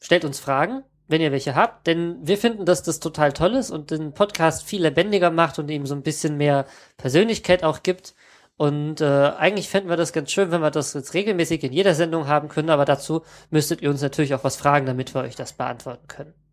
stellt 0.00 0.24
uns 0.24 0.38
Fragen, 0.38 0.84
wenn 1.08 1.20
ihr 1.20 1.32
welche 1.32 1.54
habt, 1.54 1.86
denn 1.86 2.18
wir 2.22 2.36
finden, 2.36 2.64
dass 2.64 2.82
das 2.82 3.00
total 3.00 3.32
toll 3.32 3.54
ist 3.54 3.70
und 3.70 3.90
den 3.90 4.12
Podcast 4.12 4.64
viel 4.64 4.82
lebendiger 4.82 5.30
macht 5.30 5.58
und 5.58 5.70
ihm 5.70 5.86
so 5.86 5.94
ein 5.94 6.02
bisschen 6.02 6.36
mehr 6.36 6.66
Persönlichkeit 6.96 7.64
auch 7.64 7.82
gibt. 7.82 8.14
Und 8.56 9.02
äh, 9.02 9.04
eigentlich 9.04 9.68
fänden 9.68 9.90
wir 9.90 9.96
das 9.98 10.12
ganz 10.14 10.32
schön, 10.32 10.50
wenn 10.50 10.62
wir 10.62 10.70
das 10.70 10.94
jetzt 10.94 11.12
regelmäßig 11.14 11.62
in 11.62 11.72
jeder 11.72 11.94
Sendung 11.94 12.26
haben 12.26 12.48
können, 12.48 12.70
aber 12.70 12.86
dazu 12.86 13.22
müsstet 13.50 13.82
ihr 13.82 13.90
uns 13.90 14.00
natürlich 14.02 14.34
auch 14.34 14.44
was 14.44 14.56
fragen, 14.56 14.86
damit 14.86 15.14
wir 15.14 15.22
euch 15.22 15.36
das 15.36 15.52
beantworten 15.52 16.08
können. 16.08 16.45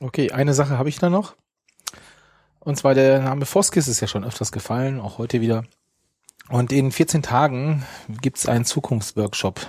Okay, 0.00 0.32
eine 0.32 0.54
Sache 0.54 0.78
habe 0.78 0.88
ich 0.88 0.98
da 0.98 1.10
noch. 1.10 1.34
Und 2.60 2.76
zwar 2.76 2.94
der 2.94 3.20
Name 3.20 3.46
Foskis 3.46 3.88
ist 3.88 4.00
ja 4.00 4.06
schon 4.06 4.24
öfters 4.24 4.50
gefallen, 4.50 5.00
auch 5.00 5.18
heute 5.18 5.40
wieder. 5.40 5.64
Und 6.48 6.72
in 6.72 6.92
14 6.92 7.22
Tagen 7.22 7.84
gibt's 8.20 8.46
einen 8.46 8.64
Zukunftsworkshop, 8.64 9.66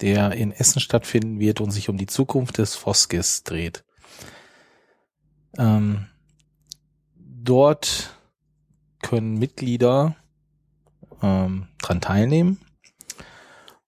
der 0.00 0.32
in 0.32 0.52
Essen 0.52 0.80
stattfinden 0.80 1.38
wird 1.40 1.60
und 1.60 1.70
sich 1.70 1.88
um 1.88 1.96
die 1.96 2.06
Zukunft 2.06 2.58
des 2.58 2.74
Foskis 2.74 3.44
dreht. 3.44 3.84
Ähm, 5.56 6.06
dort 7.16 8.16
können 9.02 9.38
Mitglieder 9.38 10.16
ähm, 11.22 11.68
dran 11.80 12.00
teilnehmen 12.00 12.60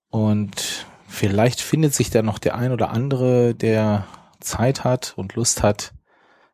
und 0.09 0.87
vielleicht 1.09 1.61
findet 1.61 1.95
sich 1.95 2.11
da 2.11 2.23
noch 2.23 2.39
der 2.39 2.55
ein 2.55 2.73
oder 2.73 2.91
andere, 2.91 3.55
der 3.55 4.07
Zeit 4.41 4.85
hat 4.85 5.15
und 5.17 5.35
Lust 5.35 5.63
hat, 5.63 5.93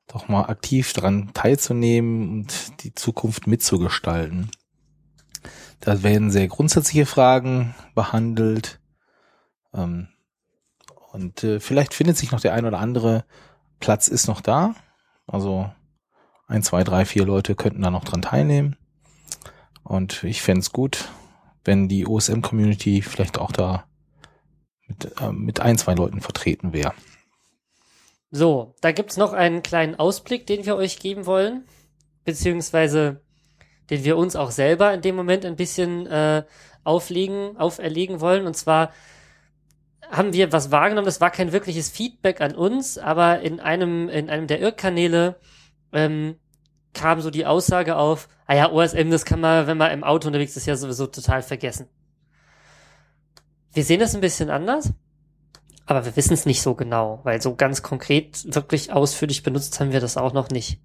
doch 0.06 0.28
mal 0.28 0.44
aktiv 0.44 0.92
daran 0.92 1.32
teilzunehmen 1.34 2.30
und 2.30 2.82
die 2.82 2.94
Zukunft 2.94 3.46
mitzugestalten. 3.46 4.50
Da 5.80 6.02
werden 6.02 6.30
sehr 6.30 6.48
grundsätzliche 6.48 7.06
Fragen 7.06 7.74
behandelt. 7.94 8.80
Ähm, 9.74 10.08
und 11.12 11.44
äh, 11.44 11.60
vielleicht 11.60 11.94
findet 11.94 12.16
sich 12.16 12.32
noch 12.32 12.40
der 12.40 12.54
ein 12.54 12.64
oder 12.64 12.78
andere 12.78 13.24
Platz 13.80 14.08
ist 14.08 14.26
noch 14.26 14.40
da. 14.40 14.74
Also 15.26 15.70
ein, 16.46 16.62
zwei, 16.62 16.84
drei, 16.84 17.04
vier 17.04 17.24
Leute 17.24 17.54
könnten 17.54 17.82
da 17.82 17.90
noch 17.90 18.04
dran 18.04 18.22
teilnehmen. 18.22 18.76
Und 19.82 20.24
ich 20.24 20.42
fände 20.42 20.60
es 20.60 20.72
gut, 20.72 21.08
wenn 21.64 21.88
die 21.88 22.06
OSM-Community 22.06 23.02
vielleicht 23.02 23.38
auch 23.38 23.52
da 23.52 23.84
mit, 24.86 25.20
äh, 25.20 25.32
mit 25.32 25.60
ein, 25.60 25.78
zwei 25.78 25.94
Leuten 25.94 26.20
vertreten 26.20 26.72
wäre. 26.72 26.92
So, 28.30 28.74
da 28.80 28.92
gibt's 28.92 29.16
noch 29.16 29.32
einen 29.32 29.62
kleinen 29.62 29.94
Ausblick, 29.94 30.46
den 30.46 30.66
wir 30.66 30.76
euch 30.76 30.98
geben 30.98 31.26
wollen, 31.26 31.66
beziehungsweise 32.24 33.20
den 33.90 34.04
wir 34.04 34.16
uns 34.16 34.34
auch 34.34 34.50
selber 34.50 34.92
in 34.92 35.00
dem 35.00 35.14
Moment 35.14 35.44
ein 35.44 35.56
bisschen 35.56 36.06
äh, 36.06 36.44
auflegen, 36.84 37.56
auferlegen 37.56 38.20
wollen. 38.20 38.46
Und 38.46 38.56
zwar 38.56 38.92
haben 40.10 40.32
wir 40.32 40.52
was 40.52 40.70
wahrgenommen, 40.70 41.06
das 41.06 41.20
war 41.20 41.30
kein 41.30 41.52
wirkliches 41.52 41.88
Feedback 41.88 42.40
an 42.40 42.54
uns, 42.54 42.98
aber 42.98 43.40
in 43.40 43.60
einem, 43.60 44.08
in 44.08 44.30
einem 44.30 44.46
der 44.46 44.60
Irrkanäle 44.60 45.36
ähm, 45.92 46.36
kam 46.94 47.20
so 47.20 47.30
die 47.30 47.46
Aussage 47.46 47.96
auf, 47.96 48.28
ah 48.46 48.54
ja, 48.54 48.70
OSM, 48.70 49.10
das 49.10 49.24
kann 49.24 49.40
man, 49.40 49.66
wenn 49.66 49.76
man 49.76 49.92
im 49.92 50.04
Auto 50.04 50.28
unterwegs 50.28 50.56
ist, 50.56 50.66
ja 50.66 50.76
sowieso 50.76 51.06
total 51.06 51.42
vergessen. 51.42 51.88
Wir 53.72 53.84
sehen 53.84 54.00
das 54.00 54.14
ein 54.14 54.20
bisschen 54.20 54.48
anders, 54.48 54.92
aber 55.86 56.04
wir 56.04 56.16
wissen 56.16 56.34
es 56.34 56.46
nicht 56.46 56.62
so 56.62 56.74
genau, 56.74 57.20
weil 57.22 57.40
so 57.40 57.54
ganz 57.54 57.82
konkret, 57.82 58.54
wirklich 58.54 58.92
ausführlich 58.92 59.42
benutzt 59.42 59.78
haben 59.80 59.92
wir 59.92 60.00
das 60.00 60.16
auch 60.16 60.32
noch 60.32 60.50
nicht. 60.50 60.80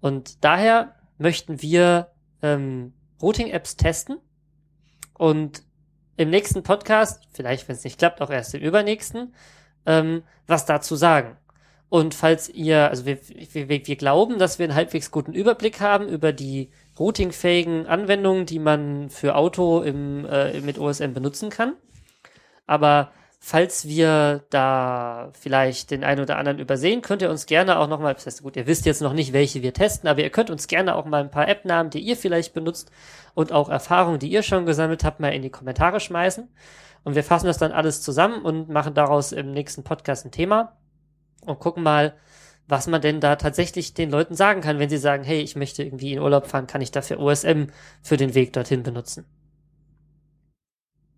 Und 0.00 0.44
daher 0.44 0.94
möchten 1.18 1.62
wir 1.62 2.08
ähm, 2.42 2.92
Routing-Apps 3.20 3.76
testen 3.76 4.18
und 5.14 5.62
im 6.16 6.28
nächsten 6.28 6.62
Podcast, 6.62 7.26
vielleicht 7.32 7.68
wenn 7.68 7.76
es 7.76 7.84
nicht 7.84 7.98
klappt, 7.98 8.20
auch 8.20 8.30
erst 8.30 8.54
im 8.54 8.60
übernächsten, 8.60 9.34
ähm, 9.86 10.22
was 10.46 10.66
dazu 10.66 10.96
sagen. 10.96 11.36
Und 11.88 12.14
falls 12.14 12.48
ihr, 12.48 12.88
also 12.88 13.06
wir, 13.06 13.18
wir, 13.52 13.68
wir 13.68 13.96
glauben, 13.96 14.38
dass 14.38 14.58
wir 14.58 14.64
einen 14.64 14.74
halbwegs 14.74 15.10
guten 15.10 15.34
Überblick 15.34 15.80
haben 15.80 16.08
über 16.08 16.32
die 16.32 16.70
routingfähigen 16.98 17.86
Anwendungen, 17.86 18.46
die 18.46 18.58
man 18.58 19.10
für 19.10 19.34
Auto 19.36 19.82
im, 19.82 20.24
äh, 20.26 20.60
mit 20.60 20.78
OSM 20.78 21.12
benutzen 21.12 21.50
kann. 21.50 21.74
Aber 22.66 23.12
falls 23.44 23.88
wir 23.88 24.44
da 24.50 25.30
vielleicht 25.32 25.90
den 25.90 26.04
einen 26.04 26.20
oder 26.20 26.38
anderen 26.38 26.60
übersehen, 26.60 27.02
könnt 27.02 27.22
ihr 27.22 27.28
uns 27.30 27.46
gerne 27.46 27.80
auch 27.80 27.88
nochmal, 27.88 28.14
das 28.14 28.24
heißt 28.24 28.44
gut, 28.44 28.54
ihr 28.54 28.68
wisst 28.68 28.86
jetzt 28.86 29.02
noch 29.02 29.14
nicht, 29.14 29.32
welche 29.32 29.62
wir 29.62 29.74
testen, 29.74 30.08
aber 30.08 30.22
ihr 30.22 30.30
könnt 30.30 30.48
uns 30.48 30.68
gerne 30.68 30.94
auch 30.94 31.06
mal 31.06 31.22
ein 31.22 31.30
paar 31.32 31.48
App-Namen, 31.48 31.90
die 31.90 31.98
ihr 31.98 32.16
vielleicht 32.16 32.54
benutzt 32.54 32.92
und 33.34 33.50
auch 33.50 33.68
Erfahrungen, 33.68 34.20
die 34.20 34.30
ihr 34.30 34.44
schon 34.44 34.64
gesammelt 34.64 35.02
habt, 35.02 35.18
mal 35.18 35.30
in 35.30 35.42
die 35.42 35.50
Kommentare 35.50 35.98
schmeißen. 35.98 36.48
Und 37.02 37.16
wir 37.16 37.24
fassen 37.24 37.46
das 37.46 37.58
dann 37.58 37.72
alles 37.72 38.00
zusammen 38.00 38.42
und 38.42 38.68
machen 38.68 38.94
daraus 38.94 39.32
im 39.32 39.50
nächsten 39.50 39.82
Podcast 39.82 40.24
ein 40.24 40.30
Thema 40.30 40.76
und 41.44 41.58
gucken 41.58 41.82
mal, 41.82 42.14
was 42.68 42.86
man 42.86 43.00
denn 43.00 43.18
da 43.18 43.34
tatsächlich 43.34 43.92
den 43.92 44.12
Leuten 44.12 44.36
sagen 44.36 44.60
kann, 44.60 44.78
wenn 44.78 44.88
sie 44.88 44.98
sagen, 44.98 45.24
hey, 45.24 45.40
ich 45.40 45.56
möchte 45.56 45.82
irgendwie 45.82 46.12
in 46.12 46.20
Urlaub 46.20 46.46
fahren, 46.46 46.68
kann 46.68 46.80
ich 46.80 46.92
dafür 46.92 47.18
OSM 47.18 47.64
für 48.02 48.16
den 48.16 48.36
Weg 48.36 48.52
dorthin 48.52 48.84
benutzen. 48.84 49.26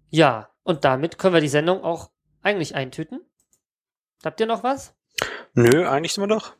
Ja, 0.08 0.48
und 0.62 0.86
damit 0.86 1.18
können 1.18 1.34
wir 1.34 1.42
die 1.42 1.48
Sendung 1.48 1.84
auch 1.84 2.13
eigentlich 2.44 2.74
eintüten. 2.74 3.20
Habt 4.24 4.40
ihr 4.40 4.46
noch 4.46 4.62
was? 4.62 4.94
Nö, 5.54 5.86
eigentlich 5.88 6.12
sind 6.12 6.22
wir 6.22 6.28
doch. 6.28 6.54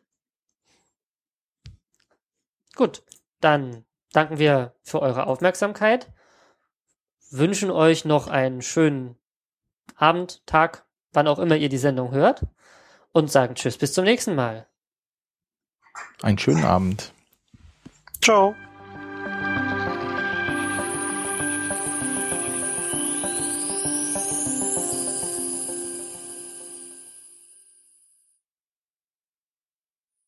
Gut, 2.74 3.02
dann 3.40 3.84
danken 4.12 4.38
wir 4.38 4.74
für 4.82 5.00
eure 5.00 5.26
Aufmerksamkeit, 5.26 6.10
wünschen 7.30 7.70
euch 7.70 8.04
noch 8.04 8.26
einen 8.26 8.62
schönen 8.62 9.16
Abend, 9.96 10.44
Tag, 10.46 10.84
wann 11.12 11.28
auch 11.28 11.38
immer 11.38 11.56
ihr 11.56 11.68
die 11.68 11.78
Sendung 11.78 12.10
hört 12.10 12.46
und 13.12 13.30
sagen 13.30 13.54
Tschüss 13.54 13.78
bis 13.78 13.92
zum 13.92 14.04
nächsten 14.04 14.34
Mal. 14.34 14.66
Einen 16.22 16.38
schönen 16.38 16.64
Abend. 16.64 17.12
Ciao. 18.20 18.54